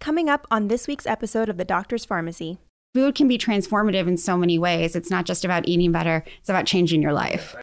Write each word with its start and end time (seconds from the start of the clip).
Coming 0.00 0.30
up 0.30 0.46
on 0.50 0.68
this 0.68 0.88
week's 0.88 1.06
episode 1.06 1.50
of 1.50 1.58
The 1.58 1.64
Doctor's 1.64 2.06
Farmacy. 2.06 2.56
Food 2.94 3.14
can 3.14 3.28
be 3.28 3.36
transformative 3.36 4.08
in 4.08 4.16
so 4.16 4.34
many 4.34 4.58
ways. 4.58 4.96
It's 4.96 5.10
not 5.10 5.26
just 5.26 5.44
about 5.44 5.68
eating 5.68 5.92
better, 5.92 6.24
it's 6.38 6.48
about 6.48 6.64
changing 6.64 7.02
your 7.02 7.12
life. 7.12 7.54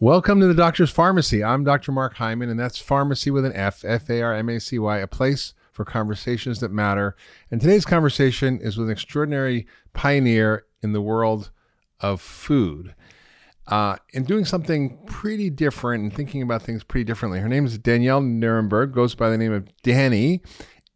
Welcome 0.00 0.40
to 0.40 0.46
the 0.46 0.54
Doctor's 0.54 0.90
Farmacy. 0.90 1.46
I'm 1.46 1.64
Dr. 1.64 1.92
Mark 1.92 2.14
Hyman, 2.14 2.48
and 2.48 2.58
that's 2.58 2.82
farmacy 2.82 3.30
with 3.30 3.44
an 3.44 3.52
F, 3.52 3.84
F 3.84 4.08
A 4.08 4.22
R 4.22 4.34
M 4.34 4.48
A 4.48 4.58
C 4.58 4.78
Y, 4.78 4.96
a 4.96 5.06
place 5.06 5.52
for 5.70 5.84
conversations 5.84 6.60
that 6.60 6.72
matter. 6.72 7.14
And 7.50 7.60
today's 7.60 7.84
conversation 7.84 8.58
is 8.58 8.78
with 8.78 8.86
an 8.86 8.92
extraordinary 8.92 9.66
pioneer 9.92 10.64
in 10.82 10.94
the 10.94 11.02
world 11.02 11.50
of 12.00 12.22
food 12.22 12.94
uh, 13.68 13.96
and 14.14 14.26
doing 14.26 14.44
something 14.44 14.98
pretty 15.06 15.50
different 15.50 16.02
and 16.02 16.12
thinking 16.12 16.42
about 16.42 16.62
things 16.62 16.82
pretty 16.82 17.04
differently. 17.04 17.38
Her 17.40 17.48
name 17.48 17.66
is 17.66 17.78
Danielle 17.78 18.22
Nierenberg, 18.22 18.92
goes 18.92 19.14
by 19.14 19.28
the 19.28 19.38
name 19.38 19.52
of 19.52 19.68
Danny, 19.82 20.42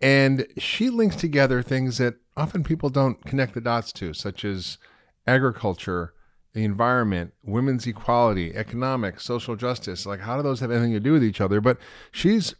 and 0.00 0.46
she 0.58 0.90
links 0.90 1.16
together 1.16 1.62
things 1.62 1.98
that 1.98 2.14
often 2.36 2.64
people 2.64 2.88
don't 2.88 3.24
connect 3.24 3.54
the 3.54 3.60
dots 3.60 3.92
to, 3.92 4.14
such 4.14 4.44
as 4.44 4.78
agriculture 5.26 6.14
the 6.54 6.64
environment, 6.64 7.32
women's 7.42 7.86
equality, 7.86 8.54
economics, 8.54 9.24
social 9.24 9.56
justice. 9.56 10.04
Like, 10.04 10.20
how 10.20 10.36
do 10.36 10.42
those 10.42 10.60
have 10.60 10.70
anything 10.70 10.92
to 10.92 11.00
do 11.00 11.12
with 11.12 11.24
each 11.24 11.40
other? 11.40 11.60
But 11.60 11.78
she's 12.10 12.54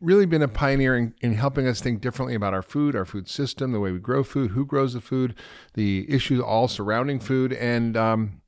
really 0.00 0.26
been 0.26 0.42
a 0.42 0.48
pioneer 0.48 0.96
in, 0.96 1.14
in, 1.20 1.34
helping 1.34 1.66
us 1.66 1.80
think 1.80 2.00
differently 2.00 2.34
about 2.34 2.54
our 2.54 2.62
food, 2.62 2.96
our 2.96 3.04
food 3.04 3.28
system, 3.28 3.72
the 3.72 3.80
way 3.80 3.92
we 3.92 3.98
grow 3.98 4.22
food, 4.22 4.52
who 4.52 4.64
grows 4.64 4.94
the 4.94 5.00
food, 5.00 5.34
the 5.74 6.06
issues 6.08 6.40
all 6.40 6.68
surrounding 6.68 7.20
food, 7.20 7.52
and 7.52 7.96
um, 7.96 8.40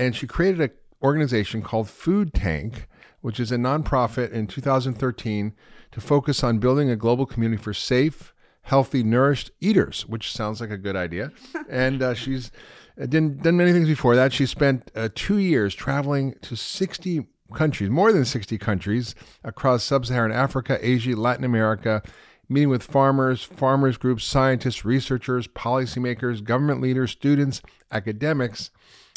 and 0.00 0.16
she 0.16 0.26
created 0.26 0.62
an 0.62 0.70
organization 1.02 1.60
called 1.60 1.86
Food 1.86 2.32
Tank, 2.32 2.88
which 3.20 3.38
is 3.38 3.52
a 3.52 3.56
nonprofit 3.56 4.32
in 4.32 4.46
2013 4.46 5.52
to 5.92 6.00
focus 6.00 6.42
on 6.42 6.58
building 6.58 6.88
a 6.88 6.96
global 6.96 7.26
community 7.26 7.62
for 7.62 7.74
safe, 7.74 8.32
healthy, 8.62 9.02
nourished 9.02 9.50
eaters, 9.60 10.06
which 10.06 10.32
sounds 10.32 10.58
like 10.58 10.70
a 10.70 10.78
good 10.78 10.96
idea. 10.96 11.32
and 11.68 12.02
uh, 12.02 12.14
she's 12.14 12.50
uh, 12.98 13.04
done, 13.04 13.36
done 13.36 13.58
many 13.58 13.72
things 13.72 13.88
before 13.88 14.16
that. 14.16 14.32
She 14.32 14.46
spent 14.46 14.90
uh, 14.94 15.10
two 15.14 15.36
years 15.36 15.74
traveling 15.74 16.34
to 16.40 16.56
60 16.56 17.26
countries, 17.52 17.90
more 17.90 18.10
than 18.10 18.24
60 18.24 18.56
countries 18.56 19.14
across 19.44 19.84
sub 19.84 20.06
Saharan 20.06 20.32
Africa, 20.32 20.78
Asia, 20.80 21.14
Latin 21.14 21.44
America, 21.44 22.02
meeting 22.48 22.70
with 22.70 22.82
farmers, 22.82 23.42
farmers 23.42 23.98
groups, 23.98 24.24
scientists, 24.24 24.82
researchers, 24.82 25.46
policymakers, 25.46 26.42
government 26.42 26.80
leaders, 26.80 27.10
students, 27.10 27.60
academics, 27.92 28.70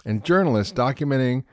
and 0.06 0.23
journalists 0.23 0.73
documenting 0.73 1.44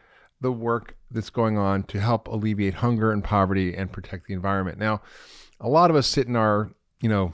the 0.41 0.53
work 0.53 0.97
that's 1.11 1.31
going 1.31 1.59
on 1.59 1.83
to 1.85 2.01
help 2.01 2.29
alleviate 2.29 2.75
hunger 2.75 3.13
and 3.13 3.23
poverty 3.23 3.75
and 3.75 3.93
protect 3.93 4.27
the 4.27 4.35
environment. 4.35 4.79
Now, 4.79 5.03
a 5.61 5.69
lot 5.69 5.91
of 5.91 5.97
us 5.97 6.07
sit 6.07 6.27
in 6.27 6.37
our, 6.37 6.71
you 7.01 7.09
know, 7.09 7.33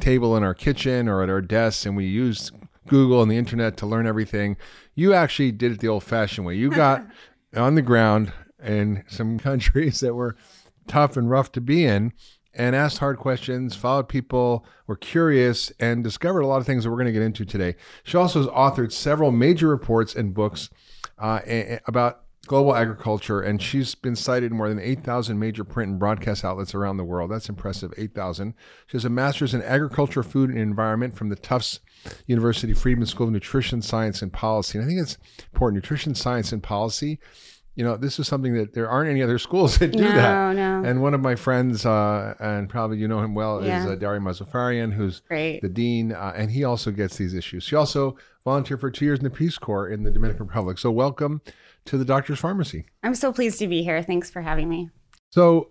table 0.00 0.36
in 0.36 0.42
our 0.42 0.54
kitchen 0.54 1.08
or 1.08 1.22
at 1.22 1.30
our 1.30 1.40
desks 1.40 1.86
and 1.86 1.96
we 1.96 2.06
use 2.06 2.50
Google 2.88 3.22
and 3.22 3.30
the 3.30 3.36
internet 3.36 3.76
to 3.78 3.86
learn 3.86 4.06
everything. 4.06 4.56
You 4.94 5.14
actually 5.14 5.52
did 5.52 5.72
it 5.72 5.80
the 5.80 5.88
old 5.88 6.04
fashioned 6.04 6.46
way. 6.46 6.56
You 6.56 6.70
got 6.74 7.06
on 7.56 7.74
the 7.74 7.82
ground 7.82 8.32
in 8.62 9.04
some 9.08 9.38
countries 9.38 10.00
that 10.00 10.14
were 10.14 10.36
tough 10.86 11.16
and 11.16 11.30
rough 11.30 11.52
to 11.52 11.60
be 11.60 11.84
in 11.84 12.12
and 12.54 12.76
asked 12.76 12.98
hard 12.98 13.18
questions, 13.18 13.74
followed 13.74 14.08
people, 14.08 14.64
were 14.86 14.96
curious, 14.96 15.72
and 15.80 16.04
discovered 16.04 16.40
a 16.40 16.46
lot 16.46 16.60
of 16.60 16.66
things 16.66 16.84
that 16.84 16.90
we're 16.90 16.96
going 16.96 17.06
to 17.06 17.12
get 17.12 17.22
into 17.22 17.44
today. 17.44 17.76
She 18.04 18.16
also 18.16 18.40
has 18.40 18.48
authored 18.48 18.92
several 18.92 19.30
major 19.30 19.68
reports 19.68 20.14
and 20.14 20.34
books 20.34 20.70
uh, 21.18 21.40
about 21.86 22.22
global 22.46 22.74
agriculture, 22.74 23.40
and 23.40 23.62
she's 23.62 23.94
been 23.94 24.16
cited 24.16 24.50
in 24.50 24.56
more 24.56 24.68
than 24.68 24.80
8,000 24.80 25.38
major 25.38 25.64
print 25.64 25.90
and 25.92 25.98
broadcast 25.98 26.44
outlets 26.44 26.74
around 26.74 26.96
the 26.96 27.04
world. 27.04 27.30
That's 27.30 27.48
impressive, 27.48 27.94
8,000. 27.96 28.54
She 28.86 28.96
has 28.96 29.04
a 29.04 29.10
master's 29.10 29.54
in 29.54 29.62
agriculture, 29.62 30.22
food, 30.22 30.50
and 30.50 30.58
environment 30.58 31.14
from 31.14 31.28
the 31.28 31.36
Tufts 31.36 31.80
University 32.26 32.74
Friedman 32.74 33.06
School 33.06 33.28
of 33.28 33.32
Nutrition, 33.32 33.80
Science, 33.80 34.22
and 34.22 34.32
Policy. 34.32 34.78
And 34.78 34.84
I 34.84 34.88
think 34.88 35.00
it's 35.00 35.18
important 35.52 35.76
nutrition, 35.76 36.14
science, 36.14 36.52
and 36.52 36.62
policy. 36.62 37.20
You 37.74 37.84
know, 37.84 37.96
this 37.96 38.18
is 38.18 38.28
something 38.28 38.52
that 38.54 38.74
there 38.74 38.88
aren't 38.88 39.08
any 39.10 39.22
other 39.22 39.38
schools 39.38 39.78
that 39.78 39.92
do 39.92 40.00
no, 40.00 40.12
that. 40.12 40.56
No. 40.56 40.82
And 40.84 41.00
one 41.00 41.14
of 41.14 41.20
my 41.20 41.34
friends, 41.34 41.86
uh, 41.86 42.34
and 42.38 42.68
probably 42.68 42.98
you 42.98 43.08
know 43.08 43.20
him 43.20 43.34
well, 43.34 43.64
Yeah. 43.64 43.80
is 43.84 43.86
uh, 43.90 43.94
Dario 43.94 44.20
Mozaffarian, 44.20 44.92
who's 44.92 45.20
Great. 45.20 45.62
the 45.62 45.68
dean, 45.68 46.12
uh, 46.12 46.32
and 46.36 46.50
he 46.50 46.64
also 46.64 46.90
gets 46.90 47.16
these 47.16 47.32
issues. 47.34 47.64
She 47.64 47.74
also 47.76 48.16
volunteered 48.44 48.80
for 48.80 48.90
two 48.90 49.04
years 49.06 49.18
in 49.20 49.24
the 49.24 49.30
Peace 49.30 49.56
Corps 49.56 49.88
in 49.88 50.02
the 50.02 50.10
Dominican 50.10 50.46
Republic. 50.46 50.76
So, 50.78 50.90
welcome 50.90 51.40
to 51.86 51.96
the 51.96 52.04
Doctor's 52.04 52.40
Farmacy. 52.40 52.84
I'm 53.02 53.14
so 53.14 53.32
pleased 53.32 53.58
to 53.60 53.66
be 53.66 53.82
here. 53.82 54.02
Thanks 54.02 54.30
for 54.30 54.42
having 54.42 54.68
me. 54.68 54.90
So, 55.30 55.70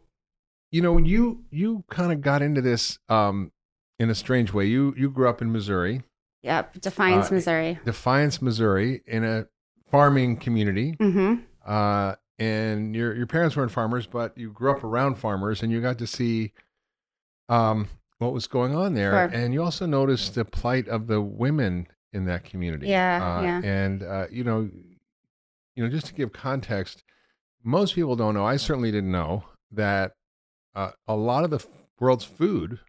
you 0.72 0.82
know, 0.82 0.98
you 0.98 1.44
you 1.52 1.84
kind 1.92 2.12
of 2.12 2.22
got 2.22 2.42
into 2.42 2.62
this 2.62 2.98
um, 3.10 3.52
in 4.00 4.10
a 4.10 4.16
strange 4.16 4.52
way. 4.54 4.66
You 4.66 4.96
you 4.98 5.12
grew 5.12 5.30
up 5.30 5.42
in 5.42 5.52
Missouri, 5.52 6.02
Yep. 6.42 6.82
Defiance, 6.82 7.30
Uh, 7.30 7.36
Missouri. 7.36 7.80
Defiance, 7.86 8.42
Missouri, 8.42 9.04
in 9.06 9.24
a 9.24 9.46
farming 9.92 10.38
community. 10.38 10.96
Mm-hmm. 11.00 11.44
Uh, 11.66 12.16
and 12.40 12.96
your 12.96 13.16
your 13.16 13.28
parents 13.28 13.56
weren't 13.56 13.72
farmers, 13.72 14.08
but 14.08 14.38
you 14.38 14.52
grew 14.52 14.72
up 14.72 14.84
around 14.84 15.16
farmers, 15.16 15.62
and 15.62 15.72
you 15.72 15.80
got 15.82 15.98
to 16.00 16.08
see 16.08 16.54
um, 17.50 17.88
what 18.18 18.34
was 18.34 18.48
going 18.48 18.76
on 18.76 18.94
there. 18.94 19.12
Sure. 19.12 19.40
And 19.40 19.54
you 19.54 19.62
also 19.62 19.86
noticed 19.86 20.36
the 20.36 20.46
plight 20.46 20.88
of 20.88 21.08
the 21.08 21.22
women 21.22 21.88
in 22.14 22.26
that 22.26 22.44
community. 22.44 22.88
Yeah, 22.88 23.38
Uh, 23.38 23.42
yeah. 23.42 23.62
And 23.64 24.04
uh, 24.04 24.26
you 24.32 24.44
know, 24.44 24.70
you 25.76 25.84
know, 25.84 25.90
just 25.90 26.08
to 26.08 26.14
give 26.14 26.34
context, 26.34 27.04
most 27.64 27.96
people 27.96 28.16
don't 28.16 28.34
know. 28.34 28.46
I 28.46 28.58
certainly 28.58 28.92
didn't 28.92 29.12
know 29.12 29.44
that 29.72 30.14
uh, 30.76 30.92
a 31.08 31.16
lot 31.16 31.44
of 31.44 31.52
the 31.52 31.64
world's 32.00 32.26
food, 32.26 32.80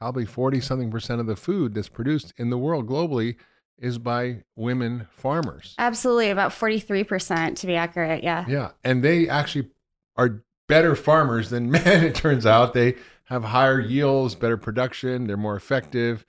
probably 0.00 0.26
forty 0.26 0.60
something 0.60 0.90
percent 0.90 1.20
of 1.20 1.26
the 1.26 1.36
food 1.36 1.72
that's 1.74 1.88
produced 1.88 2.34
in 2.36 2.50
the 2.50 2.58
world 2.58 2.86
globally, 2.86 3.36
is 3.78 3.98
by 3.98 4.42
women 4.56 5.06
farmers. 5.10 5.74
Absolutely. 5.78 6.30
About 6.30 6.50
43% 6.52 7.56
to 7.56 7.66
be 7.66 7.74
accurate. 7.76 8.22
Yeah. 8.24 8.44
Yeah, 8.48 8.70
and 8.84 9.02
they 9.04 9.28
actually 9.28 9.70
are 10.16 10.42
better 10.66 10.94
farmers 10.96 11.50
than 11.50 11.70
men. 11.72 12.04
It 12.04 12.14
turns 12.14 12.44
out 12.46 12.74
they 12.74 12.96
have 13.24 13.44
higher 13.44 13.80
yields, 13.80 14.34
better 14.34 14.56
production, 14.56 15.26
they're 15.26 15.36
more 15.36 15.56
effective, 15.56 16.24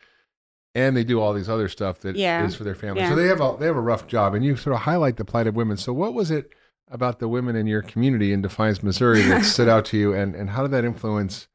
and 0.76 0.96
they 0.96 1.04
do 1.04 1.20
all 1.20 1.34
these 1.34 1.50
other 1.50 1.68
stuff 1.70 2.00
that 2.02 2.16
is 2.16 2.22
Yeah. 2.22 2.48
for 2.50 2.64
their 2.64 2.76
family. 2.76 3.02
Yeah. 3.02 3.10
So 3.10 3.16
they 3.16 3.28
have 3.28 3.42
a 3.42 3.56
they 3.60 3.66
have 3.66 3.76
a 3.78 3.82
rough 3.82 4.06
job, 4.08 4.34
and 4.36 4.44
you 4.46 4.56
sort 4.56 4.76
of 4.76 4.82
highlight 4.82 5.18
the 5.18 5.26
plight 5.26 5.48
of 5.48 5.56
women. 5.56 5.78
So 5.78 5.92
what 5.94 6.14
was 6.14 6.30
it 6.32 6.52
about 6.92 7.20
the 7.20 7.28
women 7.28 7.56
in 7.56 7.68
your 7.68 7.82
community 7.82 8.34
in 8.34 8.42
Defiance, 8.42 8.82
Missouri, 8.84 9.22
that 9.24 9.44
stood 9.46 9.68
out 9.70 9.86
to 9.86 9.98
you, 9.98 10.14
and 10.14 10.36
and 10.36 10.52
how 10.52 10.62
did 10.62 10.72
that 10.72 10.84
influence, 10.86 11.48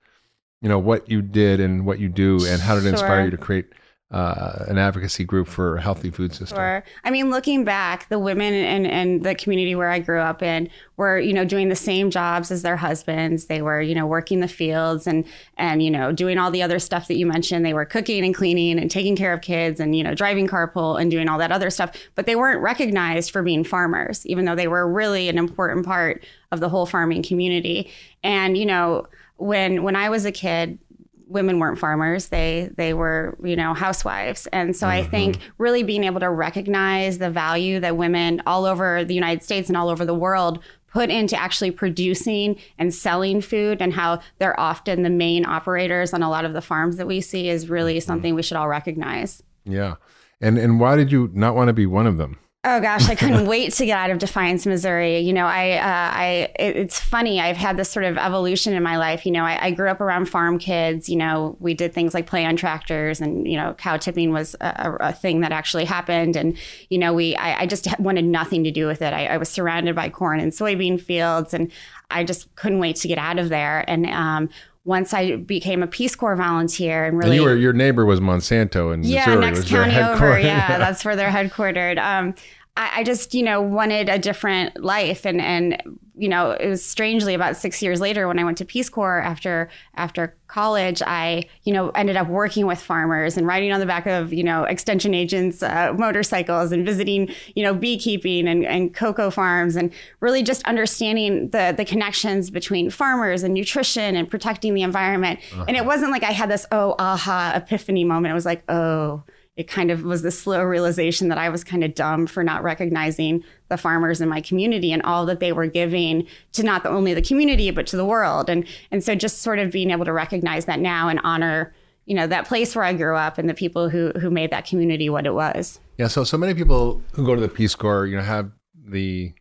you 0.60 0.68
know, 0.68 0.78
what 0.78 1.08
you 1.08 1.22
did 1.22 1.60
and 1.60 1.86
what 1.86 1.98
you 2.00 2.08
do, 2.08 2.44
and 2.46 2.60
how 2.62 2.74
did 2.74 2.84
it 2.86 2.88
inspire 2.90 3.24
you 3.26 3.30
to 3.30 3.36
create 3.36 3.66
uh, 4.14 4.64
an 4.68 4.78
advocacy 4.78 5.24
group 5.24 5.48
for 5.48 5.76
a 5.76 5.82
healthy 5.82 6.08
food 6.08 6.32
system? 6.32 6.56
Sure. 6.56 6.84
I 7.02 7.10
mean, 7.10 7.30
looking 7.30 7.64
back, 7.64 8.08
the 8.10 8.18
women 8.20 8.54
and 8.54 8.86
and 8.86 9.24
the 9.24 9.34
community 9.34 9.74
where 9.74 9.90
I 9.90 9.98
grew 9.98 10.20
up 10.20 10.40
in 10.40 10.70
were, 10.96 11.18
you 11.18 11.32
know, 11.32 11.44
doing 11.44 11.68
the 11.68 11.74
same 11.74 12.10
jobs 12.10 12.52
as 12.52 12.62
their 12.62 12.76
husbands. 12.76 13.46
They 13.46 13.60
were, 13.60 13.82
you 13.82 13.92
know, 13.92 14.06
working 14.06 14.38
the 14.38 14.46
fields 14.46 15.08
and 15.08 15.24
and 15.56 15.82
you 15.82 15.90
know, 15.90 16.12
doing 16.12 16.38
all 16.38 16.52
the 16.52 16.62
other 16.62 16.78
stuff 16.78 17.08
that 17.08 17.16
you 17.16 17.26
mentioned. 17.26 17.66
They 17.66 17.74
were 17.74 17.84
cooking 17.84 18.24
and 18.24 18.32
cleaning 18.32 18.78
and 18.78 18.88
taking 18.88 19.16
care 19.16 19.32
of 19.32 19.40
kids 19.40 19.80
and 19.80 19.96
you 19.96 20.04
know, 20.04 20.14
driving 20.14 20.46
carpool 20.46 21.00
and 21.00 21.10
doing 21.10 21.28
all 21.28 21.38
that 21.38 21.50
other 21.50 21.68
stuff. 21.68 21.90
But 22.14 22.26
they 22.26 22.36
weren't 22.36 22.62
recognized 22.62 23.32
for 23.32 23.42
being 23.42 23.64
farmers, 23.64 24.24
even 24.26 24.44
though 24.44 24.54
they 24.54 24.68
were 24.68 24.88
really 24.88 25.28
an 25.28 25.38
important 25.38 25.84
part 25.84 26.22
of 26.52 26.60
the 26.60 26.68
whole 26.68 26.86
farming 26.86 27.24
community. 27.24 27.90
And 28.22 28.56
you 28.56 28.66
know, 28.66 29.08
when 29.38 29.82
when 29.82 29.96
I 29.96 30.08
was 30.08 30.24
a 30.24 30.32
kid, 30.32 30.78
women 31.26 31.58
weren't 31.58 31.78
farmers. 31.78 32.28
They 32.28 32.70
they 32.76 32.94
were 32.94 33.36
you 33.42 33.56
know 33.56 33.74
housewives. 33.74 34.46
And 34.48 34.76
so 34.76 34.88
i 34.88 35.00
mm-hmm. 35.00 35.10
think 35.10 35.38
really 35.58 35.82
being 35.82 36.04
able 36.04 36.20
to 36.20 36.30
recognize 36.30 37.18
the 37.18 37.30
value 37.30 37.80
that 37.80 37.96
women 37.96 38.42
all 38.46 38.64
over 38.64 39.04
the 39.04 39.14
united 39.14 39.42
states 39.42 39.68
and 39.68 39.76
all 39.76 39.88
over 39.88 40.04
the 40.04 40.14
world 40.14 40.60
put 40.94 41.10
into 41.10 41.36
actually 41.36 41.72
producing 41.72 42.56
and 42.78 42.94
selling 42.94 43.40
food 43.40 43.82
and 43.82 43.92
how 43.92 44.20
they're 44.38 44.58
often 44.58 45.02
the 45.02 45.10
main 45.10 45.44
operators 45.44 46.14
on 46.14 46.22
a 46.22 46.30
lot 46.30 46.44
of 46.44 46.52
the 46.52 46.60
farms 46.60 46.96
that 46.96 47.06
we 47.06 47.20
see 47.20 47.48
is 47.48 47.68
really 47.68 47.96
mm-hmm. 47.96 48.06
something 48.06 48.34
we 48.34 48.42
should 48.42 48.56
all 48.56 48.68
recognize. 48.68 49.42
Yeah, 49.64 49.96
and 50.40 50.56
and 50.56 50.78
why 50.78 50.96
did 50.96 51.10
you 51.10 51.30
not 51.34 51.54
want 51.54 51.68
to 51.68 51.72
be 51.72 51.86
one 51.86 52.06
of 52.06 52.16
them? 52.16 52.38
Oh 52.66 52.80
gosh, 52.80 53.10
I 53.10 53.14
couldn't 53.14 53.46
wait 53.48 53.74
to 53.74 53.84
get 53.84 53.98
out 53.98 54.10
of 54.10 54.18
Defiance, 54.18 54.64
Missouri. 54.64 55.18
You 55.18 55.34
know, 55.34 55.44
I, 55.44 55.72
uh, 55.72 56.16
I, 56.16 56.24
it, 56.58 56.76
it's 56.76 56.98
funny. 56.98 57.38
I've 57.38 57.58
had 57.58 57.76
this 57.76 57.90
sort 57.90 58.06
of 58.06 58.16
evolution 58.16 58.72
in 58.72 58.82
my 58.82 58.96
life. 58.96 59.26
You 59.26 59.32
know, 59.32 59.44
I, 59.44 59.66
I 59.66 59.70
grew 59.70 59.90
up 59.90 60.00
around 60.00 60.30
farm 60.30 60.58
kids. 60.58 61.06
You 61.06 61.16
know, 61.16 61.58
we 61.60 61.74
did 61.74 61.92
things 61.92 62.14
like 62.14 62.26
play 62.26 62.46
on 62.46 62.56
tractors, 62.56 63.20
and 63.20 63.46
you 63.46 63.58
know, 63.58 63.74
cow 63.74 63.98
tipping 63.98 64.32
was 64.32 64.56
a, 64.62 64.96
a 65.00 65.12
thing 65.12 65.40
that 65.40 65.52
actually 65.52 65.84
happened. 65.84 66.36
And 66.36 66.56
you 66.88 66.96
know, 66.96 67.12
we, 67.12 67.36
I, 67.36 67.60
I 67.60 67.66
just 67.66 67.86
wanted 67.98 68.24
nothing 68.24 68.64
to 68.64 68.70
do 68.70 68.86
with 68.86 69.02
it. 69.02 69.12
I, 69.12 69.26
I 69.26 69.36
was 69.36 69.50
surrounded 69.50 69.94
by 69.94 70.08
corn 70.08 70.40
and 70.40 70.50
soybean 70.50 70.98
fields, 70.98 71.52
and 71.52 71.70
I 72.10 72.24
just 72.24 72.54
couldn't 72.56 72.78
wait 72.78 72.96
to 72.96 73.08
get 73.08 73.18
out 73.18 73.38
of 73.38 73.50
there. 73.50 73.84
And 73.88 74.06
um, 74.06 74.48
once 74.84 75.14
I 75.14 75.36
became 75.36 75.82
a 75.82 75.86
Peace 75.86 76.14
Corps 76.14 76.36
volunteer, 76.36 77.04
and 77.04 77.16
really, 77.16 77.30
And 77.30 77.36
you 77.36 77.48
were 77.48 77.56
your 77.56 77.72
neighbor 77.72 78.04
was 78.04 78.20
Monsanto 78.20 78.92
in 78.92 79.02
yeah, 79.02 79.26
Missouri. 79.26 79.40
next 79.40 79.58
was 79.60 79.68
county 79.68 79.96
over. 79.96 80.38
Yeah, 80.38 80.78
that's 80.78 81.04
where 81.04 81.16
they're 81.16 81.30
headquartered. 81.30 81.98
Um, 81.98 82.34
I, 82.76 82.90
I 83.00 83.04
just, 83.04 83.34
you 83.34 83.42
know, 83.42 83.62
wanted 83.62 84.08
a 84.08 84.18
different 84.18 84.82
life. 84.82 85.24
And, 85.24 85.40
and, 85.40 85.80
you 86.16 86.28
know, 86.28 86.52
it 86.52 86.68
was 86.68 86.84
strangely 86.84 87.34
about 87.34 87.56
six 87.56 87.80
years 87.82 88.00
later 88.00 88.26
when 88.26 88.38
I 88.38 88.44
went 88.44 88.58
to 88.58 88.64
Peace 88.64 88.88
Corps 88.88 89.20
after, 89.20 89.68
after 89.94 90.36
college, 90.48 91.02
I, 91.04 91.44
you 91.62 91.72
know, 91.72 91.90
ended 91.90 92.16
up 92.16 92.28
working 92.28 92.66
with 92.66 92.80
farmers 92.80 93.36
and 93.36 93.46
riding 93.46 93.72
on 93.72 93.80
the 93.80 93.86
back 93.86 94.06
of, 94.06 94.32
you 94.32 94.42
know, 94.42 94.64
extension 94.64 95.14
agents' 95.14 95.62
uh, 95.62 95.92
motorcycles 95.96 96.72
and 96.72 96.84
visiting, 96.84 97.28
you 97.54 97.62
know, 97.62 97.74
beekeeping 97.74 98.48
and, 98.48 98.64
and 98.64 98.92
cocoa 98.92 99.30
farms 99.30 99.76
and 99.76 99.92
really 100.20 100.42
just 100.42 100.64
understanding 100.64 101.50
the, 101.50 101.74
the 101.76 101.84
connections 101.84 102.50
between 102.50 102.90
farmers 102.90 103.42
and 103.44 103.54
nutrition 103.54 104.16
and 104.16 104.28
protecting 104.28 104.74
the 104.74 104.82
environment. 104.82 105.38
Uh-huh. 105.52 105.64
And 105.68 105.76
it 105.76 105.84
wasn't 105.84 106.10
like 106.10 106.24
I 106.24 106.32
had 106.32 106.50
this, 106.50 106.66
oh, 106.72 106.96
aha, 106.98 107.52
epiphany 107.54 108.04
moment. 108.04 108.30
It 108.30 108.34
was 108.34 108.46
like, 108.46 108.62
oh, 108.68 109.22
it 109.56 109.68
kind 109.68 109.90
of 109.90 110.02
was 110.02 110.22
the 110.22 110.32
slow 110.32 110.62
realization 110.64 111.28
that 111.28 111.38
I 111.38 111.48
was 111.48 111.62
kind 111.62 111.84
of 111.84 111.94
dumb 111.94 112.26
for 112.26 112.42
not 112.42 112.62
recognizing 112.64 113.44
the 113.68 113.76
farmers 113.76 114.20
in 114.20 114.28
my 114.28 114.40
community 114.40 114.92
and 114.92 115.00
all 115.02 115.26
that 115.26 115.38
they 115.38 115.52
were 115.52 115.66
giving 115.66 116.26
to 116.52 116.64
not 116.64 116.84
only 116.84 117.14
the 117.14 117.22
community 117.22 117.70
but 117.70 117.86
to 117.88 117.96
the 117.96 118.04
world. 118.04 118.50
And 118.50 118.66
and 118.90 119.04
so 119.04 119.14
just 119.14 119.42
sort 119.42 119.60
of 119.60 119.70
being 119.70 119.90
able 119.90 120.04
to 120.06 120.12
recognize 120.12 120.64
that 120.64 120.80
now 120.80 121.08
and 121.08 121.20
honor, 121.22 121.72
you 122.04 122.16
know, 122.16 122.26
that 122.26 122.48
place 122.48 122.74
where 122.74 122.84
I 122.84 122.92
grew 122.94 123.16
up 123.16 123.38
and 123.38 123.48
the 123.48 123.54
people 123.54 123.88
who 123.88 124.10
who 124.20 124.28
made 124.28 124.50
that 124.50 124.66
community 124.66 125.08
what 125.08 125.24
it 125.24 125.34
was. 125.34 125.78
Yeah, 125.98 126.08
so 126.08 126.24
so 126.24 126.36
many 126.36 126.54
people 126.54 127.00
who 127.12 127.24
go 127.24 127.36
to 127.36 127.40
the 127.40 127.48
Peace 127.48 127.76
Corps, 127.76 128.06
you 128.06 128.16
know, 128.16 128.24
have 128.24 128.50
the 128.76 129.32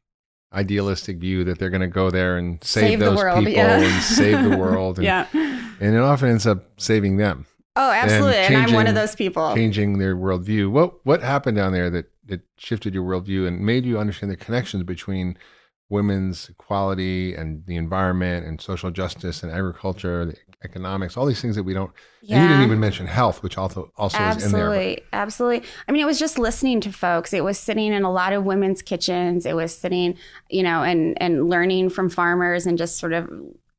idealistic 0.54 1.18
view 1.18 1.44
that 1.46 1.58
they're 1.58 1.72
going 1.72 1.82
to 1.82 1.88
go 1.88 2.12
there 2.12 2.38
and 2.38 2.64
save, 2.64 2.84
save 2.84 3.00
those 3.00 3.18
world, 3.18 3.40
people 3.40 3.54
yeah. 3.54 3.80
and 3.80 4.04
save 4.04 4.44
the 4.44 4.56
world. 4.60 4.98
And, 4.98 5.06
yeah. 5.06 5.26
And 5.34 5.96
it 5.96 6.00
often 6.00 6.30
ends 6.30 6.46
up 6.46 6.80
saving 6.80 7.18
them. 7.18 7.48
Oh, 7.76 7.92
absolutely. 7.92 8.38
And, 8.38 8.56
and, 8.56 8.68
I'm 8.68 8.74
one 8.74 8.88
of 8.88 8.96
those 8.96 9.16
people. 9.16 9.54
Changing 9.56 9.98
their 9.98 10.16
worldview. 10.16 10.70
What 10.70 11.06
what 11.06 11.22
happened 11.22 11.58
down 11.58 11.74
there 11.74 11.90
that, 11.90 12.12
that 12.26 12.42
shifted 12.58 12.94
your 12.94 13.04
worldview 13.04 13.48
and 13.48 13.62
made 13.62 13.86
you 13.86 13.98
understand 13.98 14.32
the 14.32 14.38
connections 14.38 14.84
between 14.84 15.38
women's 15.90 16.50
equality 16.50 17.36
and 17.36 17.66
the 17.66 17.76
environment 17.76 18.46
and 18.46 18.60
social 18.62 18.90
justice 18.90 19.44
and 19.44 19.52
agriculture, 19.52 20.34
economics, 20.64 21.18
all 21.18 21.26
these 21.26 21.42
things 21.42 21.56
that 21.56 21.64
we 21.64 21.74
don't. 21.74 21.92
Yeah. 22.22 22.44
You 22.44 22.48
didn't 22.50 22.64
even 22.64 22.80
mention 22.80 23.08
health, 23.08 23.44
which 23.44 23.58
also 23.58 23.92
also 23.98 24.18
absolutely, 24.18 24.48
is 24.48 24.54
in 24.54 24.60
there. 24.60 24.96
But. 24.96 25.18
Absolutely. 25.18 25.70
I 25.88 25.92
mean, 25.92 26.02
it 26.02 26.06
was 26.06 26.20
just 26.20 26.38
listening 26.38 26.80
to 26.82 26.92
folks. 26.92 27.34
It 27.34 27.44
was 27.44 27.58
sitting 27.58 27.92
in 27.92 28.04
a 28.04 28.12
lot 28.12 28.34
of 28.34 28.44
women's 28.44 28.82
kitchens. 28.82 29.46
It 29.46 29.56
was 29.56 29.76
sitting, 29.76 30.18
you 30.50 30.64
know, 30.64 30.84
and 30.84 31.20
and 31.22 31.50
learning 31.50 31.90
from 31.90 32.10
farmers 32.10 32.66
and 32.66 32.78
just 32.78 32.98
sort 32.98 33.14
of 33.14 33.30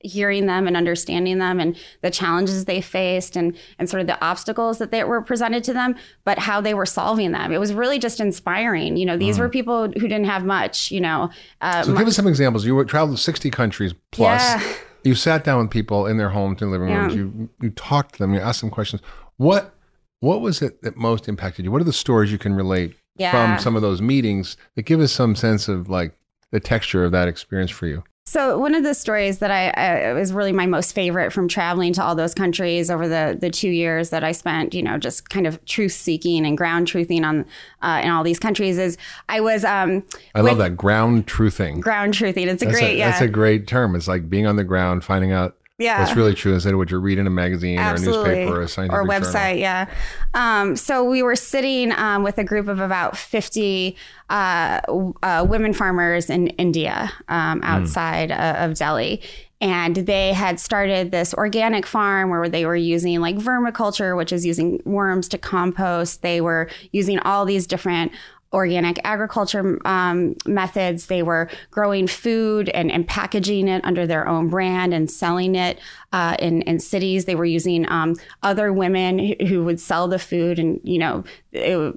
hearing 0.04 0.46
them 0.46 0.66
and 0.66 0.76
understanding 0.76 1.38
them 1.38 1.58
and 1.58 1.76
the 2.02 2.10
challenges 2.10 2.66
they 2.66 2.80
faced 2.80 3.36
and 3.36 3.56
and 3.78 3.88
sort 3.88 4.00
of 4.00 4.06
the 4.06 4.22
obstacles 4.24 4.78
that 4.78 4.90
they 4.90 5.02
were 5.02 5.20
presented 5.20 5.64
to 5.64 5.72
them 5.72 5.94
but 6.24 6.38
how 6.38 6.60
they 6.60 6.74
were 6.74 6.86
solving 6.86 7.32
them. 7.32 7.52
It 7.52 7.58
was 7.58 7.72
really 7.72 7.98
just 7.98 8.20
inspiring. 8.20 8.96
You 8.96 9.06
know 9.06 9.16
these 9.16 9.36
mm. 9.36 9.40
were 9.40 9.48
people 9.48 9.84
who 9.84 10.08
didn't 10.08 10.26
have 10.26 10.44
much 10.44 10.90
you 10.90 11.00
know 11.00 11.30
um, 11.60 11.84
so 11.84 11.96
give 11.96 12.06
us 12.06 12.16
some 12.16 12.28
examples. 12.28 12.64
You 12.64 12.84
traveled 12.84 13.16
to 13.16 13.22
60 13.22 13.50
countries 13.50 13.94
plus. 14.12 14.42
Yeah. 14.42 14.74
you 15.04 15.14
sat 15.14 15.44
down 15.44 15.60
with 15.60 15.70
people 15.70 16.06
in 16.06 16.16
their 16.16 16.30
homes 16.30 16.62
and 16.62 16.70
living 16.70 16.88
rooms. 16.88 17.14
Yeah. 17.14 17.20
you 17.20 17.48
you 17.60 17.70
talked 17.70 18.14
to 18.14 18.18
them. 18.18 18.34
You 18.34 18.40
asked 18.40 18.60
them 18.60 18.70
questions. 18.70 19.02
What 19.36 19.74
what 20.20 20.40
was 20.40 20.62
it 20.62 20.82
that 20.82 20.96
most 20.96 21.28
impacted 21.28 21.64
you? 21.64 21.70
What 21.70 21.80
are 21.80 21.84
the 21.84 21.92
stories 21.92 22.30
you 22.30 22.38
can 22.38 22.54
relate 22.54 22.96
yeah. 23.16 23.30
from 23.30 23.62
some 23.62 23.76
of 23.76 23.82
those 23.82 24.00
meetings 24.00 24.56
that 24.74 24.82
give 24.82 25.00
us 25.00 25.12
some 25.12 25.34
sense 25.34 25.68
of 25.68 25.88
like 25.88 26.16
the 26.50 26.60
texture 26.60 27.04
of 27.04 27.12
that 27.12 27.28
experience 27.28 27.70
for 27.70 27.86
you 27.86 28.04
so 28.34 28.58
one 28.58 28.74
of 28.74 28.82
the 28.82 28.94
stories 28.94 29.38
that 29.38 29.52
I, 29.52 29.68
I 30.08 30.12
was 30.12 30.32
really 30.32 30.50
my 30.50 30.66
most 30.66 30.92
favorite 30.92 31.32
from 31.32 31.46
traveling 31.46 31.92
to 31.92 32.02
all 32.02 32.16
those 32.16 32.34
countries 32.34 32.90
over 32.90 33.06
the 33.06 33.38
the 33.40 33.48
two 33.48 33.70
years 33.70 34.10
that 34.10 34.24
I 34.24 34.32
spent, 34.32 34.74
you 34.74 34.82
know, 34.82 34.98
just 34.98 35.30
kind 35.30 35.46
of 35.46 35.64
truth 35.66 35.92
seeking 35.92 36.44
and 36.44 36.58
ground 36.58 36.88
truthing 36.88 37.24
on 37.24 37.46
uh, 37.80 38.00
in 38.02 38.10
all 38.10 38.24
these 38.24 38.40
countries 38.40 38.76
is 38.76 38.98
I 39.28 39.40
was. 39.40 39.64
Um, 39.64 40.02
I 40.34 40.40
love 40.40 40.58
that 40.58 40.76
ground 40.76 41.28
truthing. 41.28 41.80
Ground 41.80 42.14
truthing. 42.14 42.48
It's 42.48 42.60
a 42.60 42.66
that's 42.66 42.80
great. 42.80 42.94
A, 42.94 42.98
yeah. 42.98 43.10
That's 43.10 43.22
a 43.22 43.28
great 43.28 43.68
term. 43.68 43.94
It's 43.94 44.08
like 44.08 44.28
being 44.28 44.48
on 44.48 44.56
the 44.56 44.64
ground, 44.64 45.04
finding 45.04 45.30
out 45.30 45.56
yeah. 45.78 46.04
That's 46.04 46.16
really 46.16 46.34
true 46.34 46.54
instead 46.54 46.72
of 46.72 46.78
what 46.78 46.90
you 46.90 46.98
read 46.98 47.18
in 47.18 47.26
a 47.26 47.30
magazine 47.30 47.78
Absolutely. 47.78 48.18
or 48.18 48.22
a 48.22 48.36
newspaper 48.36 48.60
or 48.60 48.62
a 48.62 48.68
scientific 48.68 49.04
or 49.04 49.08
website. 49.08 49.32
Journal. 49.32 49.58
Yeah. 49.58 49.90
Um, 50.34 50.76
so 50.76 51.02
we 51.04 51.22
were 51.22 51.34
sitting 51.34 51.90
um, 51.92 52.22
with 52.22 52.38
a 52.38 52.44
group 52.44 52.68
of 52.68 52.78
about 52.78 53.16
50 53.16 53.96
uh, 54.30 54.80
uh, 55.22 55.46
women 55.48 55.72
farmers 55.72 56.30
in 56.30 56.48
India 56.48 57.12
um, 57.28 57.58
hmm. 57.58 57.64
outside 57.64 58.30
mm. 58.30 58.64
of 58.64 58.74
Delhi. 58.78 59.20
And 59.60 59.96
they 59.96 60.32
had 60.34 60.60
started 60.60 61.10
this 61.10 61.32
organic 61.32 61.86
farm 61.86 62.28
where 62.28 62.48
they 62.48 62.66
were 62.66 62.76
using 62.76 63.20
like 63.20 63.36
vermiculture, 63.36 64.16
which 64.16 64.30
is 64.32 64.44
using 64.44 64.82
worms 64.84 65.26
to 65.28 65.38
compost. 65.38 66.20
They 66.22 66.40
were 66.40 66.68
using 66.92 67.18
all 67.20 67.46
these 67.46 67.66
different 67.66 68.12
organic 68.54 68.98
agriculture 69.04 69.78
um, 69.86 70.36
methods. 70.46 71.06
They 71.06 71.22
were 71.22 71.50
growing 71.70 72.06
food 72.06 72.68
and, 72.70 72.90
and, 72.90 73.06
packaging 73.06 73.68
it 73.68 73.84
under 73.84 74.06
their 74.06 74.26
own 74.26 74.48
brand 74.48 74.94
and 74.94 75.10
selling 75.10 75.54
it 75.56 75.78
uh, 76.12 76.36
in, 76.38 76.62
in 76.62 76.78
cities. 76.78 77.26
They 77.26 77.34
were 77.34 77.44
using 77.44 77.90
um, 77.90 78.14
other 78.42 78.72
women 78.72 79.34
who, 79.46 79.64
would 79.64 79.80
sell 79.80 80.08
the 80.08 80.18
food 80.18 80.58
and, 80.58 80.80
you 80.84 80.98
know, 80.98 81.24
it, 81.52 81.94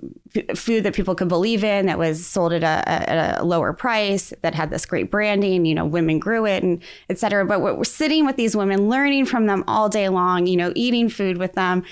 food 0.58 0.84
that 0.84 0.94
people 0.94 1.16
could 1.16 1.28
believe 1.28 1.64
in 1.64 1.86
that 1.86 1.98
was 1.98 2.26
sold 2.26 2.54
at 2.54 2.64
a, 2.64 2.90
at 2.90 3.40
a, 3.40 3.44
lower 3.44 3.74
price 3.74 4.34
that 4.42 4.54
had 4.54 4.70
this 4.70 4.86
great 4.86 5.10
branding. 5.10 5.66
You 5.66 5.76
know, 5.76 5.86
women 5.86 6.20
grew 6.20 6.46
it 6.46 6.64
and 6.64 6.82
et 7.10 7.20
cetera. 7.20 7.46
But 7.46 7.62
we're 7.62 7.84
sitting 7.84 8.26
with 8.26 8.36
these 8.36 8.56
women, 8.56 8.90
learning 8.90 9.26
from 9.26 9.46
them 9.46 9.64
all 9.68 9.90
day 9.90 10.10
long, 10.10 10.48
you 10.48 10.58
know, 10.58 10.72
eating 10.76 11.10
food 11.10 11.38
with 11.38 11.54
them. 11.54 11.84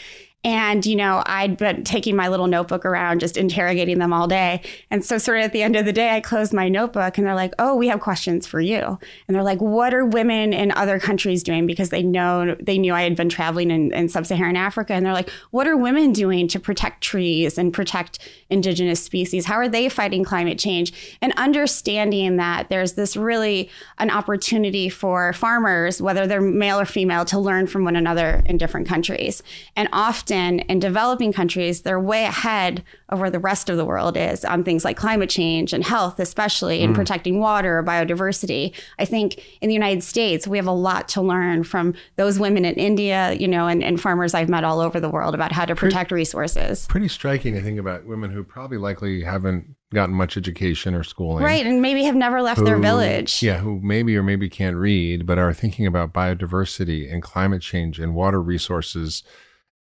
And, 0.46 0.86
you 0.86 0.96
know, 0.96 1.24
I'd 1.26 1.58
been 1.58 1.84
taking 1.84 2.16
my 2.16 2.28
little 2.28 2.46
notebook 2.46 2.86
around, 2.86 3.20
just 3.20 3.36
interrogating 3.36 3.98
them 3.98 4.14
all 4.14 4.28
day. 4.28 4.62
And 4.92 5.04
so, 5.04 5.18
sort 5.18 5.40
of 5.40 5.46
at 5.46 5.54
the 5.54 5.64
end 5.64 5.76
of 5.76 5.86
the 5.86 5.92
day, 5.92 6.12
I 6.12 6.22
closed 6.22 6.54
my 6.54 6.70
notebook 6.70 7.18
and 7.18 7.26
they're 7.26 7.34
like, 7.34 7.56
oh, 7.58 7.76
we 7.76 7.88
have 7.88 8.00
questions 8.00 8.46
for 8.46 8.62
you. 8.62 9.00
And 9.28 9.36
they're 9.36 9.42
like, 9.42 9.60
what 9.60 9.92
are 9.92 10.06
women 10.06 10.54
in 10.54 10.72
other 10.74 11.00
countries 11.00 11.42
doing? 11.42 11.66
Because 11.66 11.90
they 11.90 12.04
know, 12.04 12.56
they 12.62 12.78
knew 12.78 12.94
I 12.94 13.02
had 13.02 13.16
been 13.16 13.28
traveling 13.28 13.72
in, 13.72 13.92
in 13.92 14.08
sub 14.08 14.28
Saharan 14.28 14.56
Africa. 14.56 14.94
And 14.94 15.04
they're 15.04 15.14
like, 15.14 15.32
what 15.50 15.68
are 15.68 15.76
women 15.76 16.14
doing 16.14 16.48
to 16.50 16.60
protect 16.60 17.02
trees 17.02 17.58
and 17.58 17.74
protect 17.74 18.20
indigenous 18.50 19.04
species? 19.04 19.46
How 19.46 19.56
are 19.56 19.68
they 19.68 19.90
fighting 19.90 20.24
climate 20.24 20.60
change? 20.60 21.18
And 21.22 21.34
understanding 21.38 22.38
that 22.38 22.70
there's 22.70 22.94
this 22.94 23.18
really 23.18 23.70
an 23.98 24.10
opportunity 24.10 24.90
for 24.90 25.34
farmers, 25.34 26.02
whether 26.02 26.28
they're 26.28 26.42
male 26.42 26.80
or 26.80 26.86
female, 26.86 27.26
to 27.26 27.40
learn 27.40 27.68
from 27.68 27.84
one 27.84 27.96
another 27.96 28.44
in 28.46 28.58
different 28.58 28.88
countries. 28.88 29.42
And 29.76 29.90
often, 29.92 30.60
in 30.60 30.80
developing 30.80 31.34
countries, 31.34 31.82
they're 31.82 32.00
way 32.00 32.26
ahead 32.26 32.84
of 33.10 33.20
where 33.20 33.30
the 33.30 33.40
rest 33.40 33.70
of 33.70 33.78
the 33.78 33.86
world 33.86 34.18
is 34.18 34.44
on 34.44 34.64
things 34.64 34.84
like 34.84 34.98
climate 34.98 35.30
change 35.30 35.74
and 35.74 35.84
health, 35.84 36.20
especially 36.20 36.82
in 36.82 36.92
mm. 36.92 36.96
protecting 36.96 37.40
water 37.40 37.78
or 37.78 37.84
biodiversity. 37.84 38.74
I 38.98 39.06
think 39.06 39.44
in 39.62 39.68
the 39.68 39.74
United 39.74 40.04
States, 40.04 40.48
we 40.48 40.58
have 40.58 40.68
a 40.68 40.72
lot 40.72 41.08
to 41.10 41.22
learn 41.22 41.64
from 41.64 41.94
those 42.16 42.40
women 42.40 42.66
in 42.66 42.76
India, 42.76 43.34
you 43.34 43.48
know, 43.48 43.68
and, 43.68 43.84
and 43.84 44.02
farmers 44.02 44.34
I've 44.34 44.50
met 44.50 44.64
all 44.64 44.80
over 44.80 45.00
the 45.00 45.10
world 45.10 45.36
about 45.36 45.52
how 45.52 45.66
to 45.66 45.76
protect 45.76 46.10
pretty, 46.10 46.22
resources. 46.22 46.88
Pretty 46.88 47.08
striking, 47.08 47.58
I 47.58 47.62
think, 47.62 47.80
about 47.80 48.06
women 48.06 48.32
who 48.32 48.44
probably 48.44 48.78
likely 48.78 49.24
haven't 49.24 49.76
gotten 49.94 50.16
much 50.16 50.36
education 50.36 50.96
or 50.96 51.04
schooling. 51.04 51.44
Right, 51.44 51.66
and 51.66 51.82
maybe 51.82 52.04
have 52.06 52.16
never 52.16 52.42
left 52.42 52.60
who, 52.60 52.66
their 52.66 52.80
village. 52.80 53.44
Yeah, 53.44 53.60
who 53.60 53.80
maybe 53.82 54.18
or 54.18 54.24
maybe 54.24 54.50
can't 54.50 54.76
read, 54.76 55.28
but 55.28 55.38
are 55.38 55.54
thinking 55.54 55.86
about 55.86 56.12
biodiversity 56.12 57.12
and 57.12 57.22
climate 57.22 57.62
change 57.62 58.00
and 58.00 58.16
water 58.16 58.42
resources 58.42 59.24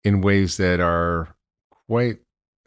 in 0.03 0.21
ways 0.21 0.57
that 0.57 0.79
are 0.79 1.35
quite 1.87 2.17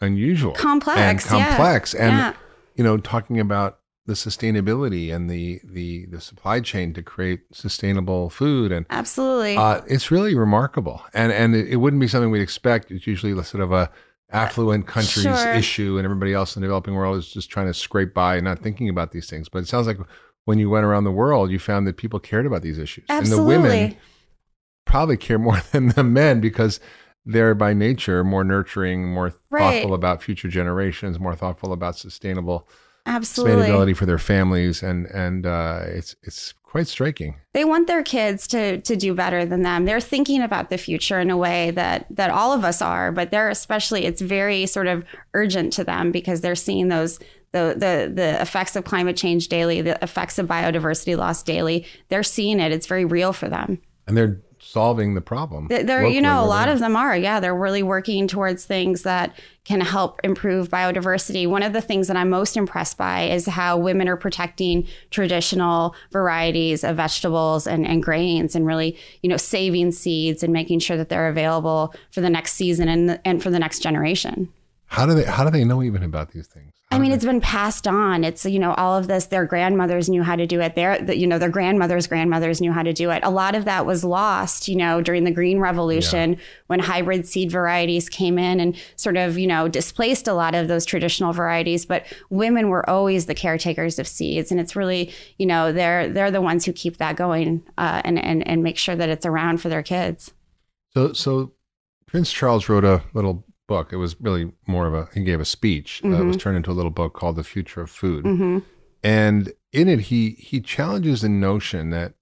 unusual, 0.01 0.53
complex, 0.53 0.99
and 0.99 1.21
complex, 1.21 1.95
yeah. 1.95 2.03
and 2.03 2.13
yeah. 2.13 2.33
you 2.75 2.85
know, 2.85 2.97
talking 2.97 3.41
about 3.41 3.81
the 4.07 4.15
sustainability 4.15 5.15
and 5.15 5.29
the 5.29 5.61
the 5.65 6.07
the 6.07 6.21
supply 6.21 6.61
chain 6.61 6.93
to 6.95 7.03
create 7.03 7.41
sustainable 7.53 8.31
food 8.31 8.71
and 8.73 8.87
absolutely, 8.91 9.57
uh, 9.57 9.81
it's 9.89 10.11
really 10.11 10.35
remarkable, 10.35 11.03
and 11.13 11.33
and 11.33 11.55
it, 11.55 11.69
it, 11.69 11.77
wouldn't 11.77 12.01
be 12.01 12.09
something 12.09 12.31
we'd 12.31 12.43
expect. 12.43 12.91
It's 12.91 13.07
usually 13.07 13.33
sort 13.43 13.63
of 13.63 13.73
a 13.73 13.91
affluent 14.31 14.87
countries 14.87 15.25
sure. 15.25 15.53
issue, 15.53 15.97
and 15.99 16.05
everybody 16.05 16.33
else 16.33 16.57
in 16.57 16.63
the 16.63 16.67
developing 16.67 16.95
world 16.95 17.19
is 17.19 17.29
just 17.29 17.51
trying 17.51 17.67
to 17.67 17.75
scrape 17.75 18.15
by 18.15 18.37
and 18.37 18.45
not 18.45 18.61
thinking 18.61 18.89
about 18.89 19.13
these 19.13 19.29
things. 19.29 19.49
But 19.49 19.61
it 19.61 19.69
sounds 19.69 19.87
like 19.87 19.99
when 20.45 20.59
you 20.59 20.71
went 20.71 20.85
around 20.85 21.05
the 21.05 21.13
world, 21.13 21.51
you 21.51 21.59
found 21.59 21.87
that 21.87 21.97
people 21.97 22.21
cared 22.21 22.47
about 22.47 22.63
these 22.63 22.79
issues, 22.79 23.05
absolutely. 23.09 23.55
and 23.55 23.65
the 23.65 23.69
women 23.69 23.97
probably 24.85 25.17
care 25.17 25.39
more 25.39 25.61
than 25.73 25.89
the 25.89 26.05
men 26.05 26.41
because 26.41 26.81
they're 27.27 27.55
by 27.55 27.75
nature 27.75 28.25
more 28.25 28.45
nurturing, 28.45 29.13
more 29.13 29.35
right. 29.51 29.81
thoughtful 29.81 29.95
about 29.95 30.23
future 30.23 30.49
generations, 30.49 31.19
more 31.19 31.35
thoughtful 31.35 31.73
about 31.73 31.97
sustainable 31.97 32.69
absolutely 33.07 33.69
sustainability 33.69 33.97
for 33.97 34.07
their 34.07 34.19
families, 34.19 34.83
and 34.83 35.07
and 35.07 35.47
uh, 35.47 35.83
it's 35.87 36.17
it's 36.23 36.55
quite 36.63 36.87
striking. 36.87 37.37
They 37.53 37.65
want 37.65 37.87
their 37.87 38.03
kids 38.03 38.47
to 38.49 38.81
to 38.81 38.97
do 38.97 39.15
better 39.15 39.45
than 39.45 39.63
them. 39.63 39.85
They're 39.85 40.01
thinking 40.01 40.43
about 40.43 40.71
the 40.71 40.79
future 40.79 41.19
in 41.19 41.31
a 41.31 41.37
way 41.37 41.71
that 41.73 42.07
that 42.11 42.31
all 42.31 42.53
of 42.53 42.65
us 42.65 42.83
are, 42.83 43.13
but 43.13 43.31
they're 43.31 43.49
especially 43.51 44.05
it's 44.05 44.21
very 44.21 44.67
sort 44.67 44.87
of 44.87 45.05
urgent 45.35 45.73
to 45.75 45.85
them 45.85 46.13
because 46.13 46.41
they're 46.41 46.55
seeing 46.55 46.89
those 46.89 47.19
the 47.53 47.75
the 47.77 48.13
the 48.15 48.41
effects 48.41 48.77
of 48.77 48.85
climate 48.85 49.17
change 49.17 49.49
daily, 49.49 49.81
the 49.81 50.03
effects 50.03 50.39
of 50.39 50.47
biodiversity 50.47 51.17
loss 51.17 51.43
daily. 51.43 51.87
They're 52.09 52.23
seeing 52.23 52.61
it. 52.61 52.73
It's 52.73 52.87
very 52.87 53.05
real 53.05 53.33
for 53.33 53.49
them. 53.49 53.81
And 54.07 54.17
they're 54.17 54.41
solving 54.77 55.15
the 55.15 55.23
problem. 55.23 55.69
They're, 55.69 56.07
you 56.07 56.21
know, 56.21 56.45
a 56.45 56.45
lot 56.45 56.69
of 56.69 56.81
them 56.81 56.97
are. 56.97 57.17
Yeah, 57.17 57.41
they're 57.41 57.57
really 57.57 57.83
working 57.83 58.29
towards 58.29 58.67
things 58.67 59.05
that 59.05 59.35
can 59.65 59.81
help 59.81 60.21
improve 60.23 60.69
biodiversity. 60.69 61.49
One 61.49 61.63
of 61.63 61.73
the 61.73 61.81
things 61.81 62.09
that 62.09 62.17
I'm 62.19 62.29
most 62.29 62.59
impressed 62.59 62.99
by 62.99 63.23
is 63.23 63.47
how 63.47 63.79
women 63.79 64.07
are 64.07 64.19
protecting 64.19 64.87
traditional 65.11 65.95
varieties 66.13 66.85
of 66.85 66.97
vegetables 66.97 67.67
and, 67.67 67.87
and 67.87 68.03
grains 68.03 68.55
and 68.55 68.67
really, 68.67 68.99
you 69.23 69.31
know, 69.31 69.39
saving 69.39 69.93
seeds 69.93 70.43
and 70.43 70.53
making 70.53 70.81
sure 70.81 70.99
that 70.99 71.09
they're 71.09 71.29
available 71.29 71.95
for 72.11 72.21
the 72.21 72.29
next 72.29 72.53
season 72.53 72.87
and, 72.87 73.19
and 73.25 73.43
for 73.43 73.49
the 73.49 73.59
next 73.59 73.79
generation. 73.79 74.53
How 74.89 75.07
do 75.07 75.15
they 75.15 75.25
how 75.25 75.43
do 75.43 75.51
they 75.51 75.65
know 75.65 75.83
even 75.83 76.03
about 76.03 76.33
these 76.33 76.49
things? 76.49 76.76
I 76.93 77.01
mean, 77.01 77.11
it's 77.11 77.25
been 77.25 77.41
passed 77.41 77.89
on. 77.89 78.23
It's 78.23 78.45
you 78.45 78.61
know 78.61 78.73
all 78.75 78.97
of 78.97 79.09
this. 79.09 79.27
Their 79.27 79.45
grandmothers 79.45 80.09
knew 80.09 80.23
how 80.23 80.37
to 80.37 80.47
do 80.47 80.61
it. 80.61 80.77
Their 80.77 81.03
you 81.13 81.27
know 81.27 81.39
their 81.39 81.51
grandmothers' 81.51 82.07
grandmothers 82.07 82.61
knew 82.61 82.71
how 82.71 82.85
to 82.85 82.93
do 82.93 83.11
it. 83.11 83.25
A 83.25 83.31
lot 83.31 83.57
of 83.57 83.65
that 83.65 83.87
was 83.87 84.05
lost. 84.05 84.69
You 84.69 84.77
know 84.77 85.01
during 85.01 85.25
the 85.25 85.33
Green 85.33 85.59
Revolution 85.59 86.39
when 86.69 86.79
hybrid 86.79 87.27
seed 87.27 87.51
varieties 87.51 88.09
came 88.09 88.39
in 88.39 88.61
and 88.61 88.77
sort 88.95 89.17
of 89.17 89.37
you 89.37 89.49
know 89.49 89.67
displaced 89.67 90.29
a 90.29 90.33
lot 90.33 90.55
of 90.55 90.69
those 90.69 90.85
traditional 90.85 91.33
varieties. 91.33 91.85
But 91.85 92.07
women 92.31 92.69
were 92.69 92.89
always 92.89 93.27
the 93.27 93.35
caretakers 93.35 93.99
of 93.99 94.07
seeds, 94.07 94.53
and 94.53 94.61
it's 94.61 94.77
really 94.77 95.13
you 95.39 95.47
know 95.47 95.73
they're 95.73 96.09
they're 96.09 96.31
the 96.31 96.41
ones 96.41 96.65
who 96.65 96.73
keep 96.73 96.99
that 96.99 97.17
going 97.17 97.65
uh, 97.77 98.03
and 98.05 98.17
and 98.17 98.47
and 98.47 98.63
make 98.63 98.79
sure 98.79 98.95
that 98.95 99.09
it's 99.09 99.27
around 99.27 99.61
for 99.61 99.69
their 99.69 99.83
kids. 99.83 100.33
So, 100.95 101.13
so 101.15 101.53
Prince 102.07 102.33
Charles 102.33 102.69
wrote 102.69 102.85
a 102.85 103.03
little 103.13 103.45
book. 103.67 103.93
It 103.93 103.97
was 103.97 104.21
really 104.21 104.53
more 104.67 104.87
of 104.87 104.95
a, 104.95 105.09
he 105.15 105.25
gave 105.25 105.41
a 105.41 105.45
speech. 105.45 106.03
Uh, 106.05 106.09
it 106.11 106.25
was 106.25 106.37
turned 106.37 106.57
into 106.57 106.71
a 106.71 106.73
little 106.73 106.91
book 106.91 107.15
called 107.15 107.37
The 107.37 107.45
Future 107.45 107.83
of 107.83 107.91
Food. 107.91 108.25
hmm 108.25 108.59
And 109.03 109.53
in 109.73 109.89
it, 109.89 110.01
he, 110.03 110.31
he 110.31 110.61
challenges 110.61 111.23
the 111.23 111.29
notion 111.29 111.91
that 111.91 112.15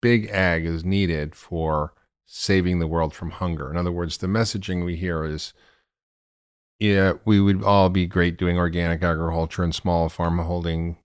big 0.00 0.28
ag 0.30 0.64
is 0.64 0.84
needed 0.84 1.34
for 1.34 1.94
saving 2.26 2.78
the 2.78 2.86
world 2.86 3.14
from 3.14 3.30
hunger. 3.30 3.70
In 3.70 3.76
other 3.76 3.92
words, 3.92 4.18
the 4.18 4.26
messaging 4.26 4.84
we 4.84 4.96
hear 4.96 5.24
is, 5.24 5.52
yeah, 6.78 7.12
we 7.24 7.40
would 7.40 7.62
all 7.62 7.88
be 7.88 8.06
great 8.06 8.36
doing 8.38 8.58
organic 8.58 9.02
agriculture 9.02 9.62
and 9.62 9.74
small 9.74 10.08
farm 10.08 10.38
holding 10.38 10.96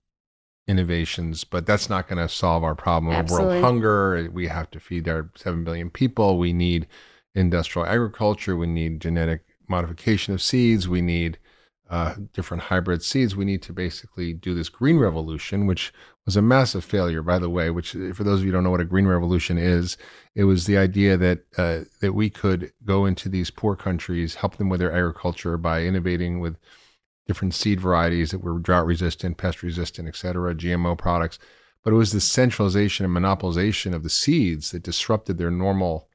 innovations, 0.66 1.44
but 1.44 1.66
that's 1.66 1.88
not 1.88 2.08
going 2.08 2.18
to 2.18 2.28
solve 2.28 2.64
our 2.64 2.74
problem 2.74 3.12
of 3.12 3.20
Absolutely. 3.20 3.48
world 3.48 3.64
hunger. 3.64 4.30
We 4.32 4.48
have 4.48 4.70
to 4.72 4.80
feed 4.80 5.08
our 5.08 5.30
7 5.36 5.64
billion 5.64 5.90
people. 5.90 6.38
We 6.38 6.52
need 6.52 6.86
industrial 7.34 7.86
agriculture. 7.86 8.56
We 8.56 8.66
need 8.66 9.00
genetic 9.00 9.44
modification 9.68 10.34
of 10.34 10.42
seeds. 10.42 10.88
We 10.88 11.00
need 11.02 11.38
uh, 11.90 12.14
different 12.32 12.64
hybrid 12.64 13.02
seeds. 13.02 13.34
We 13.34 13.44
need 13.44 13.62
to 13.62 13.72
basically 13.72 14.34
do 14.34 14.54
this 14.54 14.68
green 14.68 14.98
revolution, 14.98 15.66
which 15.66 15.92
was 16.26 16.36
a 16.36 16.42
massive 16.42 16.84
failure, 16.84 17.22
by 17.22 17.38
the 17.38 17.48
way. 17.48 17.70
Which, 17.70 17.92
for 17.92 18.24
those 18.24 18.40
of 18.40 18.44
you 18.44 18.46
who 18.46 18.52
don't 18.52 18.64
know 18.64 18.70
what 18.70 18.80
a 18.80 18.84
green 18.84 19.06
revolution 19.06 19.56
is, 19.56 19.96
it 20.34 20.44
was 20.44 20.66
the 20.66 20.76
idea 20.76 21.16
that 21.16 21.40
uh, 21.56 21.80
that 22.00 22.12
we 22.12 22.28
could 22.28 22.72
go 22.84 23.06
into 23.06 23.28
these 23.28 23.50
poor 23.50 23.74
countries, 23.74 24.36
help 24.36 24.56
them 24.56 24.68
with 24.68 24.80
their 24.80 24.92
agriculture 24.92 25.56
by 25.56 25.82
innovating 25.82 26.40
with 26.40 26.56
different 27.26 27.54
seed 27.54 27.80
varieties 27.80 28.30
that 28.30 28.40
were 28.40 28.58
drought 28.58 28.86
resistant, 28.86 29.36
pest 29.36 29.62
resistant, 29.62 30.08
et 30.08 30.16
cetera, 30.16 30.54
GMO 30.54 30.96
products. 30.96 31.38
But 31.84 31.92
it 31.92 31.96
was 31.96 32.12
the 32.12 32.20
centralization 32.20 33.04
and 33.04 33.14
monopolization 33.14 33.94
of 33.94 34.02
the 34.02 34.10
seeds 34.10 34.72
that 34.72 34.82
disrupted 34.82 35.38
their 35.38 35.50
normal 35.50 36.07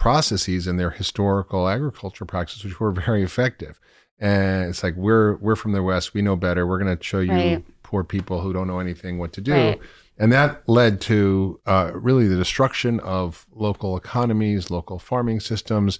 processes 0.00 0.66
and 0.66 0.80
their 0.80 0.90
historical 0.90 1.68
agriculture 1.68 2.24
practices, 2.24 2.64
which 2.64 2.80
were 2.80 2.90
very 2.90 3.22
effective. 3.22 3.78
And 4.18 4.68
it's 4.68 4.82
like 4.82 4.96
we're 4.96 5.36
we're 5.36 5.56
from 5.56 5.72
the 5.72 5.82
West, 5.82 6.12
we 6.14 6.22
know 6.22 6.36
better. 6.36 6.66
We're 6.66 6.78
going 6.82 6.96
to 6.96 7.02
show 7.04 7.20
you 7.20 7.32
Right. 7.32 7.64
poor 7.82 8.02
people 8.04 8.40
who 8.40 8.52
don't 8.52 8.66
know 8.66 8.80
anything 8.80 9.18
what 9.18 9.32
to 9.34 9.40
do. 9.40 9.52
Right. 9.54 9.80
And 10.18 10.30
that 10.32 10.68
led 10.68 11.00
to 11.02 11.60
uh, 11.64 11.92
really 11.94 12.26
the 12.28 12.36
destruction 12.36 13.00
of 13.00 13.46
local 13.54 13.96
economies, 13.96 14.70
local 14.70 14.98
farming 14.98 15.40
systems, 15.40 15.98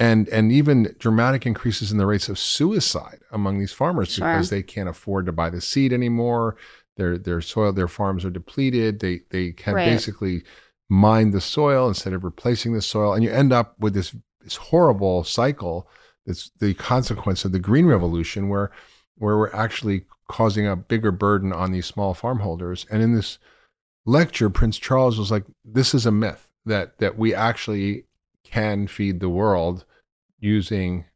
and 0.00 0.28
and 0.30 0.50
even 0.50 0.94
dramatic 0.98 1.46
increases 1.46 1.92
in 1.92 1.98
the 1.98 2.06
rates 2.06 2.28
of 2.28 2.38
suicide 2.38 3.20
among 3.30 3.58
these 3.60 3.72
farmers 3.72 4.14
Sure. 4.14 4.26
because 4.28 4.50
they 4.50 4.62
can't 4.62 4.88
afford 4.88 5.26
to 5.26 5.32
buy 5.32 5.48
the 5.50 5.60
seed 5.60 5.92
anymore. 5.92 6.56
Their 6.96 7.16
their 7.18 7.40
soil, 7.40 7.72
their 7.72 7.86
farms 7.88 8.24
are 8.24 8.30
depleted. 8.30 8.98
They 8.98 9.20
they 9.30 9.52
can 9.52 9.74
Right. 9.74 9.84
basically 9.84 10.42
mine 10.92 11.30
the 11.30 11.40
soil 11.40 11.88
instead 11.88 12.12
of 12.12 12.22
replacing 12.22 12.74
the 12.74 12.82
soil, 12.82 13.14
and 13.14 13.24
you 13.24 13.30
end 13.30 13.52
up 13.52 13.74
with 13.78 13.94
this 13.94 14.14
this 14.42 14.56
horrible 14.56 15.24
cycle. 15.24 15.88
That's 16.26 16.50
the 16.58 16.74
consequence 16.74 17.44
of 17.44 17.52
the 17.52 17.58
green 17.58 17.86
revolution, 17.86 18.50
where 18.50 18.70
where 19.16 19.38
we're 19.38 19.52
actually 19.54 20.04
causing 20.28 20.66
a 20.66 20.76
bigger 20.76 21.10
burden 21.10 21.52
on 21.52 21.72
these 21.72 21.86
small 21.86 22.12
farm 22.12 22.40
holders. 22.40 22.86
And 22.90 23.02
in 23.02 23.14
this 23.14 23.38
lecture, 24.04 24.50
Prince 24.50 24.78
Charles 24.78 25.18
was 25.18 25.30
like, 25.30 25.44
"This 25.64 25.94
is 25.94 26.04
a 26.04 26.12
myth 26.12 26.50
that 26.66 26.98
that 26.98 27.16
we 27.16 27.34
actually 27.34 28.04
can 28.44 28.86
feed 28.86 29.20
the 29.20 29.30
world 29.30 29.86
using 30.38 31.06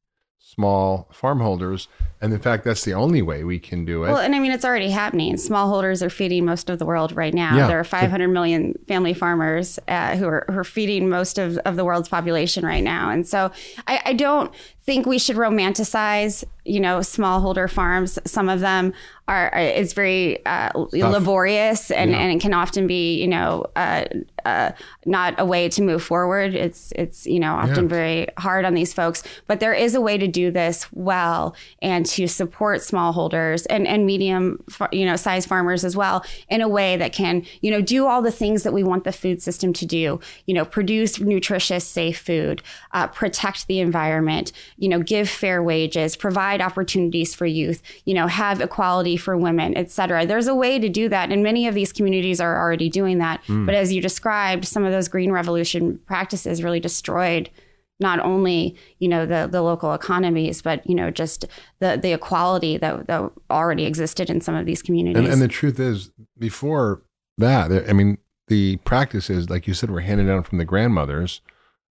small 0.56 1.08
farm 1.12 1.40
holders, 1.40 1.86
and 2.20 2.32
in 2.32 2.40
fact, 2.40 2.64
that's 2.64 2.84
the 2.84 2.94
only 2.94 3.22
way 3.22 3.44
we 3.44 3.58
can 3.58 3.84
do 3.84 4.04
it." 4.04 4.08
Well, 4.08 4.18
and 4.18 4.34
I 4.34 4.38
mean, 4.38 4.52
it's 4.52 4.64
already 4.64 4.90
happening. 4.90 5.34
Smallholders 5.36 6.02
are 6.02 6.10
feeding 6.10 6.44
most 6.44 6.68
of 6.70 6.78
the 6.78 6.86
world 6.86 7.14
right 7.14 7.34
now. 7.34 7.56
Yeah. 7.56 7.66
There 7.68 7.78
are 7.78 7.84
500 7.84 8.28
million 8.28 8.74
family 8.88 9.14
farmers 9.14 9.78
uh, 9.86 10.16
who, 10.16 10.26
are, 10.26 10.46
who 10.48 10.58
are 10.58 10.64
feeding 10.64 11.08
most 11.08 11.38
of, 11.38 11.58
of 11.58 11.76
the 11.76 11.84
world's 11.84 12.08
population 12.08 12.64
right 12.64 12.82
now. 12.82 13.10
And 13.10 13.26
so 13.26 13.52
I, 13.86 14.00
I 14.06 14.12
don't 14.14 14.52
think 14.86 15.04
we 15.06 15.18
should 15.18 15.36
romanticize, 15.36 16.44
you 16.64 16.78
know, 16.80 16.98
smallholder 17.00 17.68
farms. 17.68 18.18
Some 18.24 18.48
of 18.48 18.60
them 18.60 18.92
are, 19.28 19.52
are 19.52 19.58
it's 19.60 19.92
very 19.92 20.44
uh, 20.46 20.70
laborious 20.92 21.90
and, 21.90 22.12
Yeah. 22.12 22.18
and 22.18 22.32
it 22.32 22.40
can 22.40 22.54
often 22.54 22.86
be, 22.86 23.20
you 23.20 23.26
know, 23.26 23.66
uh, 23.74 24.04
uh, 24.44 24.70
not 25.04 25.34
a 25.38 25.44
way 25.44 25.68
to 25.68 25.82
move 25.82 26.04
forward. 26.04 26.54
It's, 26.54 26.92
it's, 26.94 27.26
you 27.26 27.40
know, 27.40 27.54
often 27.54 27.84
Yeah. 27.84 27.88
very 27.88 28.28
hard 28.38 28.64
on 28.64 28.74
these 28.74 28.92
folks, 28.92 29.24
but 29.48 29.58
there 29.58 29.74
is 29.74 29.96
a 29.96 30.00
way 30.00 30.16
to 30.18 30.28
do 30.28 30.52
this 30.52 30.86
well 30.92 31.56
and 31.82 32.06
to 32.06 32.28
support 32.28 32.78
smallholders 32.80 33.66
and, 33.68 33.88
and 33.88 34.06
medium, 34.06 34.62
you 34.92 35.04
know, 35.04 35.16
size 35.16 35.44
farmers 35.46 35.84
as 35.84 35.96
well 35.96 36.24
in 36.48 36.60
a 36.60 36.68
way 36.68 36.96
that 36.96 37.12
can, 37.12 37.44
you 37.60 37.72
know, 37.72 37.80
do 37.80 38.06
all 38.06 38.22
the 38.22 38.30
things 38.30 38.62
that 38.62 38.72
we 38.72 38.84
want 38.84 39.02
the 39.02 39.10
food 39.12 39.42
system 39.42 39.72
to 39.72 39.84
do, 39.86 40.20
you 40.46 40.54
know, 40.54 40.64
produce 40.64 41.18
nutritious, 41.18 41.84
safe 41.84 42.20
food, 42.20 42.62
uh, 42.92 43.08
protect 43.08 43.66
the 43.66 43.80
environment, 43.80 44.52
you 44.78 44.88
know, 44.88 45.00
give 45.00 45.28
fair 45.28 45.62
wages, 45.62 46.16
provide 46.16 46.60
opportunities 46.60 47.34
for 47.34 47.46
youth, 47.46 47.82
you 48.04 48.14
know, 48.14 48.26
have 48.26 48.60
equality 48.60 49.16
for 49.16 49.36
women, 49.36 49.76
et 49.76 49.90
cetera. 49.90 50.26
There's 50.26 50.46
a 50.46 50.54
way 50.54 50.78
to 50.78 50.88
do 50.88 51.08
that. 51.08 51.32
And 51.32 51.42
many 51.42 51.66
of 51.66 51.74
these 51.74 51.92
communities 51.92 52.40
are 52.40 52.60
already 52.60 52.88
doing 52.88 53.18
that. 53.18 53.42
Hmm. 53.46 53.66
But 53.66 53.74
as 53.74 53.92
you 53.92 54.00
described, 54.00 54.64
some 54.64 54.84
of 54.84 54.92
those 54.92 55.08
green 55.08 55.32
revolution 55.32 55.98
practices 56.06 56.62
really 56.62 56.80
destroyed 56.80 57.50
not 57.98 58.20
only 58.20 58.76
you 58.98 59.08
know 59.08 59.24
the 59.24 59.48
the 59.50 59.62
local 59.62 59.94
economies, 59.94 60.62
but 60.62 60.86
you 60.86 60.94
know 60.94 61.10
just 61.10 61.46
the 61.78 61.96
the 61.96 62.12
equality 62.12 62.76
that 62.76 63.06
that 63.06 63.30
already 63.50 63.84
existed 63.84 64.28
in 64.28 64.40
some 64.40 64.54
of 64.54 64.66
these 64.66 64.82
communities. 64.82 65.24
And, 65.24 65.32
and 65.32 65.40
the 65.40 65.48
truth 65.48 65.80
is, 65.80 66.10
before 66.38 67.02
that, 67.38 67.88
I 67.88 67.92
mean, 67.92 68.18
the 68.48 68.76
practices, 68.78 69.50
like 69.50 69.66
you 69.66 69.74
said, 69.74 69.90
were 69.90 70.00
handed 70.00 70.26
down 70.26 70.42
from 70.42 70.58
the 70.58 70.64
grandmothers, 70.64 71.40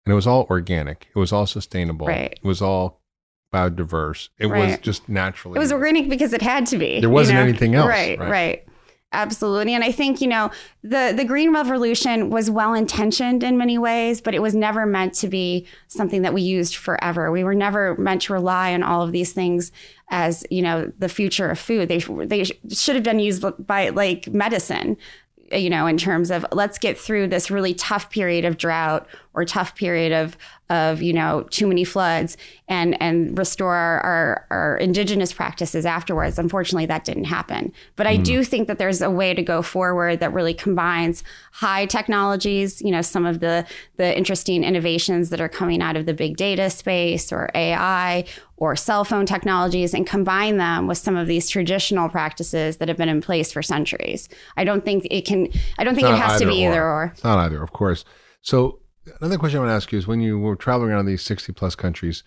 and 0.05 0.11
it 0.11 0.15
was 0.15 0.27
all 0.27 0.45
organic. 0.49 1.07
It 1.15 1.19
was 1.19 1.31
all 1.31 1.45
sustainable. 1.45 2.07
Right. 2.07 2.33
It 2.33 2.43
was 2.43 2.61
all 2.61 3.01
biodiverse. 3.53 4.29
It 4.39 4.47
was 4.47 4.79
just 4.79 5.07
naturally. 5.07 5.57
it 5.57 5.59
was 5.59 5.71
organic 5.71 6.09
because 6.09 6.33
it 6.33 6.41
had 6.41 6.65
to 6.67 6.77
be. 6.77 6.99
There 6.99 7.09
wasn't 7.09 7.37
know? 7.37 7.43
anything 7.43 7.75
else, 7.75 7.87
Right, 7.87 8.19
right. 8.19 8.29
right. 8.29 8.67
Absolutely. 9.13 9.75
And 9.75 9.83
I 9.83 9.91
think, 9.91 10.21
you 10.21 10.27
know, 10.27 10.49
the 10.81 11.13
the 11.15 11.23
green 11.23 11.53
revolution 11.53 12.31
was 12.31 12.49
well 12.49 12.73
intentioned 12.73 13.43
in 13.43 13.59
many 13.59 13.77
ways, 13.77 14.21
but 14.21 14.33
it 14.33 14.41
was 14.41 14.55
never 14.55 14.87
meant 14.87 15.13
to 15.15 15.27
be 15.27 15.67
something 15.87 16.23
that 16.23 16.33
we 16.33 16.41
used 16.41 16.75
forever. 16.75 17.31
We 17.31 17.43
were 17.43 17.53
never 17.53 17.95
meant 17.97 18.23
to 18.23 18.33
rely 18.33 18.73
on 18.73 18.81
all 18.81 19.03
of 19.03 19.11
these 19.11 19.31
things 19.31 19.71
as, 20.09 20.43
you 20.49 20.63
know, 20.63 20.91
the 20.97 21.09
future 21.09 21.47
of 21.47 21.59
food. 21.59 21.89
They 21.89 21.99
they 21.99 22.43
should 22.43 22.95
have 22.95 23.03
been 23.03 23.19
used 23.19 23.45
by 23.67 23.89
like 23.89 24.27
medicine 24.29 24.97
you 25.51 25.69
know, 25.69 25.85
in 25.85 25.97
terms 25.97 26.31
of 26.31 26.45
let's 26.51 26.79
get 26.79 26.97
through 26.97 27.27
this 27.27 27.51
really 27.51 27.75
tough 27.75 28.09
period 28.09 28.45
of 28.45 28.57
drought 28.57 29.07
or 29.33 29.45
tough 29.45 29.75
period 29.75 30.11
of 30.11 30.37
of 30.69 31.01
you 31.01 31.13
know 31.13 31.45
too 31.51 31.67
many 31.67 31.83
floods 31.83 32.37
and 32.67 32.99
and 33.01 33.37
restore 33.37 33.75
our, 33.75 33.99
our, 34.01 34.47
our 34.49 34.77
indigenous 34.77 35.33
practices 35.33 35.85
afterwards. 35.85 36.39
Unfortunately, 36.39 36.85
that 36.85 37.03
didn't 37.03 37.25
happen. 37.25 37.71
But 37.95 38.07
I 38.07 38.15
mm-hmm. 38.15 38.23
do 38.23 38.43
think 38.43 38.67
that 38.67 38.79
there's 38.79 39.01
a 39.01 39.09
way 39.09 39.33
to 39.33 39.41
go 39.41 39.61
forward 39.61 40.19
that 40.19 40.33
really 40.33 40.53
combines 40.53 41.23
high 41.51 41.85
technologies. 41.85 42.81
You 42.81 42.91
know, 42.91 43.01
some 43.01 43.25
of 43.25 43.39
the 43.39 43.65
the 43.97 44.17
interesting 44.17 44.63
innovations 44.63 45.29
that 45.29 45.41
are 45.41 45.49
coming 45.49 45.81
out 45.81 45.95
of 45.95 46.05
the 46.05 46.13
big 46.13 46.37
data 46.37 46.69
space 46.69 47.31
or 47.31 47.49
AI 47.53 48.25
or 48.57 48.75
cell 48.75 49.03
phone 49.03 49.25
technologies 49.25 49.93
and 49.93 50.07
combine 50.07 50.57
them 50.57 50.87
with 50.87 50.97
some 50.97 51.17
of 51.17 51.27
these 51.27 51.49
traditional 51.49 52.07
practices 52.07 52.77
that 52.77 52.87
have 52.87 52.97
been 52.97 53.09
in 53.09 53.19
place 53.19 53.51
for 53.51 53.61
centuries. 53.61 54.29
I 54.55 54.63
don't 54.63 54.85
think 54.85 55.05
it 55.11 55.25
can. 55.25 55.49
I 55.77 55.83
don't 55.83 55.95
think 55.95 56.07
it 56.07 56.15
has 56.15 56.39
to 56.39 56.47
be 56.47 56.53
either 56.63 56.73
either 56.73 56.83
or. 56.83 57.03
or. 57.03 57.11
It's 57.13 57.23
not 57.23 57.39
either, 57.39 57.61
of 57.61 57.73
course. 57.73 58.05
So 58.41 58.79
another 59.19 59.37
question 59.37 59.57
I 59.57 59.61
want 59.61 59.69
to 59.71 59.75
ask 59.75 59.91
you 59.91 59.97
is: 59.99 60.07
when 60.07 60.21
you 60.21 60.39
were 60.39 60.55
traveling 60.55 60.91
around 60.91 61.05
these 61.05 61.21
sixty 61.21 61.51
plus 61.51 61.75
countries, 61.75 62.23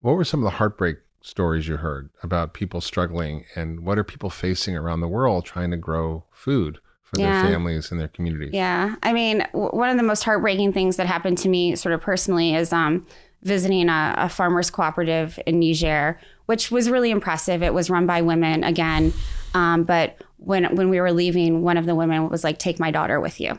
what 0.00 0.16
were 0.16 0.24
some 0.24 0.40
of 0.40 0.44
the 0.44 0.56
heartbreak 0.58 0.98
stories 1.22 1.68
you 1.68 1.76
heard 1.76 2.10
about 2.22 2.54
people 2.54 2.80
struggling, 2.80 3.44
and 3.54 3.80
what 3.80 3.98
are 3.98 4.04
people 4.04 4.30
facing 4.30 4.76
around 4.76 5.00
the 5.00 5.08
world 5.08 5.44
trying 5.44 5.70
to 5.70 5.76
grow 5.76 6.24
food 6.32 6.78
for 7.02 7.20
Yeah. 7.20 7.42
their 7.42 7.50
families 7.52 7.90
and 7.90 8.00
their 8.00 8.08
communities. 8.08 8.50
Yeah. 8.54 8.94
I 9.02 9.12
mean, 9.12 9.38
w- 9.52 9.70
one 9.72 9.90
of 9.90 9.96
the 9.96 10.02
most 10.02 10.22
heartbreaking 10.22 10.72
things 10.72 10.96
that 10.96 11.06
happened 11.06 11.38
to 11.38 11.48
me, 11.48 11.74
sort 11.74 11.92
of 11.92 12.00
personally, 12.00 12.54
is 12.54 12.72
um, 12.72 13.04
visiting 13.42 13.88
a, 13.88 14.14
a 14.16 14.28
farmers 14.28 14.70
cooperative 14.70 15.38
in 15.44 15.58
Niger, 15.60 16.18
which 16.46 16.70
was 16.70 16.88
really 16.88 17.10
impressive. 17.10 17.62
It 17.62 17.74
was 17.74 17.90
run 17.90 18.06
by 18.06 18.22
women 18.22 18.62
again. 18.64 19.12
Um, 19.54 19.82
but 19.82 20.22
when, 20.36 20.76
when 20.76 20.88
we 20.88 21.00
were 21.00 21.12
leaving, 21.12 21.62
one 21.62 21.76
of 21.76 21.84
the 21.84 21.94
women 21.96 22.28
was 22.28 22.44
like, 22.44 22.58
take 22.58 22.78
my 22.78 22.90
daughter 22.92 23.20
with 23.20 23.40
you. 23.40 23.58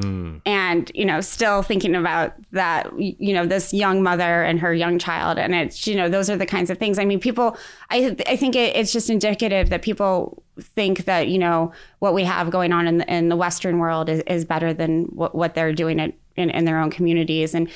Mm. 0.00 0.40
and 0.44 0.90
you 0.92 1.04
know 1.04 1.20
still 1.20 1.62
thinking 1.62 1.94
about 1.94 2.34
that 2.50 2.90
you 2.98 3.32
know 3.32 3.46
this 3.46 3.72
young 3.72 4.02
mother 4.02 4.42
and 4.42 4.58
her 4.58 4.74
young 4.74 4.98
child. 4.98 5.38
And 5.38 5.54
it's 5.54 5.86
you 5.86 5.94
know 5.94 6.08
those 6.08 6.28
are 6.28 6.36
the 6.36 6.46
kinds 6.46 6.68
of 6.68 6.78
things. 6.78 6.98
I 6.98 7.04
mean 7.04 7.20
people 7.20 7.56
i 7.90 8.16
i 8.26 8.34
think 8.36 8.56
it, 8.56 8.74
it's 8.74 8.92
just 8.92 9.08
indicative 9.08 9.70
that 9.70 9.82
people 9.82 10.42
think 10.60 11.04
that 11.04 11.28
you 11.28 11.38
know 11.38 11.72
what 12.00 12.12
we 12.12 12.24
have 12.24 12.50
going 12.50 12.72
on 12.72 12.88
in 12.88 12.98
the, 12.98 13.12
in 13.12 13.28
the 13.28 13.36
western 13.36 13.78
world 13.78 14.08
is, 14.08 14.20
is 14.26 14.44
better 14.44 14.74
than 14.74 15.04
what, 15.04 15.32
what 15.32 15.54
they're 15.54 15.72
doing 15.72 16.00
it 16.00 16.18
in, 16.34 16.50
in 16.50 16.64
their 16.64 16.80
own 16.80 16.90
communities. 16.90 17.54
And 17.54 17.70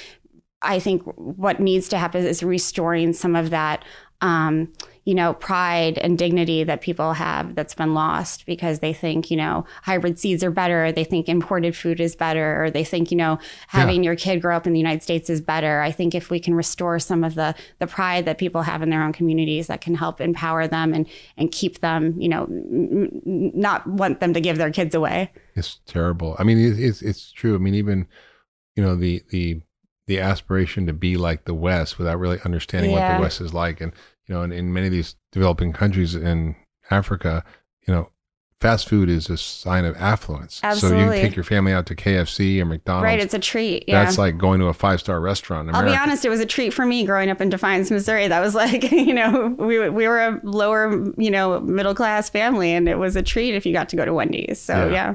i 0.61 0.81
think 0.81 1.03
what 1.15 1.61
needs 1.61 1.89
to 1.89 1.99
happen 1.99 2.27
is 2.27 2.43
restoring 2.43 3.13
some 3.13 3.37
of 3.37 3.51
that 3.51 3.85
um, 4.21 4.73
you 5.05 5.15
know, 5.15 5.33
pride 5.33 5.97
and 5.97 6.19
dignity 6.19 6.65
that 6.65 6.83
people 6.83 7.15
have 7.15 7.55
that's 7.55 7.75
been 7.75 7.95
lost 7.95 8.45
because 8.45 8.81
they 8.81 8.93
think, 8.93 9.31
you 9.31 9.39
know, 9.39 9.65
hybrid 9.81 10.19
seeds 10.19 10.45
are 10.45 10.51
better. 10.51 10.93
They 10.93 11.05
think 11.05 11.31
imported 11.31 11.75
food 11.75 11.99
is 11.99 12.15
better, 12.15 12.63
or 12.63 12.71
they 12.71 12.85
think, 12.85 13.11
you 13.11 13.17
know, 13.17 13.39
having 13.69 14.05
your 14.05 14.17
kid 14.17 14.43
grow 14.43 14.55
up 14.55 14.67
in 14.67 14.75
the 14.75 14.79
United 14.79 15.03
States 15.03 15.31
is 15.31 15.41
better. 15.41 15.81
I 15.81 15.93
think 15.93 16.15
if 16.15 16.29
we 16.29 16.39
can 16.39 16.55
restore 16.55 16.99
some 16.99 17.25
of 17.25 17.37
the 17.37 17.55
the 17.79 17.87
pride 17.87 18.27
that 18.27 18.37
people 18.37 18.61
have 18.61 18.83
in 18.83 18.91
their 18.91 19.03
own 19.03 19.15
communities, 19.15 19.69
that 19.69 19.81
can 19.81 19.95
help 19.95 20.21
empower 20.21 20.67
them 20.67 20.93
and 20.93 21.09
and 21.39 21.51
keep 21.51 21.81
them, 21.81 22.21
you 22.21 22.29
know, 22.29 22.45
n- 22.45 23.23
not 23.25 23.87
want 23.87 24.21
them 24.21 24.35
to 24.35 24.43
give 24.43 24.59
their 24.59 24.71
kids 24.71 24.95
away. 24.95 25.33
It's 25.55 25.81
terrible. 25.87 26.37
I 26.39 26.45
mean, 26.45 26.59
it, 26.59 26.79
it's 26.79 27.01
it's 27.01 27.33
true. 27.33 27.55
I 27.55 27.59
mean, 27.59 27.75
even 27.75 28.07
you 28.77 28.83
know 28.83 28.95
the 28.95 29.23
the 29.31 29.63
the 30.09 30.19
aspiration 30.19 30.87
to 30.87 30.93
be 30.93 31.17
like 31.17 31.45
the 31.45 31.55
West 31.55 31.99
without 31.99 32.19
really 32.19 32.39
understanding 32.45 32.91
what 32.91 33.01
the 33.17 33.23
West 33.23 33.41
is 33.41 33.55
like, 33.55 33.81
and 33.81 33.93
you 34.27 34.35
know, 34.35 34.43
in, 34.43 34.51
in 34.53 34.73
many 34.73 34.87
of 34.87 34.93
these 34.93 35.15
developing 35.33 35.73
countries 35.73 36.15
in 36.17 36.57
Africa, 36.91 37.45
you 37.87 37.95
know, 37.95 38.11
fast 38.61 38.89
food 38.89 39.09
is 39.09 39.31
a 39.31 39.37
sign 39.37 39.85
of 39.85 39.97
affluence. 39.97 40.61
So 40.75 40.89
you 40.89 41.11
take 41.13 41.37
your 41.37 41.45
family 41.45 41.73
out 41.73 41.87
to 41.87 41.95
KFC 41.95 42.61
or 42.61 42.65
McDonald's. 42.65 43.05
right? 43.05 43.21
It's 43.21 43.33
a 43.33 43.39
treat. 43.39 43.85
Yeah. 43.87 44.03
That's 44.05 44.19
like 44.19 44.37
going 44.37 44.59
to 44.61 44.67
a 44.67 44.75
five 44.75 45.01
star 45.01 45.21
restaurant. 45.21 45.71
I'll 45.73 45.85
be 45.85 45.95
honest, 45.97 46.25
it 46.25 46.29
was 46.29 46.41
a 46.41 46.47
treat 46.47 46.75
for 46.75 46.85
me 46.85 47.05
growing 47.05 47.31
up 47.31 47.41
in 47.41 47.49
Defiance, 47.51 47.91
Missouri. 47.91 48.27
That 48.29 48.41
was 48.41 48.55
like, 48.65 48.91
you 48.91 49.15
know, 49.15 49.55
we, 49.59 49.89
we 49.89 50.09
were 50.09 50.19
a 50.21 50.41
lower, 50.43 51.13
you 51.17 51.31
know, 51.31 51.61
middle 51.61 51.95
class 51.95 52.29
family, 52.29 52.73
and 52.73 52.89
it 52.89 52.99
was 52.99 53.15
a 53.17 53.23
treat 53.23 53.55
if 53.55 53.65
you 53.65 53.73
got 53.73 53.89
to 53.91 53.97
go 53.97 54.05
to 54.05 54.13
Wendy's. 54.13 54.59
So, 54.61 54.87
Yeah. 54.89 54.93
yeah. 54.93 55.15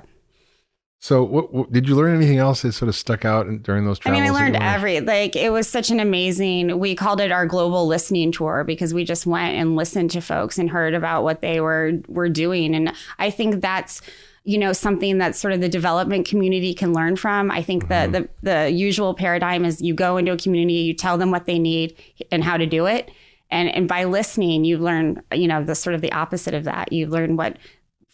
So, 1.03 1.21
what, 1.21 1.53
what 1.53 1.69
did 1.69 1.89
you 1.89 1.97
learn 1.97 2.15
anything 2.15 2.37
else 2.37 2.61
that 2.61 2.71
sort 2.71 2.87
of 2.87 2.95
stuck 2.95 3.25
out 3.25 3.45
in- 3.45 3.61
during 3.61 3.83
those 3.83 3.99
I 3.99 4.03
travels? 4.03 4.21
mean, 4.21 4.29
I 4.29 4.33
learned 4.33 4.55
every, 4.55 5.01
like, 5.01 5.35
it 5.35 5.51
was 5.51 5.67
such 5.67 5.91
an 5.91 5.99
amazing, 5.99 6.79
we 6.79 6.95
called 6.95 7.19
it 7.19 7.29
our 7.29 7.45
global 7.45 7.85
listening 7.87 8.31
tour 8.31 8.63
because 8.63 8.93
we 8.93 9.03
just 9.03 9.25
went 9.25 9.53
and 9.57 9.75
listened 9.75 10.11
to 10.11 10.21
folks 10.21 10.57
and 10.57 10.69
heard 10.69 10.93
about 10.93 11.25
what 11.25 11.41
they 11.41 11.59
were, 11.59 11.99
were 12.07 12.29
doing. 12.29 12.73
And 12.73 12.93
I 13.19 13.31
think 13.31 13.59
that's, 13.59 14.01
you 14.45 14.57
know, 14.57 14.71
something 14.71 15.17
that 15.17 15.35
sort 15.35 15.53
of 15.53 15.59
the 15.59 15.67
development 15.67 16.25
community 16.25 16.73
can 16.73 16.93
learn 16.93 17.17
from. 17.17 17.51
I 17.51 17.63
think 17.63 17.89
that 17.89 18.11
mm-hmm. 18.11 18.23
the, 18.41 18.51
the 18.63 18.71
usual 18.71 19.13
paradigm 19.13 19.65
is 19.65 19.81
you 19.81 19.93
go 19.93 20.15
into 20.15 20.31
a 20.31 20.37
community, 20.37 20.75
you 20.75 20.93
tell 20.93 21.17
them 21.17 21.31
what 21.31 21.47
they 21.47 21.59
need 21.59 21.97
and 22.31 22.45
how 22.45 22.55
to 22.55 22.65
do 22.65 22.85
it. 22.85 23.11
And, 23.51 23.67
and 23.75 23.89
by 23.89 24.05
listening, 24.05 24.63
you 24.63 24.77
learn, 24.77 25.21
you 25.33 25.49
know, 25.49 25.65
the 25.65 25.75
sort 25.75 25.95
of 25.95 26.01
the 26.01 26.13
opposite 26.13 26.53
of 26.53 26.63
that. 26.63 26.93
You 26.93 27.07
learn 27.07 27.35
what 27.35 27.57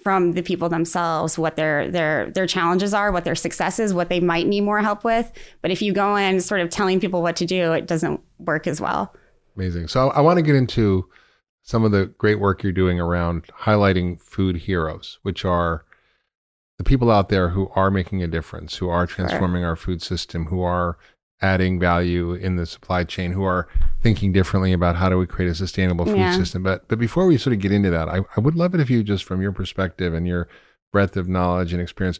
from 0.10 0.32
the 0.32 0.42
people 0.42 0.70
themselves 0.70 1.38
what 1.38 1.56
their 1.56 1.92
their 1.92 2.32
their 2.32 2.48
challenges 2.48 2.96
are, 2.96 3.12
what 3.12 3.26
their 3.26 3.36
successes, 3.36 3.94
what 3.94 4.10
they 4.10 4.20
might 4.20 4.48
need 4.48 4.62
more 4.62 4.82
help 4.82 5.04
with. 5.04 5.32
But 5.62 5.70
if 5.70 5.84
you 5.84 5.94
go 5.94 6.16
in 6.16 6.42
sort 6.42 6.62
of 6.62 6.72
telling 6.72 7.00
people 7.00 7.22
what 7.22 7.36
to 7.36 7.46
do, 7.46 7.74
it 7.74 7.86
doesn't 7.86 8.20
work 8.40 8.66
as 8.66 8.82
well. 8.82 9.14
Amazing. 9.56 9.88
So 9.88 10.10
I 10.10 10.22
want 10.22 10.38
to 10.38 10.42
get 10.42 10.56
into 10.56 11.08
some 11.62 11.84
of 11.84 11.92
the 11.92 12.08
great 12.18 12.40
work 12.40 12.64
you're 12.64 12.72
doing 12.72 13.00
around 13.00 13.46
highlighting 13.60 14.20
food 14.20 14.56
heroes, 14.56 15.20
which 15.22 15.46
are 15.46 15.86
the 16.80 16.84
people 16.84 17.12
out 17.12 17.30
there 17.30 17.50
who 17.50 17.70
are 17.76 17.92
making 17.92 18.24
a 18.24 18.28
difference, 18.28 18.78
who 18.78 18.90
are 18.90 19.06
transforming 19.06 19.64
our 19.64 19.76
food 19.76 20.02
system, 20.02 20.48
who 20.48 20.64
are 20.64 20.98
adding 21.42 21.80
value 21.80 22.34
in 22.34 22.56
the 22.58 22.66
supply 22.66 23.04
chain, 23.04 23.32
who 23.32 23.44
are 23.44 23.68
thinking 24.02 24.32
differently 24.32 24.74
about 24.74 24.96
how 24.98 25.10
do 25.10 25.18
we 25.18 25.26
create 25.26 25.50
a 25.50 25.56
sustainable 25.56 26.06
food 26.06 26.18
Yeah. 26.18 26.38
system. 26.38 26.64
But 26.64 26.88
but 26.88 27.00
before 27.00 27.26
we 27.26 27.38
sort 27.38 27.54
of 27.54 27.60
get 27.60 27.72
into 27.72 27.90
that, 27.90 28.10
I, 28.10 28.22
I 28.36 28.40
would 28.40 28.56
love 28.56 28.74
it 28.76 28.82
if 28.82 28.90
you 28.90 29.04
just 29.04 29.24
from 29.24 29.42
your 29.42 29.52
perspective 29.52 30.14
and 30.14 30.28
your 30.28 30.48
breadth 30.92 31.16
of 31.18 31.28
knowledge 31.30 31.72
and 31.74 31.82
experience, 31.82 32.20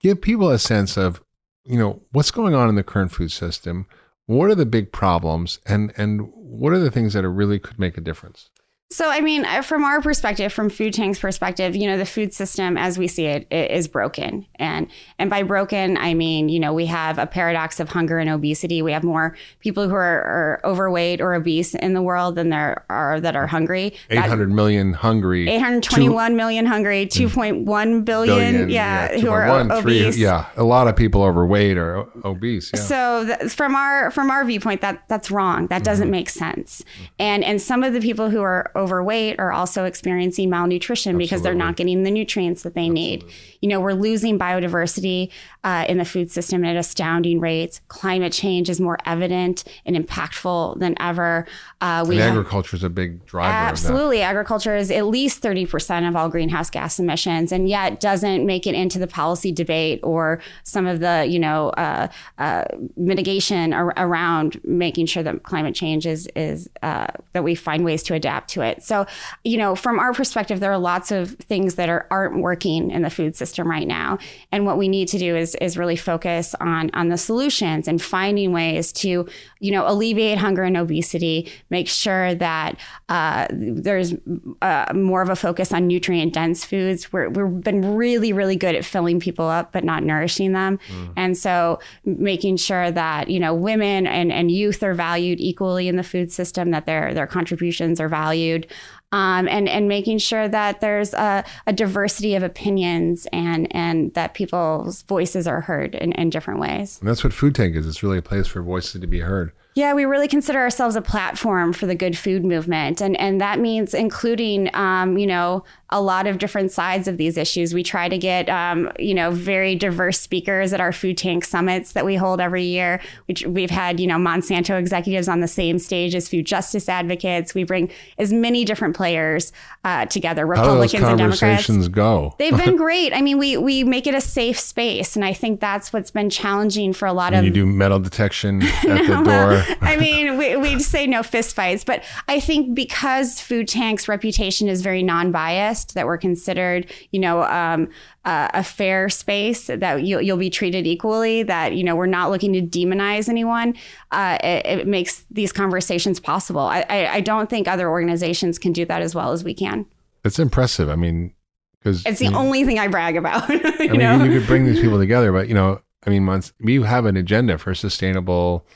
give 0.00 0.20
people 0.20 0.50
a 0.50 0.58
sense 0.58 0.96
of, 0.96 1.20
you 1.64 1.78
know, 1.78 2.02
what's 2.12 2.30
going 2.30 2.54
on 2.54 2.68
in 2.68 2.76
the 2.76 2.84
current 2.84 3.12
food 3.12 3.32
system, 3.32 3.86
what 4.26 4.50
are 4.50 4.54
the 4.54 4.66
big 4.66 4.92
problems, 4.92 5.58
and 5.66 5.92
and 5.96 6.30
what 6.34 6.72
are 6.72 6.78
the 6.78 6.90
things 6.90 7.12
that 7.12 7.24
are 7.24 7.32
really 7.32 7.58
could 7.58 7.78
make 7.78 7.96
a 7.98 8.00
difference? 8.00 8.50
So, 8.88 9.10
I 9.10 9.20
mean, 9.20 9.44
uh, 9.44 9.62
from 9.62 9.82
our 9.82 10.00
perspective, 10.00 10.52
from 10.52 10.70
Food 10.70 10.94
Tank's 10.94 11.18
perspective, 11.18 11.74
you 11.74 11.88
know, 11.88 11.98
the 11.98 12.06
food 12.06 12.32
system 12.32 12.78
as 12.78 12.96
we 12.96 13.08
see 13.08 13.26
it 13.26 13.44
i- 13.50 13.54
is 13.54 13.88
broken. 13.88 14.46
And 14.60 14.86
and 15.18 15.28
by 15.28 15.42
broken, 15.42 15.96
I 15.96 16.14
mean, 16.14 16.48
you 16.48 16.60
know, 16.60 16.72
we 16.72 16.86
have 16.86 17.18
a 17.18 17.26
paradox 17.26 17.80
of 17.80 17.88
hunger 17.88 18.20
and 18.20 18.30
obesity. 18.30 18.82
We 18.82 18.92
have 18.92 19.02
more 19.02 19.36
people 19.58 19.88
who 19.88 19.94
are, 19.96 20.22
are 20.22 20.60
overweight 20.64 21.20
or 21.20 21.34
obese 21.34 21.74
in 21.74 21.94
the 21.94 22.00
world 22.00 22.36
than 22.36 22.50
there 22.50 22.84
are 22.88 23.20
that 23.20 23.34
are 23.34 23.48
hungry. 23.48 23.92
Eight 24.08 24.20
hundred 24.20 24.52
million 24.52 24.92
hungry. 24.92 25.48
821 25.48 26.36
million 26.36 26.64
hungry, 26.64 27.06
2.1 27.06 27.64
billion, 27.64 28.04
billion, 28.04 28.70
yeah, 28.70 29.18
who 29.18 29.30
are 29.30 29.46
2.1, 29.48 29.72
o- 29.72 29.82
three- 29.82 30.02
obese. 30.04 30.16
yeah, 30.18 30.46
a 30.56 30.62
lot 30.62 30.86
of 30.86 30.94
people 30.94 31.24
overweight 31.24 31.76
or 31.76 32.06
obese. 32.24 32.70
Yeah. 32.72 32.80
So 32.80 33.24
th- 33.26 33.50
from 33.52 33.74
our 33.74 34.12
from 34.12 34.30
our 34.30 34.44
viewpoint, 34.44 34.80
that 34.82 35.02
that's 35.08 35.28
wrong. 35.32 35.66
That 35.66 35.78
Mm-hmm. 35.78 35.84
doesn't 35.84 36.10
make 36.12 36.30
sense. 36.30 36.84
And 37.18 37.42
and 37.42 37.60
some 37.60 37.82
of 37.82 37.92
the 37.92 38.00
people 38.00 38.30
who 38.30 38.42
are 38.42 38.70
overweight 38.76 39.38
are 39.38 39.52
also 39.52 39.84
experiencing 39.84 40.50
malnutrition 40.50 41.18
because 41.18 41.42
they're 41.42 41.54
not 41.54 41.76
getting 41.76 42.02
the 42.02 42.10
nutrients 42.10 42.62
that 42.62 42.74
they 42.74 42.88
need. 42.88 43.24
You 43.60 43.68
know, 43.68 43.80
we're 43.80 43.94
losing 43.94 44.38
biodiversity 44.38 45.30
uh, 45.64 45.84
in 45.88 45.98
the 45.98 46.04
food 46.04 46.30
system 46.30 46.64
at 46.64 46.76
astounding 46.76 47.40
rates. 47.40 47.80
Climate 47.88 48.32
change 48.32 48.68
is 48.70 48.80
more 48.80 48.98
evident 49.06 49.64
and 49.84 49.96
impactful 49.96 50.78
than 50.78 50.94
ever. 51.00 51.46
Uh, 51.80 52.04
we 52.06 52.16
have- 52.18 52.30
agriculture 52.30 52.76
is 52.76 52.84
a 52.84 52.90
big 52.90 53.24
driver 53.26 53.52
Absolutely. 53.52 54.22
Agriculture 54.22 54.76
is 54.76 54.90
at 54.90 55.06
least 55.06 55.42
30% 55.42 56.08
of 56.08 56.14
all 56.16 56.28
greenhouse 56.28 56.70
gas 56.70 56.98
emissions 56.98 57.52
and 57.52 57.68
yet 57.68 58.00
doesn't 58.00 58.44
make 58.46 58.66
it 58.66 58.74
into 58.74 58.98
the 58.98 59.06
policy 59.06 59.52
debate 59.52 60.00
or 60.02 60.40
some 60.64 60.86
of 60.86 61.00
the, 61.00 61.26
you 61.28 61.38
know, 61.38 61.70
uh, 61.70 62.08
uh, 62.38 62.64
mitigation 62.96 63.72
ar- 63.72 63.94
around 63.96 64.60
making 64.64 65.06
sure 65.06 65.22
that 65.22 65.42
climate 65.42 65.74
change 65.74 66.06
is, 66.06 66.28
is 66.36 66.68
uh, 66.82 67.06
that 67.32 67.42
we 67.44 67.54
find 67.54 67.84
ways 67.84 68.02
to 68.02 68.14
adapt 68.14 68.50
to 68.50 68.60
it. 68.60 68.65
So, 68.82 69.06
you 69.44 69.56
know, 69.56 69.74
from 69.74 69.98
our 69.98 70.12
perspective, 70.12 70.60
there 70.60 70.72
are 70.72 70.78
lots 70.78 71.10
of 71.10 71.30
things 71.30 71.76
that 71.76 71.88
are, 71.88 72.06
aren't 72.10 72.40
working 72.40 72.90
in 72.90 73.02
the 73.02 73.10
food 73.10 73.36
system 73.36 73.68
right 73.68 73.86
now. 73.86 74.18
And 74.52 74.66
what 74.66 74.78
we 74.78 74.88
need 74.88 75.08
to 75.08 75.18
do 75.18 75.36
is, 75.36 75.54
is 75.56 75.76
really 75.76 75.96
focus 75.96 76.54
on, 76.60 76.90
on 76.94 77.08
the 77.08 77.16
solutions 77.16 77.88
and 77.88 78.00
finding 78.00 78.52
ways 78.52 78.92
to, 78.94 79.28
you 79.60 79.72
know, 79.72 79.86
alleviate 79.86 80.38
hunger 80.38 80.62
and 80.62 80.76
obesity, 80.76 81.50
make 81.70 81.88
sure 81.88 82.34
that 82.34 82.78
uh, 83.08 83.46
there's 83.50 84.14
uh, 84.62 84.86
more 84.94 85.22
of 85.22 85.28
a 85.28 85.36
focus 85.36 85.72
on 85.72 85.86
nutrient 85.86 86.34
dense 86.34 86.64
foods. 86.64 87.12
We're, 87.12 87.28
we've 87.28 87.62
been 87.62 87.94
really, 87.94 88.32
really 88.32 88.56
good 88.56 88.74
at 88.74 88.84
filling 88.84 89.20
people 89.20 89.46
up, 89.46 89.72
but 89.72 89.84
not 89.84 90.02
nourishing 90.02 90.52
them. 90.52 90.78
And 91.16 91.38
so 91.38 91.78
making 92.04 92.56
sure 92.56 92.90
that, 92.90 93.30
you 93.30 93.38
know, 93.38 93.54
women 93.54 94.06
and, 94.06 94.32
and 94.32 94.50
youth 94.50 94.82
are 94.82 94.94
valued 94.94 95.40
equally 95.40 95.86
in 95.86 95.96
the 95.96 96.02
food 96.02 96.32
system, 96.32 96.72
that 96.72 96.86
their, 96.86 97.14
their 97.14 97.28
contributions 97.28 98.00
are 98.00 98.08
valued. 98.08 98.66
Um, 99.12 99.46
and 99.46 99.68
and 99.68 99.86
making 99.86 100.18
sure 100.18 100.48
that 100.48 100.80
there's 100.80 101.14
a, 101.14 101.44
a 101.68 101.72
diversity 101.72 102.34
of 102.34 102.42
opinions 102.42 103.28
and 103.32 103.68
and 103.70 104.12
that 104.14 104.34
people's 104.34 105.02
voices 105.02 105.46
are 105.46 105.60
heard 105.60 105.94
in, 105.94 106.10
in 106.12 106.28
different 106.28 106.58
ways. 106.58 106.98
And 106.98 107.08
that's 107.08 107.22
what 107.22 107.32
Food 107.32 107.54
Tank 107.54 107.76
is. 107.76 107.86
It's 107.86 108.02
really 108.02 108.18
a 108.18 108.22
place 108.22 108.48
for 108.48 108.62
voices 108.62 109.00
to 109.00 109.06
be 109.06 109.20
heard. 109.20 109.52
Yeah, 109.76 109.92
we 109.92 110.06
really 110.06 110.26
consider 110.26 110.58
ourselves 110.58 110.96
a 110.96 111.02
platform 111.02 111.74
for 111.74 111.84
the 111.84 111.94
good 111.94 112.16
food 112.16 112.46
movement, 112.46 113.02
and 113.02 113.14
and 113.20 113.42
that 113.42 113.60
means 113.60 113.92
including, 113.92 114.74
um, 114.74 115.18
you 115.18 115.26
know, 115.26 115.64
a 115.90 116.00
lot 116.00 116.26
of 116.26 116.38
different 116.38 116.72
sides 116.72 117.06
of 117.06 117.18
these 117.18 117.36
issues. 117.36 117.74
We 117.74 117.82
try 117.82 118.08
to 118.08 118.16
get, 118.16 118.48
um, 118.48 118.90
you 118.98 119.12
know, 119.12 119.30
very 119.30 119.74
diverse 119.74 120.18
speakers 120.18 120.72
at 120.72 120.80
our 120.80 120.92
food 120.92 121.18
tank 121.18 121.44
summits 121.44 121.92
that 121.92 122.06
we 122.06 122.16
hold 122.16 122.40
every 122.40 122.64
year. 122.64 123.02
Which 123.26 123.44
we've 123.46 123.68
had, 123.68 124.00
you 124.00 124.06
know, 124.06 124.16
Monsanto 124.16 124.78
executives 124.78 125.28
on 125.28 125.40
the 125.40 125.48
same 125.48 125.78
stage 125.78 126.14
as 126.14 126.26
food 126.26 126.46
justice 126.46 126.88
advocates. 126.88 127.54
We 127.54 127.64
bring 127.64 127.90
as 128.16 128.32
many 128.32 128.64
different 128.64 128.96
players 128.96 129.52
uh, 129.84 130.06
together, 130.06 130.46
How 130.46 130.54
do 130.54 130.60
those 130.68 130.94
Republicans 130.94 131.02
and 131.04 131.18
Democrats. 131.18 131.40
conversations 131.40 131.88
go? 131.88 132.34
They've 132.38 132.56
been 132.56 132.76
great. 132.86 133.12
I 133.12 133.20
mean, 133.20 133.36
we 133.36 133.58
we 133.58 133.84
make 133.84 134.06
it 134.06 134.14
a 134.14 134.22
safe 134.22 134.58
space, 134.58 135.16
and 135.16 135.24
I 135.24 135.34
think 135.34 135.60
that's 135.60 135.92
what's 135.92 136.10
been 136.10 136.30
challenging 136.30 136.94
for 136.94 137.04
a 137.04 137.12
lot 137.12 137.34
of 137.34 137.44
you 137.44 137.50
do 137.50 137.66
metal 137.66 137.98
detection 137.98 138.62
at 138.88 139.06
the 139.06 139.22
door. 139.22 139.65
I 139.80 139.96
mean, 139.96 140.38
we, 140.38 140.56
we'd 140.56 140.82
say 140.82 141.06
no 141.06 141.20
fistfights, 141.20 141.84
but 141.84 142.04
I 142.28 142.40
think 142.40 142.74
because 142.74 143.40
Food 143.40 143.68
Tank's 143.68 144.08
reputation 144.08 144.68
is 144.68 144.82
very 144.82 145.02
non-biased, 145.02 145.94
that 145.94 146.06
we're 146.06 146.18
considered, 146.18 146.90
you 147.10 147.20
know, 147.20 147.42
um, 147.44 147.88
uh, 148.24 148.48
a 148.54 148.64
fair 148.64 149.08
space 149.08 149.66
that 149.68 150.04
you'll, 150.04 150.20
you'll 150.20 150.36
be 150.36 150.50
treated 150.50 150.86
equally. 150.86 151.42
That 151.44 151.76
you 151.76 151.84
know, 151.84 151.94
we're 151.94 152.06
not 152.06 152.30
looking 152.30 152.52
to 152.54 152.60
demonize 152.60 153.28
anyone. 153.28 153.74
Uh, 154.10 154.38
it, 154.42 154.66
it, 154.66 154.86
makes 154.86 155.24
these 155.30 155.52
conversations 155.52 156.18
possible. 156.18 156.60
I, 156.60 156.84
I, 156.88 157.06
I 157.14 157.20
don't 157.20 157.48
think 157.48 157.68
other 157.68 157.88
organizations 157.88 158.58
can 158.58 158.72
do 158.72 158.84
that 158.86 159.00
as 159.02 159.14
well 159.14 159.32
as 159.32 159.44
we 159.44 159.54
can. 159.54 159.86
It's 160.24 160.40
impressive. 160.40 160.88
I 160.88 160.96
mean, 160.96 161.34
because 161.78 162.04
it's 162.04 162.18
the 162.18 162.34
only 162.34 162.64
thing 162.64 162.78
I 162.78 162.88
brag 162.88 163.16
about. 163.16 163.48
you 163.48 163.60
I 163.64 163.86
mean, 163.86 163.98
know? 163.98 164.24
you, 164.24 164.32
you 164.32 164.40
could 164.40 164.48
bring 164.48 164.64
these 164.64 164.80
people 164.80 164.98
together, 164.98 165.30
but 165.32 165.46
you 165.46 165.54
know, 165.54 165.80
I 166.04 166.10
mean, 166.10 166.24
months 166.24 166.52
we 166.60 166.82
have 166.82 167.06
an 167.06 167.16
agenda 167.16 167.58
for 167.58 167.74
sustainable, 167.74 168.66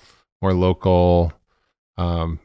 more 0.42 0.55
local 0.55 1.33
um, 1.96 2.38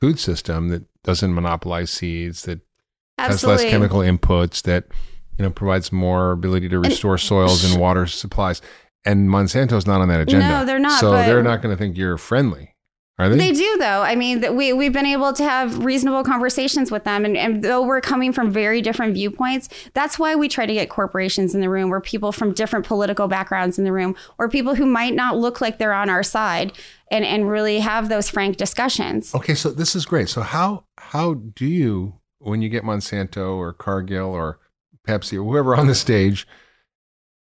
food 0.00 0.18
system 0.18 0.68
that 0.68 0.84
doesn't 1.02 1.34
monopolize 1.34 1.90
seeds, 1.90 2.42
that 2.42 2.60
Absolutely. 3.18 3.52
has 3.52 3.62
less 3.64 3.70
chemical 3.70 4.00
inputs, 4.00 4.62
that 4.62 4.84
you 5.38 5.44
know 5.44 5.50
provides 5.50 5.92
more 5.92 6.32
ability 6.32 6.68
to 6.68 6.78
restore 6.78 7.12
and, 7.12 7.20
soils 7.20 7.70
and 7.70 7.80
water 7.80 8.06
supplies. 8.06 8.60
And 9.04 9.30
Monsanto's 9.30 9.86
not 9.86 10.00
on 10.00 10.08
that 10.08 10.20
agenda. 10.20 10.48
No, 10.48 10.64
they're 10.64 10.78
not. 10.78 11.00
So 11.00 11.12
they're 11.12 11.42
not 11.42 11.62
going 11.62 11.74
to 11.74 11.78
think 11.78 11.96
you're 11.96 12.18
friendly. 12.18 12.74
Are 13.18 13.28
they? 13.28 13.36
They 13.36 13.52
do, 13.52 13.76
though. 13.78 14.02
I 14.02 14.14
mean, 14.14 14.54
we 14.54 14.72
we've 14.72 14.92
been 14.92 15.06
able 15.06 15.32
to 15.32 15.42
have 15.42 15.84
reasonable 15.84 16.22
conversations 16.22 16.90
with 16.90 17.02
them, 17.02 17.24
and, 17.24 17.36
and 17.36 17.64
though 17.64 17.82
we're 17.82 18.00
coming 18.00 18.32
from 18.32 18.50
very 18.52 18.80
different 18.80 19.14
viewpoints, 19.14 19.68
that's 19.92 20.18
why 20.18 20.36
we 20.36 20.48
try 20.48 20.66
to 20.66 20.72
get 20.72 20.88
corporations 20.88 21.54
in 21.54 21.60
the 21.60 21.68
room, 21.68 21.92
or 21.92 22.00
people 22.00 22.30
from 22.30 22.52
different 22.52 22.86
political 22.86 23.26
backgrounds 23.26 23.76
in 23.76 23.84
the 23.84 23.92
room, 23.92 24.14
or 24.38 24.48
people 24.48 24.76
who 24.76 24.86
might 24.86 25.14
not 25.14 25.36
look 25.36 25.60
like 25.60 25.78
they're 25.78 25.92
on 25.92 26.08
our 26.08 26.22
side, 26.22 26.72
and 27.10 27.24
and 27.24 27.50
really 27.50 27.80
have 27.80 28.08
those 28.08 28.30
frank 28.30 28.56
discussions. 28.56 29.34
Okay, 29.34 29.54
so 29.54 29.70
this 29.70 29.96
is 29.96 30.06
great. 30.06 30.28
So 30.28 30.42
how 30.42 30.84
how 30.96 31.34
do 31.34 31.66
you 31.66 32.20
when 32.38 32.62
you 32.62 32.68
get 32.68 32.84
Monsanto 32.84 33.56
or 33.56 33.72
Cargill 33.72 34.30
or 34.30 34.60
Pepsi 35.06 35.38
or 35.38 35.44
whoever 35.44 35.74
on 35.74 35.88
the 35.88 35.94
stage, 35.94 36.46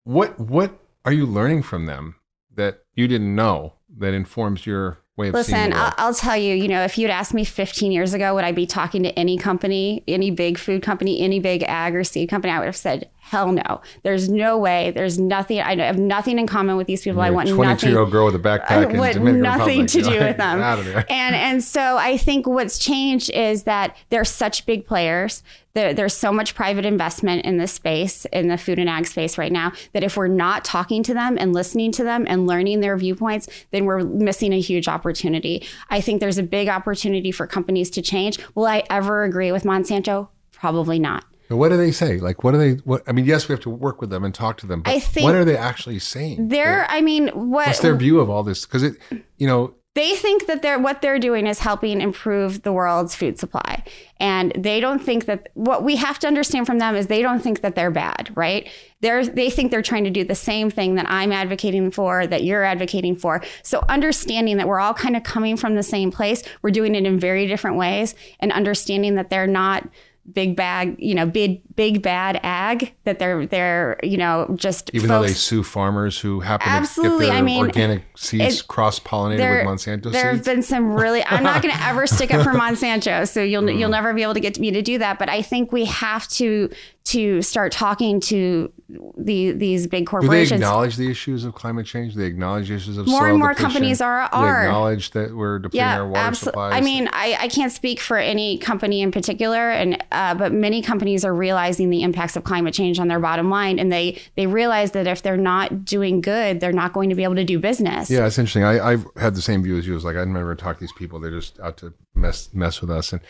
what 0.05 0.39
what 0.39 0.79
are 1.03 1.11
you 1.11 1.25
learning 1.25 1.63
from 1.63 1.87
them 1.87 2.15
that 2.53 2.83
you 2.93 3.07
didn't 3.07 3.35
know 3.35 3.73
that 3.97 4.13
informs 4.13 4.65
your 4.65 4.99
way 5.17 5.27
of 5.29 5.33
Listen, 5.33 5.73
I'll, 5.73 5.93
I'll, 5.97 6.13
tell 6.13 6.37
you, 6.37 6.55
you 6.55 6.67
know, 6.67 6.83
if 6.83 6.97
you'd 6.97 7.09
asked 7.09 7.33
me 7.33 7.43
15 7.43 7.91
years 7.91 8.13
ago, 8.13 8.35
would 8.35 8.43
I 8.43 8.51
be 8.51 8.65
talking 8.65 9.03
to 9.03 9.19
any 9.19 9.37
company, 9.37 10.03
any 10.07 10.31
big 10.31 10.57
food 10.57 10.81
company, 10.81 11.19
any 11.19 11.39
big 11.39 11.63
ag 11.63 11.95
or 11.95 12.03
seed 12.03 12.29
company, 12.29 12.53
I 12.53 12.59
would 12.59 12.65
have 12.65 12.77
said, 12.77 13.09
hell 13.27 13.51
no. 13.51 13.81
There's 14.03 14.29
no 14.29 14.57
way. 14.57 14.91
There's 14.91 15.19
nothing. 15.19 15.59
I 15.59 15.75
have 15.75 15.97
nothing 15.97 16.39
in 16.39 16.47
common 16.47 16.77
with 16.77 16.87
these 16.87 17.01
people. 17.01 17.21
I 17.21 17.29
want 17.29 17.49
22 17.49 17.73
nothing. 17.73 17.89
year 17.89 17.99
old 17.99 18.11
girl 18.11 18.25
with 18.25 18.35
a 18.35 18.39
backpack. 18.39 18.71
I 18.71 18.85
want 18.85 19.21
nothing 19.21 19.81
Republic. 19.81 19.87
to 19.87 20.01
do 20.01 20.19
with 20.19 20.37
them. 20.37 20.61
and 21.09 21.35
and 21.35 21.63
so 21.63 21.97
I 21.97 22.15
think 22.17 22.47
what's 22.47 22.77
changed 22.77 23.29
is 23.31 23.63
that 23.63 23.97
they're 24.09 24.25
such 24.25 24.65
big 24.65 24.85
players. 24.85 25.43
There, 25.73 25.93
there's 25.93 26.15
so 26.15 26.31
much 26.31 26.55
private 26.55 26.85
investment 26.85 27.45
in 27.45 27.57
this 27.57 27.73
space, 27.73 28.25
in 28.25 28.47
the 28.47 28.57
food 28.57 28.79
and 28.79 28.89
ag 28.89 29.05
space 29.05 29.37
right 29.37 29.51
now, 29.51 29.73
that 29.93 30.03
if 30.03 30.17
we're 30.17 30.27
not 30.27 30.65
talking 30.65 31.03
to 31.03 31.13
them 31.13 31.37
and 31.37 31.53
listening 31.53 31.91
to 31.93 32.03
them 32.03 32.25
and 32.27 32.47
learning 32.47 32.79
their 32.79 32.97
viewpoints, 32.97 33.47
then 33.71 33.85
we're 33.85 34.03
missing 34.03 34.53
a 34.53 34.59
huge 34.59 34.87
opportunity. 34.87 35.67
I 35.89 36.01
think 36.01 36.19
there's 36.19 36.39
a 36.39 36.43
big 36.43 36.67
opportunity 36.67 37.31
for 37.31 37.45
companies 37.45 37.89
to 37.91 38.01
change. 38.01 38.39
Will 38.55 38.65
I 38.65 38.83
ever 38.89 39.23
agree 39.23 39.51
with 39.51 39.65
Monsanto? 39.65 40.29
Probably 40.51 40.97
not. 40.97 41.25
What 41.49 41.69
do 41.69 41.77
they 41.77 41.91
say? 41.91 42.19
Like, 42.19 42.43
what 42.43 42.51
do 42.51 42.57
they? 42.57 42.73
What 42.83 43.03
I 43.07 43.11
mean, 43.11 43.25
yes, 43.25 43.47
we 43.47 43.53
have 43.53 43.61
to 43.61 43.69
work 43.69 44.01
with 44.01 44.09
them 44.09 44.23
and 44.23 44.33
talk 44.33 44.57
to 44.57 44.67
them. 44.67 44.81
But 44.81 44.91
I 44.91 44.99
think 44.99 45.23
what 45.23 45.35
are 45.35 45.45
they 45.45 45.57
actually 45.57 45.99
saying? 45.99 46.49
They're, 46.49 46.85
I 46.89 47.01
mean, 47.01 47.27
what, 47.29 47.67
what's 47.67 47.79
their 47.79 47.95
view 47.95 48.19
of 48.19 48.29
all 48.29 48.43
this? 48.43 48.65
Because 48.65 48.83
it, 48.83 48.95
you 49.37 49.47
know, 49.47 49.75
they 49.97 50.15
think 50.15 50.45
that 50.45 50.61
they're 50.61 50.77
what 50.77 51.01
they're 51.01 51.17
doing 51.17 51.47
is 51.47 51.57
helping 51.57 52.01
improve 52.01 52.61
the 52.61 52.71
world's 52.71 53.15
food 53.15 53.39
supply, 53.39 53.83
and 54.19 54.51
they 54.55 54.79
don't 54.79 54.99
think 54.99 55.25
that 55.25 55.49
what 55.55 55.83
we 55.83 55.95
have 55.95 56.19
to 56.19 56.27
understand 56.27 56.67
from 56.67 56.77
them 56.77 56.95
is 56.95 57.07
they 57.07 57.23
don't 57.23 57.39
think 57.39 57.61
that 57.61 57.75
they're 57.75 57.89
bad, 57.89 58.29
right? 58.35 58.69
They're 58.99 59.25
they 59.25 59.49
think 59.49 59.71
they're 59.71 59.81
trying 59.81 60.03
to 60.03 60.11
do 60.11 60.23
the 60.23 60.35
same 60.35 60.69
thing 60.69 60.95
that 60.95 61.09
I'm 61.09 61.31
advocating 61.31 61.89
for, 61.89 62.27
that 62.27 62.43
you're 62.43 62.63
advocating 62.63 63.15
for. 63.15 63.41
So 63.63 63.83
understanding 63.89 64.57
that 64.57 64.67
we're 64.67 64.79
all 64.79 64.93
kind 64.93 65.15
of 65.15 65.23
coming 65.23 65.57
from 65.57 65.73
the 65.73 65.81
same 65.81 66.11
place, 66.11 66.43
we're 66.61 66.69
doing 66.69 66.93
it 66.93 67.05
in 67.05 67.19
very 67.19 67.47
different 67.47 67.77
ways, 67.77 68.13
and 68.39 68.51
understanding 68.51 69.15
that 69.15 69.31
they're 69.31 69.47
not 69.47 69.89
big 70.31 70.55
bag, 70.55 70.95
you 70.99 71.15
know, 71.15 71.25
big 71.25 71.61
big 71.77 72.01
bad 72.01 72.39
ag 72.43 72.91
that 73.05 73.19
they're 73.19 73.45
they're 73.45 73.99
you 74.03 74.17
know 74.17 74.51
just 74.55 74.89
even 74.93 75.07
folks, 75.07 75.21
though 75.21 75.27
they 75.27 75.33
sue 75.33 75.63
farmers 75.63 76.19
who 76.19 76.41
happen 76.41 76.67
absolutely. 76.67 77.27
to 77.27 77.31
get 77.31 77.33
their 77.33 77.37
I 77.37 77.41
mean, 77.41 77.59
organic 77.59 78.03
seeds 78.17 78.61
cross 78.63 78.99
pollinated 78.99 79.63
with 79.63 79.67
Monsanto 79.67 80.11
there 80.11 80.33
seeds. 80.33 80.45
have 80.47 80.55
been 80.55 80.63
some 80.63 80.91
really. 80.93 81.23
I'm 81.23 81.43
not 81.43 81.61
going 81.61 81.73
to 81.73 81.83
ever 81.83 82.07
stick 82.07 82.33
up 82.33 82.43
for 82.43 82.51
Monsanto, 82.51 83.27
so 83.27 83.41
you'll 83.41 83.61
mm. 83.61 83.79
you'll 83.79 83.89
never 83.89 84.13
be 84.13 84.23
able 84.23 84.33
to 84.33 84.39
get 84.39 84.59
me 84.59 84.71
to 84.71 84.81
do 84.81 84.97
that. 84.97 85.19
But 85.19 85.29
I 85.29 85.41
think 85.41 85.71
we 85.71 85.85
have 85.85 86.27
to 86.29 86.69
to 87.05 87.41
start 87.41 87.71
talking 87.71 88.19
to 88.19 88.71
the 89.17 89.51
these 89.51 89.87
big 89.87 90.07
corporations. 90.07 90.49
Do 90.49 90.57
they 90.57 90.65
acknowledge 90.65 90.95
the 90.97 91.09
issues 91.09 91.45
of 91.45 91.53
climate 91.53 91.85
change? 91.85 92.13
Do 92.13 92.19
they 92.19 92.25
acknowledge 92.25 92.71
issues 92.71 92.97
of 92.97 93.07
more 93.07 93.29
and 93.29 93.37
more 93.37 93.49
depletion? 93.49 93.71
companies 93.71 94.01
are 94.01 94.21
are 94.21 94.61
they 94.61 94.67
acknowledge 94.67 95.11
that 95.11 95.35
we're 95.35 95.59
depleting 95.59 95.87
yeah, 95.87 95.99
our 95.99 96.07
water 96.07 96.31
abso- 96.31 96.35
supplies. 96.35 96.73
I 96.73 96.81
mean, 96.81 97.07
I, 97.13 97.37
I 97.39 97.47
can't 97.47 97.71
speak 97.71 97.99
for 97.99 98.17
any 98.17 98.57
company 98.57 99.01
in 99.01 99.11
particular, 99.11 99.69
and 99.69 100.03
uh, 100.11 100.33
but 100.35 100.51
many 100.51 100.81
companies 100.81 101.23
are 101.23 101.33
realizing 101.33 101.66
the 101.75 102.03
impacts 102.03 102.37
of 102.37 102.45
climate 102.45 102.73
change 102.73 102.99
on 102.99 103.09
their 103.09 103.19
bottom 103.19 103.49
line, 103.49 103.79
and 103.79 103.91
they 103.91 104.21
they 104.37 104.47
realize 104.47 104.91
that 104.91 105.07
if 105.07 105.21
they're 105.21 105.35
not 105.35 105.83
doing 105.83 106.21
good, 106.21 106.61
they're 106.61 106.71
not 106.71 106.93
going 106.93 107.09
to 107.09 107.15
be 107.15 107.25
able 107.25 107.35
to 107.35 107.43
do 107.43 107.59
business. 107.59 108.09
Yeah, 108.09 108.25
it's 108.25 108.39
interesting. 108.39 108.63
I, 108.63 108.93
I've 108.93 109.05
had 109.17 109.35
the 109.35 109.41
same 109.41 109.61
view 109.61 109.77
as 109.77 109.85
you. 109.85 109.93
It's 109.95 110.05
like 110.05 110.15
I'd 110.15 110.29
never 110.29 110.55
talk 110.55 110.77
to 110.77 110.79
these 110.79 110.93
people; 110.93 111.19
they're 111.19 111.31
just 111.31 111.59
out 111.59 111.75
to 111.77 111.93
mess 112.15 112.53
mess 112.53 112.79
with 112.79 112.89
us, 112.89 113.11
and 113.11 113.21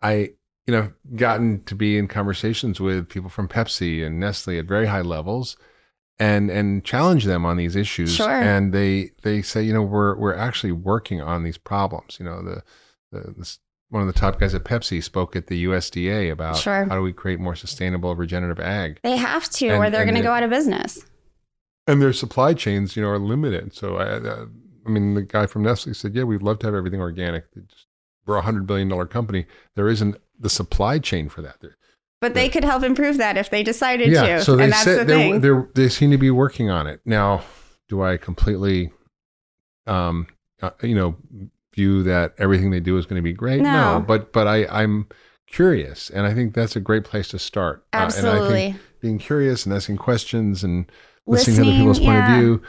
I 0.00 0.30
you 0.66 0.72
know, 0.72 0.92
gotten 1.14 1.62
to 1.64 1.74
be 1.74 1.98
in 1.98 2.08
conversations 2.08 2.80
with 2.80 3.08
people 3.08 3.28
from 3.28 3.48
Pepsi 3.48 4.04
and 4.04 4.18
Nestle 4.18 4.58
at 4.58 4.64
very 4.64 4.86
high 4.86 5.02
levels 5.02 5.56
and 6.18 6.50
and 6.50 6.84
challenge 6.84 7.24
them 7.24 7.44
on 7.44 7.56
these 7.56 7.76
issues. 7.76 8.14
Sure. 8.14 8.30
And 8.30 8.72
they 8.72 9.10
they 9.22 9.42
say, 9.42 9.62
you 9.62 9.72
know, 9.72 9.82
we're 9.82 10.16
we're 10.16 10.34
actually 10.34 10.72
working 10.72 11.20
on 11.20 11.42
these 11.42 11.58
problems. 11.58 12.18
You 12.18 12.26
know, 12.26 12.42
the, 12.42 12.62
the, 13.12 13.34
the 13.36 13.58
one 13.94 14.02
of 14.02 14.12
the 14.12 14.20
top 14.20 14.40
guys 14.40 14.52
at 14.54 14.64
Pepsi 14.64 15.00
spoke 15.00 15.36
at 15.36 15.46
the 15.46 15.66
USDA 15.66 16.32
about 16.32 16.56
sure. 16.56 16.84
how 16.86 16.96
do 16.96 17.00
we 17.00 17.12
create 17.12 17.38
more 17.38 17.54
sustainable 17.54 18.16
regenerative 18.16 18.58
ag. 18.58 18.98
They 19.04 19.16
have 19.16 19.48
to, 19.50 19.68
and, 19.68 19.84
or 19.84 19.88
they're 19.88 20.04
going 20.04 20.16
to 20.16 20.20
go 20.20 20.32
out 20.32 20.42
of 20.42 20.50
business. 20.50 21.06
And 21.86 22.02
their 22.02 22.12
supply 22.12 22.54
chains, 22.54 22.96
you 22.96 23.02
know, 23.02 23.08
are 23.10 23.20
limited. 23.20 23.72
So 23.72 23.96
I, 23.98 24.06
uh, 24.14 24.46
I 24.84 24.90
mean, 24.90 25.14
the 25.14 25.22
guy 25.22 25.46
from 25.46 25.62
Nestle 25.62 25.94
said, 25.94 26.12
"Yeah, 26.16 26.24
we'd 26.24 26.42
love 26.42 26.58
to 26.60 26.66
have 26.66 26.74
everything 26.74 27.00
organic. 27.00 27.44
We're 28.26 28.36
a 28.36 28.42
hundred 28.42 28.66
billion 28.66 28.88
dollar 28.88 29.06
company. 29.06 29.46
There 29.76 29.88
isn't 29.88 30.16
the 30.40 30.50
supply 30.50 30.98
chain 30.98 31.28
for 31.28 31.42
that. 31.42 31.58
But 32.20 32.34
they 32.34 32.48
could 32.48 32.64
help 32.64 32.82
improve 32.82 33.18
that 33.18 33.36
if 33.36 33.50
they 33.50 33.62
decided 33.62 34.10
yeah, 34.10 34.38
to. 34.38 34.42
So 34.42 34.56
they 34.56 34.64
and 34.64 34.72
that's 34.72 34.84
said 34.84 35.06
the 35.06 35.14
thing. 35.14 35.40
They're, 35.40 35.68
they 35.74 35.88
seem 35.88 36.10
to 36.10 36.18
be 36.18 36.32
working 36.32 36.68
on 36.68 36.88
it 36.88 37.00
now. 37.04 37.44
Do 37.88 38.02
I 38.02 38.16
completely, 38.16 38.90
um, 39.86 40.26
uh, 40.62 40.70
you 40.82 40.94
know, 40.96 41.16
view 41.74 42.02
that 42.04 42.34
everything 42.38 42.70
they 42.70 42.80
do 42.80 42.96
is 42.96 43.06
going 43.06 43.18
to 43.18 43.22
be 43.22 43.32
great? 43.32 43.60
No, 43.60 43.98
no 43.98 44.04
but 44.06 44.32
but 44.32 44.46
I 44.46 44.66
I'm 44.66 45.08
curious, 45.46 46.10
and 46.10 46.26
I 46.26 46.34
think 46.34 46.54
that's 46.54 46.76
a 46.76 46.80
great 46.80 47.04
place 47.04 47.28
to 47.28 47.38
start. 47.38 47.84
Absolutely, 47.92 48.38
uh, 48.38 48.44
and 48.44 48.44
I 48.44 48.48
think 48.48 48.76
being 49.00 49.18
curious 49.18 49.66
and 49.66 49.74
asking 49.74 49.98
questions 49.98 50.64
and 50.64 50.90
listening, 51.26 51.56
listening 51.56 51.56
to 51.56 51.70
other 51.70 51.78
people's 51.78 52.00
yeah. 52.00 52.06
point 52.06 52.32
of 52.32 52.38
view. 52.38 52.62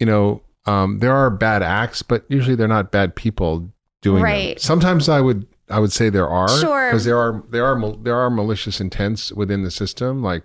You 0.00 0.06
know, 0.06 0.42
um, 0.66 0.98
there 0.98 1.14
are 1.14 1.30
bad 1.30 1.62
acts, 1.62 2.02
but 2.02 2.24
usually 2.28 2.56
they're 2.56 2.68
not 2.68 2.90
bad 2.90 3.14
people 3.14 3.72
doing 4.00 4.22
right. 4.22 4.56
them. 4.56 4.58
Sometimes 4.58 5.08
I 5.08 5.20
would 5.20 5.46
I 5.70 5.78
would 5.78 5.92
say 5.92 6.10
there 6.10 6.28
are 6.28 6.48
sure 6.48 6.88
because 6.88 7.04
there 7.04 7.18
are 7.18 7.42
there 7.50 7.64
are 7.64 7.96
there 7.96 8.16
are 8.16 8.30
malicious 8.30 8.80
intents 8.80 9.32
within 9.32 9.62
the 9.62 9.70
system, 9.70 10.22
like 10.22 10.44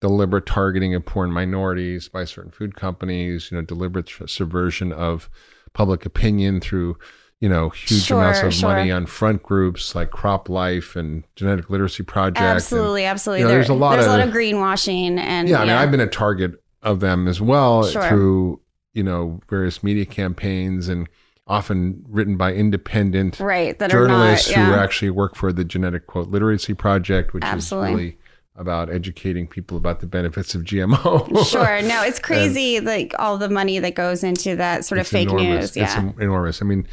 deliberate 0.00 0.46
targeting 0.46 0.94
of 0.94 1.04
poor 1.04 1.26
minorities 1.26 2.08
by 2.08 2.24
certain 2.24 2.52
food 2.52 2.76
companies. 2.76 3.50
You 3.50 3.56
know, 3.56 3.62
deliberate 3.62 4.10
subversion 4.26 4.92
of 4.92 5.28
public 5.72 6.06
opinion 6.06 6.60
through 6.60 6.96
you 7.40 7.48
know 7.48 7.68
huge 7.70 8.02
sure, 8.02 8.20
amounts 8.20 8.42
of 8.42 8.52
sure. 8.52 8.70
money 8.70 8.90
on 8.90 9.06
front 9.06 9.42
groups 9.42 9.94
like 9.94 10.10
Crop 10.10 10.48
Life 10.48 10.96
and 10.96 11.24
Genetic 11.36 11.70
Literacy 11.70 12.02
Project. 12.02 12.40
Absolutely, 12.40 13.04
and, 13.04 13.12
absolutely. 13.12 13.40
You 13.40 13.44
know, 13.44 13.48
there, 13.50 13.58
there's 13.58 13.68
a 13.68 13.74
lot 13.74 13.92
there's 13.92 14.06
of 14.06 14.12
a 14.12 14.16
lot 14.18 14.28
of 14.28 14.34
greenwashing 14.34 15.18
and 15.18 15.48
yeah. 15.48 15.60
I 15.60 15.64
mean, 15.64 15.74
I've 15.74 15.90
been 15.90 16.00
a 16.00 16.06
target 16.06 16.62
of 16.82 17.00
them 17.00 17.28
as 17.28 17.40
well 17.40 17.86
sure. 17.86 18.08
through 18.08 18.60
you 18.92 19.02
know 19.02 19.40
various 19.48 19.82
media 19.82 20.04
campaigns 20.04 20.88
and 20.88 21.08
often 21.48 22.04
written 22.08 22.36
by 22.36 22.52
independent 22.52 23.40
right, 23.40 23.78
that 23.78 23.90
journalists 23.90 24.50
not, 24.50 24.56
yeah. 24.56 24.66
who 24.66 24.74
actually 24.74 25.10
work 25.10 25.34
for 25.34 25.52
the 25.52 25.64
Genetic 25.64 26.06
Quote 26.06 26.28
Literacy 26.28 26.74
Project, 26.74 27.32
which 27.32 27.42
Absolutely. 27.42 27.90
is 27.90 27.96
really 27.96 28.18
about 28.56 28.90
educating 28.90 29.46
people 29.46 29.76
about 29.76 30.00
the 30.00 30.06
benefits 30.06 30.54
of 30.54 30.62
GMO. 30.62 31.46
sure. 31.50 31.82
No, 31.82 32.02
it's 32.02 32.18
crazy, 32.18 32.80
like 32.80 33.14
all 33.18 33.38
the 33.38 33.48
money 33.48 33.78
that 33.78 33.94
goes 33.94 34.22
into 34.22 34.56
that 34.56 34.84
sort 34.84 34.98
of 34.98 35.06
fake 35.06 35.28
enormous. 35.28 35.76
news. 35.76 35.76
Yeah, 35.76 36.08
it's 36.08 36.20
enormous. 36.20 36.60
I 36.60 36.64
mean, 36.64 36.86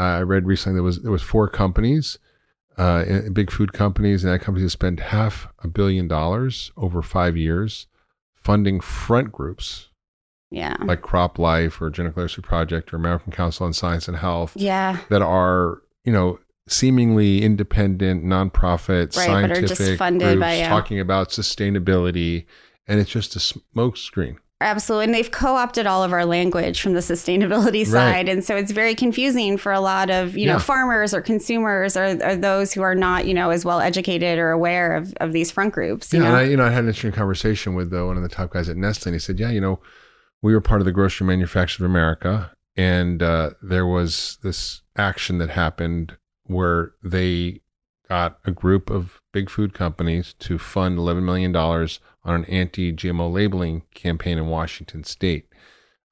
I 0.00 0.20
read 0.22 0.46
recently 0.46 0.76
there 0.76 0.82
was 0.82 1.02
there 1.02 1.10
was 1.12 1.22
four 1.22 1.48
companies, 1.48 2.18
uh, 2.76 3.04
big 3.32 3.50
food 3.50 3.72
companies, 3.72 4.24
and 4.24 4.32
that 4.32 4.38
company 4.40 4.64
has 4.64 4.72
spent 4.72 5.00
half 5.00 5.48
a 5.62 5.68
billion 5.68 6.08
dollars 6.08 6.70
over 6.76 7.02
five 7.02 7.36
years 7.36 7.86
funding 8.36 8.80
front 8.80 9.32
groups 9.32 9.88
Yeah. 10.50 10.76
like 10.80 11.02
Crop 11.02 11.38
Life 11.38 11.82
or 11.82 11.90
Genetic 11.90 12.16
Literacy 12.16 12.40
Project 12.42 12.92
or 12.92 12.96
American 12.96 13.32
Council 13.32 13.66
on 13.66 13.72
Science 13.72 14.08
and 14.08 14.16
Health 14.16 14.52
Yeah. 14.56 14.98
that 15.10 15.20
are, 15.20 15.82
you 16.04 16.12
know, 16.12 16.38
seemingly 16.68 17.42
independent, 17.42 18.24
nonprofit, 18.24 19.14
Right, 19.16 19.26
but 19.26 19.50
are 19.50 19.54
scientific 19.54 19.68
just 19.68 19.98
funded 19.98 20.28
groups 20.28 20.40
by, 20.40 20.54
yeah. 20.58 20.68
talking 20.68 21.00
about 21.00 21.30
sustainability, 21.30 22.46
and 22.86 23.00
it's 23.00 23.10
just 23.10 23.36
a 23.36 23.38
smokescreen. 23.38 24.36
Absolutely. 24.60 25.04
And 25.04 25.14
they've 25.14 25.30
co 25.30 25.54
opted 25.54 25.86
all 25.86 26.02
of 26.02 26.12
our 26.12 26.24
language 26.24 26.80
from 26.80 26.92
the 26.94 27.00
sustainability 27.00 27.84
Right. 27.84 27.86
side. 27.86 28.28
And 28.28 28.42
so 28.44 28.56
it's 28.56 28.72
very 28.72 28.94
confusing 28.96 29.56
for 29.56 29.70
a 29.72 29.78
lot 29.80 30.10
of, 30.10 30.36
you 30.36 30.46
Yeah. 30.46 30.54
know, 30.54 30.58
farmers 30.58 31.14
or 31.14 31.20
consumers 31.20 31.96
or, 31.96 32.18
or 32.24 32.34
those 32.34 32.72
who 32.72 32.82
are 32.82 32.96
not, 32.96 33.26
you 33.26 33.34
know, 33.34 33.50
as 33.50 33.64
well 33.64 33.78
educated 33.80 34.36
or 34.38 34.50
aware 34.50 34.96
of, 34.96 35.14
of 35.20 35.32
these 35.32 35.52
front 35.52 35.74
groups. 35.74 36.12
You 36.12 36.18
Yeah, 36.20 36.24
know? 36.30 36.34
and 36.34 36.36
I, 36.38 36.50
you 36.50 36.56
know, 36.56 36.64
I 36.64 36.70
had 36.70 36.80
an 36.82 36.88
interesting 36.88 37.12
conversation 37.12 37.74
with 37.76 37.94
uh, 37.94 38.04
one 38.04 38.16
of 38.16 38.22
the 38.24 38.28
top 38.28 38.50
guys 38.50 38.68
at 38.68 38.76
Nestle, 38.76 39.10
and 39.10 39.14
he 39.14 39.20
said, 39.20 39.38
"Yeah, 39.38 39.50
you 39.50 39.60
know, 39.60 39.78
we 40.42 40.52
were 40.52 40.60
part 40.60 40.80
of 40.80 40.86
the 40.86 40.92
Grocery 40.92 41.26
Manufacturers 41.26 41.80
of 41.84 41.86
America, 41.90 42.50
and 42.76 43.22
uh, 43.22 43.50
there 43.62 43.86
was 43.86 44.38
this 44.42 44.82
action 44.96 45.38
that 45.38 45.50
happened 45.50 46.16
where 46.44 46.94
they 47.02 47.60
got 48.08 48.38
a 48.44 48.50
group 48.50 48.90
of 48.90 49.20
big 49.32 49.50
food 49.50 49.72
companies 49.74 50.34
to 50.40 50.58
fund 50.58 50.98
eleven 50.98 51.24
million 51.24 51.52
dollars 51.52 52.00
on 52.28 52.34
an 52.36 52.44
anti-GMO 52.44 53.32
labeling 53.32 53.82
campaign 53.94 54.38
in 54.38 54.46
Washington 54.46 55.02
State, 55.04 55.48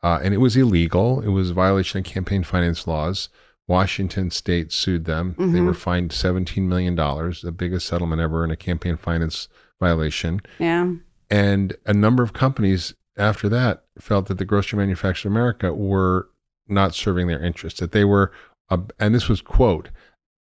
uh, 0.02 0.18
and 0.22 0.33
it 0.35 0.38
was 0.38 0.57
illegal. 0.57 1.20
It 1.20 1.29
was 1.29 1.50
a 1.50 1.55
violation 1.55 1.98
of 2.00 2.05
campaign 2.05 2.42
finance 2.42 2.87
laws." 2.87 3.29
Washington 3.68 4.31
State 4.31 4.70
sued 4.72 5.07
them. 5.07 5.35
They 5.38 5.59
Mhm. 5.59 5.66
were 5.66 5.74
fined 5.74 6.12
$17 6.12 6.68
million, 6.68 6.94
the 6.94 7.50
biggest 7.52 7.88
settlement 7.88 8.20
ever 8.22 8.44
in 8.44 8.50
a 8.52 8.57
campaign 8.57 8.96
finance 8.96 9.48
violation. 9.81 10.40
yeah. 10.59 10.92
And 11.29 11.74
a 11.85 11.92
number 11.92 12.22
of 12.22 12.33
companies 12.33 12.94
after 13.18 13.48
that 13.48 13.83
felt 13.98 14.26
that 14.26 14.38
the 14.38 14.44
grocery 14.44 14.79
manufacturers 14.79 15.24
of 15.26 15.33
America 15.33 15.74
were 15.74 16.29
not 16.68 16.94
serving 16.94 17.26
their 17.26 17.42
interests, 17.42 17.81
that 17.81 17.90
they 17.90 18.05
were, 18.05 18.31
uh, 18.70 18.79
and 19.00 19.12
this 19.12 19.29
was 19.29 19.40
quote, 19.40 19.88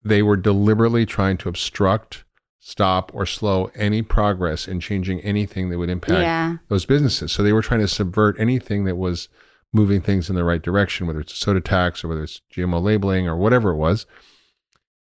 they 0.04 0.21
were 0.24 0.38
deliberately 0.38 1.06
trying 1.06 1.36
to 1.38 1.50
obstruct, 1.50 2.24
stop, 2.63 3.12
or 3.15 3.26
slow 3.26 3.71
any 3.74 4.04
progress 4.04 4.67
in 4.67 4.80
changing 4.80 5.19
anything 5.21 5.69
that 5.71 5.80
would 5.80 5.89
impact 5.89 6.21
Yeah. 6.21 6.58
those 6.69 6.86
businesses. 6.86 7.32
So 7.32 7.41
they 7.41 7.54
were 7.54 7.63
trying 7.63 7.80
to 7.82 7.88
subvert 7.88 8.36
anything 8.39 8.84
that 8.86 8.95
was 8.97 9.30
moving 9.74 10.00
things 10.00 10.30
in 10.30 10.36
the 10.36 10.43
right 10.43 10.62
direction, 10.62 11.08
whether 11.08 11.19
it's 11.19 11.34
a 11.34 11.38
soda 11.38 11.60
tax 11.60 12.04
or 12.04 12.08
whether 12.10 12.21
it's 12.24 12.41
GMO 12.54 12.80
labeling 12.80 13.28
or 13.28 13.36
whatever 13.36 13.71
it 13.71 13.78
was. 13.78 14.06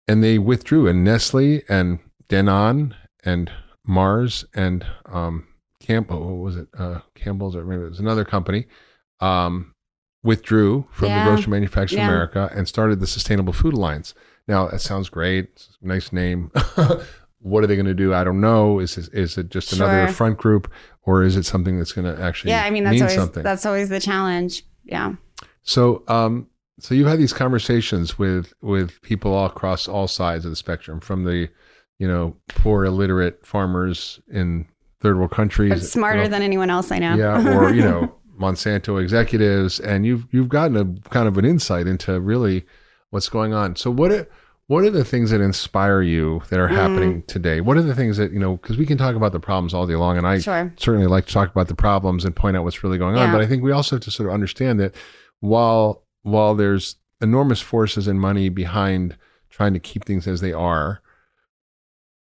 And 0.08 0.24
they 0.24 0.38
withdrew, 0.38 0.86
and 0.88 1.04
Nestle 1.04 1.60
and 1.68 1.98
Danone 2.30 2.94
and 3.24 3.50
Mars 3.86 4.46
and 4.54 4.86
um, 5.06 5.46
Campbell, 5.80 6.20
what 6.38 6.44
was 6.44 6.56
it? 6.56 6.68
Uh, 6.76 7.00
Campbell's, 7.14 7.54
or 7.56 7.64
maybe 7.64 7.82
it 7.82 7.90
was 7.90 8.00
another 8.00 8.24
company, 8.24 8.66
um, 9.20 9.74
withdrew 10.22 10.86
from 10.92 11.08
Yeah. 11.08 11.24
the 11.24 11.30
Grocery 11.30 11.50
Manufacturers 11.50 11.98
Yeah. 11.98 12.08
America 12.08 12.50
and 12.54 12.66
started 12.66 13.00
the 13.00 13.06
Sustainable 13.06 13.52
Food 13.52 13.74
Alliance. 13.74 14.14
Now, 14.48 14.68
that 14.68 14.80
sounds 14.80 15.10
great. 15.10 15.50
It's 15.56 15.76
a 15.82 15.86
nice 15.86 16.10
name. 16.12 16.50
what 17.44 17.62
are 17.62 17.66
they 17.66 17.76
going 17.76 17.86
to 17.86 17.94
do? 17.94 18.14
I 18.14 18.24
don't 18.24 18.40
know. 18.40 18.78
Is 18.78 18.96
it, 18.96 19.10
is 19.12 19.36
it 19.36 19.50
just 19.50 19.72
another 19.74 20.08
front 20.08 20.38
group, 20.38 20.72
or 21.02 21.22
is 21.22 21.36
it 21.36 21.44
something 21.44 21.78
that's 21.78 21.92
going 21.92 22.12
to 22.12 22.20
actually 22.22 22.52
Yeah. 22.52 22.64
I 22.64 22.70
mean, 22.70 22.84
that's 22.84 22.94
mean 22.94 23.02
always, 23.02 23.14
something? 23.14 23.42
that's 23.42 23.66
always 23.66 23.90
the 23.90 24.00
challenge. 24.00 24.64
Yeah. 24.84 25.14
So, 25.62 26.02
um, 26.08 26.48
so 26.80 26.94
you 26.94 27.04
had 27.06 27.18
these 27.18 27.32
conversations 27.34 28.18
with 28.18 28.52
with 28.62 29.00
people 29.02 29.32
all 29.34 29.46
across 29.46 29.86
all 29.86 30.08
sides 30.08 30.44
of 30.44 30.52
the 30.52 30.56
spectrum, 30.56 31.00
from 31.00 31.24
the, 31.24 31.48
you 31.98 32.08
know, 32.08 32.36
poor 32.48 32.84
illiterate 32.84 33.44
farmers 33.46 34.20
in 34.28 34.66
third 35.00 35.18
world 35.18 35.30
countries, 35.30 35.70
But 35.70 35.82
smarter 35.82 36.20
you 36.20 36.24
know, 36.24 36.30
than 36.30 36.42
anyone 36.42 36.70
else 36.70 36.90
I 36.90 36.98
know. 36.98 37.14
yeah, 37.14 37.56
or 37.56 37.72
you 37.72 37.82
know, 37.82 38.14
Monsanto 38.40 39.00
executives, 39.00 39.78
and 39.80 40.06
you've 40.06 40.26
you've 40.32 40.48
gotten 40.48 40.76
a 40.76 41.08
kind 41.10 41.28
of 41.28 41.36
an 41.36 41.44
insight 41.44 41.86
into 41.86 42.18
really 42.20 42.64
what's 43.10 43.28
going 43.28 43.52
on. 43.54 43.76
So, 43.76 43.90
what 43.90 44.10
are, 44.10 44.26
what 44.66 44.84
are 44.84 44.90
the 44.90 45.04
things 45.04 45.30
that 45.30 45.40
inspire 45.40 46.00
you 46.00 46.42
that 46.48 46.58
are 46.58 46.68
mm. 46.68 46.74
happening 46.74 47.22
today? 47.22 47.60
What 47.60 47.76
are 47.76 47.82
the 47.82 47.94
things 47.94 48.16
that 48.16 48.32
you 48.32 48.38
know? 48.38 48.56
Because 48.56 48.78
we 48.78 48.86
can 48.86 48.96
talk 48.96 49.14
about 49.14 49.32
the 49.32 49.40
problems 49.40 49.74
all 49.74 49.86
day 49.86 49.96
long, 49.96 50.16
and 50.16 50.26
I 50.26 50.38
Sure. 50.38 50.72
certainly 50.76 51.06
like 51.06 51.26
to 51.26 51.32
talk 51.32 51.50
about 51.50 51.68
the 51.68 51.74
problems 51.74 52.24
and 52.24 52.34
point 52.34 52.56
out 52.56 52.64
what's 52.64 52.82
really 52.82 52.98
going 52.98 53.16
on. 53.16 53.28
Yeah. 53.28 53.32
But 53.32 53.42
I 53.42 53.46
think 53.46 53.62
we 53.62 53.72
also 53.72 53.96
have 53.96 54.02
to 54.04 54.10
sort 54.10 54.28
of 54.28 54.34
understand 54.34 54.80
that 54.80 54.94
while 55.40 56.04
while 56.22 56.54
there's 56.54 56.96
enormous 57.20 57.60
forces 57.60 58.08
and 58.08 58.20
money 58.20 58.48
behind 58.48 59.16
trying 59.50 59.74
to 59.74 59.80
keep 59.80 60.04
things 60.04 60.26
as 60.26 60.40
they 60.40 60.52
are, 60.52 61.02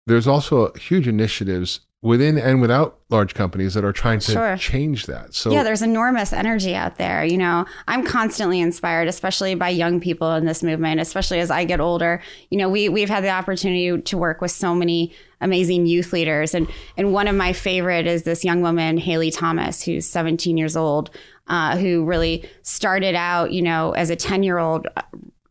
there's 0.07 0.27
also 0.27 0.73
huge 0.75 1.07
initiatives 1.07 1.81
within 2.07 2.39
and 2.39 2.61
without 2.61 3.01
large 3.11 3.35
companies 3.35 3.75
that 3.75 3.85
are 3.85 3.93
trying 3.93 4.21
to 4.21 4.33
Sure. 4.33 4.57
change 4.57 5.07
that. 5.07 5.35
So 5.35 5.51
yeah, 5.51 5.63
there's 5.65 5.83
enormous 5.83 6.33
energy 6.33 6.75
out 6.75 6.97
there. 6.97 7.25
You 7.25 7.37
know, 7.37 7.67
I'm 7.89 8.05
constantly 8.05 8.61
inspired, 8.61 9.09
especially 9.09 9.55
by 9.57 9.71
young 9.71 9.99
people 10.01 10.33
in 10.35 10.47
this 10.47 10.63
movement, 10.63 11.01
especially 11.01 11.41
as 11.41 11.51
I 11.51 11.65
get 11.65 11.81
older. 11.81 12.23
You 12.51 12.59
know, 12.59 12.69
we 12.69 12.89
we've 12.89 13.09
had 13.09 13.25
the 13.25 13.31
opportunity 13.31 14.01
to 14.01 14.17
work 14.17 14.41
with 14.41 14.53
so 14.53 14.75
many 14.75 15.13
amazing 15.41 15.87
youth 15.87 16.13
leaders, 16.13 16.55
and 16.55 16.69
and 16.97 17.13
one 17.13 17.27
of 17.27 17.35
my 17.35 17.53
favorite 17.53 18.07
is 18.07 18.23
this 18.23 18.45
young 18.45 18.63
woman, 18.63 18.99
Haile 18.99 19.31
Thomas, 19.33 19.83
who's 19.83 20.09
17 20.09 20.57
years 20.57 20.77
old, 20.77 21.11
uh, 21.49 21.77
who 21.77 22.05
really 22.05 22.49
started 22.63 23.17
out, 23.17 23.53
you 23.53 23.63
know, 23.63 23.93
as 23.93 24.11
a 24.11 24.17
10 24.17 24.45
year 24.45 24.59
old. 24.59 24.87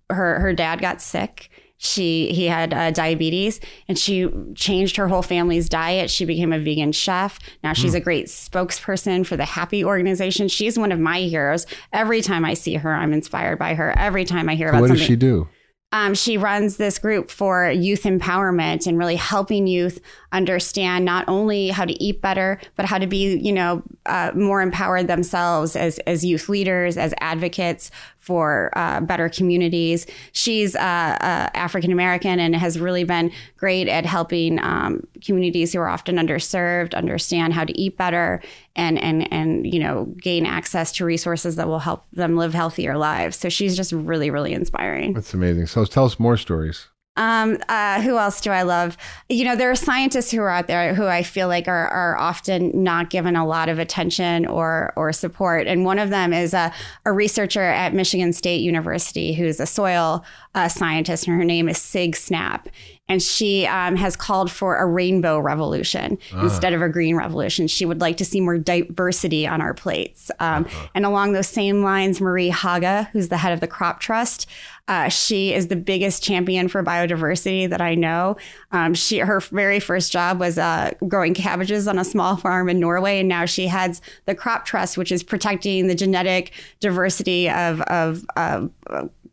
Her 0.09 0.39
her 0.39 0.53
dad 0.53 0.81
got 0.81 1.01
sick 1.01 1.49
she 1.77 2.31
he 2.33 2.45
had 2.47 2.73
uh, 2.73 2.91
diabetes 2.91 3.59
and 3.88 3.97
she 3.99 4.29
changed 4.55 4.95
her 4.95 5.07
whole 5.07 5.21
family's 5.21 5.67
diet. 5.67 6.09
She 6.09 6.23
became 6.25 6.53
a 6.53 6.59
vegan 6.59 6.91
chef. 6.93 7.38
Now 7.63 7.73
she's 7.73 7.91
Hmm. 7.91 7.97
a 7.97 8.01
great 8.01 8.27
spokesperson 8.27 9.25
for 9.25 9.35
the 9.38 9.45
happy 9.45 9.83
organization. 9.83 10.47
She's 10.47 10.79
one 10.79 10.91
of 10.91 10.99
my 10.99 11.19
heroes. 11.21 11.65
Every 11.91 12.21
time 12.21 12.45
i 12.45 12.53
see 12.53 12.75
her 12.75 12.93
i'm 12.93 13.13
inspired 13.13 13.59
by 13.59 13.73
her. 13.75 13.93
Every 13.97 14.23
time 14.25 14.47
i 14.49 14.55
hear 14.55 14.67
So 14.67 14.71
about 14.71 14.81
what 14.81 14.88
something 14.88 14.99
does 15.01 15.07
she 15.07 15.15
do? 15.15 15.47
um, 15.91 16.13
she 16.13 16.38
runs 16.38 16.75
this 16.77 16.99
group 16.99 17.29
for 17.31 17.69
youth 17.71 18.03
empowerment 18.03 18.85
and 18.88 18.97
really 18.97 19.15
helping 19.15 19.65
youth 19.67 20.01
understand 20.33 21.05
not 21.05 21.23
only 21.29 21.69
how 21.69 21.85
to 21.85 21.93
eat 22.03 22.21
better, 22.21 22.59
but 22.75 22.85
how 22.85 22.97
to 22.97 23.07
be, 23.07 23.38
you 23.38 23.53
know, 23.53 23.81
uh, 24.05 24.31
more 24.35 24.61
empowered 24.61 25.07
themselves 25.07 25.75
as 25.75 25.99
as 25.99 26.25
youth 26.25 26.49
leaders, 26.49 26.97
as 26.97 27.13
advocates 27.21 27.91
for 28.25 28.71
uh, 28.75 29.01
better 29.01 29.29
communities. 29.29 30.07
She's 30.31 30.75
uh, 30.75 30.79
uh, 30.79 31.49
African 31.53 31.91
American 31.91 32.39
and 32.39 32.55
has 32.55 32.79
really 32.79 33.03
been 33.03 33.31
great 33.57 33.88
at 33.88 34.03
helping 34.03 34.59
um, 34.63 35.05
communities 35.23 35.73
who 35.73 35.79
are 35.79 35.88
often 35.88 36.15
underserved 36.15 36.95
understand 36.95 37.53
how 37.53 37.65
to 37.65 37.79
eat 37.79 37.97
better 37.97 38.41
and 38.75 38.97
and 38.97 39.31
and 39.31 39.71
you 39.71 39.79
know 39.79 40.05
gain 40.17 40.47
access 40.47 40.91
to 40.93 41.05
resources 41.05 41.55
that 41.57 41.67
will 41.67 41.79
help 41.79 42.03
them 42.13 42.35
live 42.35 42.55
healthier 42.55 42.97
lives. 42.97 43.38
So 43.38 43.47
she's 43.49 43.77
just 43.77 43.91
really 43.91 44.31
really 44.31 44.53
inspiring. 44.53 45.13
That's 45.13 45.35
amazing. 45.35 45.67
So 45.67 45.85
tell 45.85 46.05
us 46.05 46.19
more 46.19 46.38
stories. 46.38 46.88
Um, 47.17 47.58
uh, 47.69 48.01
who 48.01 48.17
else 48.17 48.41
do 48.41 48.51
I 48.51 48.63
love? 48.63 48.97
You 49.30 49.45
know, 49.45 49.56
there 49.56 49.71
are 49.71 49.75
scientists 49.75 50.32
who 50.32 50.41
are 50.41 50.49
out 50.49 50.67
there 50.67 50.93
who 50.93 51.06
I 51.06 51.23
feel 51.23 51.47
like 51.47 51.67
are, 51.67 51.88
are 51.88 52.17
often 52.17 52.71
not 52.84 53.10
given 53.10 53.36
a 53.36 53.45
lot 53.45 53.69
of 53.69 53.80
attention 53.80 54.45
or 54.45 54.93
or 54.95 55.13
support. 55.13 55.67
And 55.67 55.86
one 55.86 55.99
of 55.99 56.10
them 56.10 56.34
is 56.34 56.54
a, 56.54 56.73
a 57.06 57.13
researcher 57.13 57.63
at 57.63 57.93
Michigan 57.93 58.34
State 58.34 58.62
University 58.62 59.34
who's 59.34 59.60
a 59.60 59.65
soil 59.65 60.25
uh, 60.54 60.67
scientist, 60.67 61.28
and 61.28 61.38
her 61.38 61.45
name 61.45 61.69
is 61.69 61.78
Sieg 61.78 62.15
Snapp. 62.15 62.65
And 63.07 63.21
she 63.21 63.67
um, 63.67 63.95
has 63.97 64.15
called 64.15 64.51
for 64.51 64.77
a 64.77 64.85
rainbow 64.87 65.37
revolution 65.39 66.17
instead 66.41 66.73
of 66.73 66.81
a 66.81 66.89
green 66.89 67.15
revolution. 67.15 67.67
She 67.67 67.85
would 67.85 68.01
like 68.01 68.17
to 68.17 68.25
see 68.25 68.41
more 68.41 68.57
diversity 68.57 69.45
on 69.45 69.61
our 69.61 69.75
plates. 69.75 70.31
Um, 70.39 70.65
And 70.95 71.05
along 71.05 71.33
those 71.33 71.47
same 71.47 71.83
lines, 71.83 72.19
Marie 72.19 72.49
Haga, 72.49 73.09
who's 73.13 73.27
the 73.29 73.37
head 73.37 73.53
of 73.53 73.59
the 73.59 73.67
Crop 73.67 73.99
Trust, 73.99 74.47
uh, 74.87 75.09
she 75.09 75.53
is 75.53 75.67
the 75.67 75.75
biggest 75.75 76.23
champion 76.23 76.67
for 76.67 76.83
biodiversity 76.83 77.69
that 77.69 77.81
I 77.81 77.95
know. 77.95 78.37
Um, 78.71 78.93
she 78.93 79.17
her 79.19 79.39
very 79.39 79.79
first 79.79 80.11
job 80.11 80.39
was 80.39 80.57
uh, 80.57 80.91
growing 81.07 81.33
cabbages 81.33 81.87
on 81.87 81.97
a 81.99 82.03
small 82.03 82.35
farm 82.43 82.69
in 82.69 82.79
Norway, 82.79 83.19
and 83.19 83.27
now 83.29 83.45
she 83.45 83.67
heads 83.67 84.01
the 84.25 84.35
Crop 84.35 84.65
Trust, 84.65 84.97
which 84.97 85.11
is 85.11 85.23
protecting 85.23 85.87
the 85.87 85.95
genetic 85.95 86.51
diversity 86.79 87.49
of 87.49 87.81
of 87.81 88.25
uh, 88.35 88.67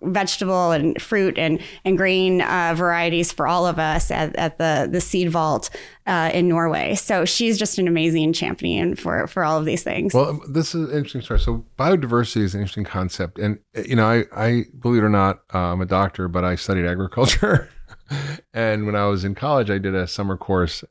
vegetable 0.05 0.73
and 0.73 1.01
fruit 1.01 1.39
and 1.39 1.61
and 1.85 1.97
grain 1.97 2.43
uh, 2.43 2.75
varieties 2.77 3.33
for 3.33 3.47
all 3.47 3.67
of 3.67 3.79
us 3.79 4.11
at, 4.11 4.35
at 4.37 4.59
the 4.59 4.89
the 4.91 5.01
seed 5.01 5.31
vault 5.31 5.71
uh, 6.07 6.31
in 6.33 6.49
Norway. 6.49 6.95
So 6.95 7.25
she's 7.25 7.59
just 7.59 7.79
an 7.79 7.89
amazing 7.89 8.33
champion 8.33 8.95
for 8.95 9.27
for 9.27 9.45
all 9.45 9.59
of 9.59 9.65
these 9.65 9.83
things. 9.83 10.15
Well, 10.15 10.41
this 10.49 10.75
is 10.75 10.89
an 10.89 10.97
interesting 10.97 11.23
story. 11.23 11.41
So 11.41 11.65
biodiversity 11.79 12.43
is 12.43 12.55
an 12.55 12.61
interesting 12.61 12.85
concept, 12.85 13.39
and 13.39 13.59
you 13.87 13.97
know, 13.97 14.07
I, 14.07 14.25
I 14.35 14.65
believe 14.79 15.03
it 15.03 15.07
or 15.07 15.11
not, 15.11 15.43
uh, 15.55 15.59
I'm 15.59 15.81
a 15.81 15.87
doctor, 15.87 16.29
but 16.29 16.45
I 16.45 16.57
studied 16.57 16.87
agriculture, 16.87 17.69
and 18.55 18.87
when 18.87 18.97
I 18.97 19.07
was 19.07 19.25
in 19.25 19.35
college, 19.35 19.71
I 19.71 19.79
did 19.79 19.95
a 19.95 20.07
summer 20.07 20.37
course 20.37 20.85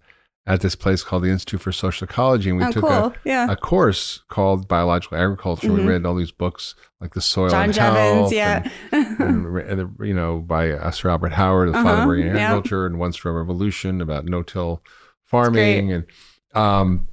at 0.48 0.62
this 0.62 0.76
place 0.76 1.04
called 1.04 1.24
the 1.24 1.30
Institute 1.30 1.62
for 1.62 1.72
Social 1.72 2.06
Ecology, 2.06 2.50
and 2.50 2.58
we 2.60 2.66
oh, 2.66 2.72
took 2.72 2.82
cool! 2.84 2.92
a, 2.92 3.14
yeah. 3.24 3.52
a 3.52 3.56
course 3.56 4.24
called 4.28 4.68
biological 4.68 5.18
agriculture. 5.18 5.72
We 5.72 5.82
Mhm. 5.82 5.88
read 5.88 6.06
all 6.06 6.16
these 6.16 6.32
books 6.32 6.74
like 7.00 7.14
the 7.14 7.22
soil 7.22 7.50
John 7.50 7.66
and 7.66 7.74
Jeavons, 7.74 8.14
health, 8.16 8.34
yeah. 8.34 8.70
and, 8.92 9.20
and, 9.20 9.58
and 9.80 9.96
you 10.02 10.14
know 10.16 10.40
by 10.40 10.72
uh, 10.72 10.90
Sir 10.92 11.10
Albert 11.12 11.34
Howard, 11.34 11.70
the 11.70 11.74
father 11.74 11.90
of 11.90 11.98
Uh-huh, 12.00 12.08
organic 12.08 12.36
yeah. 12.36 12.46
agriculture, 12.48 12.86
and 12.88 12.98
One 12.98 13.14
Straw 13.14 13.34
Revolution 13.34 14.02
about 14.02 14.26
no-till 14.26 14.82
farming, 15.24 15.92
and 15.94 16.06
um, 16.54 17.08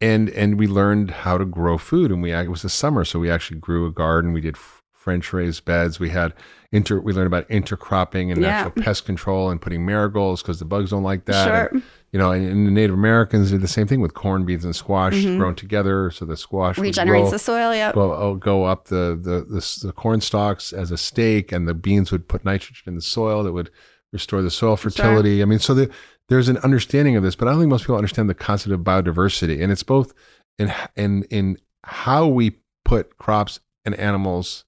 and 0.00 0.30
and 0.30 0.58
we 0.58 0.66
learned 0.66 1.10
how 1.10 1.38
to 1.38 1.44
grow 1.44 1.78
food 1.78 2.10
and 2.10 2.22
we 2.22 2.32
it 2.32 2.50
was 2.50 2.62
the 2.62 2.68
summer 2.68 3.04
so 3.04 3.18
we 3.18 3.30
actually 3.30 3.58
grew 3.58 3.86
a 3.86 3.90
garden 3.90 4.32
we 4.34 4.42
did 4.42 4.56
french 4.92 5.32
raised 5.32 5.64
beds 5.64 5.98
we 5.98 6.10
had 6.10 6.34
inter 6.72 6.98
we 7.00 7.14
learned 7.14 7.28
about 7.28 7.48
intercropping 7.48 8.30
and 8.30 8.42
Yeah. 8.42 8.64
natural 8.64 8.84
pest 8.84 9.06
control 9.06 9.48
and 9.48 9.58
putting 9.60 9.86
marigolds 9.86 10.42
because 10.42 10.58
the 10.58 10.64
bugs 10.66 10.90
don't 10.90 11.02
like 11.02 11.24
that 11.26 11.46
Sure. 11.46 11.66
And, 11.72 11.82
you 12.12 12.18
know 12.18 12.30
and, 12.30 12.46
and 12.46 12.66
the 12.66 12.70
native 12.70 12.94
americans 12.94 13.50
did 13.50 13.60
the 13.60 13.68
same 13.68 13.86
thing 13.86 14.00
with 14.00 14.14
corn 14.14 14.44
beans 14.44 14.64
and 14.64 14.74
squash 14.76 15.24
grown 15.24 15.54
together 15.54 16.10
so 16.10 16.24
the 16.24 16.36
squash 16.36 16.74
Mm-hmm. 16.76 16.82
Regenerates 16.82 17.24
grow- 17.24 17.30
the 17.30 17.38
soil. 17.38 17.74
Yep. 17.74 17.94
go, 17.94 18.12
oh, 18.14 18.34
go 18.36 18.64
up 18.64 18.86
the, 18.86 19.18
the 19.20 19.44
the 19.48 19.86
the 19.88 19.92
corn 19.92 20.20
stalks 20.20 20.72
as 20.72 20.90
a 20.90 20.96
stake, 20.98 21.52
and 21.52 21.66
the 21.66 21.74
beans 21.74 22.12
would 22.12 22.28
put 22.28 22.44
nitrogen 22.44 22.82
in 22.86 22.94
the 22.94 23.02
soil 23.02 23.42
that 23.42 23.52
would 23.52 23.70
restore 24.12 24.40
the 24.42 24.50
soil 24.50 24.76
fertility. 24.76 25.42
I 25.42 25.44
mean, 25.46 25.58
so 25.58 25.74
the, 25.74 25.90
there's 26.28 26.48
an 26.48 26.58
understanding 26.58 27.16
of 27.16 27.22
this, 27.22 27.34
but 27.36 27.48
I 27.48 27.50
don't 27.50 27.60
think 27.60 27.70
most 27.70 27.82
people 27.82 27.96
understand 27.96 28.30
the 28.30 28.34
concept 28.34 28.72
of 28.72 28.80
biodiversity, 28.80 29.62
and 29.62 29.72
it's 29.72 29.82
both 29.82 30.12
in 30.58 30.72
in 30.96 31.24
in 31.24 31.58
how 31.84 32.26
we 32.26 32.56
put 32.84 33.18
crops 33.18 33.60
and 33.84 33.94
animals 33.96 34.64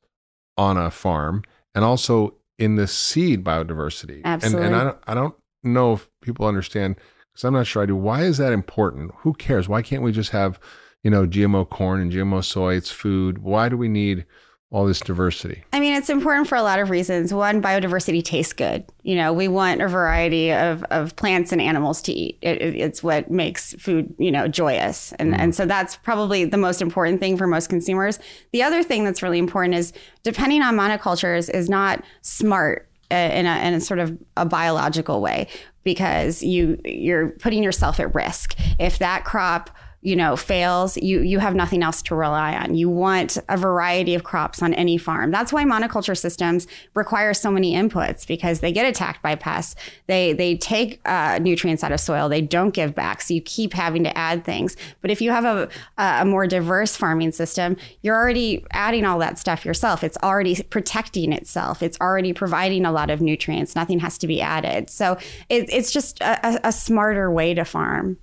on 0.57 0.77
a 0.77 0.91
farm, 0.91 1.43
and 1.75 1.85
also 1.85 2.35
in 2.59 2.75
the 2.75 2.87
seed 2.89 3.45
biodiversity. 3.45 4.17
And, 4.17 4.27
Absolutely. 4.27 4.67
and 4.67 4.77
I 4.77 4.85
don't 4.85 4.99
I 5.07 5.15
don't 5.15 5.35
know 5.63 5.93
if 5.95 6.09
people 6.21 6.47
understand 6.47 6.97
because 7.39 7.47
I'm 7.47 7.55
not 7.55 7.67
sure 7.67 7.83
I 7.83 7.87
do. 7.87 7.97
Why 7.97 8.25
is 8.25 8.39
that 8.39 8.53
important? 8.53 9.13
Who 9.19 9.33
cares? 9.33 9.69
Why 9.69 9.81
can't 9.81 10.03
we 10.03 10.13
just 10.13 10.31
have 10.31 10.59
you 11.03 11.11
know, 11.11 11.27
GMO 11.27 11.69
corn 11.69 12.01
and 12.01 12.13
GMO 12.13 12.45
soy, 12.45 12.75
it's 12.75 12.91
food. 12.91 13.39
Why 13.39 13.69
do 13.69 13.77
we 13.77 13.89
need 13.89 14.27
all 14.71 14.85
this 14.85 15.01
diversity? 15.01 15.65
I 15.73 15.81
mean, 15.81 15.95
it's 15.95 16.11
important 16.11 16.49
for 16.49 16.57
a 16.57 16.63
lot 16.63 16.79
of 16.79 16.91
reasons. 16.91 17.33
One, 17.33 17.63
biodiversity 17.63 18.23
tastes 18.23 18.53
good. 18.53 18.85
You 19.03 19.17
know, 19.17 19.33
we 19.33 19.49
want 19.49 19.81
a 19.81 19.89
variety 19.89 20.53
of, 20.53 20.83
of 20.91 21.17
plants 21.17 21.53
and 21.53 21.63
animals 21.63 22.03
to 22.03 22.13
eat. 22.13 22.39
It, 22.43 22.61
it- 22.61 22.77
it's 22.77 23.03
what 23.03 23.31
makes 23.31 23.73
food, 23.75 24.13
you 24.19 24.31
know, 24.31 24.49
joyous. 24.49 25.13
And, 25.13 25.33
mm. 25.33 25.39
and 25.39 25.55
so 25.55 25.65
that's 25.65 25.97
probably 25.97 26.45
the 26.45 26.59
most 26.59 26.83
important 26.83 27.21
thing 27.21 27.39
for 27.39 27.47
most 27.47 27.71
consumers. 27.71 28.19
The 28.53 28.63
other 28.63 28.83
thing 28.83 29.05
that's 29.05 29.23
really 29.23 29.39
important 29.39 29.75
is 29.75 29.93
depending 30.23 30.63
on 30.63 30.77
monocultures 30.77 31.49
is 31.49 31.71
not 31.71 32.05
smart 32.21 32.91
in 33.11 33.47
a, 33.47 33.67
in 33.67 33.75
a 33.75 33.81
sort 33.81 34.01
of 34.01 34.17
a 34.37 34.45
biological 34.45 35.21
way 35.21 35.49
because 35.85 36.43
you 36.43 36.79
you're 36.85 37.31
putting 37.31 37.63
yourself 37.63 37.99
at 38.01 38.15
risk. 38.15 38.55
If 38.79 38.99
that 38.99 39.25
crop 39.25 39.71
you 40.01 40.15
know 40.15 40.37
fails 40.37 40.97
you 40.97 41.21
you 41.23 41.39
have 41.39 41.55
nothing 41.55 41.83
else 41.83 42.03
to 42.03 42.15
rely 42.15 42.55
on. 42.57 42.75
You 42.75 42.89
want 42.89 43.39
a 43.49 43.57
variety 43.57 44.15
of 44.15 44.25
crops 44.25 44.63
on 44.63 44.75
any 44.75 44.99
farm. 44.99 45.31
That's 45.31 45.53
why 45.53 45.65
monoculture 45.65 46.17
systems 46.17 46.67
require 46.95 47.35
so 47.35 47.51
many 47.51 47.75
inputs 47.75 48.27
because 48.27 48.61
they 48.61 48.73
get 48.73 48.87
attacked 48.87 49.23
by 49.23 49.35
pests. 49.35 49.75
They 50.07 50.33
they 50.33 50.57
take 50.57 51.01
uh, 51.05 51.39
nutrients 51.41 51.83
out 51.83 51.93
of 51.93 52.01
soil. 52.01 52.29
They 52.29 52.43
don't 52.43 52.75
give 52.75 52.95
back. 52.95 53.23
So 53.23 53.35
you 53.35 53.43
keep 53.43 53.73
having 53.73 54.05
to 54.05 54.17
add 54.17 54.45
things. 54.45 54.77
But 55.01 55.11
if 55.11 55.21
you 55.21 55.31
have 55.31 55.45
a, 55.45 55.69
a 55.97 56.25
more 56.25 56.47
diverse 56.47 56.97
farming 56.97 57.33
system 57.33 57.77
you're 58.03 58.17
already 58.17 58.65
adding 58.73 59.05
all 59.05 59.19
that 59.19 59.39
stuff 59.39 59.65
yourself. 59.65 60.05
It's 60.05 60.19
already 60.23 60.63
protecting 60.63 61.33
itself. 61.33 61.83
It's 61.83 61.99
already 62.01 62.33
providing 62.33 62.85
a 62.85 62.93
lot 62.93 63.11
of 63.11 63.21
nutrients. 63.21 63.75
Nothing 63.75 63.99
has 64.01 64.19
to 64.19 64.27
be 64.27 64.41
added. 64.41 64.91
So 64.91 65.17
it, 65.49 65.69
it's 65.73 65.91
just 65.91 66.21
a, 66.21 66.67
a- 66.67 66.73
smarter 66.73 67.31
way 67.31 67.55
to 67.55 67.65
farm. 67.65 68.19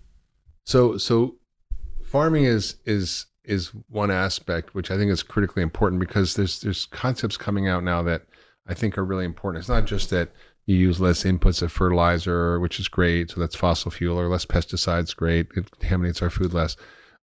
So 0.65 0.97
so 0.97 1.35
farming 2.15 2.45
is 2.45 2.77
is 2.85 3.25
is 3.43 3.73
one 3.89 4.09
aspect 4.09 4.73
which 4.73 4.89
I 4.89 4.97
think 4.97 5.11
is 5.11 5.21
critically 5.21 5.61
important 5.61 5.99
because 5.99 6.35
there's 6.35 6.61
there's 6.61 6.85
concepts 6.85 7.35
coming 7.35 7.67
out 7.67 7.83
now 7.83 8.01
that 8.03 8.21
I 8.65 8.73
think 8.73 8.97
are 8.97 9.03
really 9.03 9.25
important. 9.25 9.59
It's 9.59 9.67
not 9.69 9.83
just 9.83 10.11
that 10.11 10.29
you 10.65 10.77
use 10.77 11.01
less 11.01 11.23
inputs 11.25 11.61
of 11.61 11.73
fertilizer, 11.73 12.57
which 12.61 12.79
is 12.79 12.87
great, 12.87 13.31
so 13.31 13.41
that's 13.41 13.53
fossil 13.55 13.91
fuel 13.91 14.17
or 14.17 14.29
less 14.29 14.45
pesticides, 14.45 15.13
great. 15.13 15.47
It 15.57 15.69
contaminates 15.71 16.21
our 16.21 16.29
food 16.29 16.53
less. 16.53 16.77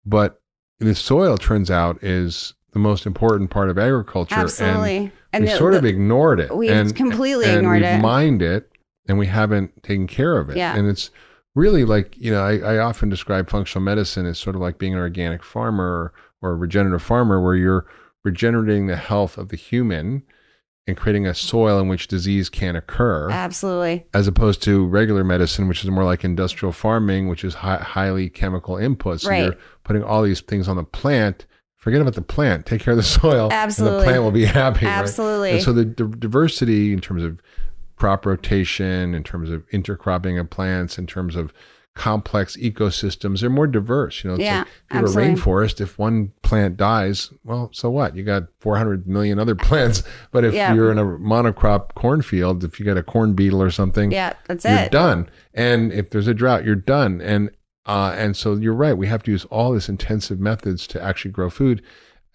But 0.06 0.42
the 0.80 0.94
soil 0.94 1.38
turns 1.38 1.72
out 1.72 2.04
is 2.04 2.54
the 2.74 2.80
most 2.80 3.06
important 3.06 3.50
part 3.50 3.70
of 3.70 3.78
agriculture. 3.80 4.36
Absolutely. 4.36 5.12
And 5.32 5.46
absolutely 5.46 5.46
we 5.46 5.46
the- 5.46 5.58
sort 5.58 5.74
of 5.74 5.86
ignored 5.86 6.40
it. 6.42 6.56
we've 6.56 6.70
and, 6.70 6.94
completely 6.94 7.46
and 7.46 7.60
ignored 7.60 7.82
we've 7.82 7.90
it. 7.92 8.02
mined 8.02 8.42
it, 8.42 8.70
and 9.08 9.18
we 9.18 9.28
haven't 9.28 9.84
taken 9.84 10.06
care 10.06 10.38
of 10.38 10.50
it. 10.50 10.58
Yeah. 10.58 10.76
And 10.76 10.90
it's 10.90 11.10
really 11.56 11.86
like 11.86 12.16
you 12.18 12.32
know, 12.32 12.44
I, 12.44 12.58
I 12.58 12.78
often 12.78 13.10
describe 13.10 13.50
functional 13.50 13.84
medicine 13.84 14.26
as 14.26 14.40
sort 14.40 14.56
of 14.56 14.62
like 14.62 14.78
being 14.78 14.94
an 14.94 15.00
organic 15.00 15.44
farmer 15.44 16.14
or 16.42 16.52
a 16.52 16.56
regenerative 16.56 17.02
farmer, 17.04 17.42
where 17.42 17.56
you're 17.56 17.86
regenerating 18.24 18.88
the 18.88 18.96
health 18.96 19.38
of 19.38 19.50
the 19.50 19.58
human 19.58 20.24
and 20.88 20.98
creating 20.98 21.28
a 21.28 21.34
soil 21.36 21.80
in 21.80 21.88
which 21.88 22.08
disease 22.08 22.50
can 22.50 22.76
occur, 22.76 23.30
Absolutely. 23.30 24.06
as 24.14 24.28
opposed 24.28 24.64
to 24.64 24.86
regular 24.88 25.24
medicine, 25.24 25.68
which 25.68 25.84
is 25.84 25.90
more 25.92 26.04
like 26.04 26.24
industrial 26.24 26.72
farming, 26.72 27.28
which 27.28 27.44
is 27.44 27.54
hi- 27.54 27.78
highly 27.78 28.30
chemical 28.30 28.76
inputs. 28.76 29.28
Right. 29.28 29.44
You're 29.44 29.58
putting 29.84 30.04
all 30.04 30.24
these 30.24 30.42
things 30.42 30.68
on 30.68 30.78
the 30.78 30.84
plant. 30.84 31.46
Forget 31.78 32.02
about 32.02 32.14
the 32.16 32.22
plant. 32.24 32.66
Take 32.66 32.82
care 32.82 32.94
of 32.94 32.98
the 32.98 33.04
soil, 33.22 33.46
and 33.46 33.54
Absolutely. 33.54 34.00
the 34.00 34.04
plant 34.06 34.24
will 34.24 34.32
be 34.32 34.46
happy. 34.46 34.86
right? 34.86 34.92
Absolutely. 34.92 35.52
And 35.52 35.62
so 35.62 35.72
the 35.74 35.86
d- 35.86 36.04
diversity 36.18 36.94
in 36.94 37.00
terms 37.00 37.24
of 37.24 37.40
crop 38.02 38.26
rotation, 38.26 39.14
in 39.14 39.24
terms 39.24 39.50
of 39.52 39.68
intercropping 39.70 40.40
of 40.40 40.50
plants, 40.50 40.98
in 40.98 41.06
terms 41.06 41.36
of 41.36 41.54
complex 41.94 42.56
ecosystems, 42.58 43.42
they're 43.42 43.50
more 43.50 43.68
diverse. 43.68 44.24
You 44.24 44.30
know, 44.30 44.36
it's 44.38 44.44
Yeah, 44.46 44.60
like 44.60 44.68
if 44.68 44.74
you 44.92 44.96
have 44.98 45.06
a 45.06 45.20
rainforest, 45.20 45.82
if 45.82 46.00
one 46.00 46.32
plant 46.42 46.78
dies, 46.78 47.32
well, 47.44 47.70
so 47.74 47.90
what? 47.92 48.16
You 48.16 48.24
got 48.24 48.44
400 48.60 49.08
million 49.08 49.38
other 49.40 49.56
plants. 49.68 50.02
But 50.32 50.44
if 50.46 50.54
Yeah. 50.54 50.74
you're 50.74 50.92
in 50.92 50.98
a 50.98 51.04
monocrop 51.06 51.94
cornfield, 51.94 52.64
if 52.64 52.80
you 52.80 52.86
got 52.86 52.98
a 52.98 53.04
corn 53.04 53.34
beetle 53.34 53.62
or 53.62 53.70
something, 53.72 54.12
Yeah, 54.12 54.34
that's 54.48 54.66
you're 54.66 54.80
it. 54.80 54.92
done. 54.92 55.30
And 55.54 55.92
if 55.92 56.10
there's 56.10 56.28
a 56.28 56.34
drought, 56.34 56.66
you're 56.66 56.76
done. 56.76 57.22
And 57.22 57.52
uh, 57.86 58.14
and 58.18 58.38
so 58.38 58.54
you're 58.56 58.74
right. 58.76 58.98
We 58.98 59.08
have 59.08 59.24
to 59.24 59.32
use 59.32 59.44
all 59.46 59.74
this 59.74 59.90
intensive 59.90 60.40
methods 60.40 60.86
to 60.88 61.02
actually 61.02 61.32
grow 61.32 61.50
food, 61.50 61.82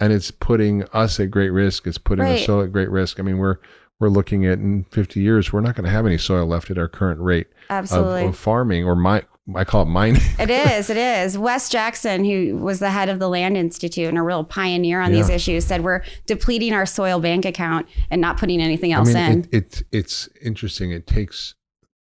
and 0.01 0.13
it's 0.13 0.31
putting 0.33 0.83
us 0.93 1.19
at 1.21 1.31
great 1.31 1.51
risk. 1.51 1.87
It's 1.87 1.99
putting 1.99 2.25
the 2.27 2.33
Right. 2.33 2.41
soil 2.47 2.63
at 2.65 2.73
great 2.73 2.91
risk. 2.91 3.19
I 3.21 3.23
mean, 3.23 3.39
we're 3.39 3.57
we're 3.99 4.09
looking 4.09 4.45
at 4.47 4.59
in 4.59 4.85
50 4.93 5.21
years, 5.21 5.53
we're 5.53 5.61
not 5.61 5.75
going 5.75 5.85
to 5.85 5.91
have 5.91 6.07
any 6.07 6.19
soil 6.19 6.47
left 6.47 6.71
at 6.71 6.79
our 6.79 6.89
current 6.89 7.21
rate 7.21 7.47
of, 7.71 7.71
Absolutely. 7.71 8.27
of 8.27 8.37
farming 8.37 8.85
or 8.85 8.95
my 8.97 9.23
I 9.55 9.63
call 9.63 9.83
it 9.83 9.87
mining. 9.87 10.21
It 10.41 10.51
is. 10.51 10.91
It 10.91 10.97
is. 10.97 11.39
Wes 11.39 11.69
Jackson, 11.69 12.25
who 12.25 12.57
was 12.59 12.81
the 12.81 12.91
head 12.91 13.09
of 13.09 13.21
the 13.21 13.29
Land 13.29 13.57
Institute 13.57 14.09
and 14.09 14.19
a 14.19 14.23
real 14.23 14.43
pioneer 14.43 15.01
on 15.01 15.13
these 15.13 15.29
issues, 15.29 15.65
said 15.65 15.85
we're 15.85 16.03
depleting 16.27 16.73
our 16.73 16.85
soil 16.85 17.21
bank 17.21 17.45
account 17.45 17.87
and 18.11 18.21
not 18.21 18.39
putting 18.39 18.61
anything 18.61 18.93
I 18.93 18.97
else 18.99 19.15
mean, 19.15 19.17
in. 19.17 19.39
it, 19.53 19.53
it 19.53 19.83
it's 19.93 20.29
interesting. 20.43 20.91
It 20.91 21.07
takes 21.07 21.55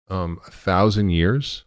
um, 0.09 0.39
a 0.47 0.49
thousand 0.49 1.09
years 1.11 1.63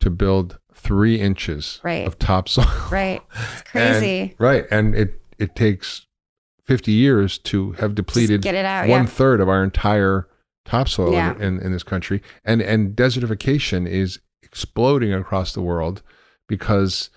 to 0.00 0.10
build 0.10 0.58
three 0.74 1.20
inches 1.20 1.80
Right. 1.84 2.04
of 2.04 2.18
topsoil. 2.18 2.66
right. 2.90 3.22
It's 3.32 3.62
And- 3.74 3.94
crazy. 4.00 4.34
right. 4.40 4.66
And 4.68 4.96
it, 4.96 5.22
it 5.38 5.54
takes 5.54 6.07
50 6.68 6.92
years 6.92 7.38
to 7.38 7.72
have 7.72 7.94
depleted 7.94 8.44
out, 8.46 8.88
one 8.88 9.04
yeah. 9.04 9.06
third 9.08 9.40
of 9.40 9.48
our 9.48 9.64
entire 9.64 10.28
topsoil 10.66 11.12
Yeah. 11.12 11.34
in, 11.36 11.42
in, 11.42 11.60
in 11.60 11.72
this 11.72 11.82
country. 11.82 12.22
And, 12.44 12.60
and 12.60 12.94
desertification 12.94 13.88
is 13.88 14.20
exploding 14.42 15.12
across 15.14 15.54
the 15.54 15.62
world 15.62 16.02
because 16.46 17.08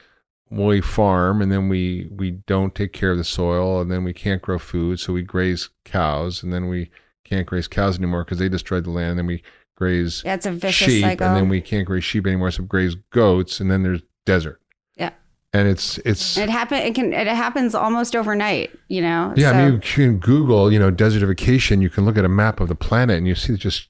we 0.49 0.79
farm 0.79 1.41
and 1.41 1.51
then 1.51 1.67
we, 1.67 2.07
we 2.11 2.31
don't 2.31 2.73
take 2.73 2.93
care 2.93 3.11
of 3.11 3.17
the 3.17 3.23
soil 3.25 3.81
and 3.81 3.91
then 3.91 4.05
we 4.05 4.13
can't 4.13 4.41
grow 4.41 4.57
food. 4.57 5.01
So 5.01 5.11
we 5.11 5.21
graze 5.21 5.69
cows 5.83 6.41
and 6.43 6.53
then 6.53 6.69
we 6.69 6.89
can't 7.25 7.45
graze 7.45 7.67
cows 7.67 7.97
anymore 7.97 8.23
because 8.23 8.39
they 8.39 8.47
destroyed 8.49 8.85
the 8.85 8.89
land. 8.91 9.11
And 9.11 9.19
then 9.19 9.27
we 9.27 9.43
graze 9.75 10.23
Yeah, 10.25 10.35
it's 10.35 10.45
a 10.45 10.51
vicious 10.51 10.87
sheep 10.87 11.01
cycle. 11.03 11.27
and 11.27 11.35
then 11.35 11.49
we 11.49 11.59
can't 11.59 11.85
graze 11.85 12.05
sheep 12.05 12.25
anymore. 12.25 12.51
So 12.51 12.63
we 12.63 12.67
graze 12.69 12.95
goats 13.11 13.59
and 13.59 13.69
then 13.69 13.83
there's 13.83 14.01
desert. 14.25 14.60
And 15.53 15.67
it's, 15.67 15.97
it's, 15.99 16.37
it 16.37 16.49
happen. 16.49 16.77
It 16.77 16.95
can. 16.95 17.11
It 17.11 17.27
happens 17.27 17.75
almost 17.75 18.15
overnight. 18.15 18.71
You 18.87 19.01
know. 19.01 19.33
Yeah, 19.35 19.51
So- 19.51 19.57
I 19.57 19.65
mean, 19.65 19.73
you 19.73 19.79
can 19.79 20.17
Google, 20.17 20.71
you 20.71 20.79
know, 20.79 20.91
desertification. 20.91 21.81
You 21.81 21.89
can 21.89 22.05
look 22.05 22.17
at 22.17 22.23
a 22.23 22.29
map 22.29 22.59
of 22.61 22.69
the 22.69 22.75
planet 22.75 23.17
and 23.17 23.27
you 23.27 23.35
see 23.35 23.57
just 23.57 23.87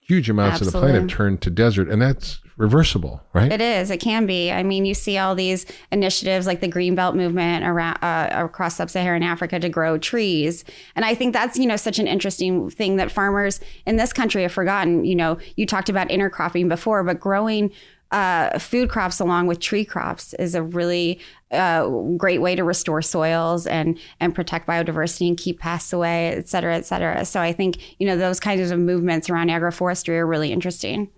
huge 0.00 0.28
amounts 0.30 0.60
of 0.60 0.66
the 0.66 0.72
planet 0.72 1.02
Absolutely. 1.02 1.14
turned 1.14 1.42
to 1.42 1.50
desert, 1.50 1.88
and 1.88 2.00
that's 2.00 2.40
reversible, 2.56 3.22
right? 3.34 3.52
It 3.52 3.60
is. 3.60 3.90
It 3.90 3.98
can 4.00 4.26
be. 4.26 4.50
I 4.50 4.62
mean, 4.62 4.84
you 4.84 4.92
see 4.94 5.16
all 5.16 5.34
these 5.34 5.64
initiatives 5.92 6.46
like 6.46 6.60
the 6.60 6.68
green 6.68 6.94
belt 6.94 7.14
movement 7.14 7.64
around 7.64 7.98
uh, 8.02 8.28
across 8.32 8.76
sub-Saharan 8.76 9.22
Africa 9.22 9.60
to 9.60 9.68
grow 9.68 9.96
trees, 9.96 10.64
and 10.96 11.04
I 11.06 11.14
think 11.14 11.32
that's 11.32 11.56
you 11.58 11.66
know 11.66 11.76
such 11.76 11.98
an 11.98 12.06
interesting 12.06 12.68
thing 12.68 12.96
that 12.96 13.10
farmers 13.10 13.60
in 13.86 13.96
this 13.96 14.12
country 14.12 14.42
have 14.42 14.52
forgotten. 14.52 15.04
You 15.06 15.14
know, 15.16 15.38
you 15.56 15.64
talked 15.64 15.88
about 15.88 16.08
intercropping 16.10 16.68
before, 16.68 17.02
but 17.04 17.18
growing 17.20 17.70
uh, 18.10 18.58
food 18.58 18.88
crops 18.88 19.20
along 19.20 19.46
with 19.46 19.60
tree 19.60 19.84
crops 19.84 20.32
is 20.34 20.54
a 20.54 20.62
really 20.62 21.20
uh, 21.50 21.86
great 22.16 22.40
way 22.40 22.54
to 22.54 22.64
restore 22.64 23.02
soils 23.02 23.66
and 23.66 23.98
and 24.20 24.34
protect 24.34 24.66
biodiversity 24.66 25.28
and 25.28 25.36
keep 25.36 25.60
pests 25.60 25.92
away, 25.92 26.28
et 26.28 26.48
cetera, 26.48 26.76
et 26.76 26.86
cetera. 26.86 27.24
So 27.24 27.40
I 27.40 27.52
think 27.52 27.98
you 27.98 28.06
know 28.06 28.16
those 28.16 28.40
kinds 28.40 28.70
of 28.70 28.78
movements 28.78 29.28
around 29.28 29.48
agroforestry 29.48 30.18
are 30.18 30.26
really 30.26 30.52
interesting. 30.52 31.10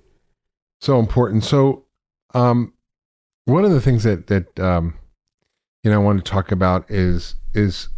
so 0.81 0.99
important. 0.99 1.45
So, 1.45 1.85
um, 2.35 2.73
one 3.45 3.65
of 3.65 3.71
the 3.71 3.81
things 3.81 4.03
that 4.05 4.27
that 4.27 4.59
um, 4.59 4.95
you 5.85 5.91
know 5.91 6.01
I 6.01 6.05
want 6.05 6.25
to 6.25 6.31
talk 6.31 6.51
about 6.51 6.91
is 6.91 7.37
is 7.55 7.89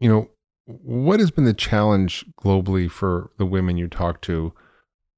you 0.00 0.08
know 0.08 0.28
what 0.66 1.18
has 1.20 1.30
been 1.30 1.44
the 1.44 1.54
challenge 1.54 2.24
globally 2.40 2.90
for 2.90 3.30
the 3.38 3.46
women 3.46 3.76
you 3.78 3.88
talk 3.88 4.20
to 4.22 4.52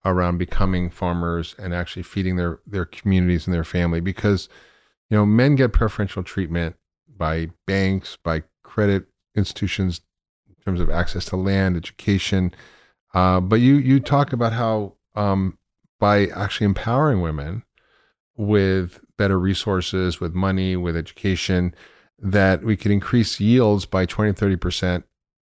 around 0.04 0.38
becoming 0.38 0.90
farmers 0.90 1.54
and 1.58 1.74
actually 1.74 2.02
feeding 2.02 2.36
their 2.36 2.60
their 2.66 2.84
communities 2.84 3.46
and 3.46 3.54
their 3.54 3.64
family 3.64 4.00
because 4.00 4.48
you 5.10 5.16
know, 5.16 5.26
men 5.26 5.56
get 5.56 5.72
preferential 5.72 6.22
treatment 6.22 6.76
by 7.16 7.50
banks, 7.66 8.16
by 8.16 8.44
credit 8.62 9.06
institutions 9.34 10.00
in 10.48 10.54
terms 10.64 10.80
of 10.80 10.88
access 10.88 11.24
to 11.26 11.36
land, 11.36 11.76
education. 11.76 12.54
Uh, 13.12 13.40
but 13.40 13.56
you 13.56 13.74
you 13.74 13.98
talk 13.98 14.32
about 14.32 14.52
how 14.52 14.94
um, 15.16 15.58
by 15.98 16.26
actually 16.28 16.64
empowering 16.64 17.20
women 17.20 17.64
with 18.36 19.00
better 19.18 19.38
resources, 19.38 20.20
with 20.20 20.32
money, 20.32 20.76
with 20.76 20.96
education, 20.96 21.74
that 22.18 22.62
we 22.62 22.76
could 22.76 22.92
increase 22.92 23.40
yields 23.40 23.84
by 23.84 24.06
20, 24.06 24.32
30%. 24.32 25.02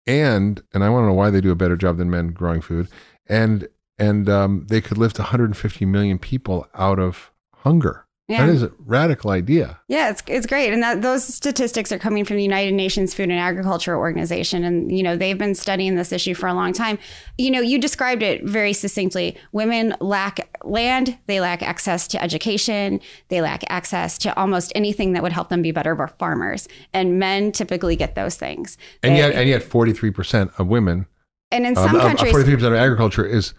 And, 0.07 0.63
and 0.73 0.83
I 0.83 0.89
want 0.89 1.03
to 1.03 1.07
know 1.07 1.13
why 1.13 1.29
they 1.29 1.41
do 1.41 1.51
a 1.51 1.55
better 1.55 1.77
job 1.77 1.97
than 1.97 2.09
men 2.09 2.29
growing 2.29 2.61
food. 2.61 2.87
And, 3.27 3.67
and 3.99 4.29
um, 4.29 4.65
they 4.69 4.81
could 4.81 4.97
lift 4.97 5.19
150 5.19 5.85
million 5.85 6.17
people 6.17 6.67
out 6.73 6.99
of 6.99 7.31
hunger. 7.53 8.05
Yeah. 8.29 8.45
That 8.45 8.53
is 8.53 8.61
a 8.61 8.71
radical 8.85 9.31
idea. 9.31 9.79
Yeah, 9.87 10.11
it's 10.11 10.21
it's 10.27 10.45
great, 10.45 10.71
and 10.71 10.83
that 10.83 11.01
those 11.01 11.23
statistics 11.25 11.91
are 11.91 11.97
coming 11.97 12.23
from 12.25 12.37
the 12.37 12.43
United 12.43 12.75
Nations 12.75 13.11
Food 13.11 13.31
and 13.31 13.39
Agriculture 13.39 13.97
Organization, 13.97 14.63
and 14.63 14.95
you 14.95 15.01
know 15.01 15.17
they've 15.17 15.35
been 15.37 15.55
studying 15.55 15.95
this 15.95 16.11
issue 16.11 16.35
for 16.35 16.45
a 16.45 16.53
long 16.53 16.71
time. 16.71 16.99
You 17.39 17.49
know, 17.49 17.59
you 17.59 17.79
described 17.79 18.21
it 18.21 18.43
very 18.43 18.71
succinctly. 18.71 19.35
Women 19.51 19.95
lack 19.99 20.59
land, 20.63 21.17
they 21.25 21.41
lack 21.41 21.63
access 21.63 22.07
to 22.09 22.21
education, 22.21 23.01
they 23.29 23.41
lack 23.41 23.63
access 23.67 24.19
to 24.19 24.39
almost 24.39 24.71
anything 24.75 25.13
that 25.13 25.23
would 25.23 25.33
help 25.33 25.49
them 25.49 25.63
be 25.63 25.71
better 25.71 25.95
farmers, 26.19 26.67
and 26.93 27.17
men 27.17 27.51
typically 27.51 27.95
get 27.95 28.13
those 28.13 28.35
things. 28.35 28.77
And 29.01 29.15
They- 29.15 29.19
yet, 29.21 29.31
and 29.33 29.49
yet, 29.49 29.63
43% 29.63 30.51
of 30.59 30.67
women, 30.67 31.07
and 31.51 31.65
in 31.65 31.75
uh, 31.75 31.83
some 31.83 31.95
of- 31.95 32.01
countries, 32.03 32.31
43% 32.31 32.67
of 32.67 32.73
agriculture 32.75 33.25
is 33.25 33.55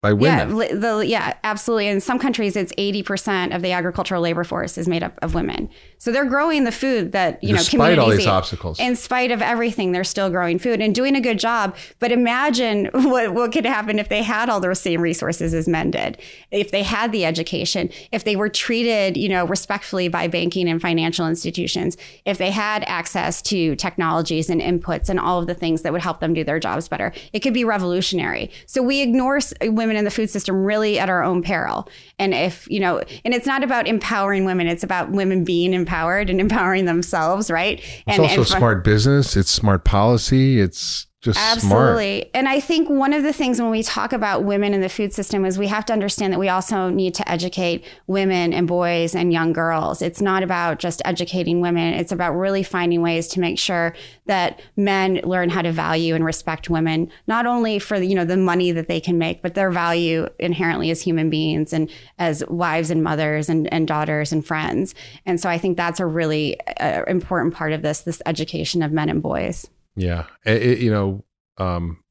by 0.00 0.12
women. 0.12 0.56
Yeah, 0.56 0.74
the, 0.74 1.04
yeah, 1.06 1.34
absolutely. 1.42 1.88
In 1.88 2.00
some 2.00 2.20
countries, 2.20 2.54
it's 2.54 2.72
eighty 2.78 3.02
percent 3.02 3.52
of 3.52 3.62
the 3.62 3.72
agricultural 3.72 4.22
labor 4.22 4.44
force 4.44 4.78
is 4.78 4.86
made 4.86 5.02
up 5.02 5.18
of 5.22 5.34
women. 5.34 5.68
So 5.98 6.12
they're 6.12 6.24
growing 6.24 6.62
the 6.62 6.70
food 6.70 7.10
that 7.12 7.42
you 7.42 7.56
Despite 7.56 7.96
know 7.96 8.04
all 8.04 8.10
these 8.10 8.20
eat. 8.20 8.28
obstacles. 8.28 8.78
In 8.78 8.94
spite 8.94 9.32
of 9.32 9.42
everything, 9.42 9.90
they're 9.90 10.04
still 10.04 10.30
growing 10.30 10.60
food 10.60 10.80
and 10.80 10.94
doing 10.94 11.16
a 11.16 11.20
good 11.20 11.40
job. 11.40 11.74
But 11.98 12.12
imagine 12.12 12.86
what 12.92 13.34
what 13.34 13.50
could 13.50 13.66
happen 13.66 13.98
if 13.98 14.08
they 14.08 14.22
had 14.22 14.48
all 14.48 14.60
those 14.60 14.80
same 14.80 15.00
resources 15.00 15.52
as 15.52 15.66
men 15.66 15.90
did, 15.90 16.16
if 16.52 16.70
they 16.70 16.84
had 16.84 17.10
the 17.10 17.24
education, 17.24 17.90
if 18.12 18.22
they 18.22 18.36
were 18.36 18.48
treated 18.48 19.16
you 19.16 19.28
know 19.28 19.44
respectfully 19.46 20.06
by 20.06 20.28
banking 20.28 20.68
and 20.68 20.80
financial 20.80 21.26
institutions, 21.26 21.96
if 22.24 22.38
they 22.38 22.52
had 22.52 22.84
access 22.84 23.42
to 23.42 23.74
technologies 23.74 24.48
and 24.48 24.60
inputs 24.60 25.08
and 25.08 25.18
all 25.18 25.40
of 25.40 25.48
the 25.48 25.54
things 25.54 25.82
that 25.82 25.92
would 25.92 26.02
help 26.02 26.20
them 26.20 26.34
do 26.34 26.44
their 26.44 26.60
jobs 26.60 26.86
better. 26.86 27.12
It 27.32 27.40
could 27.40 27.54
be 27.54 27.64
revolutionary. 27.64 28.52
So 28.66 28.80
we 28.80 29.00
ignore 29.02 29.38
s- 29.38 29.52
women 29.88 29.96
in 29.96 30.04
the 30.04 30.10
food 30.10 30.30
system 30.30 30.64
really 30.64 30.98
at 30.98 31.10
our 31.10 31.24
own 31.24 31.42
peril. 31.42 31.88
And 32.18 32.32
if, 32.34 32.68
you 32.70 32.78
know, 32.78 33.02
and 33.24 33.34
it's 33.34 33.46
not 33.46 33.64
about 33.64 33.88
empowering 33.88 34.44
women, 34.44 34.68
it's 34.68 34.84
about 34.84 35.10
women 35.10 35.42
being 35.42 35.74
empowered 35.74 36.30
and 36.30 36.40
empowering 36.48 36.84
themselves, 36.84 37.50
right? 37.50 37.80
It's 37.80 38.02
and, 38.06 38.20
also 38.20 38.40
and 38.42 38.46
for- 38.46 38.56
smart 38.56 38.84
business. 38.84 39.36
It's 39.36 39.50
smart 39.50 39.84
policy. 39.84 40.60
It's 40.60 41.07
just 41.20 41.36
smart. 41.36 41.56
Absolutely. 41.56 42.30
And 42.32 42.48
I 42.48 42.60
think 42.60 42.88
one 42.88 43.12
of 43.12 43.24
the 43.24 43.32
things 43.32 43.60
when 43.60 43.70
we 43.70 43.82
talk 43.82 44.12
about 44.12 44.44
women 44.44 44.72
in 44.72 44.80
the 44.80 44.88
food 44.88 45.12
system 45.12 45.44
is 45.44 45.58
we 45.58 45.66
have 45.66 45.84
to 45.86 45.92
understand 45.92 46.32
that 46.32 46.38
we 46.38 46.48
also 46.48 46.90
need 46.90 47.12
to 47.14 47.28
educate 47.28 47.84
women 48.06 48.52
and 48.52 48.68
boys 48.68 49.16
and 49.16 49.32
young 49.32 49.52
girls. 49.52 50.00
It's 50.00 50.20
not 50.20 50.44
about 50.44 50.78
just 50.78 51.02
educating 51.04 51.60
women, 51.60 51.94
it's 51.94 52.12
about 52.12 52.34
really 52.34 52.62
finding 52.62 53.02
ways 53.02 53.26
to 53.28 53.40
make 53.40 53.58
sure 53.58 53.96
that 54.26 54.60
men 54.76 55.20
learn 55.24 55.50
how 55.50 55.62
to 55.62 55.72
value 55.72 56.14
and 56.14 56.24
respect 56.24 56.70
women, 56.70 57.10
not 57.26 57.46
only 57.46 57.80
for 57.80 57.96
you 57.96 58.14
know 58.14 58.24
the 58.24 58.36
money 58.36 58.70
that 58.70 58.86
they 58.86 59.00
can 59.00 59.18
make, 59.18 59.42
but 59.42 59.54
their 59.54 59.72
value 59.72 60.28
inherently 60.38 60.90
as 60.92 61.02
human 61.02 61.30
beings 61.30 61.72
and 61.72 61.90
as 62.20 62.44
wives 62.46 62.92
and 62.92 63.02
mothers 63.02 63.48
and, 63.48 63.72
and 63.72 63.88
daughters 63.88 64.32
and 64.32 64.46
friends. 64.46 64.94
And 65.26 65.40
so 65.40 65.50
I 65.50 65.58
think 65.58 65.76
that's 65.76 65.98
a 65.98 66.06
really 66.06 66.60
uh, 66.78 67.02
important 67.08 67.54
part 67.54 67.72
of 67.72 67.82
this, 67.82 68.02
this 68.02 68.22
education 68.24 68.82
of 68.82 68.92
men 68.92 69.08
and 69.08 69.20
boys. 69.20 69.68
Yeah. 69.98 70.24
It- 70.44 70.62
it- 70.62 70.78
you 70.78 70.90
know, 70.90 71.24
um, 71.58 72.02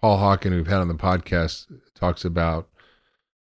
Paul 0.00 0.18
Hawken, 0.18 0.50
we've 0.52 0.66
had 0.66 0.80
on 0.80 0.88
the 0.88 0.94
podcast, 0.94 1.66
talks 1.94 2.24
about 2.24 2.68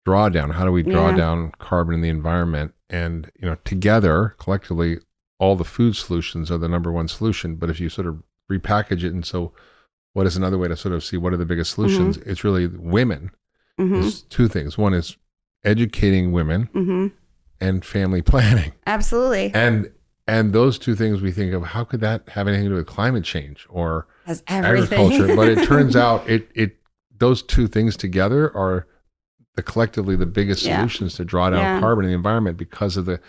drawdown. 0.08 0.54
How 0.54 0.66
do 0.66 0.72
we 0.72 0.84
draw 0.84 1.10
Yeah. 1.10 1.16
down 1.16 1.52
carbon 1.60 1.96
in 1.96 2.02
the 2.02 2.10
environment? 2.10 2.74
And, 2.90 3.30
you 3.40 3.48
know, 3.48 3.56
together, 3.64 4.36
collectively, 4.40 5.00
all 5.38 5.56
the 5.56 5.64
food 5.64 5.96
solutions 5.96 6.50
are 6.52 6.58
the 6.58 6.68
number 6.68 6.92
one 6.92 7.08
solution. 7.08 7.56
But 7.56 7.70
if 7.70 7.80
you 7.80 7.90
sort 7.90 8.08
of 8.08 8.24
repackage 8.52 9.04
it, 9.04 9.14
and 9.14 9.26
so 9.26 9.54
what 10.14 10.26
is 10.26 10.36
another 10.36 10.58
way 10.58 10.68
to 10.68 10.76
sort 10.76 10.94
of 10.96 11.04
see 11.04 11.18
what 11.18 11.34
are 11.34 11.38
the 11.38 11.46
biggest 11.46 11.72
solutions? 11.74 12.18
It's 12.18 12.44
really 12.44 12.68
women. 12.68 13.32
hmm 13.78 13.94
There's 13.94 14.24
two 14.24 14.48
things. 14.48 14.78
One 14.78 14.94
is 14.94 15.16
educating 15.64 16.32
women 16.32 16.64
hmm 16.74 17.08
and 17.62 17.86
family 17.86 18.22
planning. 18.32 18.72
Absolutely. 18.88 19.52
And 19.54 19.92
and 20.30 20.54
those 20.54 20.78
two 20.80 20.96
things 20.96 21.22
we 21.22 21.32
think 21.32 21.54
of 21.54 21.64
how 21.64 21.84
could 21.84 22.02
that 22.02 22.28
have 22.30 22.48
anything 22.48 22.66
to 22.66 22.70
do 22.72 22.76
with 22.76 22.88
climate 22.88 23.24
change 23.24 23.66
or 23.70 24.08
agriculture 24.48 25.36
but 25.36 25.48
it 25.50 25.66
turns 25.66 25.96
out 26.06 26.28
it 26.30 26.50
it 26.56 26.78
those 27.18 27.42
two 27.44 27.68
things 27.68 27.98
together 27.98 28.56
are 28.56 28.88
the 29.56 29.64
collectively 29.64 30.16
the 30.16 30.26
biggest 30.26 30.64
Yeah. 30.64 30.78
solutions 30.78 31.16
to 31.16 31.26
draw 31.26 31.50
down 31.50 31.60
Yeah. 31.60 31.80
carbon 31.80 32.06
in 32.06 32.12
the 32.12 32.16
environment 32.16 32.58
because 32.58 32.96
of 32.98 33.06
the 33.06 33.20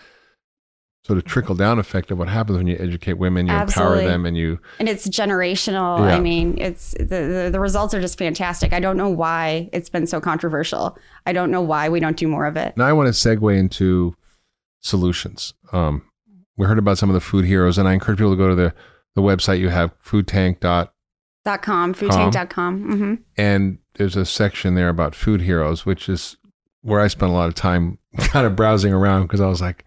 sort 1.05 1.17
of 1.17 1.25
trickle 1.25 1.55
down 1.55 1.79
effect 1.79 2.11
of 2.11 2.19
what 2.19 2.29
happens 2.29 2.59
when 2.59 2.67
you 2.67 2.77
educate 2.79 3.15
women 3.15 3.47
you 3.47 3.53
Absolutely. 3.53 4.01
empower 4.03 4.11
them 4.13 4.27
and 4.27 4.37
you 4.37 4.59
and 4.79 4.87
it's 4.89 5.09
generational. 5.09 5.99
Yeah. 5.99 6.15
I 6.17 6.21
mean, 6.21 6.59
it's 6.59 6.93
the, 6.99 7.05
the 7.45 7.49
the 7.53 7.59
results 7.59 7.95
are 7.95 8.03
just 8.03 8.19
fantastic. 8.19 8.75
I 8.75 8.81
don't 8.81 8.99
know 8.99 9.09
why 9.09 9.71
it's 9.73 9.89
been 9.89 10.07
so 10.07 10.21
controversial. 10.21 10.99
I 11.25 11.33
don't 11.33 11.51
know 11.51 11.63
why 11.63 11.89
we 11.89 12.01
don't 12.01 12.19
do 12.19 12.29
more 12.29 12.45
of 12.45 12.57
it. 12.59 12.77
now 12.77 12.85
i 12.87 12.93
want 12.93 13.07
to 13.13 13.29
segue 13.29 13.59
into 13.59 14.15
solutions 14.81 15.55
um 15.73 16.03
we 16.61 16.67
heard 16.67 16.79
about 16.79 16.99
some 16.99 17.09
of 17.09 17.15
the 17.15 17.21
food 17.21 17.45
heroes 17.45 17.79
and 17.79 17.89
i 17.89 17.93
encourage 17.95 18.19
people 18.19 18.33
to 18.33 18.37
go 18.37 18.49
to 18.49 18.55
the 18.55 18.75
the 19.15 19.23
website 19.23 19.59
you 19.59 19.71
have 19.71 19.93
foodtank 20.03 20.61
dot 20.61 20.93
Dot 21.43 21.63
com, 21.63 21.95
foodtank.com. 21.95 22.85
Mm-hmm. 22.93 23.15
and 23.39 23.79
there's 23.95 24.15
a 24.15 24.27
section 24.27 24.75
there 24.75 24.91
about 24.91 25.15
food 25.15 25.41
heroes, 25.41 25.87
which 25.87 26.07
is 26.07 26.37
where 26.83 27.01
I 27.01 27.09
spent 27.09 27.33
a 27.33 27.35
lot 27.35 27.49
of 27.49 27.55
time 27.55 27.99
kind 28.19 28.47
of 28.47 28.55
browsing 28.55 28.93
around 28.93 29.23
because 29.23 29.41
I 29.41 29.47
was 29.47 29.63
like, 29.63 29.87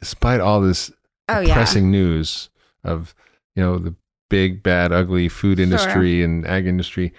despite 0.00 0.40
all 0.40 0.60
this 0.60 0.90
Oh 1.28 1.38
yeah. 1.38 1.46
depressing 1.46 1.92
news 1.92 2.50
of 2.82 3.14
you 3.54 3.62
know 3.62 3.78
the 3.78 3.94
big 4.28 4.64
bad 4.64 4.90
ugly 4.92 5.28
food 5.28 5.60
industry 5.60 6.24
and 6.24 6.44
ag 6.44 6.66
industry, 6.66 7.12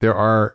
there 0.00 0.14
are 0.14 0.54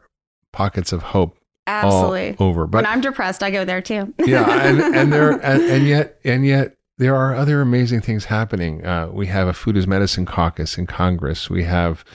pockets 0.54 0.94
of 0.94 1.04
hope 1.04 1.38
Absolutely. 1.68 2.38
all 2.40 2.48
over. 2.48 2.68
But 2.68 2.86
when 2.86 2.94
I'm 2.94 3.02
depressed, 3.02 3.44
I 3.44 3.52
go 3.52 3.66
there 3.66 3.82
too. 3.82 4.14
yeah, 4.18 4.50
and, 4.66 4.80
and 4.96 5.12
there 5.12 5.32
and, 5.44 5.62
and 5.62 5.86
yet 5.86 6.20
and 6.24 6.46
yet 6.46 6.78
there 7.02 7.16
are 7.16 7.34
other 7.36 7.62
amazing 7.62 8.02
things 8.02 8.26
happening. 8.26 8.86
Uh, 8.86 9.08
we 9.12 9.26
have 9.28 9.48
a 9.48 9.54
food 9.54 9.76
as 9.76 9.88
medicine 9.88 10.26
caucus 10.26 10.78
in 10.78 10.86
Congress. 10.86 11.50
We 11.50 11.64
have 11.66 12.06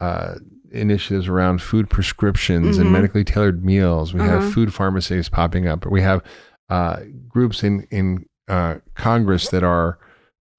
uh, 0.00 0.34
initiatives 0.72 1.26
around 1.28 1.62
food 1.62 1.88
prescriptions 1.88 2.76
and 2.76 2.88
Mhm. 2.88 2.92
medically 2.92 3.24
tailored 3.24 3.64
meals. 3.64 4.12
We 4.12 4.20
have 4.20 4.40
Uh-huh. 4.42 4.50
food 4.50 4.74
pharmacies 4.74 5.28
popping 5.30 5.66
up. 5.66 5.86
We 5.86 6.02
have 6.02 6.20
uh, 6.68 6.96
groups 7.28 7.62
in 7.62 7.86
in 7.90 8.26
uh, 8.48 8.74
Congress 8.94 9.48
that 9.48 9.62
are 9.62 9.98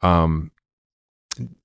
um, 0.02 0.52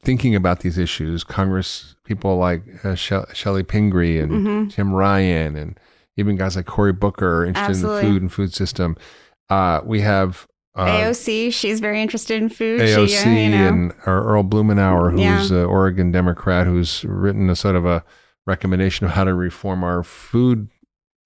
thinking 0.02 0.34
about 0.34 0.60
these 0.60 0.76
issues. 0.78 1.24
Congress 1.24 1.94
people 2.04 2.36
like 2.36 2.62
uh, 2.84 2.94
Shel- 2.94 3.26
Chellie 3.32 3.66
Pingree 3.66 4.18
and 4.18 4.30
Mhm. 4.32 4.70
Tim 4.72 4.92
Ryan 4.92 5.56
and 5.56 5.78
even 6.16 6.36
guys 6.36 6.56
like 6.56 6.66
Cory 6.66 6.92
Booker 6.92 7.38
are 7.38 7.44
interested 7.46 7.86
Absolutely. 7.86 8.00
in 8.00 8.04
the 8.06 8.12
food 8.12 8.22
and 8.22 8.32
food 8.32 8.52
system. 8.52 8.96
Uh, 9.48 9.80
we 9.84 10.00
have 10.02 10.46
uh, 10.74 10.86
AOC, 10.86 11.52
she's 11.52 11.80
very 11.80 12.00
interested 12.00 12.40
in 12.42 12.48
food. 12.48 12.80
AOC 12.80 13.08
she, 13.08 13.28
uh, 13.28 13.30
you 13.32 13.50
know, 13.50 13.68
and 13.68 13.92
or 14.06 14.22
Earl 14.24 14.44
Blumenauer, 14.44 15.10
who's 15.12 15.20
Yeah. 15.20 15.58
an 15.58 15.64
Oregon 15.66 16.10
Democrat, 16.12 16.66
who's 16.66 17.04
written 17.04 17.50
a 17.50 17.56
sort 17.56 17.76
of 17.76 17.84
a 17.84 18.04
recommendation 18.46 19.06
of 19.06 19.12
how 19.12 19.24
to 19.24 19.34
reform 19.34 19.84
our 19.84 20.02
food. 20.02 20.68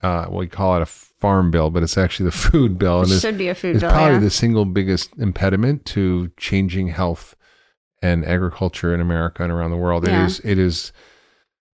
Uh, 0.03 0.27
we 0.31 0.47
call 0.47 0.77
it 0.77 0.83
a 0.83 0.87
farm 0.87 1.51
bill, 1.51 1.71
but 1.71 1.83
it's 1.83 1.97
actually 1.97 2.27
the 2.27 2.37
food 2.37 2.79
bill, 2.79 3.01
and 3.03 3.11
it 3.11 3.15
it's, 3.15 3.23
should 3.23 3.39
be 3.39 3.49
a 3.49 3.55
food 3.55 3.77
it's 3.77 3.83
bill. 3.83 3.91
probably 3.91 4.15
yeah. 4.15 4.21
the 4.21 4.31
single 4.31 4.65
biggest 4.65 5.11
impediment 5.19 5.85
to 5.87 6.31
changing 6.37 6.89
health 6.89 7.35
and 8.03 8.25
agriculture 8.27 8.93
in 8.95 9.01
America 9.01 9.43
and 9.43 9.51
around 9.53 9.71
the 9.71 9.77
world. 9.77 10.07
Yeah. 10.07 10.23
It 10.23 10.27
is 10.27 10.41
it 10.45 10.59
is 10.59 10.93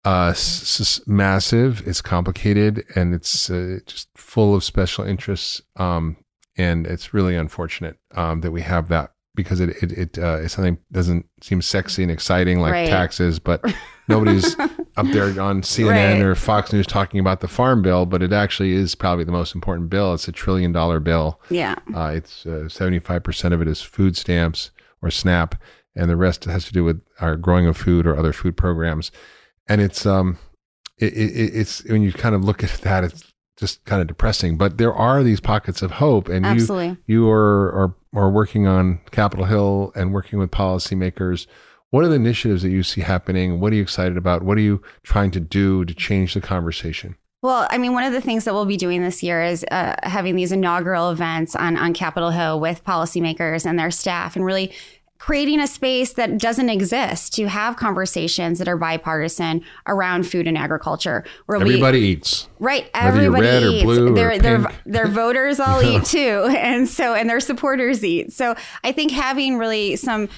uh, 0.05 0.29
s- 0.31 0.79
s- 0.81 1.01
massive. 1.07 1.87
It's 1.87 2.01
complicated, 2.01 2.83
and 2.95 3.13
it's 3.13 3.49
uh, 3.49 3.79
just 3.85 4.09
full 4.15 4.53
of 4.55 4.63
special 4.63 5.05
interests. 5.05 5.61
Um, 5.75 6.17
and 6.59 6.85
it's 6.85 7.13
really 7.13 7.35
unfortunate 7.35 7.97
um, 8.15 8.41
that 8.41 8.51
we 8.51 8.61
have 8.61 8.87
that 8.89 9.13
because 9.35 9.59
it 9.59 9.69
it, 9.81 9.91
it 9.93 10.17
uh, 10.17 10.47
something 10.47 10.75
that 10.75 10.93
doesn't 10.99 11.25
seem 11.41 11.61
sexy 11.61 12.03
and 12.03 12.11
exciting 12.11 12.59
like 12.59 12.73
Right. 12.73 12.89
taxes, 12.89 13.39
but 13.39 13.61
nobody's 14.07 14.57
up 14.59 15.07
there 15.13 15.27
on 15.41 15.61
CNN 15.61 15.89
Right. 16.15 16.21
or 16.21 16.35
Fox 16.35 16.73
News 16.73 16.85
talking 16.87 17.19
about 17.19 17.39
the 17.39 17.47
farm 17.47 17.81
bill. 17.81 18.05
But 18.05 18.21
it 18.21 18.33
actually 18.33 18.73
is 18.73 18.95
probably 18.95 19.23
the 19.23 19.31
most 19.31 19.55
important 19.55 19.89
bill. 19.89 20.13
It's 20.13 20.27
a 20.27 20.31
trillion 20.31 20.71
dollar 20.71 20.99
bill. 20.99 21.39
yeah. 21.49 21.75
Uh, 21.95 22.11
it's 22.15 22.45
seventy 22.67 22.99
five 22.99 23.23
percent 23.23 23.53
of 23.53 23.61
it 23.61 23.67
is 23.67 23.81
food 23.81 24.17
stamps 24.17 24.71
or 25.01 25.09
SNAP, 25.09 25.55
and 25.95 26.09
the 26.09 26.17
rest 26.17 26.43
has 26.45 26.65
to 26.65 26.73
do 26.73 26.83
with 26.83 27.01
our 27.21 27.37
growing 27.37 27.65
of 27.67 27.77
food 27.77 28.05
or 28.05 28.17
other 28.17 28.33
food 28.33 28.57
programs. 28.57 29.11
And 29.67 29.79
it's 29.79 30.05
um, 30.05 30.37
it, 30.97 31.13
it, 31.13 31.55
it's 31.55 31.83
when 31.85 32.01
you 32.01 32.11
kind 32.11 32.35
of 32.35 32.43
look 32.43 32.63
at 32.63 32.71
that, 32.81 33.03
it's 33.05 33.28
just 33.59 33.83
kind 33.85 34.01
of 34.01 34.07
depressing. 34.07 34.57
But 34.57 34.77
there 34.77 34.93
are 34.93 35.23
these 35.23 35.39
pockets 35.39 35.81
of 35.81 35.91
hope, 35.91 36.29
and 36.29 36.45
Absolutely. 36.45 36.97
you 37.05 37.25
you 37.25 37.29
are, 37.29 37.71
are 37.71 37.95
are 38.13 38.29
working 38.29 38.65
on 38.67 38.99
Capitol 39.11 39.45
Hill 39.45 39.91
and 39.95 40.13
working 40.13 40.39
with 40.39 40.51
policymakers. 40.51 41.45
What 41.91 42.03
are 42.03 42.07
the 42.07 42.15
initiatives 42.15 42.61
that 42.63 42.69
you 42.69 42.83
see 42.83 43.01
happening? 43.01 43.59
What 43.59 43.73
are 43.73 43.75
you 43.75 43.81
excited 43.81 44.17
about? 44.17 44.43
What 44.43 44.57
are 44.57 44.61
you 44.61 44.81
trying 45.03 45.31
to 45.31 45.39
do 45.39 45.85
to 45.85 45.93
change 45.93 46.33
the 46.33 46.41
conversation? 46.41 47.15
Well, 47.41 47.67
I 47.69 47.77
mean, 47.77 47.93
one 47.93 48.03
of 48.03 48.11
the 48.11 48.19
things 48.19 48.43
that 48.43 48.53
we'll 48.53 48.65
be 48.65 48.75
doing 48.75 49.01
this 49.01 49.23
year 49.23 49.41
is 49.41 49.63
uh, 49.71 49.95
having 50.03 50.35
these 50.35 50.51
inaugural 50.51 51.09
events 51.09 51.55
on, 51.55 51.77
on 51.77 51.93
Capitol 51.93 52.31
Hill 52.31 52.59
with 52.59 52.83
policymakers 52.83 53.65
and 53.65 53.79
their 53.79 53.91
staff 53.91 54.35
and 54.35 54.43
really 54.43 54.73
creating 55.19 55.59
a 55.59 55.67
space 55.67 56.13
that 56.13 56.37
doesn't 56.37 56.69
exist 56.69 57.33
to 57.33 57.47
have 57.47 57.75
conversations 57.75 58.57
that 58.57 58.67
are 58.67 58.77
bipartisan 58.77 59.61
around 59.85 60.23
food 60.25 60.47
and 60.47 60.57
agriculture 60.57 61.23
where 61.45 61.59
Everybody 61.59 61.99
we 61.99 62.07
eats. 62.07 62.47
right 62.59 62.89
everybody 62.93 63.41
red 63.43 63.63
or 63.63 63.67
eats. 63.67 63.83
blue 63.83 64.11
or 64.11 64.15
their, 64.15 64.39
their, 64.39 64.71
their 64.85 65.07
voters 65.07 65.59
all 65.59 65.83
eat 65.83 66.05
too 66.05 66.47
and 66.57 66.87
so 66.87 67.13
and 67.13 67.29
their 67.29 67.41
supporters 67.41 68.03
eat. 68.03 68.31
So 68.33 68.55
i 68.83 68.91
think 68.93 69.11
having 69.11 69.57
really 69.57 69.97
some 69.97 70.29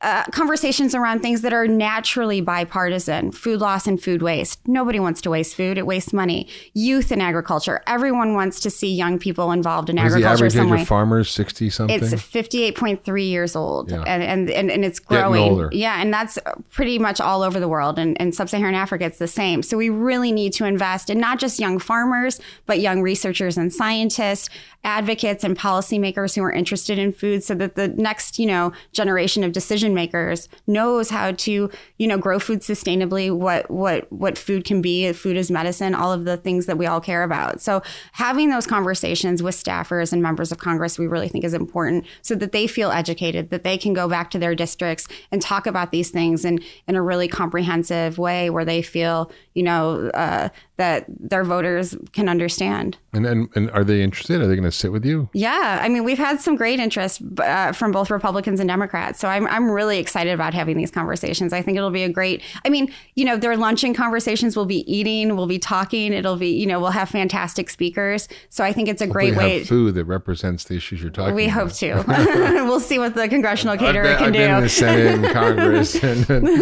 uh, 0.00 0.24
conversations 0.32 0.94
around 0.94 1.20
things 1.20 1.42
that 1.42 1.52
are 1.52 1.66
naturally 1.66 2.40
bipartisan 2.40 3.32
food 3.32 3.60
loss 3.60 3.86
and 3.86 4.02
food 4.02 4.22
waste. 4.22 4.60
Nobody 4.66 4.98
wants 5.00 5.20
to 5.22 5.30
waste 5.30 5.54
food, 5.56 5.78
it 5.78 5.86
wastes 5.86 6.12
money. 6.12 6.48
Youth 6.74 7.12
in 7.12 7.20
agriculture. 7.20 7.82
Everyone 7.86 8.34
wants 8.34 8.60
to 8.60 8.70
see 8.70 8.92
young 8.92 9.18
people 9.18 9.52
involved 9.52 9.88
in 9.90 9.96
What 9.96 10.06
is 10.06 10.12
the 10.14 10.18
agriculture 10.20 10.58
average 10.60 10.72
age 10.78 10.82
of 10.82 10.88
farmers? 10.88 11.30
Sixty 11.30 11.70
something. 11.70 12.02
It's 12.02 12.12
58.3 12.12 13.28
years 13.28 13.56
old 13.56 13.90
Yeah. 13.90 14.02
and, 14.06 14.22
and, 14.22 14.50
and, 14.50 14.70
and 14.70 14.84
it's 14.84 14.98
growing. 14.98 15.42
older. 15.50 15.68
Yeah. 15.72 16.00
And 16.00 16.12
that's 16.12 16.38
pretty 16.70 16.98
much 16.98 17.20
all 17.20 17.42
over 17.42 17.60
the 17.60 17.68
world. 17.68 17.98
And 17.98 18.16
in 18.18 18.32
sub 18.32 18.48
Saharan 18.48 18.74
Africa, 18.74 19.04
it's 19.04 19.18
the 19.18 19.28
same. 19.28 19.62
So 19.62 19.76
we 19.76 19.88
really 19.88 20.32
need 20.32 20.52
to 20.54 20.64
invest 20.64 21.10
in 21.10 21.18
not 21.18 21.38
just 21.38 21.58
young 21.58 21.78
farmers, 21.78 22.40
but 22.66 22.80
young 22.80 23.02
researchers 23.02 23.56
and 23.56 23.72
scientists, 23.72 24.48
advocates 24.84 25.44
and 25.44 25.56
policymakers 25.56 26.34
who 26.34 26.42
are 26.42 26.50
interested 26.52 26.98
in 26.98 27.12
food 27.12 27.44
so 27.44 27.54
that 27.54 27.76
the 27.76 27.88
next, 27.88 28.38
you 28.38 28.46
know, 28.46 28.72
generation 28.92 29.44
of 29.44 29.52
decision 29.62 29.94
makers 29.94 30.48
knows 30.66 31.08
how 31.08 31.32
to, 31.32 31.70
you 31.98 32.06
know, 32.08 32.18
grow 32.18 32.38
food 32.38 32.60
sustainably, 32.60 33.34
what, 33.34 33.70
what, 33.70 34.12
what 34.12 34.36
food 34.36 34.64
can 34.64 34.82
be, 34.82 35.12
food 35.12 35.36
is 35.36 35.50
medicine, 35.50 35.94
all 35.94 36.12
of 36.12 36.24
the 36.24 36.36
things 36.36 36.66
that 36.66 36.76
we 36.76 36.86
all 36.86 37.00
care 37.00 37.22
about. 37.22 37.60
So 37.60 37.80
having 38.12 38.50
those 38.50 38.66
conversations 38.66 39.40
with 39.42 39.54
staffers 39.54 40.12
and 40.12 40.20
members 40.20 40.50
of 40.50 40.58
Congress, 40.58 40.98
we 40.98 41.06
really 41.06 41.28
think 41.28 41.44
is 41.44 41.54
important 41.54 42.04
so 42.22 42.34
that 42.34 42.50
they 42.50 42.66
feel 42.66 42.90
educated, 42.90 43.50
that 43.50 43.62
they 43.62 43.78
can 43.78 43.92
go 43.92 44.08
back 44.08 44.30
to 44.32 44.38
their 44.38 44.54
districts 44.54 45.06
and 45.30 45.40
talk 45.40 45.66
about 45.66 45.92
these 45.92 46.10
things 46.10 46.44
in, 46.44 46.58
in 46.88 46.96
a 46.96 47.02
really 47.02 47.28
comprehensive 47.28 48.18
way 48.18 48.50
where 48.50 48.64
they 48.64 48.82
feel, 48.82 49.30
you 49.54 49.62
know, 49.62 50.10
uh, 50.14 50.48
that 50.76 51.04
their 51.08 51.44
voters 51.44 51.96
can 52.12 52.28
understand. 52.28 52.98
and, 53.12 53.26
and 53.26 53.48
and 53.54 53.70
are 53.72 53.84
they 53.84 54.02
interested? 54.02 54.40
Are 54.40 54.46
they 54.46 54.54
going 54.54 54.64
to 54.64 54.72
sit 54.72 54.90
with 54.90 55.04
you? 55.04 55.28
Yeah, 55.34 55.78
I 55.82 55.88
mean, 55.88 56.04
we've 56.04 56.18
had 56.18 56.40
some 56.40 56.56
great 56.56 56.80
interest 56.80 57.22
uh, 57.38 57.72
from 57.72 57.92
both 57.92 58.10
Republicans 58.10 58.58
and 58.60 58.68
Democrats. 58.68 59.20
So 59.20 59.28
I'm, 59.28 59.46
I'm 59.48 59.70
really 59.70 59.98
excited 59.98 60.32
about 60.32 60.54
having 60.54 60.76
these 60.76 60.90
conversations. 60.90 61.52
I 61.52 61.62
think 61.62 61.76
it'll 61.76 61.90
be 61.90 62.04
a 62.04 62.08
great, 62.08 62.42
I 62.64 62.68
mean, 62.68 62.92
you 63.14 63.24
know, 63.24 63.36
their 63.36 63.56
luncheon 63.56 63.94
conversations, 63.94 64.56
we'll 64.56 64.66
be 64.66 64.90
eating, 64.92 65.36
we'll 65.36 65.46
be 65.46 65.58
talking, 65.58 66.12
it'll 66.12 66.36
be, 66.36 66.48
you 66.48 66.66
know, 66.66 66.80
we'll 66.80 66.90
have 66.90 67.08
fantastic 67.08 67.70
speakers. 67.70 68.28
So 68.48 68.64
I 68.64 68.72
think 68.72 68.88
it's 68.88 69.02
a 69.02 69.06
great 69.06 69.32
we 69.32 69.38
way. 69.38 69.58
have 69.58 69.68
food 69.68 69.94
that 69.94 70.04
represents 70.06 70.64
the 70.64 70.76
issues 70.76 71.02
you're 71.02 71.10
talking 71.10 71.34
we 71.34 71.44
about. 71.44 71.54
hope 71.54 71.72
to. 71.74 72.04
we'll 72.64 72.80
see 72.80 72.98
what 72.98 73.14
the 73.14 73.28
congressional 73.28 73.76
caterer 73.76 74.04
been, 74.04 74.16
can 74.16 74.26
I've 74.26 74.32
do. 74.32 74.38
been 74.38 74.54
in 74.56 74.62
the 74.62 74.68
Senate 74.68 75.14
and 75.14 75.34
Congress, 75.34 75.94
and 76.02 76.28
you 76.28 76.56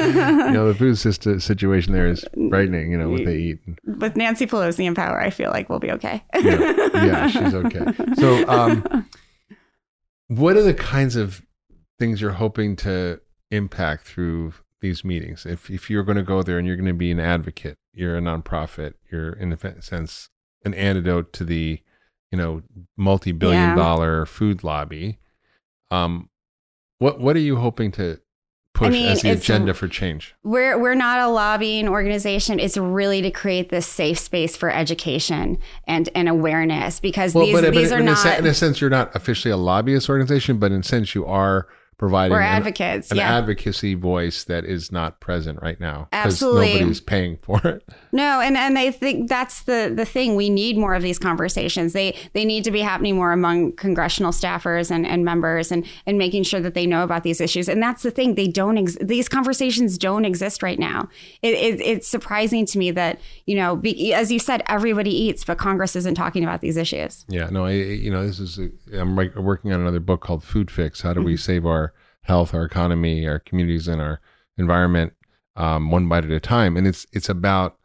know 0.53 0.69
the 0.69 0.75
food 0.77 0.99
system 0.99 1.41
situation 1.41 1.93
there 1.93 2.07
is 2.09 2.25
frightening. 2.49 2.93
You 2.93 2.99
know 2.99 3.09
what 3.09 3.25
they 3.25 3.37
eat. 3.37 3.59
With 4.11 4.17
Nancy 4.17 4.45
Pelosi 4.47 4.87
in 4.87 4.95
power, 4.97 5.21
I 5.21 5.31
feel 5.31 5.51
like 5.51 5.69
we'll 5.69 5.79
be 5.79 5.93
okay. 5.93 6.25
Yeah, 6.35 6.89
yeah 6.95 7.29
she's 7.29 7.55
okay. 7.55 7.85
So, 8.17 8.49
um, 8.49 9.07
what 10.27 10.57
are 10.57 10.63
the 10.63 10.75
kinds 10.75 11.15
of 11.15 11.43
things 11.99 12.21
you're 12.21 12.33
hoping 12.33 12.75
to 12.77 13.21
impact 13.53 14.05
through 14.07 14.55
these 14.81 15.05
meetings? 15.05 15.47
If 15.47 15.71
if 15.71 15.89
you're 15.89 16.03
going 16.03 16.17
to 16.17 16.25
go 16.25 16.43
there 16.43 16.59
and 16.59 16.67
you're 16.67 16.77
going 16.77 16.87
to 16.89 16.93
be 16.93 17.13
an 17.13 17.21
advocate, 17.21 17.79
you're 17.93 18.17
a 18.17 18.21
nonprofit, 18.21 18.95
you're 19.13 19.33
in 19.33 19.53
a 19.53 19.83
sense 19.83 20.29
an 20.65 20.75
antidote 20.75 21.33
to 21.35 21.45
the 21.45 21.81
you 22.33 22.39
know 22.39 22.63
multi-billion 22.97 23.71
Yeah. 23.71 23.75
dollar 23.77 24.27
food 24.27 24.65
lobby. 24.65 25.19
Um, 25.93 26.31
what 26.99 27.21
what 27.21 27.37
are 27.37 27.41
you 27.41 27.57
hoping 27.57 27.93
to 27.93 28.21
push 28.81 28.93
mean, 28.93 29.09
as 29.09 29.23
the 29.23 29.31
agenda 29.31 29.75
for 29.75 29.89
change? 29.89 30.35
We're 30.43 30.79
we're 30.79 30.95
not 30.95 31.21
a 31.21 31.29
lobbying 31.29 31.89
organization. 31.89 32.59
It's 32.59 32.77
really 32.77 33.23
to 33.23 33.31
create 33.31 33.69
this 33.69 33.87
safe 33.87 34.19
space 34.19 34.57
for 34.57 34.71
education 34.71 35.59
and, 35.87 36.09
and 36.15 36.29
awareness 36.29 37.01
because 37.01 37.33
these 37.33 37.53
but, 37.53 37.73
these 37.73 37.91
but 37.91 37.97
are 37.97 38.01
in, 38.01 38.09
a 38.09 38.11
not 38.13 38.19
se- 38.19 38.39
in 38.39 38.47
a 38.47 38.55
sense, 38.55 38.81
you're 38.81 38.91
not 38.91 39.15
officially 39.15 39.53
a 39.53 39.57
lobbyist 39.57 40.09
organization, 40.09 40.59
but 40.59 40.73
in 40.73 40.81
a 40.81 40.85
sense, 40.85 41.15
you 41.15 41.25
are 41.27 41.69
providing 42.01 42.33
we're 42.33 42.41
an- 42.41 42.57
advocates. 42.57 43.11
an 43.11 43.19
yeah. 43.19 43.37
advocacy 43.37 43.93
voice 43.95 44.45
that 44.45 44.65
is 44.65 44.91
not 44.91 45.21
present 45.21 45.61
right 45.61 45.79
now 45.79 46.09
Absolutely. 46.13 46.73
nobody's 46.75 47.01
paying 47.01 47.37
for 47.37 47.61
it. 47.65 47.85
No, 48.11 48.41
and 48.41 48.57
and 48.57 48.79
I 48.79 48.91
think 48.91 49.29
that's 49.29 49.63
the 49.65 49.93
the 49.95 50.07
thing. 50.07 50.35
We 50.35 50.49
need 50.49 50.79
more 50.79 50.95
of 50.95 51.03
these 51.03 51.19
conversations. 51.19 51.93
They 51.93 52.17
they 52.33 52.45
need 52.47 52.65
to 52.65 52.71
be 52.71 52.81
happening 52.81 53.17
more 53.17 53.33
among 53.33 53.73
congressional 53.77 54.33
staffers 54.33 54.91
and, 54.91 55.07
and 55.07 55.25
members, 55.27 55.71
and 55.71 55.87
and 56.07 56.17
making 56.19 56.45
sure 56.45 56.59
that 56.61 56.73
they 56.75 56.87
know 56.87 57.05
about 57.05 57.23
these 57.23 57.41
issues. 57.41 57.69
And 57.69 57.83
that's 57.83 58.03
the 58.03 58.11
thing. 58.11 58.35
They 58.35 58.49
don't. 58.49 58.79
Ex- 58.79 58.97
these 59.01 59.29
conversations 59.29 59.99
don't 59.99 60.25
exist 60.25 60.63
right 60.63 60.79
now. 60.79 61.09
It, 61.43 61.55
it, 61.55 61.81
it's 61.83 62.09
surprising 62.09 62.65
to 62.67 62.79
me 62.79 62.91
that 62.93 63.21
you 63.45 63.55
know, 63.57 63.77
be, 63.77 64.15
as 64.15 64.33
you 64.33 64.39
said, 64.39 64.63
everybody 64.69 65.11
eats, 65.15 65.45
but 65.45 65.59
Congress 65.59 65.95
isn't 65.97 66.15
talking 66.15 66.43
about 66.43 66.63
these 66.63 66.77
issues. 66.79 67.27
Yeah, 67.29 67.51
no, 67.51 67.67
I, 67.67 67.73
you 67.73 68.11
know, 68.11 68.27
this 68.27 68.41
is 68.41 68.59
I'm 68.93 69.15
working 69.17 69.73
on 69.73 69.81
another 69.83 70.01
book 70.01 70.23
called 70.23 70.43
Food 70.43 70.71
Fix. 70.71 71.03
How 71.03 71.13
do 71.13 71.21
Mm-hmm. 71.21 71.27
we 71.27 71.37
save 71.37 71.67
our 71.67 71.90
health, 72.31 72.55
our 72.55 72.65
economy, 72.65 73.27
our 73.27 73.39
communities, 73.41 73.87
and 73.89 74.01
our 74.01 74.21
environment 74.57 75.13
um, 75.57 75.91
one 75.91 76.09
bite 76.09 76.25
at 76.25 76.31
a 76.31 76.41
time? 76.41 76.77
And 76.77 76.87
it's 76.87 77.07
it's 77.13 77.29
about 77.29 77.77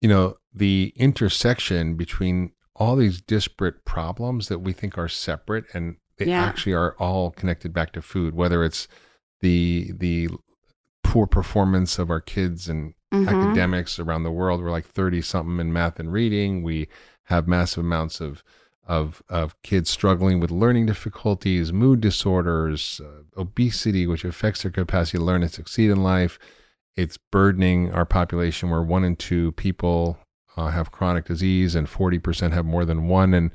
you 0.00 0.08
know 0.08 0.36
the 0.54 0.92
intersection 0.96 1.94
between 1.96 2.52
all 2.76 2.96
these 2.96 3.20
disparate 3.20 3.84
problems 3.84 4.48
that 4.48 4.60
we 4.60 4.72
think 4.72 4.96
are 4.98 5.08
separate 5.08 5.64
and 5.74 5.96
they 6.18 6.26
Yeah. 6.26 6.44
actually 6.44 6.74
are 6.74 6.94
all 6.98 7.30
connected 7.30 7.72
back 7.72 7.92
to 7.92 8.02
food. 8.02 8.34
Whether 8.34 8.62
it's 8.64 8.86
the 9.40 9.92
the 10.04 10.28
poor 11.04 11.26
performance 11.26 11.98
of 11.98 12.10
our 12.10 12.20
kids 12.20 12.68
and 12.68 12.94
Mhm. 13.12 13.28
academics 13.28 13.98
around 13.98 14.22
the 14.22 14.30
world. 14.40 14.62
We're 14.62 14.70
like 14.78 14.86
30 14.86 15.20
something 15.20 15.58
in 15.60 15.72
math 15.72 15.98
and 16.00 16.10
reading. 16.12 16.62
We 16.62 16.88
have 17.24 17.46
massive 17.48 17.84
amounts 17.84 18.20
of 18.20 18.42
of 18.86 19.22
of 19.28 19.60
kids 19.62 19.90
struggling 19.90 20.40
with 20.40 20.50
learning 20.50 20.86
difficulties, 20.86 21.72
mood 21.72 22.00
disorders, 22.00 23.00
uh, 23.04 23.22
obesity, 23.40 24.06
which 24.06 24.24
affects 24.24 24.62
their 24.62 24.70
capacity 24.70 25.18
to 25.18 25.24
learn 25.24 25.42
and 25.42 25.52
succeed 25.52 25.90
in 25.90 26.02
life. 26.02 26.38
It's 26.96 27.16
burdening 27.16 27.92
our 27.92 28.04
population 28.04 28.70
where 28.70 28.82
one 28.82 29.04
in 29.04 29.16
two 29.16 29.52
people 29.52 30.18
uh, 30.56 30.68
have 30.68 30.92
chronic 30.92 31.24
disease 31.24 31.74
and 31.74 31.86
40% 31.86 32.52
have 32.52 32.66
more 32.66 32.84
than 32.84 33.08
one. 33.08 33.32
And 33.32 33.50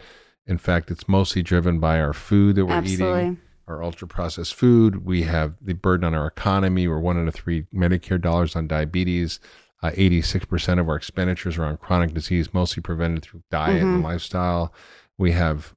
in 0.48 0.58
fact, 0.58 0.90
it's 0.90 1.08
mostly 1.08 1.44
driven 1.44 1.80
by 1.80 2.00
our 2.00 2.14
food 2.14 2.56
that 2.56 2.66
we're 2.66 2.74
eating 2.84 3.40
our 3.68 3.84
ultra 3.84 4.08
processed 4.08 4.56
food. 4.56 5.06
We 5.06 5.24
have 5.24 5.56
the 5.62 5.74
burden 5.74 6.06
on 6.06 6.16
our 6.16 6.28
economy. 6.28 6.88
We're 6.88 7.00
one 7.00 7.22
out 7.22 7.28
of 7.28 7.36
three 7.36 7.64
Medicare 7.74 8.20
dollars 8.20 8.56
on 8.56 8.68
diabetes. 8.68 9.40
Uh, 9.84 9.92
86% 9.92 10.80
of 10.80 10.90
our 10.90 10.96
expenditures 10.96 11.58
are 11.60 11.66
on 11.66 11.78
chronic 11.78 12.14
disease, 12.14 12.54
mostly 12.54 12.82
prevented 12.82 13.24
through 13.24 13.44
diet 13.52 13.84
and 13.84 14.02
lifestyle. 14.02 14.74
We 15.18 15.32
have 15.32 15.74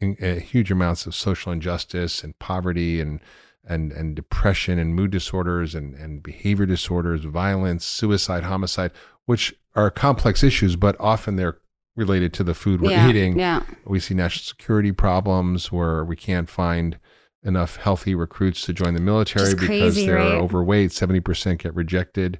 in, 0.00 0.16
uh, 0.22 0.40
huge 0.40 0.70
amounts 0.70 1.06
of 1.06 1.14
social 1.14 1.52
injustice 1.52 2.24
and 2.24 2.38
poverty 2.38 3.00
and 3.00 3.20
and 3.64 3.92
and 3.92 4.16
depression 4.16 4.78
and 4.78 4.94
mood 4.94 5.10
disorders 5.10 5.74
and 5.74 5.94
and 5.94 6.22
behavior 6.22 6.66
disorders, 6.66 7.24
violence, 7.24 7.84
suicide, 7.84 8.44
homicide, 8.44 8.92
which 9.26 9.54
are 9.74 9.90
complex 9.90 10.42
issues, 10.42 10.76
but 10.76 10.96
often 10.98 11.36
they're 11.36 11.58
related 11.96 12.32
to 12.32 12.44
the 12.44 12.54
food 12.54 12.80
we're 12.80 12.90
yeah. 12.90 13.08
eating. 13.08 13.38
Yeah. 13.38 13.62
We 13.84 14.00
see 14.00 14.14
national 14.14 14.44
security 14.44 14.92
problems 14.92 15.70
where 15.70 16.04
we 16.04 16.16
can't 16.16 16.48
find 16.48 16.98
enough 17.42 17.76
healthy 17.76 18.14
recruits 18.14 18.62
to 18.66 18.72
join 18.72 18.94
the 18.94 19.00
military 19.00 19.46
Just 19.46 19.60
because 19.60 19.96
they're 19.96 20.16
right? 20.16 20.34
overweight. 20.34 20.90
70% 20.90 21.58
get 21.58 21.74
rejected. 21.74 22.38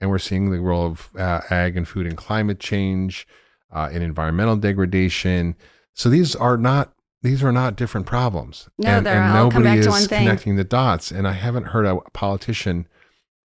And 0.00 0.08
we're 0.08 0.18
seeing 0.18 0.50
the 0.50 0.60
role 0.60 0.86
of 0.86 1.10
uh, 1.16 1.40
ag 1.50 1.76
and 1.76 1.86
food 1.86 2.06
and 2.06 2.16
climate 2.16 2.58
change, 2.58 3.26
uh, 3.72 3.88
and 3.92 4.02
environmental 4.02 4.56
degradation. 4.56 5.54
So 5.94 6.08
these 6.08 6.34
are 6.36 6.56
not 6.56 6.92
these 7.22 7.42
are 7.42 7.52
not 7.52 7.76
different 7.76 8.06
problems. 8.06 8.68
No, 8.78 8.88
and, 8.88 9.06
they're 9.06 9.20
and 9.20 9.36
all 9.36 9.50
come 9.50 9.62
nobody 9.62 9.76
back 9.80 9.84
to 9.84 9.88
is 9.94 10.00
one 10.00 10.08
thing. 10.08 10.24
connecting 10.26 10.56
the 10.56 10.64
dots. 10.64 11.10
And 11.10 11.28
I 11.28 11.32
haven't 11.32 11.64
heard 11.68 11.84
a 11.84 11.96
politician 12.14 12.86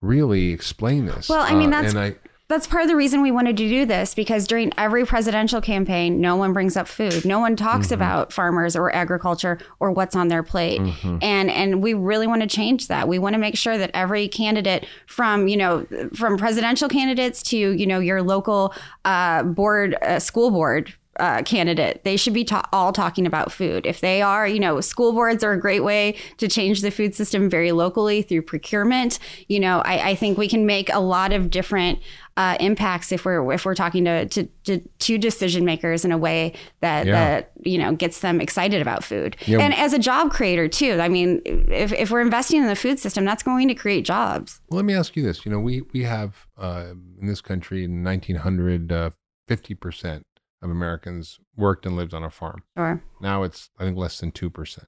really 0.02 0.52
explain 0.52 1.06
this. 1.08 1.28
Well, 1.28 1.42
I 1.42 1.54
mean, 1.54 1.74
Uh, 1.74 1.82
that's- 1.82 1.94
and 1.94 2.00
I 2.02 2.16
that's 2.48 2.68
part 2.68 2.84
of 2.84 2.90
the 2.90 2.96
reason 2.96 3.22
we 3.22 3.32
wanted 3.32 3.58
to 3.58 3.68
do 3.68 3.86
this 3.86 4.14
because 4.14 4.46
during 4.46 4.72
every 4.78 5.04
presidential 5.06 5.62
campaign, 5.62 6.22
no 6.22 6.36
one 6.36 6.54
brings 6.54 6.78
up 6.78 6.88
food. 6.88 7.26
No 7.26 7.40
one 7.40 7.56
talks 7.56 7.88
Mm-hmm. 7.88 7.96
about 7.96 8.32
farmers 8.34 8.76
or 8.76 8.94
agriculture 8.94 9.58
or 9.80 9.92
what's 9.92 10.16
on 10.16 10.28
their 10.28 10.44
plate. 10.44 10.80
Mm-hmm. 10.80 11.18
And 11.22 11.50
and 11.50 11.82
we 11.82 11.94
really 11.94 12.28
want 12.28 12.42
to 12.42 12.48
change 12.48 12.88
that. 12.88 13.08
We 13.08 13.18
want 13.20 13.34
to 13.34 13.40
make 13.40 13.58
sure 13.58 13.78
that 13.78 13.92
every 13.94 14.28
candidate 14.28 14.88
from, 15.08 15.48
you 15.48 15.58
know, 15.58 15.86
from 16.14 16.38
presidential 16.38 16.88
candidates 16.90 17.42
to, 17.44 17.58
you 17.58 17.88
know, 17.88 18.00
your 18.00 18.22
local 18.22 18.74
uh, 19.06 19.44
board, 19.44 19.96
uh, 20.02 20.20
school 20.20 20.52
board 20.52 20.94
uh, 21.20 21.42
candidate, 21.44 22.04
they 22.04 22.18
should 22.18 22.34
be 22.34 22.44
ta- 22.44 22.68
all 22.74 22.92
talking 22.92 23.26
about 23.26 23.52
food. 23.52 23.86
If 23.86 24.02
they 24.02 24.22
are, 24.22 24.48
you 24.48 24.60
know, 24.60 24.82
school 24.82 25.14
boards 25.14 25.44
are 25.44 25.54
a 25.54 25.60
great 25.60 25.84
way 25.84 26.16
to 26.38 26.48
change 26.48 26.82
the 26.82 26.92
food 26.92 27.16
system 27.16 27.50
very 27.50 27.72
locally 27.72 28.22
through 28.22 28.44
procurement. 28.44 29.20
You 29.48 29.60
know, 29.60 29.80
I, 29.86 30.10
I 30.10 30.16
think 30.16 30.38
we 30.38 30.48
can 30.48 30.66
make 30.66 30.92
a 30.94 31.00
lot 31.00 31.32
of 31.34 31.50
different 31.50 32.00
uh, 32.38 32.58
impacts 32.60 33.14
if 33.14 33.24
we're 33.24 33.50
if 33.54 33.64
we're 33.64 33.76
talking 33.76 34.04
to, 34.04 34.26
to 34.26 34.44
to 34.66 34.80
to 35.00 35.18
decision 35.18 35.64
makers 35.64 36.04
in 36.04 36.12
a 36.12 36.18
way 36.18 36.52
that 36.82 37.06
Yeah. 37.06 37.14
that 37.14 37.52
you 37.64 37.78
know 37.78 37.96
gets 37.96 38.20
them 38.20 38.42
excited 38.42 38.82
about 38.82 39.06
food. 39.06 39.38
Yeah. 39.46 39.60
And 39.60 39.74
as 39.74 39.94
a 39.94 40.00
job 40.00 40.32
creator 40.32 40.68
too. 40.68 41.00
I 41.00 41.08
mean, 41.08 41.42
if 41.46 41.94
if 41.94 42.12
we're 42.12 42.20
investing 42.20 42.62
in 42.62 42.68
the 42.68 42.76
food 42.76 43.00
system, 43.00 43.24
that's 43.24 43.42
going 43.42 43.70
to 43.70 43.74
create 43.76 44.04
jobs. 44.04 44.60
Well, 44.70 44.76
let 44.78 44.86
me 44.86 44.94
ask 44.94 45.16
you 45.16 45.24
this. 45.24 45.46
You 45.46 45.52
know, 45.54 45.60
we 45.60 45.84
we 45.94 46.04
have 46.04 46.46
uh, 46.58 46.88
in 47.22 47.28
this 47.28 47.40
country 47.40 47.86
in 47.86 48.04
1900, 48.04 48.92
uh, 48.92 49.10
50% 49.50 50.24
of 50.66 50.72
Americans 50.72 51.40
worked 51.56 51.86
and 51.86 51.96
lived 51.96 52.14
on 52.14 52.24
a 52.24 52.30
farm. 52.30 52.64
Or 52.76 53.04
Now 53.22 53.44
it's 53.44 53.70
I 53.80 53.84
think 53.84 53.98
less 53.98 54.20
than 54.20 54.32
two 54.32 54.50
percent, 54.50 54.88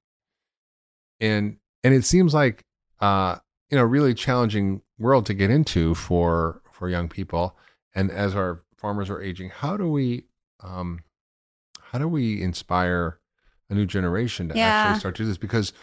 and 1.20 1.58
and 1.84 1.94
it 1.94 2.04
seems 2.06 2.34
like 2.34 2.66
uh, 3.00 3.38
you 3.70 3.78
know 3.78 3.84
really 3.84 4.14
challenging 4.14 4.82
world 4.98 5.26
to 5.28 5.34
get 5.34 5.50
into 5.50 5.96
for 5.96 6.62
for 6.72 6.90
young 6.90 7.08
people. 7.10 7.56
And 7.96 8.12
as 8.12 8.36
our 8.36 8.64
farmers 8.78 9.10
are 9.10 9.22
aging, 9.22 9.50
how 9.50 9.78
do 9.78 9.90
we 9.90 10.26
um, 10.62 11.00
how 11.82 12.00
do 12.00 12.08
we 12.08 12.42
inspire 12.42 13.20
a 13.70 13.74
new 13.76 13.86
generation 13.86 14.50
to 14.50 14.56
Yeah. 14.58 14.68
actually 14.70 15.00
start 15.00 15.16
to 15.16 15.24
do 15.24 15.28
this? 15.28 15.38
Because 15.38 15.74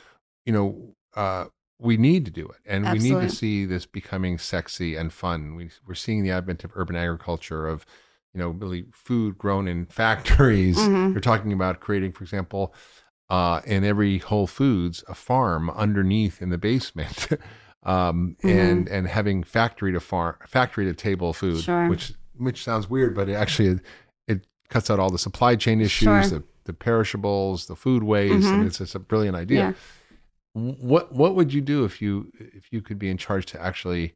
you 0.45 0.53
know 0.53 0.95
uh, 1.15 1.47
we 1.79 1.97
need 1.97 2.25
to 2.25 2.31
do 2.31 2.47
it, 2.47 2.61
and 2.67 2.85
we 2.93 2.99
need 2.99 3.21
to 3.29 3.35
see 3.35 3.65
this 3.65 3.87
becoming 3.87 4.39
sexy 4.39 4.97
and 4.97 5.13
fun. 5.13 5.55
We, 5.57 5.71
we're 5.87 5.95
seeing 5.95 6.23
the 6.23 6.31
advent 6.31 6.65
of 6.65 6.73
urban 6.75 6.97
agriculture 6.97 7.67
of 7.67 7.85
you 8.35 8.41
know 8.41 8.51
really 8.51 8.87
food 8.93 9.39
grown 9.39 9.69
in 9.69 9.87
factories. 9.87 10.77
Mhm. 10.77 11.13
You're 11.15 11.21
talking 11.21 11.53
about 11.53 11.81
creating, 11.81 12.13
for 12.13 12.25
example, 12.25 12.75
uh, 13.31 13.61
in 13.65 13.85
every 13.85 14.19
Whole 14.19 14.47
Foods, 14.47 15.05
a 15.09 15.15
farm 15.15 15.71
underneath 15.71 16.43
in 16.43 16.51
the 16.51 16.59
basement, 16.59 17.29
um, 17.85 18.37
Mm-hmm. 18.43 18.49
and 18.49 18.89
and 18.89 19.09
having 19.09 19.43
factory 19.45 19.93
to 19.93 20.01
farm, 20.01 20.37
factory 20.47 20.85
to 20.85 20.95
table 20.95 21.33
food, 21.33 21.63
Sure. 21.63 21.89
which 21.89 22.13
which 22.37 22.63
sounds 22.65 22.91
weird, 22.91 23.15
but 23.15 23.29
it 23.29 23.35
actually 23.35 23.81
it 24.27 24.47
cuts 24.69 24.91
out 24.91 24.99
all 24.99 25.11
the 25.11 25.19
supply 25.19 25.55
chain 25.57 25.81
issues, 25.81 26.29
Sure. 26.29 26.39
the 26.41 26.45
the 26.65 26.73
perishables, 26.73 27.67
the 27.67 27.77
food 27.77 28.03
waste. 28.03 28.47
I 28.49 28.51
Mhm. 28.51 28.59
mean, 28.59 28.67
it's 28.67 28.79
just 28.79 28.95
a 28.95 28.99
brilliant 28.99 29.37
idea. 29.37 29.59
Yeah. 29.61 29.73
What 30.55 31.13
what 31.15 31.35
would 31.35 31.53
you 31.53 31.61
do 31.61 31.85
if 31.85 32.01
you 32.01 32.31
if 32.39 32.73
you 32.73 32.81
could 32.81 32.99
be 32.99 33.11
in 33.11 33.17
charge 33.19 33.47
to 33.47 33.61
actually 33.61 34.15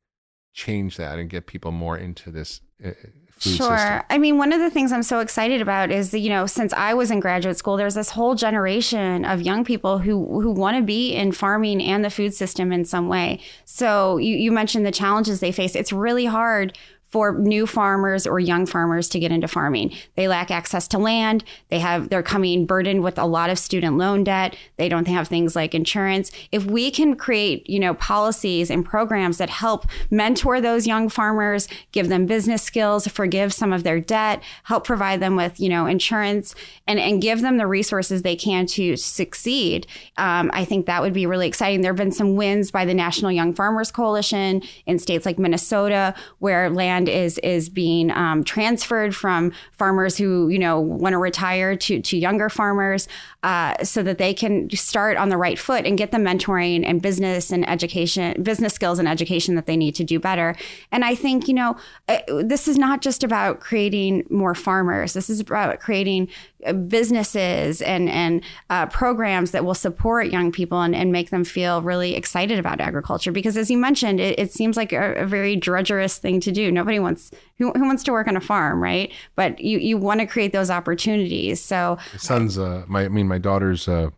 change 0.54 0.96
that 0.96 1.18
and 1.18 1.28
get 1.28 1.46
people 1.46 1.70
more 1.72 1.96
into 1.98 2.30
this 2.30 2.60
uh, 2.84 2.90
Sure. 3.38 3.76
system? 3.76 4.02
I 4.10 4.18
mean, 4.18 4.38
one 4.38 4.52
of 4.52 4.60
the 4.60 4.70
things 4.70 4.92
I'm 4.92 5.02
so 5.02 5.20
excited 5.20 5.60
about 5.60 5.90
is 5.90 6.10
that, 6.10 6.18
you 6.18 6.28
know, 6.28 6.46
since 6.46 6.72
I 6.72 6.94
was 6.94 7.10
in 7.10 7.20
graduate 7.20 7.56
school, 7.56 7.76
there's 7.76 7.94
this 7.94 8.10
whole 8.10 8.34
generation 8.34 9.24
of 9.24 9.42
young 9.42 9.64
people 9.64 9.98
who 9.98 10.40
who 10.40 10.50
want 10.50 10.76
to 10.76 10.82
be 10.82 11.14
in 11.14 11.32
farming 11.32 11.82
and 11.82 12.04
the 12.04 12.10
food 12.10 12.34
system 12.34 12.72
in 12.72 12.84
some 12.84 13.08
way. 13.08 13.40
So 13.64 14.16
you, 14.18 14.36
you 14.36 14.52
mentioned 14.52 14.84
the 14.84 14.92
challenges 14.92 15.40
they 15.40 15.52
face. 15.52 15.74
It's 15.76 15.92
really 15.92 16.26
hard 16.26 16.76
for 17.08 17.38
new 17.38 17.66
farmers 17.66 18.26
or 18.26 18.38
young 18.38 18.66
farmers 18.66 19.08
to 19.08 19.18
get 19.18 19.32
into 19.32 19.48
farming. 19.48 19.92
They 20.14 20.28
lack 20.28 20.50
access 20.50 20.86
to 20.88 20.98
land. 20.98 21.44
They 21.70 21.78
have 21.78 22.10
they're 22.10 22.22
coming 22.22 22.66
burdened 22.66 23.02
with 23.02 23.18
a 23.18 23.26
lot 23.26 23.50
of 23.50 23.58
student 23.58 23.96
loan 23.96 24.24
debt. 24.24 24.56
They 24.76 24.88
don't 24.88 25.08
have 25.08 25.28
things 25.28 25.56
like 25.56 25.74
insurance. 25.74 26.30
If 26.52 26.64
we 26.64 26.90
can 26.90 27.16
create, 27.16 27.68
you 27.68 27.80
know, 27.80 27.94
policies 27.94 28.70
and 28.70 28.84
programs 28.84 29.38
that 29.38 29.50
help 29.50 29.86
mentor 30.10 30.60
those 30.60 30.86
young 30.86 31.08
farmers, 31.08 31.68
give 31.92 32.08
them 32.08 32.26
business 32.26 32.62
skills, 32.62 33.06
forgive 33.06 33.52
some 33.52 33.72
of 33.72 33.84
their 33.84 34.00
debt, 34.00 34.42
help 34.64 34.84
provide 34.84 35.20
them 35.20 35.36
with, 35.36 35.58
you 35.58 35.68
know, 35.68 35.86
insurance 35.86 36.54
and, 36.86 36.98
and 36.98 37.22
give 37.22 37.40
them 37.40 37.56
the 37.56 37.66
resources 37.66 38.22
they 38.22 38.36
can 38.36 38.66
to 38.66 38.96
succeed, 38.96 39.86
um, 40.16 40.50
I 40.52 40.64
think 40.64 40.86
that 40.86 41.02
would 41.02 41.12
be 41.12 41.26
really 41.26 41.46
exciting. 41.46 41.80
There 41.80 41.92
have 41.92 41.96
been 41.96 42.12
some 42.12 42.36
wins 42.36 42.70
by 42.70 42.84
the 42.84 42.94
National 42.94 43.30
Young 43.30 43.52
Farmers 43.52 43.90
Coalition 43.90 44.62
in 44.86 44.98
states 44.98 45.24
like 45.24 45.38
Minnesota, 45.38 46.14
where 46.38 46.70
land 46.70 46.97
is 47.06 47.36
is 47.38 47.68
being 47.68 48.10
um, 48.10 48.42
transferred 48.42 49.14
from 49.14 49.52
farmers 49.72 50.16
who 50.16 50.48
you 50.48 50.58
know 50.58 50.80
want 50.80 51.12
to 51.12 51.18
retire 51.18 51.76
to 51.76 52.00
to 52.00 52.16
younger 52.16 52.48
farmers, 52.48 53.06
uh, 53.42 53.82
so 53.84 54.02
that 54.02 54.18
they 54.18 54.34
can 54.34 54.68
start 54.70 55.16
on 55.16 55.28
the 55.28 55.36
right 55.36 55.58
foot 55.58 55.86
and 55.86 55.96
get 55.96 56.10
the 56.10 56.18
mentoring 56.18 56.84
and 56.84 57.00
business 57.00 57.52
and 57.52 57.68
education, 57.68 58.42
business 58.42 58.74
skills 58.74 58.98
and 58.98 59.06
education 59.06 59.54
that 59.54 59.66
they 59.66 59.76
need 59.76 59.94
to 59.94 60.02
do 60.02 60.18
better. 60.18 60.56
And 60.90 61.04
I 61.04 61.14
think 61.14 61.46
you 61.46 61.54
know 61.54 61.76
uh, 62.08 62.18
this 62.42 62.66
is 62.66 62.76
not 62.76 63.00
just 63.00 63.22
about 63.22 63.60
creating 63.60 64.26
more 64.28 64.54
farmers. 64.54 65.12
This 65.12 65.30
is 65.30 65.40
about 65.40 65.78
creating 65.78 66.28
uh, 66.66 66.72
businesses 66.72 67.80
and 67.80 68.08
and 68.08 68.42
uh, 68.70 68.86
programs 68.86 69.52
that 69.52 69.64
will 69.64 69.74
support 69.74 70.28
young 70.28 70.50
people 70.50 70.80
and, 70.80 70.94
and 70.94 71.12
make 71.12 71.30
them 71.30 71.44
feel 71.44 71.80
really 71.80 72.16
excited 72.16 72.58
about 72.58 72.80
agriculture. 72.80 73.30
Because 73.30 73.56
as 73.56 73.70
you 73.70 73.78
mentioned, 73.78 74.18
it, 74.18 74.36
it 74.38 74.52
seems 74.52 74.76
like 74.76 74.92
a, 74.92 75.14
a 75.14 75.26
very 75.26 75.56
drudgerous 75.56 76.18
thing 76.18 76.40
to 76.40 76.50
do. 76.50 76.72
Nobody 76.72 76.98
wants 76.98 77.30
who, 77.58 77.72
who 77.72 77.84
wants 77.84 78.02
to 78.04 78.12
work 78.12 78.28
on 78.28 78.36
a 78.36 78.40
farm, 78.40 78.82
right? 78.82 79.12
But 79.34 79.60
you 79.60 79.78
you 79.78 79.98
want 79.98 80.20
to 80.20 80.26
create 80.26 80.52
those 80.52 80.70
opportunities. 80.70 81.60
So 81.62 81.98
My 82.12 82.18
son's, 82.18 82.58
uh, 82.58 82.84
my, 82.86 83.04
I 83.04 83.08
mean, 83.08 83.28
my 83.28 83.38
daughter's 83.38 83.88
uh, 83.88 84.10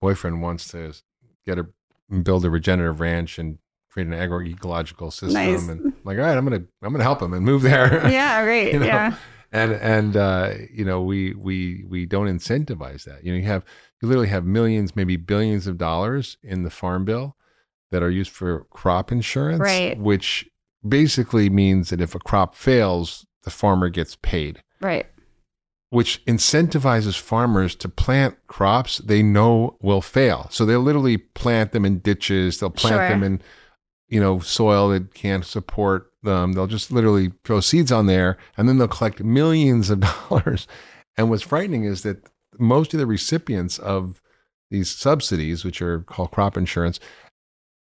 boyfriend 0.00 0.42
wants 0.42 0.68
to 0.68 0.92
get 1.46 1.58
a 1.58 1.66
build 2.22 2.44
a 2.44 2.50
regenerative 2.50 3.00
ranch 3.00 3.38
and 3.38 3.58
create 3.90 4.08
an 4.08 4.14
agroecological 4.14 5.12
system. 5.12 5.32
Nice. 5.32 5.68
And 5.68 5.92
like, 6.04 6.18
all 6.18 6.24
right, 6.24 6.36
I'm 6.36 6.44
gonna, 6.44 6.64
I'm 6.82 6.92
gonna 6.92 7.04
help 7.04 7.20
him 7.22 7.32
and 7.34 7.44
move 7.44 7.62
there. 7.62 8.08
yeah, 8.10 8.42
great, 8.44 8.72
You 8.72 8.78
know? 8.80 8.86
yeah, 8.86 9.14
and 9.52 9.72
and 9.72 10.16
uh, 10.16 10.54
you 10.72 10.84
know, 10.84 11.02
we 11.02 11.34
we 11.34 11.84
we 11.88 12.06
don't 12.06 12.26
incentivize 12.26 13.04
that. 13.04 13.24
You 13.24 13.32
know, 13.32 13.38
you 13.38 13.44
have 13.44 13.64
you 14.00 14.08
literally 14.08 14.28
have 14.28 14.44
millions, 14.44 14.94
maybe 14.96 15.16
billions 15.16 15.66
of 15.66 15.76
dollars 15.78 16.36
in 16.42 16.62
the 16.62 16.70
farm 16.70 17.04
bill 17.04 17.36
that 17.90 18.02
are 18.02 18.10
used 18.10 18.30
for 18.30 18.64
crop 18.70 19.10
insurance, 19.10 19.60
Right. 19.60 19.98
Which 19.98 20.48
basically 20.86 21.48
means 21.50 21.90
that 21.90 22.00
if 22.00 22.14
a 22.14 22.18
crop 22.18 22.54
fails, 22.54 23.26
the 23.44 23.50
farmer 23.50 23.88
gets 23.88 24.16
paid 24.16 24.62
right, 24.80 25.06
which 25.90 26.24
incentivizes 26.26 27.18
farmers 27.18 27.74
to 27.76 27.88
plant 27.88 28.36
crops 28.46 28.98
they 28.98 29.22
know 29.22 29.76
will 29.80 30.00
fail. 30.02 30.48
So 30.50 30.64
they'll 30.66 30.80
literally 30.80 31.16
plant 31.18 31.72
them 31.72 31.84
in 31.84 31.98
ditches, 32.00 32.58
they'll 32.60 32.70
plant 32.70 32.96
Sure. 32.96 33.08
them 33.08 33.22
in 33.22 33.42
you 34.08 34.20
know 34.20 34.40
soil 34.40 34.88
that 34.90 35.14
can't 35.14 35.44
support 35.44 36.10
them. 36.22 36.52
They'll 36.52 36.66
just 36.66 36.90
literally 36.90 37.32
throw 37.44 37.60
seeds 37.60 37.92
on 37.92 38.06
there 38.06 38.36
and 38.56 38.68
then 38.68 38.78
they'll 38.78 38.88
collect 38.88 39.22
millions 39.22 39.90
of 39.90 40.00
dollars. 40.30 40.66
And 41.16 41.30
what's 41.30 41.42
frightening 41.42 41.84
is 41.84 42.02
that 42.02 42.28
most 42.58 42.92
of 42.92 43.00
the 43.00 43.06
recipients 43.06 43.78
of 43.78 44.20
these 44.70 44.90
subsidies, 44.90 45.64
which 45.64 45.80
are 45.80 46.00
called 46.00 46.30
crop 46.30 46.56
insurance, 46.56 47.00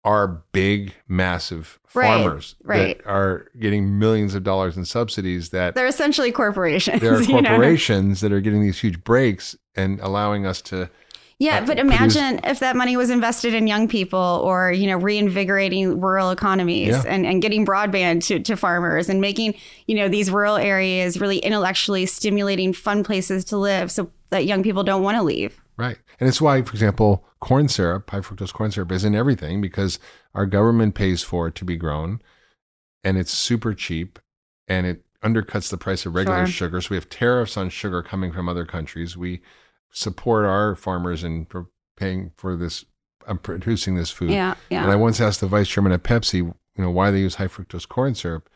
are 0.05 0.27
big, 0.53 0.93
massive 1.07 1.79
farmers 1.85 2.55
right. 2.63 2.97
that 2.99 3.07
are 3.09 3.47
getting 3.59 3.97
millions 3.99 4.35
of 4.35 4.43
dollars 4.43 4.77
in 4.77 4.85
subsidies 4.85 5.49
that 5.49 5.75
they're 5.75 5.87
essentially 5.87 6.31
corporations. 6.31 7.01
there 7.01 7.15
are 7.15 7.21
you 7.23 7.41
know? 7.41 7.49
corporations 7.49 8.21
that 8.21 8.31
are 8.31 8.39
getting 8.39 8.61
these 8.61 8.79
huge 8.79 9.03
breaks 9.03 9.55
and 9.75 9.99
allowing 10.01 10.45
us 10.45 10.61
to 10.61 10.89
Yeah, 11.39 11.57
uh, 11.57 11.59
but 11.65 11.77
produce- 11.77 11.81
imagine 12.15 12.39
if 12.43 12.59
that 12.59 12.75
money 12.75 12.95
was 12.95 13.09
invested 13.09 13.53
in 13.53 13.65
young 13.65 13.87
people 13.87 14.41
or, 14.43 14.71
you 14.71 14.87
know, 14.87 14.97
reinvigorating 14.97 15.99
rural 15.99 16.31
economies 16.31 16.89
Yeah. 16.89 17.03
and, 17.07 17.25
and 17.25 17.41
getting 17.41 17.65
broadband 17.65 18.23
to, 18.27 18.39
to 18.39 18.55
farmers 18.55 19.09
and 19.09 19.19
making, 19.19 19.55
you 19.87 19.95
know, 19.95 20.07
these 20.07 20.29
rural 20.29 20.55
areas 20.57 21.19
really 21.19 21.39
intellectually 21.39 22.05
stimulating 22.05 22.73
fun 22.73 23.03
places 23.03 23.43
to 23.45 23.57
live 23.57 23.91
so 23.91 24.11
that 24.29 24.45
young 24.45 24.63
people 24.63 24.83
don't 24.83 25.01
want 25.03 25.17
to 25.17 25.23
leave. 25.23 25.59
right 25.77 25.97
and 26.19 26.29
it's 26.29 26.39
why 26.41 26.61
for 26.61 26.71
example 26.71 27.25
corn 27.45 27.67
syrup 27.67 28.09
high 28.09 28.21
fructose 28.21 28.51
corn 28.51 28.71
syrup 28.71 28.91
is 28.91 29.05
in 29.05 29.13
everything 29.13 29.61
because 29.61 29.99
our 30.33 30.47
government 30.47 30.95
pays 30.95 31.21
for 31.21 31.47
it 31.47 31.53
to 31.53 31.63
be 31.63 31.75
grown 31.77 32.19
and 33.03 33.19
it's 33.19 33.31
super 33.31 33.71
cheap 33.75 34.17
and 34.67 34.87
it 34.87 35.05
undercuts 35.23 35.69
the 35.69 35.77
price 35.77 36.07
of 36.07 36.15
regular 36.15 36.47
Sure. 36.47 36.67
sugar 36.67 36.81
so 36.81 36.87
we 36.89 36.97
have 36.97 37.07
tariffs 37.07 37.55
on 37.55 37.69
sugar 37.69 38.01
coming 38.01 38.31
from 38.31 38.49
other 38.49 38.65
countries 38.65 39.15
we 39.15 39.41
support 39.91 40.43
our 40.43 40.75
farmers 40.75 41.23
in 41.23 41.45
for 41.45 41.67
paying 41.95 42.31
for 42.35 42.55
this 42.55 42.83
uh, 43.27 43.35
producing 43.35 43.93
this 43.93 44.09
food 44.09 44.31
Yeah, 44.31 44.55
yeah. 44.71 44.81
And 44.81 44.91
I 44.91 44.95
once 44.95 45.21
asked 45.21 45.39
the 45.39 45.47
vice 45.47 45.67
chairman 45.67 45.91
at 45.91 46.01
Pepsi, 46.01 46.37
you 46.37 46.53
know, 46.77 46.89
why 46.89 47.11
they 47.11 47.19
use 47.19 47.35
high 47.35 47.47
fructose 47.47 47.87
corn 47.87 48.15
syrup. 48.15 48.49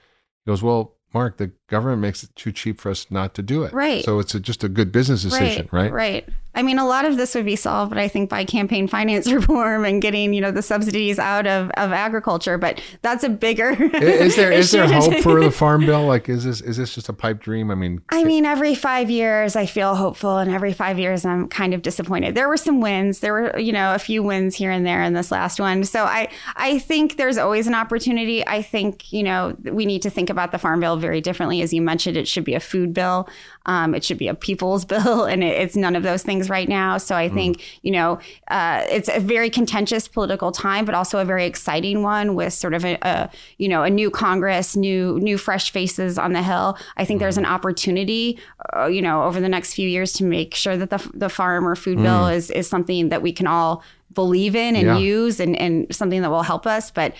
He 0.46 0.50
goes, 0.52 0.62
"Well, 0.62 0.96
Mark, 1.14 1.38
the 1.38 1.52
government 1.68 2.02
makes 2.02 2.24
it 2.24 2.36
too 2.36 2.52
cheap 2.52 2.80
for 2.80 2.92
us 2.92 3.08
not 3.10 3.34
to 3.36 3.42
do 3.42 3.64
it. 3.64 3.74
Right. 3.74 4.04
So 4.06 4.20
it's 4.20 4.36
a, 4.36 4.40
just 4.40 4.64
a 4.64 4.70
good 4.70 4.92
business 4.92 5.24
decision, 5.24 5.68
right? 5.72 5.92
Right. 5.92 6.30
I 6.56 6.64
mean, 6.64 6.80
a 6.80 6.86
lot 6.86 7.06
of 7.06 7.18
this 7.18 7.36
would 7.36 7.46
be 7.46 7.56
solved, 7.56 7.92
but 7.92 7.98
I 7.98 8.08
think 8.08 8.30
by 8.30 8.44
campaign 8.44 8.88
finance 8.88 9.32
reform 9.32 9.86
and 9.86 10.02
getting, 10.02 10.34
you 10.34 10.42
know, 10.42 10.52
the 10.52 10.62
subsidies 10.62 11.20
out 11.20 11.48
of, 11.48 11.70
of 11.72 11.92
agriculture. 11.92 12.58
But 12.58 12.82
that's 13.02 13.24
a 13.24 13.30
bigger. 13.30 13.72
is 13.72 14.36
there 14.36 14.52
is 14.60 14.72
there 14.72 14.88
hope 14.88 15.22
for 15.22 15.40
the 15.40 15.52
farm 15.52 15.86
bill? 15.86 16.00
Like, 16.10 16.28
is 16.28 16.44
this 16.44 16.62
is 16.62 16.78
this 16.78 16.96
just 16.96 17.08
a 17.10 17.14
pipe 17.14 17.40
dream? 17.40 17.70
I 17.70 17.76
mean, 17.76 18.02
I 18.10 18.24
mean, 18.24 18.46
every 18.46 18.74
five 18.74 19.12
years 19.12 19.56
I 19.56 19.68
feel 19.68 19.96
hopeful, 19.96 20.38
and 20.38 20.50
every 20.50 20.74
five 20.74 20.98
years 20.98 21.24
I'm 21.24 21.48
kind 21.50 21.74
of 21.74 21.84
disappointed. 21.84 22.34
There 22.34 22.48
were 22.48 22.58
some 22.58 22.82
wins. 22.82 23.20
There 23.20 23.34
were, 23.34 23.60
you 23.60 23.72
know, 23.72 23.94
a 23.94 24.00
few 24.00 24.24
wins 24.24 24.56
here 24.56 24.72
and 24.72 24.86
there 24.86 25.04
in 25.04 25.14
this 25.14 25.30
last 25.30 25.60
one. 25.60 25.84
So 25.84 26.06
I 26.06 26.30
I 26.56 26.80
think 26.80 27.18
there's 27.18 27.38
always 27.38 27.68
an 27.68 27.76
opportunity. 27.76 28.48
I 28.48 28.62
think 28.64 29.12
you 29.14 29.22
know 29.22 29.56
we 29.64 29.86
need 29.86 30.02
to 30.02 30.10
think 30.10 30.30
about 30.30 30.52
the 30.52 30.58
farm 30.58 30.80
bill 30.80 30.98
very 30.98 31.22
differently. 31.22 31.62
As 31.62 31.74
you 31.74 31.82
mentioned, 31.82 32.18
it 32.18 32.28
should 32.28 32.46
be 32.46 32.56
a 32.56 32.60
food 32.60 32.94
bill. 32.94 33.30
Um, 33.66 33.94
it 33.94 34.04
should 34.04 34.18
be 34.18 34.28
a 34.28 34.34
people's 34.34 34.86
bill, 34.86 35.26
and 35.26 35.44
it, 35.44 35.58
it's 35.58 35.76
none 35.76 35.96
of 35.96 36.02
those 36.02 36.24
things 36.24 36.39
right 36.48 36.70
now. 36.70 37.00
So 37.00 37.16
I 37.16 37.28
mm. 37.28 37.34
think 37.34 37.80
you 37.82 37.92
know 37.92 38.20
uh, 38.50 38.86
it's 38.88 39.10
a 39.10 39.20
very 39.20 39.50
contentious 39.50 40.08
political 40.08 40.52
time, 40.52 40.86
but 40.86 40.94
also 40.94 41.18
a 41.18 41.26
very 41.26 41.46
exciting 41.46 42.04
one 42.04 42.36
with 42.36 42.54
sort 42.54 42.76
of 42.76 42.86
a, 42.86 43.00
a, 43.02 43.32
you 43.58 43.68
know 43.68 43.82
a 43.82 43.90
new 43.90 44.12
Congress, 44.12 44.76
new 44.76 45.20
new 45.20 45.40
fresh 45.40 45.72
faces 45.72 46.20
on 46.20 46.34
the 46.34 46.44
Hill. 46.44 46.78
I 46.98 47.06
think 47.06 47.18
mm. 47.18 47.22
there's 47.22 47.38
an 47.38 47.46
opportunity, 47.46 48.40
uh, 48.76 48.86
you 48.86 49.02
know, 49.02 49.24
over 49.24 49.42
the 49.42 49.50
next 49.50 49.74
few 49.74 49.90
years 49.90 50.14
to 50.14 50.24
make 50.24 50.54
sure 50.54 50.78
that 50.78 50.92
the 50.92 51.12
the 51.16 51.30
farm 51.30 51.68
or 51.68 51.76
food 51.76 51.98
mm. 51.98 52.04
bill 52.04 52.28
is 52.28 52.52
is 52.52 52.70
something 52.70 53.10
that 53.10 53.24
we 53.24 53.34
can 53.34 53.48
all 53.48 53.84
believe 54.14 54.56
in 54.56 54.76
and 54.76 54.86
yeah. 54.86 54.98
use, 54.98 55.40
and 55.40 55.56
and 55.56 55.88
something 55.94 56.22
that 56.22 56.30
will 56.30 56.44
help 56.44 56.68
us. 56.68 56.92
But 56.92 57.16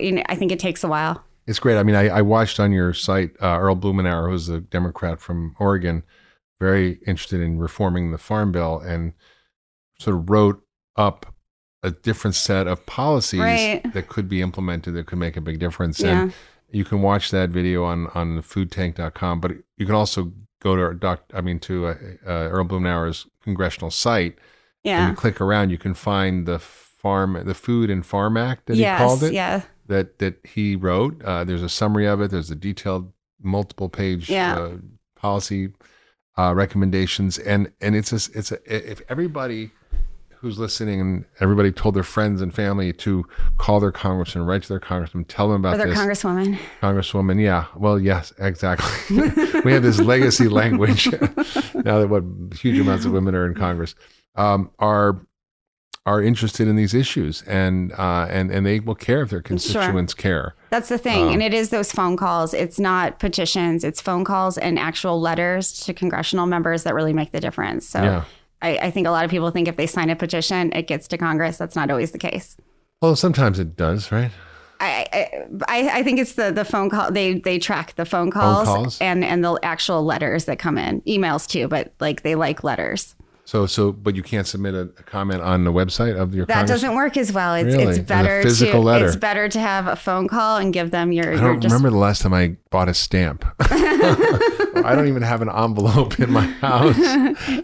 you 0.00 0.12
know, 0.12 0.22
I 0.26 0.34
think 0.34 0.50
it 0.50 0.58
takes 0.58 0.82
a 0.82 0.88
while. 0.88 1.22
It's 1.48 1.58
great. 1.58 1.78
I 1.78 1.82
mean, 1.82 1.94
I, 1.94 2.08
I 2.08 2.22
watched 2.22 2.60
on 2.60 2.72
your 2.72 2.92
site 2.92 3.30
uh, 3.40 3.58
Earl 3.58 3.76
Blumenauer, 3.76 4.28
who's 4.28 4.50
a 4.50 4.60
Democrat 4.60 5.18
from 5.18 5.56
Oregon, 5.58 6.02
very 6.60 6.98
interested 7.06 7.40
in 7.40 7.58
reforming 7.58 8.10
the 8.10 8.18
farm 8.18 8.52
bill, 8.52 8.78
and 8.78 9.12
sort 9.98 10.16
of 10.16 10.30
wrote 10.30 10.62
up 10.96 11.34
a 11.82 11.90
different 11.90 12.34
set 12.34 12.66
of 12.66 12.84
policies 12.86 13.40
right. 13.40 13.92
that 13.92 14.08
could 14.08 14.28
be 14.28 14.42
implemented 14.42 14.94
that 14.94 15.06
could 15.06 15.18
make 15.18 15.36
a 15.36 15.40
big 15.40 15.58
difference. 15.58 16.00
Yeah. 16.00 16.22
And 16.22 16.32
you 16.70 16.84
can 16.84 17.02
watch 17.02 17.30
that 17.30 17.50
video 17.50 17.84
on 17.84 18.08
on 18.08 18.42
foodtank.com, 18.42 19.40
but 19.40 19.52
you 19.76 19.86
can 19.86 19.94
also 19.94 20.32
go 20.60 20.76
to 20.76 20.94
doc. 20.98 21.24
I 21.32 21.40
mean, 21.40 21.58
to 21.60 21.86
uh, 21.86 21.94
uh, 22.26 22.30
Earl 22.30 22.66
Blumenauer's 22.66 23.26
congressional 23.42 23.90
site. 23.90 24.38
Yeah. 24.84 25.08
And 25.08 25.16
click 25.16 25.40
around, 25.40 25.70
you 25.70 25.76
can 25.76 25.92
find 25.92 26.46
the 26.46 26.60
farm, 26.60 27.42
the 27.44 27.54
Food 27.54 27.90
and 27.90 28.06
Farm 28.06 28.36
Act 28.36 28.66
that 28.66 28.76
yes, 28.76 28.98
he 28.98 29.04
called 29.04 29.22
it. 29.24 29.32
Yeah 29.32 29.62
that 29.88 30.18
that 30.18 30.38
he 30.44 30.76
wrote. 30.76 31.22
Uh, 31.24 31.44
there's 31.44 31.62
a 31.62 31.68
summary 31.68 32.06
of 32.06 32.20
it. 32.20 32.30
There's 32.30 32.50
a 32.50 32.54
detailed, 32.54 33.12
multiple 33.42 33.88
page 33.88 34.30
yeah. 34.30 34.58
uh, 34.58 34.76
policy 35.16 35.72
uh, 36.38 36.54
recommendations, 36.54 37.36
and 37.38 37.72
and 37.80 37.96
it's 37.96 38.12
a, 38.12 38.38
it's 38.38 38.52
a, 38.52 38.58
if 38.66 39.02
everybody 39.08 39.72
who's 40.40 40.56
listening 40.56 41.00
and 41.00 41.24
everybody 41.40 41.72
told 41.72 41.96
their 41.96 42.04
friends 42.04 42.40
and 42.40 42.54
family 42.54 42.92
to 42.92 43.26
call 43.56 43.80
their 43.80 43.90
congressman, 43.90 44.46
write 44.46 44.62
to 44.62 44.68
their 44.68 44.78
congressman, 44.78 45.24
tell 45.24 45.48
them 45.48 45.64
about 45.64 45.74
or 45.74 45.78
their 45.78 45.88
this. 45.88 45.98
congresswoman. 45.98 46.56
Congresswoman, 46.80 47.42
yeah. 47.42 47.66
Well, 47.74 47.98
yes, 47.98 48.32
exactly. 48.38 49.16
we 49.64 49.72
have 49.72 49.82
this 49.82 49.98
legacy 49.98 50.46
language 50.48 51.10
now 51.74 51.98
that 51.98 52.08
what 52.08 52.22
huge 52.56 52.78
amounts 52.78 53.04
of 53.04 53.10
women 53.10 53.34
are 53.34 53.46
in 53.46 53.54
Congress. 53.54 53.96
Um, 54.36 54.70
are 54.78 55.26
are 56.06 56.22
interested 56.22 56.66
in 56.66 56.76
these 56.76 56.94
issues 56.94 57.42
and 57.42 57.92
uh, 57.92 58.26
and 58.30 58.50
and 58.50 58.64
they 58.64 58.80
will 58.80 58.94
care 58.94 59.22
if 59.22 59.30
their 59.30 59.42
constituents 59.42 60.14
sure. 60.14 60.22
care. 60.22 60.54
That's 60.70 60.88
the 60.88 60.98
thing, 60.98 61.28
um, 61.28 61.32
and 61.34 61.42
it 61.42 61.54
is 61.54 61.70
those 61.70 61.92
phone 61.92 62.16
calls. 62.16 62.54
It's 62.54 62.78
not 62.78 63.18
petitions; 63.18 63.84
it's 63.84 64.00
phone 64.00 64.24
calls 64.24 64.58
and 64.58 64.78
actual 64.78 65.20
letters 65.20 65.72
to 65.84 65.94
congressional 65.94 66.46
members 66.46 66.84
that 66.84 66.94
really 66.94 67.12
make 67.12 67.32
the 67.32 67.40
difference. 67.40 67.86
So, 67.86 68.02
yeah. 68.02 68.24
I, 68.62 68.78
I 68.78 68.90
think 68.90 69.06
a 69.06 69.10
lot 69.10 69.24
of 69.24 69.30
people 69.30 69.50
think 69.50 69.68
if 69.68 69.76
they 69.76 69.86
sign 69.86 70.10
a 70.10 70.16
petition, 70.16 70.72
it 70.72 70.86
gets 70.86 71.08
to 71.08 71.18
Congress. 71.18 71.58
That's 71.58 71.76
not 71.76 71.90
always 71.90 72.12
the 72.12 72.18
case. 72.18 72.56
Well, 73.00 73.14
sometimes 73.14 73.58
it 73.58 73.76
does, 73.76 74.10
right? 74.10 74.30
I, 74.80 75.48
I, 75.68 75.90
I 75.92 76.02
think 76.02 76.20
it's 76.20 76.34
the 76.34 76.52
the 76.52 76.64
phone 76.64 76.88
call. 76.88 77.10
They 77.10 77.34
they 77.40 77.58
track 77.58 77.94
the 77.96 78.04
phone 78.04 78.30
calls, 78.30 78.66
phone 78.66 78.76
calls, 78.76 79.00
and 79.00 79.24
and 79.24 79.44
the 79.44 79.58
actual 79.62 80.04
letters 80.04 80.44
that 80.44 80.58
come 80.58 80.78
in, 80.78 81.00
emails 81.02 81.48
too, 81.48 81.68
but 81.68 81.92
like 82.00 82.22
they 82.22 82.34
like 82.34 82.62
letters. 82.62 83.14
So, 83.48 83.64
so, 83.64 83.92
but 83.92 84.14
you 84.14 84.22
can't 84.22 84.46
submit 84.46 84.74
a, 84.74 84.80
a 84.80 85.02
comment 85.04 85.40
on 85.40 85.64
the 85.64 85.72
website 85.72 86.20
of 86.20 86.34
your. 86.34 86.44
That 86.44 86.52
Congress? 86.52 86.82
doesn't 86.82 86.94
work 86.94 87.16
as 87.16 87.32
well. 87.32 87.54
It's 87.54 87.74
really? 87.74 87.84
it's 87.84 87.98
better 87.98 88.42
physical 88.42 88.82
to 88.82 88.86
letter. 88.86 89.06
it's 89.06 89.16
better 89.16 89.48
to 89.48 89.58
have 89.58 89.86
a 89.86 89.96
phone 89.96 90.28
call 90.28 90.58
and 90.58 90.70
give 90.70 90.90
them 90.90 91.12
your. 91.12 91.32
I 91.32 91.40
don't 91.40 91.58
just... 91.58 91.72
remember 91.72 91.88
the 91.88 91.96
last 91.96 92.20
time 92.20 92.34
I 92.34 92.58
bought 92.68 92.90
a 92.90 92.94
stamp. 92.94 93.46
I 93.58 94.92
don't 94.94 95.08
even 95.08 95.22
have 95.22 95.40
an 95.40 95.48
envelope 95.48 96.20
in 96.20 96.30
my 96.30 96.44
house. 96.44 96.96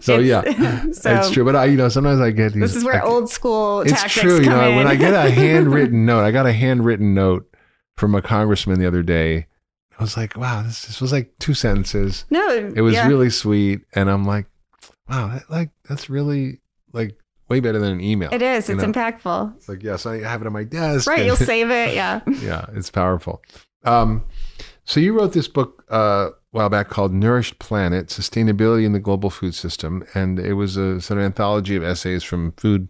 So 0.03 0.19
it's, 0.19 0.27
yeah, 0.27 0.41
so, 0.91 1.17
it's 1.17 1.29
true. 1.29 1.45
But 1.45 1.55
I, 1.55 1.65
you 1.65 1.77
know, 1.77 1.89
sometimes 1.89 2.19
I 2.19 2.31
get 2.31 2.53
these. 2.53 2.61
This 2.61 2.75
is 2.77 2.83
where 2.83 3.05
I, 3.05 3.07
old 3.07 3.29
school. 3.29 3.81
It's 3.81 4.11
true. 4.11 4.39
You 4.39 4.49
know, 4.49 4.67
in. 4.67 4.77
when 4.77 4.87
I 4.87 4.95
get 4.95 5.13
a 5.13 5.29
handwritten 5.29 6.03
note, 6.03 6.23
I 6.23 6.31
got 6.31 6.47
a 6.47 6.53
handwritten 6.53 7.13
note 7.13 7.47
from 7.95 8.15
a 8.15 8.23
congressman 8.23 8.79
the 8.79 8.87
other 8.87 9.03
day. 9.03 9.45
I 9.99 10.01
was 10.01 10.17
like, 10.17 10.35
wow, 10.35 10.63
this, 10.63 10.87
this 10.87 10.99
was 10.99 11.11
like 11.11 11.33
two 11.37 11.53
sentences. 11.53 12.25
No, 12.31 12.49
it 12.49 12.81
was 12.81 12.95
yeah. 12.95 13.07
really 13.07 13.29
sweet, 13.29 13.81
and 13.93 14.09
I'm 14.09 14.25
like, 14.25 14.47
wow, 15.09 15.27
that, 15.27 15.49
like 15.49 15.71
that's 15.87 16.09
really 16.09 16.61
like 16.93 17.17
way 17.49 17.59
better 17.59 17.79
than 17.79 17.93
an 17.93 18.01
email. 18.01 18.29
It 18.33 18.41
is. 18.41 18.69
It's 18.69 18.81
know? 18.81 18.91
impactful. 18.91 19.55
It's 19.57 19.69
like, 19.69 19.83
yes, 19.83 20.05
I 20.05 20.19
have 20.21 20.41
it 20.41 20.47
on 20.47 20.53
my 20.53 20.63
desk. 20.63 21.07
Right. 21.07 21.25
you'll 21.25 21.35
save 21.35 21.69
it. 21.69 21.93
Yeah. 21.93 22.21
yeah. 22.41 22.65
It's 22.73 22.89
powerful. 22.89 23.41
Um, 23.83 24.25
so 24.83 24.99
you 24.99 25.17
wrote 25.17 25.33
this 25.33 25.47
book 25.47 25.85
uh, 25.91 26.29
a 26.29 26.31
while 26.51 26.69
back 26.69 26.89
called 26.89 27.13
Nourished 27.13 27.59
Planet, 27.59 28.07
Sustainability 28.07 28.85
in 28.85 28.93
the 28.93 28.99
Global 28.99 29.29
Food 29.29 29.53
System. 29.53 30.03
And 30.13 30.39
it 30.39 30.53
was 30.53 30.77
a 30.77 31.01
sort 31.01 31.19
of 31.19 31.25
anthology 31.25 31.75
of 31.75 31.83
essays 31.83 32.23
from 32.23 32.53
food 32.53 32.89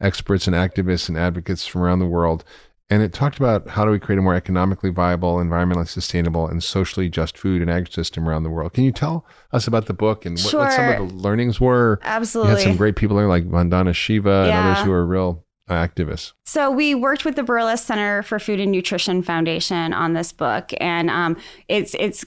experts 0.00 0.46
and 0.46 0.56
activists 0.56 1.08
and 1.08 1.16
advocates 1.16 1.66
from 1.66 1.82
around 1.82 2.00
the 2.00 2.06
world 2.06 2.44
and 2.92 3.02
it 3.02 3.14
talked 3.14 3.38
about 3.38 3.70
how 3.70 3.86
do 3.86 3.90
we 3.90 3.98
create 3.98 4.18
a 4.18 4.22
more 4.22 4.34
economically 4.34 4.90
viable, 4.90 5.36
environmentally 5.36 5.88
sustainable, 5.88 6.46
and 6.46 6.62
socially 6.62 7.08
just 7.08 7.38
food 7.38 7.62
and 7.62 7.70
ag 7.70 7.90
system 7.90 8.28
around 8.28 8.42
the 8.42 8.50
world. 8.50 8.74
Can 8.74 8.84
you 8.84 8.92
tell 8.92 9.24
us 9.50 9.66
about 9.66 9.86
the 9.86 9.94
book 9.94 10.26
and 10.26 10.36
what, 10.36 10.50
sure. 10.50 10.60
what 10.60 10.72
some 10.72 10.88
of 10.90 11.08
the 11.08 11.14
learnings 11.14 11.58
were? 11.58 12.00
Absolutely. 12.02 12.52
You 12.52 12.58
had 12.58 12.64
some 12.64 12.76
great 12.76 12.96
people 12.96 13.16
there 13.16 13.28
like 13.28 13.44
Vandana 13.44 13.94
Shiva 13.94 14.44
yeah. 14.46 14.58
and 14.58 14.68
others 14.68 14.84
who 14.84 14.92
are 14.92 15.06
real 15.06 15.42
activists. 15.70 16.34
So 16.44 16.70
we 16.70 16.94
worked 16.94 17.24
with 17.24 17.34
the 17.34 17.42
Barillas 17.42 17.78
Center 17.78 18.22
for 18.24 18.38
Food 18.38 18.60
and 18.60 18.70
Nutrition 18.70 19.22
Foundation 19.22 19.94
on 19.94 20.12
this 20.12 20.30
book, 20.30 20.72
and 20.78 21.08
um, 21.08 21.38
it's 21.68 21.96
it's 21.98 22.26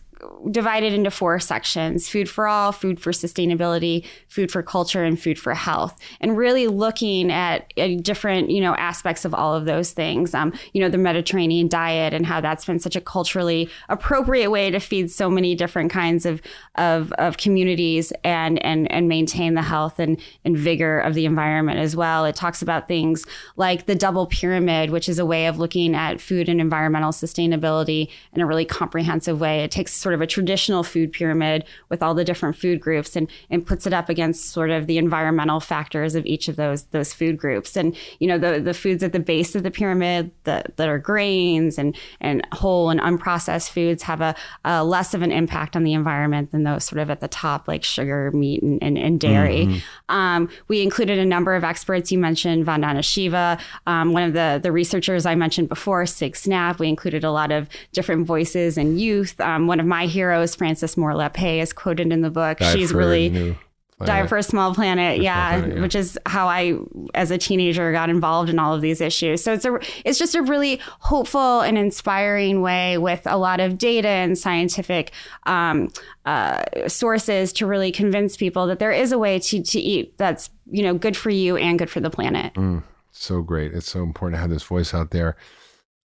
divided 0.49 0.93
into 0.93 1.11
four 1.11 1.39
sections 1.39 2.07
food 2.07 2.29
for 2.29 2.47
all, 2.47 2.71
food 2.71 2.99
for 2.99 3.11
sustainability, 3.11 4.05
food 4.27 4.51
for 4.51 4.63
culture, 4.63 5.03
and 5.03 5.19
food 5.19 5.37
for 5.37 5.53
health. 5.53 5.97
And 6.19 6.37
really 6.37 6.67
looking 6.67 7.31
at, 7.31 7.71
different, 8.01 8.49
you 8.49 8.61
know, 8.61 8.75
aspects 8.75 9.25
of 9.25 9.33
all 9.33 9.53
of 9.53 9.65
those 9.65 9.91
things. 9.91 10.33
Um, 10.33 10.53
you 10.73 10.81
know, 10.81 10.89
the 10.89 10.97
Mediterranean 10.97 11.67
diet 11.67 12.13
and 12.13 12.25
how 12.25 12.41
that's 12.41 12.65
been 12.65 12.79
such 12.79 12.95
a 12.95 13.01
culturally 13.01 13.69
appropriate 13.89 14.49
way 14.49 14.71
to 14.71 14.79
feed 14.79 15.11
so 15.11 15.29
many 15.29 15.55
different 15.55 15.91
kinds 15.91 16.25
of, 16.25 16.41
of, 16.75 17.11
of 17.13 17.37
communities 17.37 18.11
and, 18.23 18.63
and, 18.63 18.91
and 18.91 19.07
maintain 19.07 19.53
the 19.53 19.61
health 19.61 19.99
and, 19.99 20.19
and 20.43 20.57
vigor 20.57 20.99
of 20.99 21.13
the 21.13 21.25
environment 21.25 21.79
as 21.79 21.95
well. 21.95 22.25
It 22.25 22.35
talks 22.35 22.61
about 22.61 22.87
things 22.87 23.25
like 23.55 23.85
the 23.85 23.95
double 23.95 24.25
pyramid, 24.25 24.89
which 24.89 25.09
is 25.09 25.19
a 25.19 25.25
way 25.25 25.47
of 25.47 25.59
looking 25.59 25.95
at 25.95 26.21
food 26.21 26.49
and 26.49 26.59
environmental 26.59 27.11
sustainability 27.11 28.09
in 28.33 28.41
a 28.41 28.45
really 28.45 28.65
comprehensive 28.65 29.39
way. 29.39 29.63
It 29.63 29.71
takes 29.71 29.93
sort 29.93 30.14
of 30.15 30.21
a 30.21 30.27
traditional 30.27 30.83
food 30.83 31.11
pyramid 31.11 31.63
with 31.89 32.01
all 32.01 32.15
the 32.15 32.23
different 32.23 32.55
food 32.55 32.79
groups 32.79 33.15
and, 33.15 33.29
and 33.49 33.65
puts 33.65 33.85
it 33.85 33.93
up 33.93 34.09
against 34.09 34.49
sort 34.49 34.71
of 34.71 34.87
the 34.87 34.97
environmental 34.97 35.59
factors 35.59 36.15
of 36.15 36.25
each 36.25 36.47
of 36.47 36.55
those 36.55 36.83
those 36.85 37.13
food 37.13 37.37
groups. 37.37 37.77
And 37.77 37.95
you 38.19 38.27
know 38.27 38.37
the 38.37 38.59
the 38.59 38.73
foods 38.73 39.03
at 39.03 39.11
the 39.11 39.19
base 39.19 39.55
of 39.55 39.63
the 39.63 39.71
pyramid 39.71 40.31
that, 40.43 40.75
that 40.77 40.89
are 40.89 40.97
grains 40.97 41.77
and 41.77 41.95
and 42.21 42.45
whole 42.53 42.89
and 42.89 42.99
unprocessed 42.99 43.69
foods 43.69 44.03
have 44.03 44.21
a, 44.21 44.35
a 44.63 44.83
less 44.83 45.13
of 45.13 45.21
an 45.21 45.31
impact 45.31 45.75
on 45.75 45.83
the 45.83 45.93
environment 45.93 46.51
than 46.51 46.63
those 46.63 46.83
sort 46.83 46.99
of 46.99 47.09
at 47.09 47.19
the 47.19 47.27
top 47.27 47.67
like 47.67 47.83
sugar, 47.83 48.31
meat, 48.31 48.61
and, 48.61 48.81
and, 48.81 48.97
and 48.97 49.19
dairy. 49.19 49.65
Mm-hmm. 49.65 50.15
Um, 50.15 50.49
we 50.67 50.81
included 50.81 51.19
a 51.19 51.25
number 51.25 51.55
of 51.55 51.63
experts. 51.63 52.11
You 52.11 52.17
mentioned 52.17 52.65
Vandana 52.65 53.03
Shiva, 53.03 53.57
um, 53.87 54.13
one 54.13 54.23
of 54.23 54.33
the 54.33 54.59
the 54.61 54.71
researchers 54.71 55.25
I 55.25 55.35
mentioned 55.35 55.69
before, 55.69 56.05
Sieg 56.05 56.33
Snapp. 56.33 56.79
We 56.79 56.87
included 56.87 57.23
a 57.23 57.31
lot 57.31 57.51
of 57.51 57.67
different 57.93 58.25
voices 58.25 58.77
and 58.77 58.99
youth. 58.99 59.39
Um, 59.39 59.67
one 59.67 59.79
of 59.79 59.85
my 59.85 59.94
my 59.95 60.07
heroes, 60.07 60.55
Frances 60.55 60.97
Moore 60.97 61.31
is 61.45 61.71
quoted 61.71 62.11
in 62.11 62.21
the 62.21 62.29
book. 62.29 62.57
Die 62.57 62.73
She's 62.73 62.93
really 62.93 63.55
Diet 64.03 64.27
for 64.27 64.37
a 64.37 64.43
Small 64.43 64.75
Planet, 64.75 65.21
yeah, 65.21 65.51
small 65.51 65.59
planet, 65.61 65.77
yeah, 65.77 65.81
which 65.81 65.95
is 65.95 66.19
how 66.25 66.49
I, 66.49 66.77
as 67.13 67.31
a 67.31 67.37
teenager, 67.37 67.93
got 67.93 68.09
involved 68.09 68.49
in 68.49 68.59
all 68.59 68.73
of 68.73 68.81
these 68.81 68.99
issues. 68.99 69.41
So 69.41 69.53
it's 69.53 69.63
a, 69.63 69.79
it's 70.03 70.19
just 70.19 70.35
a 70.35 70.41
really 70.41 70.81
hopeful 70.99 71.61
and 71.61 71.77
inspiring 71.77 72.61
way 72.61 72.97
with 72.97 73.21
a 73.25 73.37
lot 73.37 73.61
of 73.61 73.77
data 73.77 74.09
and 74.09 74.37
scientific 74.37 75.13
um, 75.45 75.87
uh, 76.25 76.63
sources 76.89 77.53
to 77.53 77.65
really 77.65 77.93
convince 77.93 78.35
people 78.35 78.67
that 78.67 78.79
there 78.79 78.91
is 78.91 79.13
a 79.13 79.17
way 79.17 79.39
to 79.39 79.63
to 79.63 79.79
eat 79.79 80.17
that's 80.17 80.49
you 80.69 80.83
know 80.83 80.93
good 80.93 81.15
for 81.15 81.29
you 81.29 81.55
and 81.55 81.79
good 81.79 81.89
for 81.89 82.01
the 82.01 82.09
planet. 82.09 82.53
Mm, 82.55 82.83
so 83.11 83.41
great! 83.41 83.73
It's 83.73 83.89
so 83.89 84.03
important 84.03 84.35
to 84.35 84.41
have 84.41 84.49
this 84.49 84.63
voice 84.63 84.93
out 84.93 85.11
there. 85.11 85.37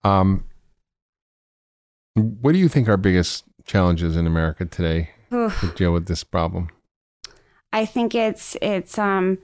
Um, 0.03 0.43
what 2.13 2.51
do 2.51 2.59
you 2.59 2.69
think 2.69 2.87
our 2.87 2.97
biggest 2.97 3.48
challenges 3.70 4.17
in 4.17 4.26
America 4.26 4.65
today 4.65 5.11
Oof. 5.32 5.59
to 5.59 5.67
deal 5.67 5.93
with 5.93 6.07
this 6.07 6.24
problem? 6.24 6.70
I 7.72 7.86
think 7.86 8.15
it's 8.15 8.57
it's 8.61 8.97
um 8.97 9.38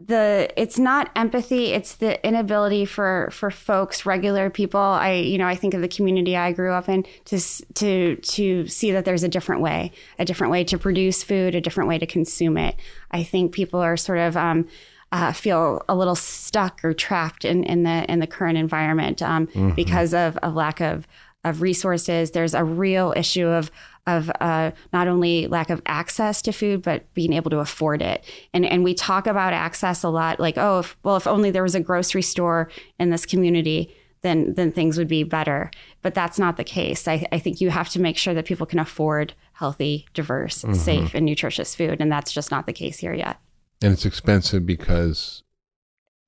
the 0.00 0.48
it's 0.56 0.78
not 0.78 1.10
empathy 1.16 1.72
it's 1.72 1.96
the 1.96 2.24
inability 2.24 2.84
for 2.84 3.28
for 3.32 3.50
folks 3.50 4.06
regular 4.06 4.48
people 4.48 4.78
i 4.78 5.14
you 5.14 5.36
know 5.36 5.48
i 5.48 5.56
think 5.56 5.74
of 5.74 5.80
the 5.80 5.88
community 5.88 6.36
i 6.36 6.52
grew 6.52 6.72
up 6.72 6.88
in 6.88 7.04
to 7.24 7.40
to 7.74 8.14
to 8.22 8.64
see 8.68 8.92
that 8.92 9.04
there's 9.04 9.24
a 9.24 9.28
different 9.28 9.60
way 9.60 9.90
a 10.20 10.24
different 10.24 10.52
way 10.52 10.62
to 10.62 10.78
produce 10.78 11.24
food 11.24 11.56
a 11.56 11.60
different 11.60 11.88
way 11.88 11.98
to 11.98 12.06
consume 12.06 12.56
it 12.56 12.76
i 13.10 13.24
think 13.24 13.50
people 13.50 13.80
are 13.80 13.96
sort 13.96 14.18
of 14.18 14.36
um, 14.36 14.68
uh, 15.10 15.32
feel 15.32 15.82
a 15.88 15.96
little 15.96 16.14
stuck 16.14 16.84
or 16.84 16.92
trapped 16.92 17.44
in, 17.44 17.64
in 17.64 17.82
the 17.82 18.04
in 18.12 18.20
the 18.20 18.26
current 18.26 18.58
environment 18.58 19.22
um, 19.22 19.46
mm-hmm. 19.48 19.70
because 19.70 20.12
of, 20.14 20.36
of 20.38 20.54
lack 20.54 20.80
of 20.80 21.08
of 21.44 21.62
resources. 21.62 22.30
There's 22.30 22.54
a 22.54 22.64
real 22.64 23.12
issue 23.16 23.46
of 23.46 23.70
of 24.06 24.30
uh, 24.40 24.70
not 24.90 25.06
only 25.06 25.46
lack 25.48 25.68
of 25.68 25.82
access 25.84 26.40
to 26.40 26.52
food, 26.52 26.80
but 26.80 27.12
being 27.12 27.34
able 27.34 27.50
to 27.50 27.58
afford 27.58 28.00
it. 28.00 28.24
And 28.54 28.64
and 28.64 28.82
we 28.82 28.94
talk 28.94 29.26
about 29.26 29.52
access 29.52 30.02
a 30.02 30.08
lot, 30.08 30.40
like 30.40 30.56
oh, 30.56 30.80
if, 30.80 30.96
well, 31.02 31.16
if 31.16 31.26
only 31.26 31.50
there 31.50 31.62
was 31.62 31.74
a 31.74 31.80
grocery 31.80 32.22
store 32.22 32.70
in 32.98 33.10
this 33.10 33.26
community, 33.26 33.94
then 34.22 34.54
then 34.54 34.72
things 34.72 34.98
would 34.98 35.08
be 35.08 35.24
better. 35.24 35.70
But 36.02 36.14
that's 36.14 36.38
not 36.38 36.56
the 36.56 36.64
case. 36.64 37.06
I, 37.06 37.26
I 37.32 37.38
think 37.38 37.60
you 37.60 37.70
have 37.70 37.90
to 37.90 38.00
make 38.00 38.16
sure 38.16 38.34
that 38.34 38.46
people 38.46 38.66
can 38.66 38.78
afford 38.78 39.34
healthy, 39.52 40.06
diverse, 40.14 40.62
mm-hmm. 40.62 40.74
safe, 40.74 41.14
and 41.14 41.26
nutritious 41.26 41.74
food, 41.74 42.00
and 42.00 42.10
that's 42.10 42.32
just 42.32 42.50
not 42.50 42.66
the 42.66 42.72
case 42.72 42.98
here 42.98 43.14
yet. 43.14 43.38
And 43.82 43.92
it's 43.92 44.06
expensive 44.06 44.66
because 44.66 45.42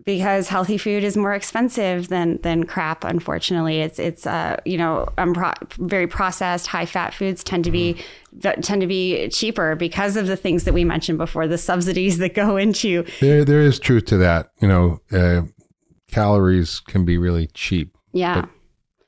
because 0.05 0.49
healthy 0.49 0.79
food 0.79 1.05
is 1.05 1.17
more 1.17 1.35
expensive 1.35 2.09
than 2.09 2.39
than 2.43 2.65
crap. 2.65 3.05
Unfortunately, 3.05 3.81
it's 3.81 3.99
it's 3.99 4.27
uh, 4.27 4.57
you 4.65 4.79
know 4.79 5.09
um, 5.19 5.35
pro- 5.35 5.53
very 5.79 6.07
processed, 6.07 6.67
high 6.67 6.87
fat 6.87 7.15
foods 7.15 7.45
tend 7.45 7.65
to 7.65 7.71
be 7.71 7.97
mm-hmm. 8.37 8.61
tend 8.61 8.81
to 8.81 8.87
be 8.87 9.29
cheaper 9.29 9.75
because 9.77 10.17
of 10.17 10.27
the 10.27 10.37
things 10.37 10.65
that 10.65 10.75
we 10.75 10.85
mentioned 10.85 11.19
before, 11.19 11.47
the 11.47 11.59
subsidies 11.59 12.19
that 12.19 12.35
go 12.35 12.57
into. 12.57 13.05
There 13.21 13.45
there 13.45 13.61
is 13.61 13.79
truth 13.79 14.07
to 14.07 14.17
that. 14.19 14.51
You 14.61 14.69
know, 14.69 15.01
uh, 15.13 15.43
calories 16.11 16.81
can 16.81 17.05
be 17.05 17.19
really 17.19 17.49
cheap. 17.49 17.97
Yeah, 18.13 18.47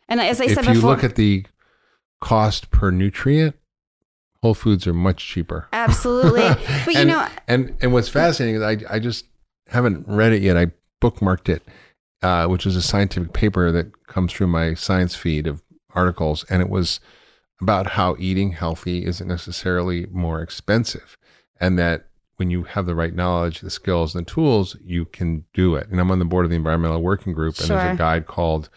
and 0.08 0.20
as 0.20 0.40
I 0.40 0.46
said 0.46 0.56
before, 0.58 0.72
if 0.72 0.76
you 0.76 0.86
look 0.86 1.04
at 1.04 1.16
the 1.16 1.46
cost 2.20 2.70
per 2.70 2.90
nutrient, 2.90 3.56
Whole 4.42 4.54
Foods 4.54 4.86
are 4.86 4.94
much 4.94 5.26
cheaper. 5.26 5.68
Absolutely, 5.72 6.42
but 6.84 6.94
you 6.94 7.00
and, 7.00 7.08
know, 7.08 7.26
and 7.48 7.76
and 7.80 7.92
what's 7.92 8.08
fascinating 8.08 8.56
is 8.56 8.62
I 8.62 8.78
I 8.94 8.98
just 8.98 9.24
haven't 9.68 10.04
read 10.06 10.32
it 10.32 10.42
yet. 10.42 10.56
I 10.56 10.66
bookmarked 11.02 11.48
it, 11.48 11.62
uh, 12.22 12.46
which 12.46 12.64
is 12.64 12.76
a 12.76 12.82
scientific 12.82 13.32
paper 13.32 13.72
that 13.72 14.06
comes 14.06 14.32
through 14.32 14.46
my 14.46 14.74
science 14.74 15.14
feed 15.14 15.46
of 15.46 15.62
articles, 15.94 16.44
and 16.48 16.62
it 16.62 16.70
was 16.70 17.00
about 17.60 17.88
how 17.88 18.16
eating 18.18 18.52
healthy 18.52 19.04
isn't 19.04 19.28
necessarily 19.28 20.06
more 20.10 20.40
expensive, 20.40 21.18
and 21.60 21.78
that 21.78 22.06
when 22.36 22.50
you 22.50 22.62
have 22.62 22.86
the 22.86 22.94
right 22.94 23.14
knowledge, 23.14 23.60
the 23.60 23.70
skills, 23.70 24.14
and 24.14 24.26
the 24.26 24.30
tools, 24.30 24.76
you 24.82 25.04
can 25.04 25.44
do 25.52 25.74
it. 25.74 25.88
And 25.88 26.00
I'm 26.00 26.10
on 26.10 26.18
the 26.18 26.24
board 26.24 26.44
of 26.44 26.50
the 26.50 26.56
Environmental 26.56 27.02
Working 27.02 27.32
Group, 27.32 27.58
and 27.58 27.66
sure. 27.66 27.76
there's 27.76 27.94
a 27.94 27.98
guide 27.98 28.26
called 28.26 28.68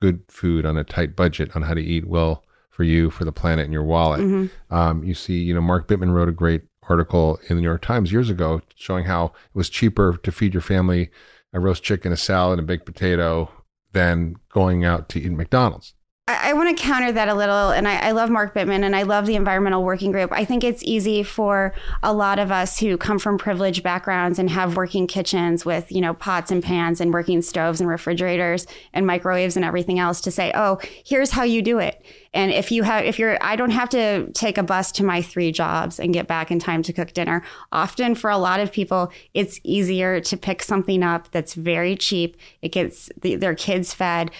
"Good 0.00 0.22
Food 0.28 0.64
on 0.64 0.76
a 0.76 0.84
Tight 0.84 1.14
Budget" 1.14 1.54
on 1.54 1.62
how 1.62 1.74
to 1.74 1.82
eat 1.82 2.06
well 2.06 2.44
for 2.70 2.84
you, 2.84 3.10
for 3.10 3.24
the 3.24 3.32
planet, 3.32 3.64
and 3.64 3.72
your 3.72 3.84
wallet. 3.84 4.20
Mm-hmm. 4.20 4.74
Um, 4.74 5.04
you 5.04 5.14
see, 5.14 5.42
you 5.42 5.54
know, 5.54 5.60
Mark 5.60 5.86
Bittman 5.86 6.12
wrote 6.12 6.28
a 6.28 6.32
great 6.32 6.62
article 6.88 7.38
in 7.48 7.56
the 7.56 7.62
New 7.62 7.68
York 7.68 7.82
Times 7.82 8.10
years 8.12 8.30
ago 8.30 8.62
showing 8.74 9.04
how 9.04 9.26
it 9.26 9.54
was 9.54 9.68
cheaper 9.68 10.18
to 10.22 10.32
feed 10.32 10.54
your 10.54 10.62
family 10.62 11.10
a 11.52 11.60
roast 11.60 11.82
chicken, 11.82 12.12
a 12.12 12.16
salad, 12.16 12.58
a 12.58 12.62
baked 12.62 12.86
potato 12.86 13.50
than 13.92 14.36
going 14.50 14.84
out 14.84 15.08
to 15.10 15.20
eat 15.20 15.30
McDonald's. 15.32 15.94
I, 16.32 16.50
I 16.50 16.52
want 16.54 16.76
to 16.76 16.82
counter 16.82 17.12
that 17.12 17.28
a 17.28 17.34
little, 17.34 17.70
and 17.70 17.86
I, 17.86 18.08
I, 18.08 18.10
love 18.12 18.30
Mark 18.30 18.54
Bittman 18.54 18.82
and 18.84 18.96
I 18.96 19.02
love 19.02 19.26
the 19.26 19.36
Environmental 19.36 19.82
Working 19.82 20.12
Group. 20.12 20.32
I 20.32 20.44
think 20.44 20.64
it's 20.64 20.82
easy 20.82 21.22
for 21.22 21.74
a 22.02 22.12
lot 22.12 22.38
of 22.38 22.50
us 22.50 22.78
who 22.78 22.96
come 22.96 23.18
from 23.18 23.38
privileged 23.38 23.82
backgrounds 23.82 24.38
and 24.38 24.48
have 24.50 24.76
working 24.76 25.06
kitchens 25.06 25.64
with, 25.64 25.90
you 25.92 26.00
know, 26.00 26.14
pots 26.14 26.50
and 26.50 26.62
pans 26.62 27.00
and 27.00 27.12
working 27.12 27.42
stoves 27.42 27.80
and 27.80 27.88
refrigerators 27.88 28.66
and 28.92 29.06
microwaves 29.06 29.56
and 29.56 29.64
everything 29.64 29.98
else 29.98 30.20
to 30.22 30.30
say, 30.30 30.52
oh, 30.54 30.78
here's 31.04 31.30
how 31.30 31.42
you 31.42 31.60
do 31.60 31.78
it. 31.78 32.04
And 32.34 32.50
if 32.50 32.72
you 32.72 32.82
have, 32.82 33.04
if 33.04 33.18
you're, 33.18 33.36
I 33.42 33.56
don't 33.56 33.70
have 33.70 33.90
to 33.90 34.30
take 34.32 34.56
a 34.56 34.62
bus 34.62 34.90
to 34.92 35.04
my 35.04 35.20
three 35.20 35.52
jobs 35.52 36.00
and 36.00 36.14
get 36.14 36.26
back 36.26 36.50
in 36.50 36.58
time 36.58 36.82
to 36.84 36.92
cook 36.92 37.12
dinner. 37.12 37.42
Often 37.72 38.14
for 38.14 38.30
a 38.30 38.38
lot 38.38 38.58
of 38.58 38.72
people, 38.72 39.12
it's 39.34 39.60
easier 39.64 40.20
to 40.20 40.36
pick 40.36 40.62
something 40.62 41.02
up 41.02 41.30
that's 41.30 41.54
very 41.54 41.94
cheap. 41.94 42.36
It 42.62 42.70
gets 42.70 43.10
the, 43.20 43.36
their 43.36 43.54
kids 43.54 43.92
fed 43.92 44.30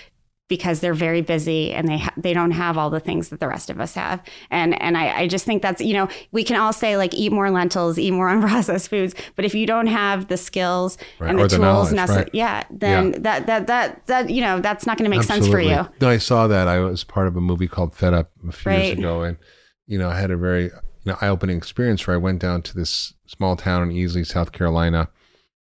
because 0.53 0.81
they're 0.81 0.93
very 0.93 1.23
busy 1.23 1.73
and 1.73 1.89
they 1.89 1.97
ha- 1.97 2.13
they 2.15 2.35
don't 2.35 2.51
have 2.51 2.77
all 2.77 2.91
the 2.91 3.01
things 3.01 3.31
that 3.31 3.41
the 3.41 3.49
rest 3.49 3.71
of 3.71 3.81
us 3.81 3.95
have. 3.95 4.23
And 4.51 4.79
and 4.83 4.99
I, 4.99 5.21
I 5.21 5.27
just 5.27 5.47
think 5.47 5.63
that's 5.63 5.81
you 5.81 5.95
know 5.95 6.09
we 6.31 6.45
can 6.45 6.61
all 6.61 6.75
say 6.75 6.99
like 6.99 7.15
eat 7.15 7.33
more 7.33 7.51
lentils, 7.51 7.99
eat 7.99 8.11
more 8.11 8.29
unprocessed 8.35 8.89
foods, 8.89 9.15
but 9.35 9.47
if 9.47 9.55
you 9.55 9.67
don't 9.67 9.87
have 9.87 10.29
the 10.29 10.37
skills 10.37 10.99
right. 11.19 11.31
and 11.31 11.39
the, 11.39 11.49
the 11.49 11.57
tools 11.57 11.91
necessary, 11.91 12.25
right. 12.25 12.35
yeah, 12.35 12.65
then 12.71 13.13
yeah. 13.13 13.19
that 13.21 13.47
that 13.47 13.67
that 13.69 14.07
that 14.09 14.29
you 14.29 14.43
know 14.43 14.61
that's 14.61 14.85
not 14.85 14.99
going 14.99 15.11
to 15.11 15.17
make 15.17 15.21
Absolutely. 15.21 15.47
sense 15.47 15.55
for 15.55 15.61
you. 15.63 15.89
No, 16.03 16.11
I 16.11 16.19
saw 16.19 16.47
that. 16.49 16.69
I 16.69 16.81
was 16.81 17.03
part 17.03 17.29
of 17.29 17.35
a 17.35 17.41
movie 17.41 17.67
called 17.67 17.95
Fed 17.95 18.13
Up 18.13 18.31
a 18.47 18.53
few 18.53 18.71
right. 18.71 18.85
years 18.85 18.99
ago, 18.99 19.23
and 19.23 19.39
you 19.87 19.99
know 19.99 20.11
I 20.11 20.21
had 20.21 20.31
a 20.31 20.37
very 20.37 20.65
you 20.65 20.71
know, 21.07 21.17
eye-opening 21.23 21.57
experience 21.57 22.07
where 22.07 22.15
I 22.15 22.19
went 22.19 22.43
down 22.43 22.61
to 22.61 22.75
this 22.75 23.15
small 23.27 23.57
town 23.57 23.91
in 23.91 23.97
Easley, 23.97 24.27
South 24.27 24.53
Carolina, 24.53 25.09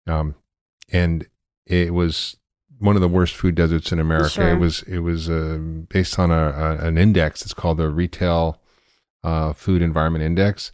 um, 0.07 0.34
and 0.91 1.26
it 1.66 1.93
was 1.93 2.38
one 2.79 2.97
of 2.97 3.03
the 3.03 3.09
worst 3.09 3.35
food 3.35 3.55
deserts 3.55 3.93
in 3.93 3.99
America. 3.99 4.31
Sure. 4.31 4.49
It 4.49 4.59
was 4.59 4.83
it 4.83 4.99
was 5.01 5.29
uh, 5.29 5.59
based 5.89 6.18
on 6.18 6.31
a, 6.31 6.51
a, 6.51 6.87
an 6.87 6.99
index. 6.99 7.43
It's 7.43 7.55
called 7.55 7.79
the 7.79 7.89
Retail 7.89 8.61
uh, 9.24 9.53
Food 9.53 9.83
Environment 9.83 10.24
Index, 10.24 10.72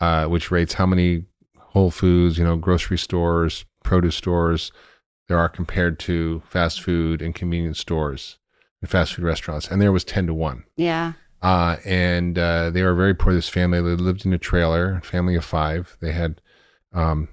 uh, 0.00 0.26
which 0.26 0.50
rates 0.50 0.74
how 0.74 0.86
many 0.86 1.24
Whole 1.58 1.90
Foods, 1.90 2.38
you 2.38 2.44
know, 2.44 2.56
grocery 2.56 2.98
stores, 2.98 3.64
produce 3.82 4.16
stores 4.16 4.72
there 5.28 5.38
are 5.38 5.48
compared 5.48 6.00
to 6.00 6.42
fast 6.48 6.82
food 6.82 7.22
and 7.22 7.36
convenience 7.36 7.78
stores 7.78 8.38
and 8.82 8.90
fast 8.90 9.14
food 9.14 9.24
restaurants, 9.24 9.68
and 9.68 9.80
there 9.80 9.92
was 9.92 10.02
ten 10.02 10.26
to 10.26 10.34
one. 10.34 10.64
Yeah. 10.76 11.12
Uh, 11.40 11.76
and 11.84 12.36
uh, 12.36 12.70
they 12.70 12.82
were 12.82 12.94
very 12.94 13.14
poor. 13.14 13.32
This 13.32 13.48
family 13.48 13.80
they 13.80 14.02
lived 14.02 14.26
in 14.26 14.32
a 14.32 14.38
trailer, 14.38 15.00
family 15.02 15.36
of 15.36 15.44
five. 15.44 15.96
They 16.00 16.10
had 16.12 16.42
um, 16.92 17.28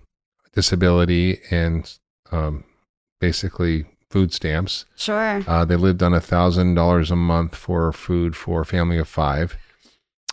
disability 0.53 1.39
and 1.49 1.91
um, 2.32 2.65
basically 3.20 3.86
food 4.10 4.34
stamps. 4.34 4.86
Sure. 4.95 5.43
Uh, 5.47 5.66
they 5.66 5.76
lived 5.76 6.01
on 6.01 6.14
a 6.14 6.22
thousand 6.22 6.76
dollars 6.76 7.12
a 7.12 7.16
month 7.16 7.55
for 7.55 7.91
food 7.91 8.36
for 8.36 8.62
a 8.62 8.66
family 8.66 8.97
of 8.97 9.08
five. 9.08 9.58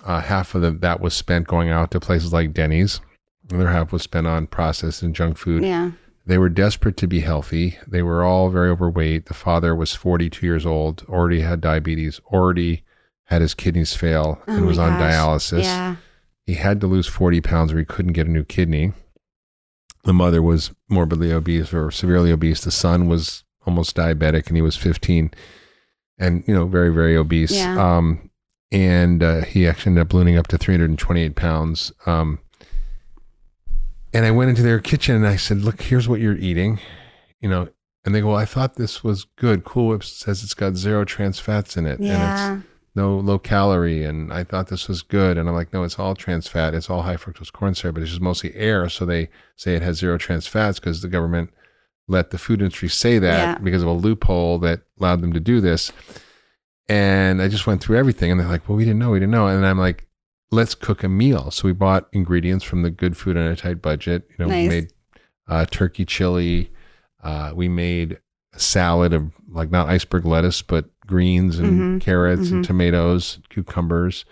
Uh, 0.05 0.21
half 0.21 0.55
of 0.55 0.63
the, 0.63 0.71
that 0.71 1.01
was 1.01 1.15
spent 1.15 1.47
going 1.47 1.71
out 1.71 1.91
to 1.91 2.01
places 2.01 2.33
like 2.33 2.53
Denny's. 2.53 3.01
The 3.47 3.57
other 3.57 3.71
half 3.71 3.93
was 3.93 4.03
spent 4.03 4.27
on 4.27 4.47
processed 4.47 5.03
and 5.03 5.15
junk 5.15 5.37
food. 5.39 5.63
Yeah. 5.65 5.93
They 6.27 6.39
were 6.39 6.49
desperate 6.49 6.97
to 6.99 7.07
be 7.07 7.21
healthy. 7.21 7.79
They 7.87 8.03
were 8.03 8.23
all 8.23 8.49
very 8.49 8.71
overweight. 8.71 9.27
The 9.27 9.35
father 9.35 9.75
was 9.75 9.95
42 9.95 10.47
years 10.47 10.65
old, 10.65 11.05
already 11.09 11.41
had 11.41 11.61
diabetes, 11.61 12.21
already 12.33 12.83
had 13.25 13.43
his 13.43 13.55
kidneys 13.55 13.95
fail, 13.95 14.41
oh 14.47 14.57
and 14.57 14.67
was 14.67 14.79
on 14.79 14.99
dialysis. 14.99 15.65
Yeah. 15.65 15.97
He 16.47 16.55
had 16.55 16.81
to 16.81 16.87
lose 16.87 17.07
40 17.07 17.41
pounds 17.41 17.73
or 17.73 17.79
he 17.79 17.85
couldn't 17.85 18.13
get 18.13 18.27
a 18.27 18.31
new 18.31 18.45
kidney. 18.45 18.93
The 20.05 20.13
mother 20.13 20.43
was 20.43 20.73
morbidly 20.89 21.33
obese 21.33 21.73
or 21.73 21.91
severely 21.91 22.31
obese. 22.31 22.63
The 22.63 22.71
son 22.71 23.09
was 23.09 23.44
almost 23.67 23.97
diabetic, 23.97 24.49
and 24.49 24.57
he 24.57 24.63
was 24.63 24.77
15, 24.77 25.31
and 26.19 26.45
you 26.47 26.55
know, 26.55 26.67
very 26.67 26.93
very 26.93 27.17
obese. 27.17 27.53
Yeah. 27.53 27.97
Um, 27.97 28.31
and 28.75 29.23
uh, 29.23 29.43
he 29.43 29.69
actually 29.69 29.91
ended 29.91 30.03
up 30.03 30.09
ballooning 30.09 30.37
up 30.37 30.49
to 30.49 30.59
328 30.59 31.37
pounds. 31.37 31.93
Um, 32.07 32.41
and 34.13 34.27
I 34.27 34.33
went 34.33 34.51
into 34.51 34.63
their 34.63 34.81
kitchen 34.81 35.15
and 35.15 35.27
I 35.27 35.37
said, 35.37 35.59
"Look, 35.59 35.83
here's 35.83 36.09
what 36.09 36.21
you're 36.21 36.37
eating," 36.37 36.81
you 37.41 37.49
know. 37.49 37.69
And 38.05 38.15
they 38.15 38.21
go, 38.21 38.29
well, 38.29 38.37
"I 38.37 38.45
thought 38.45 38.75
this 38.75 39.03
was 39.03 39.25
good. 39.37 39.65
Cool 39.65 39.89
Whip 39.89 40.05
says 40.05 40.43
it's 40.43 40.55
got 40.55 40.77
zero 40.77 41.05
trans 41.05 41.39
fats 41.39 41.77
in 41.77 41.87
it, 41.87 42.01
yeah. 42.01 42.51
and 42.51 42.59
it's 42.61 42.69
no 42.95 43.17
low 43.19 43.39
calorie." 43.39 44.05
And 44.05 44.33
I 44.33 44.45
thought 44.45 44.69
this 44.69 44.89
was 44.89 45.03
good. 45.03 45.37
And 45.37 45.49
I'm 45.49 45.55
like, 45.55 45.73
"No, 45.73 45.85
it's 45.85 45.99
all 45.99 46.15
trans 46.15 46.49
fat. 46.49 46.75
It's 46.75 46.91
all 46.91 47.03
high 47.03 47.17
fructose 47.17 47.53
corn 47.53 47.75
syrup, 47.75 47.95
but 47.95 48.03
it's 48.03 48.13
just 48.13 48.23
mostly 48.23 48.55
air." 48.55 48.89
So 48.89 49.05
they 49.05 49.31
say 49.57 49.75
it 49.75 49.83
has 49.83 49.99
zero 49.99 50.19
trans 50.19 50.47
fats 50.47 50.79
because 50.79 51.01
the 51.01 51.09
government 51.09 51.51
let 52.09 52.31
the 52.31 52.39
food 52.39 52.61
industry 52.61 52.89
say 52.89 53.19
that 53.19 53.39
yeah. 53.39 53.59
because 53.59 53.83
of 53.83 53.89
a 53.89 53.93
loophole 53.93 54.59
that 54.59 54.83
allowed 54.99 55.23
them 55.23 55.33
to 55.33 55.41
do 55.41 55.61
this. 55.61 55.93
And 56.89 57.41
I 57.41 57.49
just 57.49 57.67
went 57.67 57.83
through 57.83 57.97
everything 57.97 58.31
and 58.31 58.39
they're 58.39 58.49
like, 58.49 58.69
well, 58.69 58.77
we 58.77 58.85
didn't 58.85 58.99
know, 58.99 59.11
we 59.11 59.21
didn't 59.21 59.33
know. 59.33 59.47
And 59.47 59.65
I'm 59.65 59.79
like, 59.79 60.07
let's 60.51 60.75
cook 60.75 61.03
a 61.03 61.09
meal. 61.09 61.51
So 61.51 61.67
we 61.67 61.73
bought 61.73 62.09
ingredients 62.13 62.65
from 62.65 62.83
the 62.83 62.91
good 62.91 63.17
food 63.17 63.37
on 63.37 63.47
a 63.47 63.57
tight 63.57 63.81
budget. 63.81 64.29
You 64.31 64.45
know, 64.45 64.51
nice. 64.51 64.63
we 64.63 64.69
made 64.69 64.93
uh, 65.49 65.67
turkey 65.67 66.05
chili. 66.05 66.71
Uh, 67.23 67.53
we 67.55 67.69
made 67.69 68.21
a 68.53 68.61
salad 68.61 69.15
of 69.15 69.31
like 69.49 69.71
not 69.71 69.89
iceberg 69.89 70.27
lettuce, 70.27 70.61
but 70.61 70.87
greens 71.07 71.59
and 71.59 71.73
mm-hmm. 71.73 71.99
carrots 71.99 72.47
mm-hmm. 72.47 72.57
and 72.57 72.65
tomatoes, 72.65 73.39
cucumbers, 73.49 74.25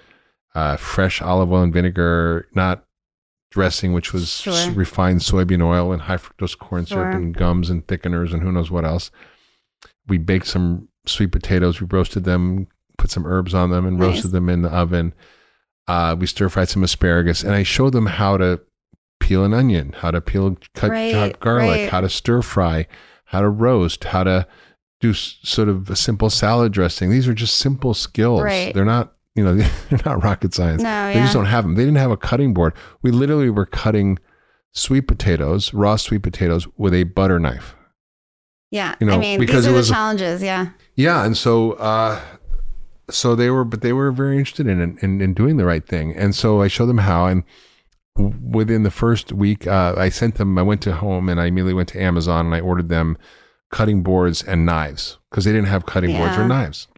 uh, 0.55 0.77
fresh 0.77 1.23
olive 1.23 1.51
oil 1.51 1.62
and 1.62 1.73
vinegar, 1.73 2.49
not 2.55 2.85
dressing, 3.53 3.92
which 3.92 4.12
was 4.12 4.28
sure. 4.30 4.70
refined 4.72 5.20
soybean 5.20 5.62
oil 5.62 5.92
and 5.92 6.03
high 6.03 6.16
fructose 6.16 6.59
corn 6.59 6.84
sure. 6.86 7.05
syrup 7.05 7.14
and 7.14 7.36
gums 7.36 7.70
and 7.70 7.86
thickeners 7.86 8.32
and 8.32 8.42
who 8.42 8.50
knows 8.50 8.70
what 8.70 8.84
else. 8.84 9.11
We 10.09 10.18
baked 10.18 10.46
some 10.48 10.88
sweet 11.07 11.30
potatoes. 11.30 11.80
We 11.80 11.86
roasted 11.90 12.24
them, 12.24 12.66
put 12.98 13.11
some 13.11 13.26
herbs 13.26 13.55
on 13.55 13.70
them, 13.70 13.86
and 13.86 14.00
roasted 14.00 14.32
them 14.32 14.48
in 14.48 14.62
the 14.62 14.70
oven. 14.70 15.14
Uh, 15.86 16.16
we 16.18 16.26
stir 16.26 16.48
fried 16.48 16.68
some 16.68 16.82
asparagus, 16.82 17.42
and 17.44 17.53
I 17.55 17.62
showed 17.62 17.92
them 17.92 18.07
how 18.07 18.36
to 18.38 18.61
peel 19.20 19.44
an 19.44 19.55
onion, 19.55 19.92
how 19.98 20.11
to 20.11 20.20
peel 20.20 20.57
cut 20.74 20.90
Right, 20.90 21.12
chop 21.12 21.40
garlic, 21.40 21.80
right. 21.82 21.88
how 21.90 22.00
to 22.00 22.09
stir 22.09 22.42
fry, 22.42 22.86
how 23.26 23.40
to 23.40 23.48
roast, 23.48 24.05
how 24.05 24.24
to 24.24 24.46
do 25.00 25.11
s- 25.11 25.38
sort 25.42 25.68
of 25.68 25.90
a 25.90 25.96
simple 25.96 26.30
salad 26.30 26.72
dressing. 26.72 27.11
These 27.11 27.28
are 27.28 27.34
just 27.34 27.57
simple 27.57 27.94
skills. 27.94 28.42
Right. 28.42 28.72
They're 28.74 28.84
not, 28.84 29.12
you 29.35 29.45
know, 29.45 29.55
they're 29.91 30.01
not 30.05 30.22
rocket 30.22 30.55
science. 30.55 30.83
No, 30.83 31.12
they 31.12 31.20
just 31.20 31.33
don't 31.33 31.47
have 31.47 31.64
them. 31.64 31.74
They 31.74 31.85
didn't 31.85 31.99
have 31.99 32.11
a 32.11 32.16
cutting 32.16 32.55
board. 32.55 32.74
We 33.03 33.11
literally 33.11 33.51
were 33.51 33.66
cutting 33.66 34.18
sweet 34.72 35.03
potatoes, 35.03 35.72
raw 35.74 35.97
sweet 35.97 36.22
potatoes, 36.22 36.66
with 36.76 36.95
a 36.95 37.05
butter 37.05 37.39
knife. 37.39 37.74
Yeah. 38.70 38.95
You 39.01 39.07
know, 39.07 39.14
I 39.14 39.18
mean, 39.18 39.39
because 39.39 39.64
these 39.64 39.68
are 39.68 39.72
the 39.72 39.76
was 39.78 39.91
a- 39.91 39.93
challenges. 39.93 40.43
Yeah. 40.43 40.70
Yeah, 40.95 41.24
and 41.24 41.37
so 41.37 41.72
uh, 41.72 42.20
so 43.11 43.35
they 43.35 43.51
were, 43.51 43.64
but 43.64 43.80
they 43.80 43.93
were 43.93 44.12
very 44.12 44.39
interested 44.39 44.66
in 44.66 44.99
in, 45.01 45.20
in 45.20 45.35
doing 45.35 45.57
the 45.57 45.64
right 45.64 45.87
thing, 45.87 46.14
and 46.14 46.35
so 46.35 46.61
I 46.61 46.68
showed 46.68 46.87
them 46.87 46.99
how. 46.99 47.26
And 47.26 47.45
within 48.16 48.83
the 48.83 48.91
first 48.91 49.33
week, 49.33 49.66
uh, 49.66 49.95
I 49.97 50.11
sent 50.11 50.35
them. 50.35 50.59
I 50.59 50.62
went 50.62 50.83
to 50.83 50.95
home 50.95 51.28
and 51.28 51.41
I 51.41 51.47
immediately 51.47 51.74
went 51.74 51.89
to 51.91 52.03
Amazon 52.03 52.47
and 52.47 52.55
I 52.55 52.61
ordered 52.61 52.89
them 52.91 53.16
cutting 53.70 54.03
boards 54.03 54.43
and 54.43 54.66
knives 54.66 55.18
because 55.30 55.45
they 55.47 55.53
didn't 55.53 55.68
have 55.68 55.87
cutting 55.87 56.14
boards 56.14 56.37
or 56.37 56.47
knives. 56.47 56.89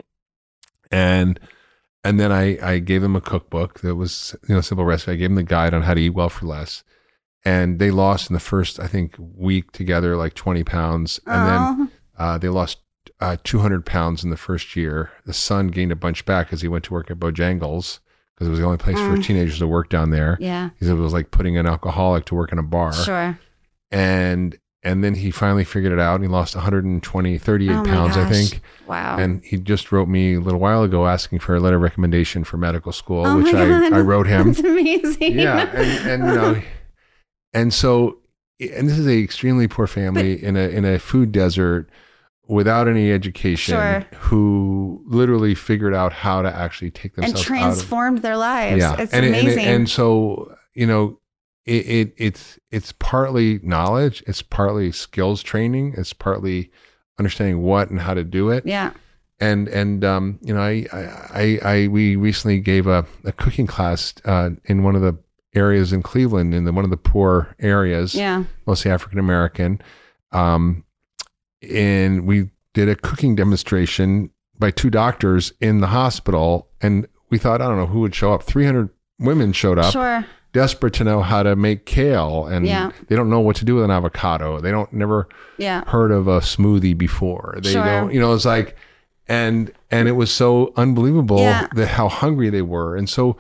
And 0.90 1.38
and 2.04 2.20
then 2.20 2.30
I 2.30 2.58
I 2.62 2.78
gave 2.78 3.02
them 3.02 3.16
a 3.16 3.20
cookbook 3.20 3.80
that 3.80 3.94
was 3.96 4.36
you 4.48 4.54
know 4.54 4.60
simple 4.60 4.84
recipe. 4.84 5.12
I 5.12 5.16
gave 5.16 5.30
them 5.30 5.36
the 5.36 5.42
guide 5.42 5.74
on 5.74 5.82
how 5.82 5.94
to 5.94 6.00
eat 6.00 6.10
well 6.10 6.28
for 6.28 6.46
less. 6.46 6.84
And 7.46 7.78
they 7.78 7.90
lost 7.90 8.30
in 8.30 8.34
the 8.34 8.40
first, 8.40 8.80
I 8.80 8.86
think, 8.86 9.16
week 9.18 9.70
together 9.72 10.16
like 10.16 10.32
20 10.32 10.64
pounds. 10.64 11.20
And 11.26 11.46
then 11.46 11.90
uh, 12.18 12.38
they 12.38 12.48
lost 12.48 12.78
uh, 13.20 13.36
200 13.44 13.84
pounds 13.84 14.24
in 14.24 14.30
the 14.30 14.38
first 14.38 14.74
year. 14.76 15.12
The 15.26 15.34
son 15.34 15.68
gained 15.68 15.92
a 15.92 15.96
bunch 15.96 16.24
back 16.24 16.54
as 16.54 16.62
he 16.62 16.68
went 16.68 16.84
to 16.84 16.94
work 16.94 17.10
at 17.10 17.18
Bojangles 17.18 17.98
because 18.34 18.46
it 18.46 18.50
was 18.50 18.58
the 18.60 18.64
only 18.64 18.78
place 18.78 18.96
for 18.96 19.16
Mm. 19.18 19.24
teenagers 19.24 19.58
to 19.58 19.66
work 19.66 19.90
down 19.90 20.08
there. 20.08 20.38
yeah. 20.40 20.70
Because 20.70 20.88
it 20.88 20.94
was 20.94 21.12
like 21.12 21.30
putting 21.32 21.58
an 21.58 21.66
alcoholic 21.66 22.24
to 22.26 22.34
work 22.34 22.50
in 22.50 22.58
a 22.58 22.62
bar. 22.62 22.94
Sure. 22.94 23.38
And 23.90 24.56
and 24.84 25.02
then 25.02 25.14
he 25.14 25.30
finally 25.30 25.64
figured 25.64 25.92
it 25.92 25.98
out 25.98 26.16
and 26.16 26.24
he 26.24 26.28
lost 26.28 26.54
120, 26.54 27.38
38 27.38 27.72
Oh 27.74 27.82
pounds, 27.84 28.16
I 28.16 28.28
think. 28.28 28.60
Wow. 28.86 29.16
And 29.18 29.42
he 29.42 29.56
just 29.56 29.90
wrote 29.90 30.08
me 30.08 30.34
a 30.34 30.40
little 30.40 30.60
while 30.60 30.82
ago 30.82 31.06
asking 31.06 31.38
for 31.38 31.56
a 31.56 31.60
letter 31.60 31.76
of 31.76 31.82
recommendation 31.82 32.44
for 32.44 32.58
medical 32.58 32.92
school, 32.92 33.26
oh 33.26 33.38
which 33.38 33.54
I, 33.54 33.86
I 33.96 34.00
wrote 34.00 34.26
him 34.26 34.48
That's 34.52 34.60
amazing. 34.60 35.38
yeah 35.38 35.70
and, 35.74 36.22
and 36.22 36.24
you 36.28 36.34
know 36.34 36.62
and 37.54 37.72
so 37.72 38.18
and 38.60 38.88
this 38.88 38.98
is 38.98 39.06
a 39.06 39.18
extremely 39.22 39.66
poor 39.68 39.86
family 39.86 40.42
in 40.42 40.56
a 40.56 40.68
in 40.68 40.84
a 40.84 40.98
food 40.98 41.32
desert 41.32 41.88
without 42.46 42.86
any 42.88 43.10
education 43.10 43.74
Sure. 43.74 44.06
who 44.18 45.02
literally 45.06 45.54
figured 45.54 45.94
out 45.94 46.12
how 46.12 46.42
to 46.42 46.54
actually 46.54 46.90
take 46.90 47.16
and 47.16 47.24
themselves 47.28 47.40
out 47.50 47.54
of 47.56 47.60
transformed 47.60 48.18
their 48.18 48.36
lives. 48.36 48.78
yeah 48.80 48.96
It's 49.00 49.12
and, 49.14 49.24
it- 49.24 49.28
and, 49.34 49.42
amazing. 49.48 49.64
and 49.64 49.88
so 49.88 50.54
you 50.74 50.86
know 50.86 51.18
it, 51.66 51.86
it 51.86 52.14
it's 52.16 52.58
it's 52.70 52.92
partly 52.92 53.58
knowledge 53.62 54.22
it's 54.26 54.42
partly 54.42 54.92
skills 54.92 55.42
training 55.42 55.94
it's 55.96 56.12
partly 56.12 56.70
understanding 57.18 57.62
what 57.62 57.90
and 57.90 58.00
how 58.00 58.12
to 58.14 58.24
do 58.24 58.50
it 58.50 58.66
yeah. 58.66 58.90
and 59.40 59.68
and 59.68 60.04
um, 60.04 60.38
you 60.42 60.52
know, 60.54 60.60
I, 60.60 60.86
I 60.92 60.98
I 61.32 61.58
I 61.64 61.88
we 61.88 62.16
recently 62.16 62.60
gave 62.60 62.86
a, 62.86 63.06
a 63.24 63.32
cooking 63.32 63.66
class 63.66 64.14
uh, 64.24 64.50
in 64.64 64.82
one 64.82 64.94
of 64.96 65.02
the 65.02 65.16
areas 65.54 65.92
in 65.92 66.02
Cleveland, 66.02 66.52
in 66.52 66.64
the, 66.64 66.72
one 66.72 66.82
of 66.84 66.90
the 66.90 66.96
poor 66.96 67.54
areas, 67.60 68.14
Yeah. 68.14 68.44
mostly 68.66 68.90
African 68.90 69.18
American, 69.20 69.80
um, 70.32 70.84
and 71.62 72.26
we 72.26 72.50
did 72.72 72.88
a 72.88 72.96
cooking 72.96 73.34
demonstration 73.36 74.30
by 74.58 74.70
two 74.70 74.90
doctors 74.90 75.52
in 75.60 75.80
the 75.80 75.88
hospital, 75.88 76.68
and 76.80 77.06
we 77.30 77.38
thought 77.38 77.60
I 77.62 77.68
don't 77.68 77.76
know 77.76 77.86
who 77.86 78.00
would 78.00 78.14
show 78.14 78.32
up. 78.32 78.42
Three 78.42 78.64
hundred 78.64 78.90
women 79.18 79.52
showed 79.52 79.78
up, 79.78 79.92
Sure. 79.92 80.24
Desperate 80.54 80.94
to 80.94 81.04
know 81.04 81.20
how 81.20 81.42
to 81.42 81.54
make 81.54 81.84
kale, 81.84 82.46
and 82.46 82.66
Yeah. 82.66 82.92
they 83.08 83.16
don't 83.16 83.28
know 83.28 83.40
what 83.40 83.56
to 83.56 83.64
do 83.66 83.74
with 83.74 83.84
an 83.84 83.90
avocado. 83.90 84.60
They 84.60 84.70
don't 84.70 84.90
never 84.92 85.28
Yeah. 85.58 85.82
heard 85.88 86.10
of 86.10 86.26
a 86.28 86.38
smoothie 86.40 86.96
before. 86.96 87.58
They 87.62 87.72
Sure. 87.72 87.84
don't, 87.84 88.14
you 88.14 88.20
know, 88.20 88.32
it's 88.32 88.46
like, 88.46 88.76
and 89.28 89.70
and 89.90 90.08
it 90.08 90.12
was 90.12 90.30
so 90.30 90.72
unbelievable 90.76 91.38
Yeah. 91.40 91.66
that 91.74 91.88
how 91.88 92.08
hungry 92.08 92.48
they 92.50 92.62
were. 92.62 92.96
And 92.96 93.08
so 93.10 93.36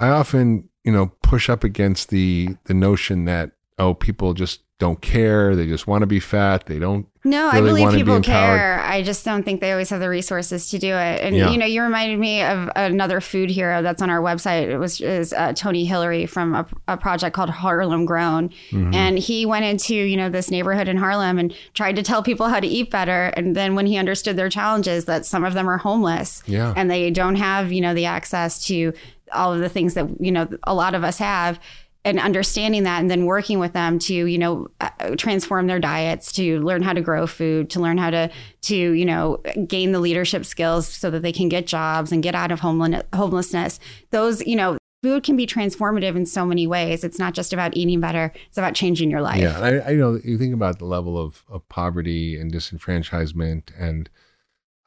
I 0.00 0.08
often, 0.08 0.68
you 0.84 0.92
know, 0.92 1.12
push 1.22 1.50
up 1.50 1.62
against 1.64 2.08
the 2.10 2.56
the 2.64 2.74
notion 2.74 3.24
that 3.26 3.50
oh, 3.78 3.94
people 3.94 4.32
just 4.34 4.60
don't 4.82 5.00
care. 5.00 5.54
They 5.56 5.66
just 5.66 5.86
want 5.86 6.02
to 6.02 6.06
be 6.06 6.18
fat. 6.20 6.66
They 6.66 6.78
don't. 6.78 7.06
No, 7.24 7.48
I 7.52 7.60
believe 7.60 7.84
wanna 7.84 7.96
be 7.98 8.02
people 8.02 8.20
care. 8.20 8.80
I 8.80 9.00
just 9.04 9.24
don't 9.24 9.44
think 9.44 9.60
they 9.60 9.70
always 9.70 9.88
have 9.90 10.00
the 10.00 10.08
resources 10.08 10.68
to 10.70 10.78
do 10.80 10.88
it. 10.88 11.20
And 11.20 11.36
Yeah. 11.36 11.50
you 11.50 11.56
know, 11.56 11.66
you 11.66 11.80
reminded 11.80 12.18
me 12.18 12.42
of 12.42 12.68
another 12.74 13.20
food 13.20 13.48
hero 13.48 13.80
that's 13.80 14.02
on 14.02 14.10
our 14.10 14.20
website. 14.20 14.66
It 14.68 14.78
was 14.78 15.00
is 15.00 15.32
uh, 15.32 15.52
Tony 15.52 15.84
Hillery 15.84 16.26
from 16.26 16.52
a, 16.56 16.66
a 16.88 16.96
project 16.96 17.36
called 17.36 17.50
Harlem 17.50 18.04
Grown, 18.06 18.48
Mm-hmm. 18.72 18.92
and 18.92 19.18
he 19.20 19.46
went 19.46 19.64
into 19.64 19.94
you 19.94 20.16
know 20.16 20.28
this 20.30 20.50
neighborhood 20.50 20.88
in 20.88 20.96
Harlem 20.96 21.38
and 21.38 21.54
tried 21.74 21.94
to 21.94 22.02
tell 22.02 22.24
people 22.24 22.48
how 22.48 22.58
to 22.58 22.66
eat 22.66 22.90
better. 22.90 23.26
And 23.36 23.54
then 23.54 23.76
when 23.76 23.86
he 23.86 23.96
understood 23.98 24.36
their 24.36 24.48
challenges, 24.50 25.04
that 25.04 25.24
some 25.24 25.44
of 25.44 25.54
them 25.54 25.68
are 25.70 25.78
homeless, 25.78 26.42
Yeah. 26.46 26.74
and 26.76 26.90
they 26.90 27.10
don't 27.12 27.36
have 27.36 27.70
you 27.70 27.80
know 27.80 27.94
the 27.94 28.06
access 28.06 28.64
to 28.66 28.92
all 29.32 29.54
of 29.54 29.60
the 29.60 29.68
things 29.68 29.94
that 29.94 30.06
you 30.18 30.32
know 30.32 30.48
a 30.64 30.74
lot 30.74 30.94
of 30.94 31.04
us 31.04 31.18
have 31.18 31.60
and 32.04 32.18
understanding 32.18 32.82
that 32.82 33.00
and 33.00 33.10
then 33.10 33.26
working 33.26 33.58
with 33.58 33.72
them 33.72 33.98
to 33.98 34.14
you 34.14 34.38
know 34.38 34.68
uh, 34.80 34.90
transform 35.16 35.66
their 35.66 35.78
diets 35.78 36.32
to 36.32 36.60
learn 36.60 36.82
how 36.82 36.92
to 36.92 37.00
grow 37.00 37.26
food 37.26 37.70
to 37.70 37.80
learn 37.80 37.98
how 37.98 38.10
to 38.10 38.30
to 38.60 38.76
you 38.76 39.04
know 39.04 39.40
gain 39.66 39.92
the 39.92 40.00
leadership 40.00 40.44
skills 40.44 40.86
so 40.86 41.10
that 41.10 41.22
they 41.22 41.32
can 41.32 41.48
get 41.48 41.66
jobs 41.66 42.12
and 42.12 42.22
get 42.22 42.34
out 42.34 42.50
of 42.50 42.60
homelessness. 42.60 43.78
Those 44.10 44.44
you 44.46 44.56
know 44.56 44.78
food 45.02 45.24
can 45.24 45.36
be 45.36 45.46
transformative 45.46 46.16
in 46.16 46.26
so 46.26 46.46
many 46.46 46.66
ways. 46.66 47.02
It's 47.04 47.18
not 47.18 47.34
just 47.34 47.52
about 47.52 47.76
eating 47.76 48.00
better. 48.00 48.32
It's 48.48 48.58
about 48.58 48.74
changing 48.74 49.10
your 49.10 49.20
life. 49.20 49.40
Yeah, 49.40 49.58
I, 49.60 49.78
I 49.78 49.90
you 49.90 49.98
know 49.98 50.20
you 50.24 50.38
think 50.38 50.54
about 50.54 50.78
the 50.78 50.86
level 50.86 51.18
of, 51.18 51.44
of 51.48 51.68
poverty 51.68 52.38
and 52.38 52.52
disenfranchisement 52.52 53.70
and 53.78 54.10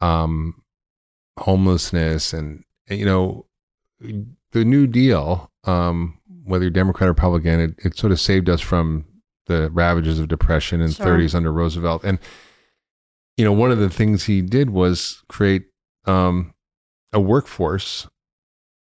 um, 0.02 0.62
homelessness 1.38 2.34
and 2.34 2.64
you 2.90 3.06
know 3.06 3.46
the 4.00 4.66
New 4.66 4.88
Deal, 4.88 5.52
um, 5.64 6.18
whether 6.46 6.64
you're 6.64 6.72
Democrat 6.72 7.08
or 7.08 7.12
Republican, 7.12 7.60
it, 7.60 7.76
it 7.84 7.98
sort 7.98 8.12
of 8.12 8.20
saved 8.20 8.50
us 8.50 8.62
from 8.62 9.06
the 9.48 9.70
ravages 9.72 10.20
of 10.20 10.28
depression 10.28 10.82
in 10.82 10.92
Sure. 10.92 11.06
30s 11.18 11.36
under 11.36 11.52
Roosevelt. 11.52 12.04
And 12.04 12.20
you 13.38 13.44
know, 13.44 13.52
one 13.52 13.70
of 13.72 13.80
the 13.80 13.90
things 13.90 14.24
he 14.24 14.42
did 14.42 14.70
was 14.70 15.22
create 15.28 15.66
um, 16.06 16.54
a 17.12 17.20
workforce 17.20 18.08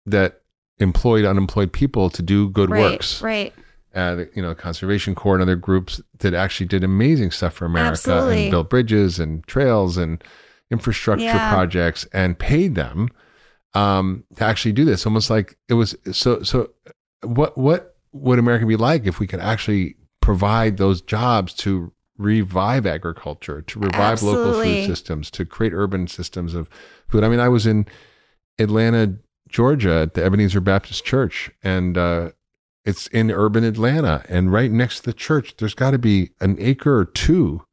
that 0.07 0.41
employed 0.79 1.25
unemployed 1.25 1.73
people 1.73 2.11
to 2.11 2.23
do 2.23 2.49
good 2.51 2.69
right 2.71 2.81
works 2.81 3.23
right 3.23 3.53
uh, 3.95 4.25
you 4.35 4.41
know, 4.43 4.55
Conservation 4.55 5.15
Corps 5.15 5.35
and 5.35 5.43
other 5.43 5.55
groups 5.55 6.01
that 6.21 6.33
actually 6.35 6.67
did 6.67 6.83
amazing 6.83 7.31
stuff 7.31 7.53
for 7.53 7.67
America 7.67 7.91
Absolutely. 7.93 8.43
and 8.45 8.51
built 8.51 8.71
bridges 8.71 9.19
and 9.21 9.47
trails 9.47 9.99
and 9.99 10.25
infrastructure 10.71 11.25
Yeah. 11.27 11.53
projects 11.53 12.07
and 12.13 12.39
paid 12.39 12.75
them 12.75 13.11
um, 13.75 14.25
to 14.37 14.45
actually 14.45 14.73
do 14.73 14.87
this. 14.87 15.05
Almost 15.07 15.29
like 15.29 15.57
it 15.69 15.75
was 15.75 15.95
so. 16.11 16.43
So, 16.43 16.71
what 17.23 17.57
what 17.57 17.97
would 18.13 18.39
America 18.39 18.67
be 18.67 18.77
like 18.77 19.07
if 19.07 19.19
we 19.19 19.27
could 19.27 19.41
actually 19.41 19.97
provide 20.21 20.77
those 20.77 21.01
jobs 21.01 21.55
to 21.55 21.93
revive 22.19 22.87
agriculture, 22.87 23.63
to 23.63 23.79
revive 23.79 24.23
local 24.23 24.63
food 24.63 24.87
systems, 24.87 25.31
to 25.31 25.45
create 25.45 25.73
urban 25.73 26.07
systems 26.07 26.55
of 26.55 26.69
food? 27.09 27.25
I 27.25 27.29
mean, 27.29 27.41
I 27.41 27.49
was 27.49 27.67
in 27.67 27.87
Atlanta, 28.59 29.17
Georgia, 29.49 30.03
at 30.03 30.15
the 30.15 30.25
Ebenezer 30.25 30.61
Baptist 30.61 31.05
Church, 31.05 31.51
and 31.63 31.97
uh, 31.97 32.31
it's 32.85 33.07
in 33.09 33.31
urban 33.31 33.65
Atlanta, 33.65 34.25
and 34.29 34.53
right 34.53 34.71
next 34.71 35.01
to 35.01 35.05
the 35.05 35.13
church, 35.13 35.57
there's 35.57 35.75
got 35.75 35.93
to 35.93 35.99
be 35.99 36.31
an 36.41 36.57
acre 36.59 36.99
or 36.99 37.05
two. 37.05 37.65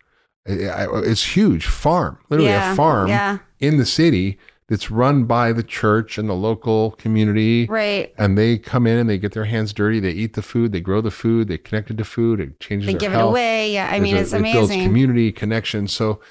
It's 0.45 1.35
huge 1.35 1.67
farm, 1.67 2.17
literally 2.29 2.49
yeah 2.49 2.71
a 2.71 2.75
farm 2.75 3.07
yeah 3.07 3.39
in 3.59 3.77
the 3.77 3.85
city 3.85 4.39
that's 4.69 4.89
run 4.91 5.25
by 5.25 5.51
the 5.51 5.63
church 5.63 6.17
and 6.17 6.29
the 6.29 6.33
local 6.35 6.91
community. 6.91 7.65
right 7.67 8.13
And 8.17 8.37
they 8.37 8.57
come 8.57 8.85
in 8.87 8.97
and 8.97 9.09
they 9.09 9.17
get 9.17 9.33
their 9.33 9.45
hands 9.45 9.73
dirty. 9.73 9.99
They 9.99 10.11
eat 10.11 10.33
the 10.35 10.41
food. 10.41 10.71
They 10.71 10.79
grow 10.81 11.01
the 11.01 11.11
food. 11.11 11.47
They 11.47 11.57
connect 11.57 11.89
it 11.91 11.97
to 11.97 12.05
food. 12.05 12.39
It 12.39 12.59
changes 12.59 12.85
they 12.87 12.93
give 12.93 13.11
health. 13.11 13.29
it 13.29 13.29
away 13.31 13.73
yeah 13.73 13.87
i 13.87 13.99
There's 13.99 14.01
mean 14.03 14.15
a- 14.15 14.19
it's 14.19 14.33
It 14.33 14.43
builds 14.43 14.69
amazing 14.69 14.83
community 14.85 15.31
connection. 15.31 15.87
So, 15.87 16.21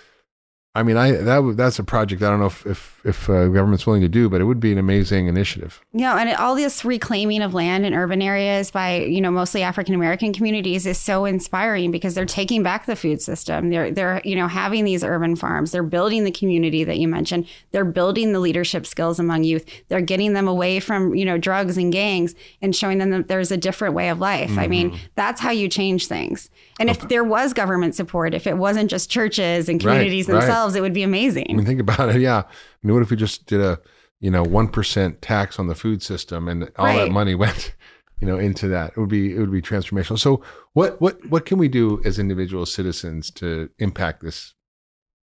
I 0.74 0.82
mean, 0.84 0.96
I 0.96 1.10
that 1.12 1.54
that's 1.56 1.78
a 1.80 1.84
project 1.84 2.22
I 2.22 2.30
don't 2.30 2.38
know 2.38 2.46
if 2.46 2.64
if 2.64 2.97
if 3.04 3.28
uh, 3.30 3.48
government's 3.48 3.86
willing 3.86 4.02
to 4.02 4.08
do, 4.08 4.28
but 4.28 4.40
it 4.40 4.44
would 4.44 4.60
be 4.60 4.72
an 4.72 4.78
amazing 4.78 5.26
initiative. 5.26 5.80
No, 5.92 6.16
and 6.16 6.30
all 6.36 6.54
this 6.54 6.84
reclaiming 6.84 7.42
of 7.42 7.54
land 7.54 7.86
in 7.86 7.94
urban 7.94 8.20
areas 8.20 8.70
by 8.70 8.96
you 9.00 9.20
know 9.20 9.30
mostly 9.30 9.62
African 9.62 9.94
American 9.94 10.32
communities 10.32 10.86
is 10.86 10.98
so 10.98 11.24
inspiring 11.24 11.90
because 11.90 12.14
they're 12.14 12.24
taking 12.24 12.62
back 12.62 12.86
the 12.86 12.96
food 12.96 13.22
system. 13.22 13.70
They're 13.70 13.90
they're 13.90 14.20
you 14.24 14.34
know 14.34 14.48
having 14.48 14.84
these 14.84 15.04
urban 15.04 15.36
farms. 15.36 15.72
They're 15.72 15.82
building 15.82 16.24
the 16.24 16.32
community 16.32 16.84
that 16.84 16.98
you 16.98 17.08
mentioned. 17.08 17.46
They're 17.70 17.84
building 17.84 18.32
the 18.32 18.40
leadership 18.40 18.86
skills 18.86 19.18
among 19.18 19.44
youth. 19.44 19.64
They're 19.88 20.00
getting 20.00 20.32
them 20.32 20.48
away 20.48 20.80
from 20.80 21.14
you 21.14 21.24
know 21.24 21.38
drugs 21.38 21.76
and 21.76 21.92
gangs 21.92 22.34
and 22.60 22.74
showing 22.74 22.98
them 22.98 23.10
that 23.10 23.28
there's 23.28 23.50
a 23.52 23.56
different 23.56 23.94
way 23.94 24.08
of 24.08 24.18
life. 24.18 24.56
I 24.58 24.66
mean, 24.66 24.88
Mm-hmm. 24.88 24.96
that's 25.16 25.40
how 25.40 25.50
you 25.50 25.68
change 25.68 26.06
things. 26.06 26.50
And 26.78 26.88
if 26.88 27.08
there 27.08 27.24
was 27.24 27.52
government 27.52 27.94
support, 27.94 28.32
if 28.32 28.46
it 28.46 28.56
wasn't 28.56 28.88
just 28.88 29.10
churches 29.10 29.68
and 29.68 29.80
communities 29.80 30.28
right. 30.28 30.40
themselves, 30.40 30.76
it 30.76 30.80
would 30.80 30.92
be 30.92 31.02
amazing. 31.02 31.46
I 31.50 31.54
mean, 31.54 31.66
think 31.66 31.80
about 31.80 32.14
it. 32.14 32.20
Yeah. 32.20 32.44
I 32.82 32.86
mean, 32.86 32.94
what 32.94 33.02
if 33.02 33.10
we 33.10 33.16
just 33.16 33.46
did 33.46 33.60
a, 33.60 33.80
you 34.20 34.30
know, 34.30 34.44
1% 34.44 35.16
tax 35.20 35.58
on 35.58 35.66
the 35.66 35.74
food 35.74 36.02
system 36.02 36.48
and 36.48 36.70
all 36.76 36.96
that 36.96 37.10
money 37.10 37.34
went, 37.36 37.74
you 38.20 38.26
know, 38.26 38.38
into 38.38 38.68
that. 38.68 38.92
It 38.92 38.98
would 38.98 39.08
be 39.08 39.34
it 39.34 39.38
would 39.38 39.52
be 39.52 39.62
transformational. 39.62 40.18
So 40.18 40.42
what 40.72 41.00
what 41.00 41.24
what 41.28 41.46
can 41.46 41.58
we 41.58 41.68
do 41.68 42.00
as 42.04 42.18
individual 42.18 42.66
citizens 42.66 43.30
to 43.32 43.70
impact 43.78 44.22
this 44.22 44.54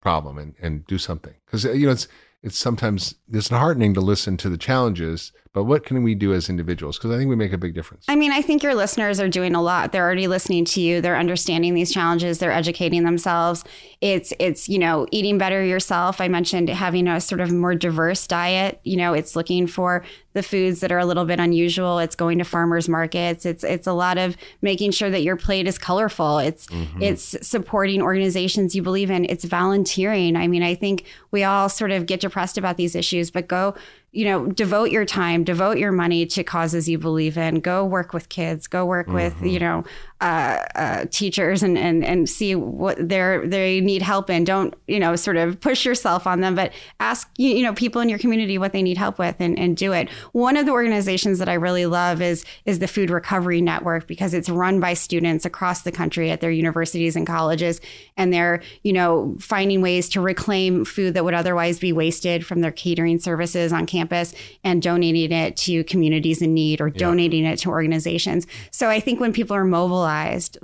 problem 0.02 0.38
and 0.38 0.56
and 0.62 0.86
do 0.88 0.98
something? 0.98 1.36
Because 1.46 1.66
uh, 1.66 1.72
you 1.72 1.86
know 1.88 1.92
it's 1.92 2.08
it's 2.42 2.58
sometimes 2.58 3.16
disheartening 3.30 3.94
to 3.96 4.02
listen 4.02 4.38
to 4.38 4.50
the 4.50 4.58
challenges, 4.58 5.32
but 5.56 5.64
what 5.64 5.86
can 5.86 6.04
we 6.04 6.16
do 6.16 6.34
as 6.34 6.50
individuals? 6.50 6.98
Because 6.98 7.12
I 7.12 7.18
think 7.18 7.30
we 7.30 7.38
make 7.38 7.54
a 7.54 7.58
big 7.58 7.74
difference. 7.74 8.04
I 8.10 8.18
mean, 8.18 8.34
I 8.34 8.42
think 8.42 8.62
your 8.62 8.76
listeners 8.76 9.22
are 9.22 9.30
doing 9.30 9.56
a 9.56 9.62
lot. 9.62 9.94
They're 9.94 10.04
already 10.04 10.28
listening 10.28 10.66
to 10.66 10.82
you. 10.82 11.00
They're 11.00 11.16
understanding 11.16 11.74
these 11.74 11.94
challenges. 11.94 12.40
They're 12.40 12.52
educating 12.52 13.06
themselves. 13.06 13.64
It's 14.02 14.34
it's 14.38 14.68
you 14.68 14.78
know 14.78 15.08
eating 15.12 15.38
better 15.38 15.64
yourself. 15.64 16.20
I 16.20 16.28
mentioned 16.28 16.68
having 16.68 17.08
a 17.08 17.22
sort 17.22 17.40
of 17.40 17.54
more 17.54 17.74
diverse 17.74 18.28
diet. 18.28 18.82
You 18.84 18.98
know, 18.98 19.14
it's 19.14 19.34
looking 19.38 19.66
for 19.66 20.04
the 20.34 20.44
foods 20.44 20.82
that 20.82 20.92
are 20.92 21.00
a 21.00 21.06
little 21.06 21.24
bit 21.24 21.40
unusual. 21.40 22.00
It's 22.00 22.16
going 22.16 22.38
to 22.40 22.44
farmers 22.44 22.90
markets. 22.90 23.46
It's 23.46 23.64
it's 23.64 23.88
a 23.88 23.94
lot 23.94 24.18
of 24.18 24.36
making 24.62 24.92
sure 24.92 25.10
that 25.10 25.24
your 25.24 25.38
plate 25.38 25.68
is 25.68 25.78
colorful. 25.78 26.40
It's 26.40 26.68
mm-hmm. 26.68 27.02
it's 27.02 27.38
supporting 27.48 28.02
organizations 28.02 28.76
you 28.76 28.84
believe 28.84 29.10
in. 29.10 29.24
It's 29.24 29.46
volunteering. 29.46 30.36
I 30.36 30.50
mean, 30.50 30.64
I 30.64 30.76
think 30.76 31.06
we 31.32 31.46
all 31.46 31.70
sort 31.70 31.92
of 31.92 32.08
get 32.08 32.20
depressed 32.20 32.58
about 32.58 32.76
these 32.76 32.94
issues, 32.94 33.32
but 33.32 33.48
go 33.48 33.74
you 34.16 34.26
know, 34.26 34.48
devote 34.48 34.92
your 34.92 35.06
time, 35.06 35.44
devote 35.44 35.78
your 35.78 35.92
money 35.92 36.26
to 36.26 36.44
causes 36.44 36.88
you 36.88 36.98
believe 36.98 37.38
in. 37.38 37.60
Go 37.60 37.84
work 37.84 38.14
with 38.14 38.30
kids. 38.30 38.68
Go 38.68 38.86
work 38.86 39.08
mm-hmm. 39.08 39.16
with, 39.16 39.42
you 39.44 39.60
know, 39.60 39.84
uh, 40.22 40.64
uh, 40.76 41.06
teachers 41.12 41.62
and, 41.62 41.78
and 41.78 42.04
and 42.06 42.30
see 42.30 42.56
what 42.56 42.98
they're 42.98 43.46
they 43.46 43.82
need 43.82 44.02
help 44.02 44.30
in. 44.30 44.46
Don't 44.46 44.74
you 44.88 44.98
know 44.98 45.18
sort 45.18 45.36
of 45.36 45.60
push 45.60 45.86
yourself 45.86 46.26
on 46.26 46.40
them, 46.40 46.56
but 46.56 46.72
ask 47.02 47.30
you, 47.38 47.50
you 47.50 47.64
know 47.64 47.74
people 47.74 48.00
in 48.00 48.08
your 48.08 48.18
community 48.18 48.58
what 48.58 48.72
they 48.72 48.82
need 48.82 48.98
help 48.98 49.20
with 49.20 49.36
and, 49.40 49.60
and 49.60 49.76
do 49.76 49.92
it. 49.92 50.10
One 50.32 50.56
of 50.56 50.66
the 50.66 50.72
organizations 50.72 51.38
that 51.40 51.50
I 51.50 51.56
really 51.56 51.86
love 51.86 52.22
is 52.22 52.46
is 52.64 52.80
the 52.80 52.88
Food 52.88 53.10
Recovery 53.10 53.60
Network 53.60 54.08
because 54.08 54.34
it's 54.34 54.48
run 54.48 54.80
by 54.80 54.94
students 54.94 55.44
across 55.44 55.82
the 55.82 55.92
country 55.92 56.32
at 56.32 56.40
their 56.40 56.52
universities 56.52 57.18
and 57.18 57.28
colleges, 57.28 57.82
and 58.16 58.32
they're 58.32 58.62
you 58.84 58.94
know 58.94 59.36
finding 59.42 59.82
ways 59.82 60.08
to 60.10 60.22
reclaim 60.22 60.86
food 60.86 61.14
that 61.14 61.26
would 61.26 61.34
otherwise 61.34 61.78
be 61.78 61.92
wasted 61.92 62.46
from 62.46 62.62
their 62.62 62.72
catering 62.72 63.20
services 63.20 63.74
on 63.74 63.86
campus 63.86 64.34
and 64.64 64.82
donating 64.82 65.34
it 65.34 65.58
to 65.58 65.84
communities 65.84 66.42
in 66.42 66.54
need 66.54 66.80
or 66.80 66.88
yeah. 66.88 66.98
donating 66.98 67.44
it 67.44 67.60
to 67.60 67.70
organizations. 67.70 68.48
So 68.72 68.90
I 68.90 69.02
think 69.02 69.20
when 69.20 69.34
people 69.34 69.58
are 69.58 69.66
mobile 69.66 70.06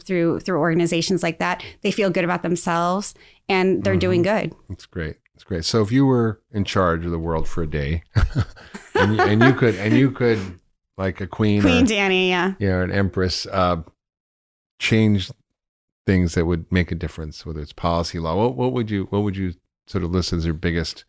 through 0.04 0.40
through 0.42 0.60
organizations 0.60 1.24
like 1.24 1.40
that, 1.40 1.64
they 1.82 1.92
feel 1.92 2.10
good 2.10 2.24
about 2.24 2.44
themselves 2.44 3.14
and 3.48 3.84
they're 3.84 3.94
mm-hmm. 3.94 4.00
doing 4.00 4.22
good. 4.22 4.54
That's 4.70 4.86
great. 4.86 5.18
That's 5.34 5.44
great. 5.44 5.66
So 5.66 5.82
if 5.82 5.92
you 5.92 6.06
were 6.06 6.42
in 6.52 6.64
charge 6.64 7.06
of 7.06 7.12
the 7.12 7.20
world 7.20 7.48
for 7.48 7.64
a 7.64 7.68
day, 7.68 8.04
and, 8.96 9.16
you, 9.16 9.22
and, 9.22 9.42
you 9.42 9.54
could 9.54 9.76
and 9.76 9.96
you 9.96 10.12
could 10.12 10.40
like 10.98 11.20
a 11.22 11.28
queen, 11.28 11.62
Queen 11.62 11.86
or, 11.86 11.88
Dani, 11.88 12.30
yeah, 12.30 12.54
yeah, 12.60 12.82
an 12.82 12.92
empress, 12.92 13.48
uh, 13.48 13.78
change 14.80 15.32
things 16.06 16.36
that 16.36 16.46
would 16.46 16.72
make 16.72 16.92
a 16.92 16.96
difference, 16.96 17.46
whether 17.46 17.62
it's 17.62 17.74
policy, 17.74 18.20
law. 18.20 18.36
What 18.36 18.56
what 18.56 18.74
would 18.74 18.92
you 18.92 19.06
what 19.10 19.24
would 19.24 19.36
you 19.36 19.54
sort 19.88 20.04
of 20.04 20.12
list 20.12 20.32
as 20.34 20.46
your 20.46 20.54
biggest 20.54 21.06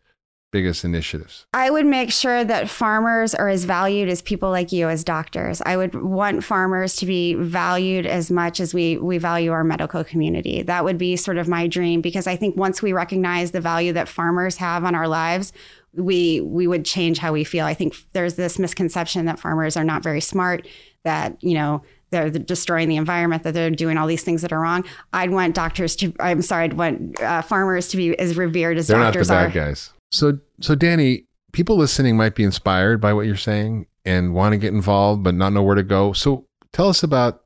biggest 0.53 0.85
initiatives? 0.85 1.45
I 1.53 1.69
would 1.69 1.85
make 1.85 2.13
sure 2.13 2.45
that 2.45 2.69
farmers 2.69 3.35
are 3.35 3.49
as 3.49 3.65
valued 3.65 4.07
as 4.07 4.21
people 4.21 4.49
like 4.49 4.71
you 4.71 4.87
as 4.87 5.03
doctors. 5.03 5.61
I 5.65 5.75
would 5.75 6.01
want 6.01 6.45
farmers 6.45 6.95
to 6.97 7.05
be 7.05 7.33
valued 7.33 8.05
as 8.05 8.31
much 8.31 8.61
as 8.61 8.73
we 8.73 8.97
we 8.97 9.17
value 9.17 9.51
our 9.51 9.65
medical 9.65 10.05
community. 10.05 10.61
That 10.61 10.85
would 10.85 10.97
be 10.97 11.17
sort 11.17 11.37
of 11.37 11.49
my 11.49 11.67
dream 11.67 11.99
because 11.99 12.27
I 12.27 12.37
think 12.37 12.55
once 12.55 12.81
we 12.81 12.93
recognize 12.93 13.51
the 13.51 13.59
value 13.59 13.91
that 13.93 14.07
farmers 14.07 14.55
have 14.55 14.85
on 14.85 14.95
our 14.95 15.09
lives, 15.09 15.51
we 15.93 16.39
we 16.39 16.67
would 16.67 16.85
change 16.85 17.17
how 17.17 17.33
we 17.33 17.43
feel. 17.43 17.65
I 17.65 17.73
think 17.73 17.95
there's 18.13 18.35
this 18.35 18.57
misconception 18.57 19.25
that 19.25 19.39
farmers 19.39 19.75
are 19.75 19.83
not 19.83 20.03
very 20.03 20.21
smart, 20.21 20.67
that, 21.03 21.43
you 21.43 21.55
know, 21.55 21.83
they're 22.13 22.29
destroying 22.29 22.89
the 22.89 22.95
environment, 22.95 23.43
that 23.43 23.53
they're 23.53 23.71
doing 23.71 23.97
all 23.97 24.07
these 24.07 24.23
things 24.23 24.43
that 24.43 24.53
are 24.53 24.59
wrong. 24.59 24.85
I'd 25.13 25.31
want 25.31 25.55
doctors 25.55 25.95
to, 25.97 26.13
I'm 26.19 26.41
sorry, 26.41 26.65
I'd 26.65 26.73
want 26.73 27.19
uh, 27.19 27.41
farmers 27.41 27.87
to 27.89 27.97
be 27.97 28.17
as 28.19 28.37
revered 28.37 28.77
as 28.77 28.87
they're 28.87 28.99
doctors 28.99 29.29
are. 29.29 29.33
They're 29.33 29.43
not 29.45 29.53
the 29.53 29.59
bad 29.59 29.65
are. 29.65 29.69
guys. 29.69 29.93
So, 30.13 30.37
so 30.61 30.75
Dani, 30.75 31.25
people 31.51 31.75
listening 31.75 32.15
might 32.15 32.35
be 32.35 32.43
inspired 32.43 33.01
by 33.01 33.13
what 33.13 33.25
you're 33.25 33.35
saying 33.35 33.87
and 34.05 34.33
want 34.33 34.53
to 34.53 34.57
get 34.57 34.73
involved, 34.73 35.23
but 35.23 35.33
not 35.33 35.53
know 35.53 35.63
where 35.63 35.75
to 35.75 35.83
go. 35.83 36.13
So, 36.13 36.45
tell 36.71 36.87
us 36.87 37.03
about 37.03 37.43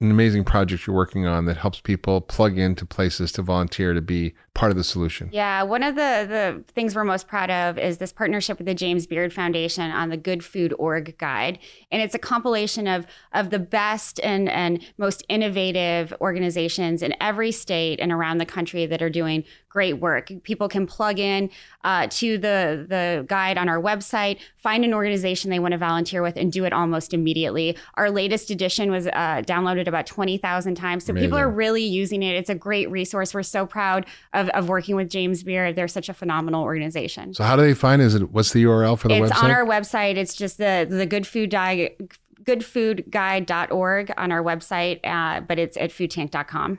an 0.00 0.10
amazing 0.10 0.44
project 0.44 0.86
you're 0.86 0.94
working 0.94 1.26
on 1.26 1.46
that 1.46 1.56
helps 1.56 1.80
people 1.80 2.20
plug 2.20 2.58
into 2.58 2.84
places 2.84 3.32
to 3.32 3.40
volunteer 3.40 3.94
to 3.94 4.02
be 4.02 4.34
part 4.52 4.70
of 4.70 4.76
the 4.76 4.84
solution. 4.84 5.30
Yeah, 5.32 5.62
one 5.62 5.82
of 5.82 5.94
the 5.94 6.26
the 6.28 6.64
things 6.74 6.94
we're 6.94 7.04
most 7.04 7.28
proud 7.28 7.50
of 7.50 7.78
is 7.78 7.96
this 7.96 8.12
partnership 8.12 8.58
with 8.58 8.66
the 8.66 8.74
James 8.74 9.06
Beard 9.06 9.32
Foundation 9.32 9.90
on 9.90 10.10
the 10.10 10.18
Good 10.18 10.44
Food 10.44 10.74
Org 10.78 11.16
Guide, 11.16 11.58
and 11.90 12.02
it's 12.02 12.14
a 12.14 12.18
compilation 12.18 12.86
of 12.86 13.06
of 13.32 13.48
the 13.48 13.58
best 13.58 14.20
and 14.20 14.50
and 14.50 14.84
most 14.98 15.24
innovative 15.30 16.12
organizations 16.20 17.02
in 17.02 17.14
every 17.18 17.50
state 17.50 17.98
and 17.98 18.12
around 18.12 18.36
the 18.36 18.46
country 18.46 18.84
that 18.84 19.00
are 19.00 19.10
doing 19.10 19.44
great 19.76 20.00
work. 20.00 20.32
People 20.42 20.70
can 20.70 20.86
plug 20.86 21.18
in 21.18 21.50
uh, 21.84 22.06
to 22.08 22.38
the 22.38 22.86
the 22.88 23.26
guide 23.28 23.58
on 23.58 23.68
our 23.68 23.78
website, 23.78 24.38
find 24.56 24.86
an 24.86 24.94
organization 24.94 25.50
they 25.50 25.58
want 25.58 25.72
to 25.72 25.78
volunteer 25.78 26.22
with, 26.22 26.38
and 26.38 26.50
do 26.50 26.64
it 26.64 26.72
almost 26.72 27.12
immediately. 27.12 27.76
Our 27.94 28.10
latest 28.10 28.50
edition 28.50 28.90
was 28.90 29.06
uh, 29.06 29.42
downloaded 29.44 29.86
about 29.86 30.06
twenty 30.06 30.38
thousand 30.38 30.76
times, 30.76 31.04
so 31.04 31.10
Amazing. 31.10 31.26
people 31.26 31.38
are 31.38 31.50
really 31.50 31.82
using 31.82 32.22
it. 32.22 32.36
It's 32.36 32.48
a 32.48 32.54
great 32.54 32.90
resource. 32.90 33.34
We're 33.34 33.42
so 33.42 33.66
proud 33.66 34.06
of, 34.32 34.48
of 34.50 34.70
working 34.70 34.96
with 34.96 35.10
James 35.10 35.42
Beard. 35.42 35.76
They're 35.76 35.88
such 35.88 36.08
a 36.08 36.14
phenomenal 36.14 36.62
organization. 36.62 37.34
So 37.34 37.44
how 37.44 37.54
do 37.56 37.60
they 37.60 37.74
find? 37.74 38.00
Is 38.00 38.14
it 38.14 38.30
what's 38.32 38.54
the 38.54 38.64
URL 38.64 38.98
for 38.98 39.08
the 39.08 39.14
it's 39.16 39.24
website? 39.24 39.30
It's 39.30 39.42
on 39.42 39.50
our 39.50 39.66
website. 39.66 40.16
It's 40.16 40.34
just 40.34 40.56
the 40.56 40.86
the 40.88 41.04
Good 41.04 41.26
Food 41.26 41.50
Diet 41.50 42.00
goodfoodguide.org 42.44 44.12
on 44.16 44.32
our 44.32 44.42
website, 44.42 45.00
uh, 45.04 45.40
but 45.40 45.58
it's 45.58 45.76
at 45.76 45.90
foodtank.com. 45.90 46.78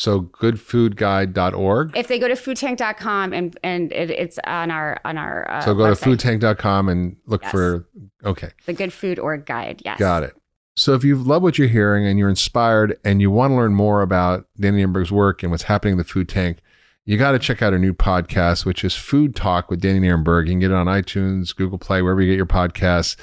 So 0.00 0.22
goodfoodguide.org. 0.22 1.94
If 1.94 2.08
they 2.08 2.18
go 2.18 2.26
to 2.26 2.32
foodtank.com 2.32 3.34
and 3.34 3.58
and 3.62 3.92
it, 3.92 4.08
it's 4.08 4.38
on 4.46 4.70
our 4.70 4.98
on 5.04 5.18
our 5.18 5.50
uh, 5.50 5.60
So 5.60 5.74
go 5.74 5.82
website. 5.82 6.18
to 6.18 6.38
foodtank.com 6.38 6.88
and 6.88 7.16
look 7.26 7.42
yes. 7.42 7.50
for 7.50 7.86
okay. 8.24 8.48
The 8.64 8.72
Good 8.72 8.94
Food 8.94 9.18
Org 9.18 9.44
Guide. 9.44 9.82
Yes. 9.84 9.98
Got 9.98 10.22
it. 10.22 10.34
So 10.74 10.94
if 10.94 11.04
you 11.04 11.16
love 11.16 11.42
what 11.42 11.58
you're 11.58 11.68
hearing 11.68 12.06
and 12.06 12.18
you're 12.18 12.30
inspired 12.30 12.98
and 13.04 13.20
you 13.20 13.30
want 13.30 13.50
to 13.50 13.56
learn 13.56 13.74
more 13.74 14.00
about 14.00 14.46
Dani 14.58 14.82
Nierenberg's 14.82 15.12
work 15.12 15.42
and 15.42 15.52
what's 15.52 15.64
happening 15.64 15.92
in 15.92 15.98
the 15.98 16.04
food 16.04 16.30
tank, 16.30 16.60
you 17.04 17.18
got 17.18 17.32
to 17.32 17.38
check 17.38 17.60
out 17.60 17.74
our 17.74 17.78
new 17.78 17.92
podcast, 17.92 18.64
which 18.64 18.82
is 18.82 18.96
Food 18.96 19.36
Talk 19.36 19.68
with 19.68 19.82
Dani 19.82 20.00
Nierenberg. 20.00 20.46
You 20.46 20.52
can 20.52 20.60
get 20.60 20.70
it 20.70 20.76
on 20.76 20.86
iTunes, 20.86 21.54
Google 21.54 21.76
Play, 21.76 22.00
wherever 22.00 22.22
you 22.22 22.32
get 22.32 22.38
your 22.38 22.46
podcasts. 22.46 23.16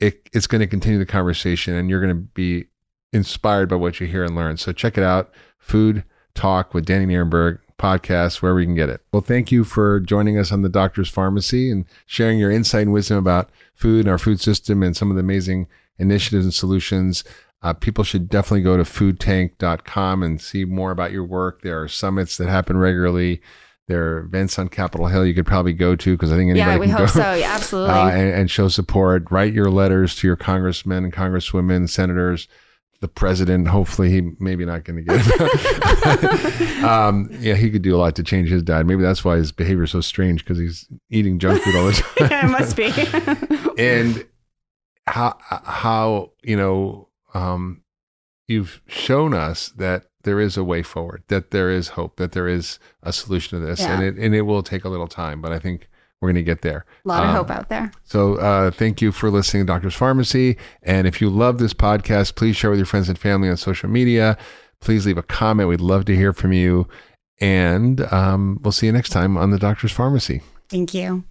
It, 0.00 0.28
it's 0.32 0.48
going 0.48 0.62
to 0.62 0.66
continue 0.66 0.98
the 0.98 1.06
conversation 1.06 1.74
and 1.74 1.88
you're 1.88 2.00
going 2.00 2.16
to 2.16 2.22
be 2.34 2.64
inspired 3.12 3.68
by 3.68 3.76
what 3.76 4.00
you 4.00 4.08
hear 4.08 4.24
and 4.24 4.34
learn. 4.34 4.56
So 4.56 4.72
check 4.72 4.98
it 4.98 5.04
out. 5.04 5.32
Food 5.58 6.02
Talk 6.34 6.74
with 6.74 6.86
Dani 6.86 7.06
Nierenberg 7.06 7.58
podcast, 7.78 8.40
wherever 8.40 8.60
you 8.60 8.66
can 8.66 8.74
get 8.74 8.88
it. 8.88 9.02
Well, 9.12 9.22
thank 9.22 9.50
you 9.52 9.64
for 9.64 10.00
joining 10.00 10.38
us 10.38 10.52
on 10.52 10.62
the 10.62 10.68
Doctor's 10.68 11.10
Farmacy 11.10 11.70
and 11.70 11.84
sharing 12.06 12.38
your 12.38 12.50
insight 12.50 12.82
and 12.82 12.92
wisdom 12.92 13.18
about 13.18 13.50
food 13.74 14.00
and 14.00 14.08
our 14.08 14.18
food 14.18 14.40
system 14.40 14.82
and 14.82 14.96
some 14.96 15.10
of 15.10 15.16
the 15.16 15.20
amazing 15.20 15.66
initiatives 15.98 16.44
and 16.44 16.54
solutions. 16.54 17.24
Uh, 17.62 17.72
people 17.72 18.04
should 18.04 18.28
definitely 18.28 18.62
go 18.62 18.76
to 18.76 18.82
foodtank.com 18.82 20.22
and 20.22 20.40
see 20.40 20.64
more 20.64 20.90
about 20.90 21.12
your 21.12 21.24
work. 21.24 21.62
There 21.62 21.80
are 21.80 21.88
summits 21.88 22.36
that 22.36 22.48
happen 22.48 22.76
regularly. 22.76 23.40
There 23.86 24.12
are 24.12 24.18
events 24.20 24.58
on 24.58 24.68
Capitol 24.68 25.06
Hill 25.08 25.26
you 25.26 25.34
could 25.34 25.46
probably 25.46 25.74
go 25.74 25.94
to 25.94 26.12
because 26.12 26.32
I 26.32 26.36
think 26.36 26.50
anybody 26.50 26.72
yeah, 26.72 26.78
we 26.78 26.86
can 26.86 26.96
hope 26.96 27.14
go, 27.14 27.20
so. 27.20 27.34
Yeah, 27.34 27.52
absolutely. 27.52 27.94
Uh, 27.94 28.08
and, 28.08 28.34
and, 28.34 28.50
show 28.50 28.68
support. 28.68 29.30
Write 29.30 29.52
your 29.52 29.70
letters 29.70 30.14
to 30.16 30.26
your 30.26 30.36
congressmen 30.36 31.04
and 31.04 31.12
congresswomen, 31.12 31.88
senators 31.88 32.48
the 33.00 33.08
president. 33.08 33.68
Hopefully, 33.68 34.10
he 34.10 34.30
maybe 34.38 34.64
not 34.64 34.84
going 34.84 34.96
to 34.96 35.02
get 35.02 35.22
it. 35.26 36.84
um, 36.84 37.28
yeah, 37.40 37.54
he 37.54 37.70
could 37.70 37.82
do 37.82 37.94
a 37.94 37.98
lot 37.98 38.16
to 38.16 38.22
change 38.22 38.48
his 38.48 38.62
diet. 38.62 38.86
Maybe 38.86 39.02
that's 39.02 39.24
why 39.24 39.36
his 39.36 39.52
behavior 39.52 39.84
is 39.84 39.90
so 39.90 40.00
strange 40.00 40.44
because 40.44 40.58
he's 40.58 40.88
eating 41.10 41.38
junk 41.38 41.62
food 41.62 41.76
all 41.76 41.86
the 41.86 41.92
time. 42.18 42.28
yeah, 42.30 42.46
it 42.46 42.50
must 42.50 42.76
be. 42.76 42.92
and 43.82 44.26
how 45.06 45.36
how 45.48 46.32
you 46.42 46.56
know 46.56 47.08
um, 47.34 47.82
you've 48.48 48.80
shown 48.86 49.34
us 49.34 49.68
that 49.70 50.06
there 50.22 50.40
is 50.40 50.56
a 50.56 50.64
way 50.64 50.82
forward, 50.82 51.22
that 51.28 51.50
there 51.50 51.70
is 51.70 51.88
hope, 51.88 52.16
that 52.16 52.32
there 52.32 52.48
is 52.48 52.78
a 53.02 53.12
solution 53.12 53.60
to 53.60 53.66
this, 53.66 53.80
yeah. 53.80 53.94
and 53.94 54.02
it 54.02 54.16
and 54.16 54.34
it 54.34 54.42
will 54.42 54.62
take 54.62 54.84
a 54.84 54.88
little 54.88 55.08
time, 55.08 55.40
but 55.40 55.52
I 55.52 55.58
think 55.58 55.88
we're 56.20 56.28
going 56.28 56.36
to 56.36 56.42
get 56.42 56.62
there. 56.62 56.86
A 57.04 57.08
lot 57.08 57.22
of 57.22 57.30
um, 57.30 57.36
hope 57.36 57.50
out 57.50 57.68
there. 57.68 57.92
So, 58.04 58.36
uh, 58.36 58.70
thank 58.70 59.02
you 59.02 59.12
for 59.12 59.30
listening 59.30 59.64
to 59.64 59.72
Doctor's 59.72 59.96
Farmacy. 59.96 60.56
And 60.82 61.06
if 61.06 61.20
you 61.20 61.28
love 61.28 61.58
this 61.58 61.74
podcast, 61.74 62.34
please 62.34 62.56
share 62.56 62.70
with 62.70 62.78
your 62.78 62.86
friends 62.86 63.08
and 63.08 63.18
family 63.18 63.48
on 63.48 63.56
social 63.56 63.88
media. 63.88 64.38
Please 64.80 65.06
leave 65.06 65.18
a 65.18 65.22
comment. 65.22 65.68
We'd 65.68 65.80
love 65.80 66.04
to 66.06 66.16
hear 66.16 66.32
from 66.32 66.52
you. 66.52 66.88
And 67.40 68.00
um, 68.12 68.58
we'll 68.62 68.72
see 68.72 68.86
you 68.86 68.92
next 68.92 69.10
time 69.10 69.36
on 69.36 69.50
the 69.50 69.58
Doctor's 69.58 69.92
Farmacy. 69.92 70.42
Thank 70.68 70.94
you. 70.94 71.24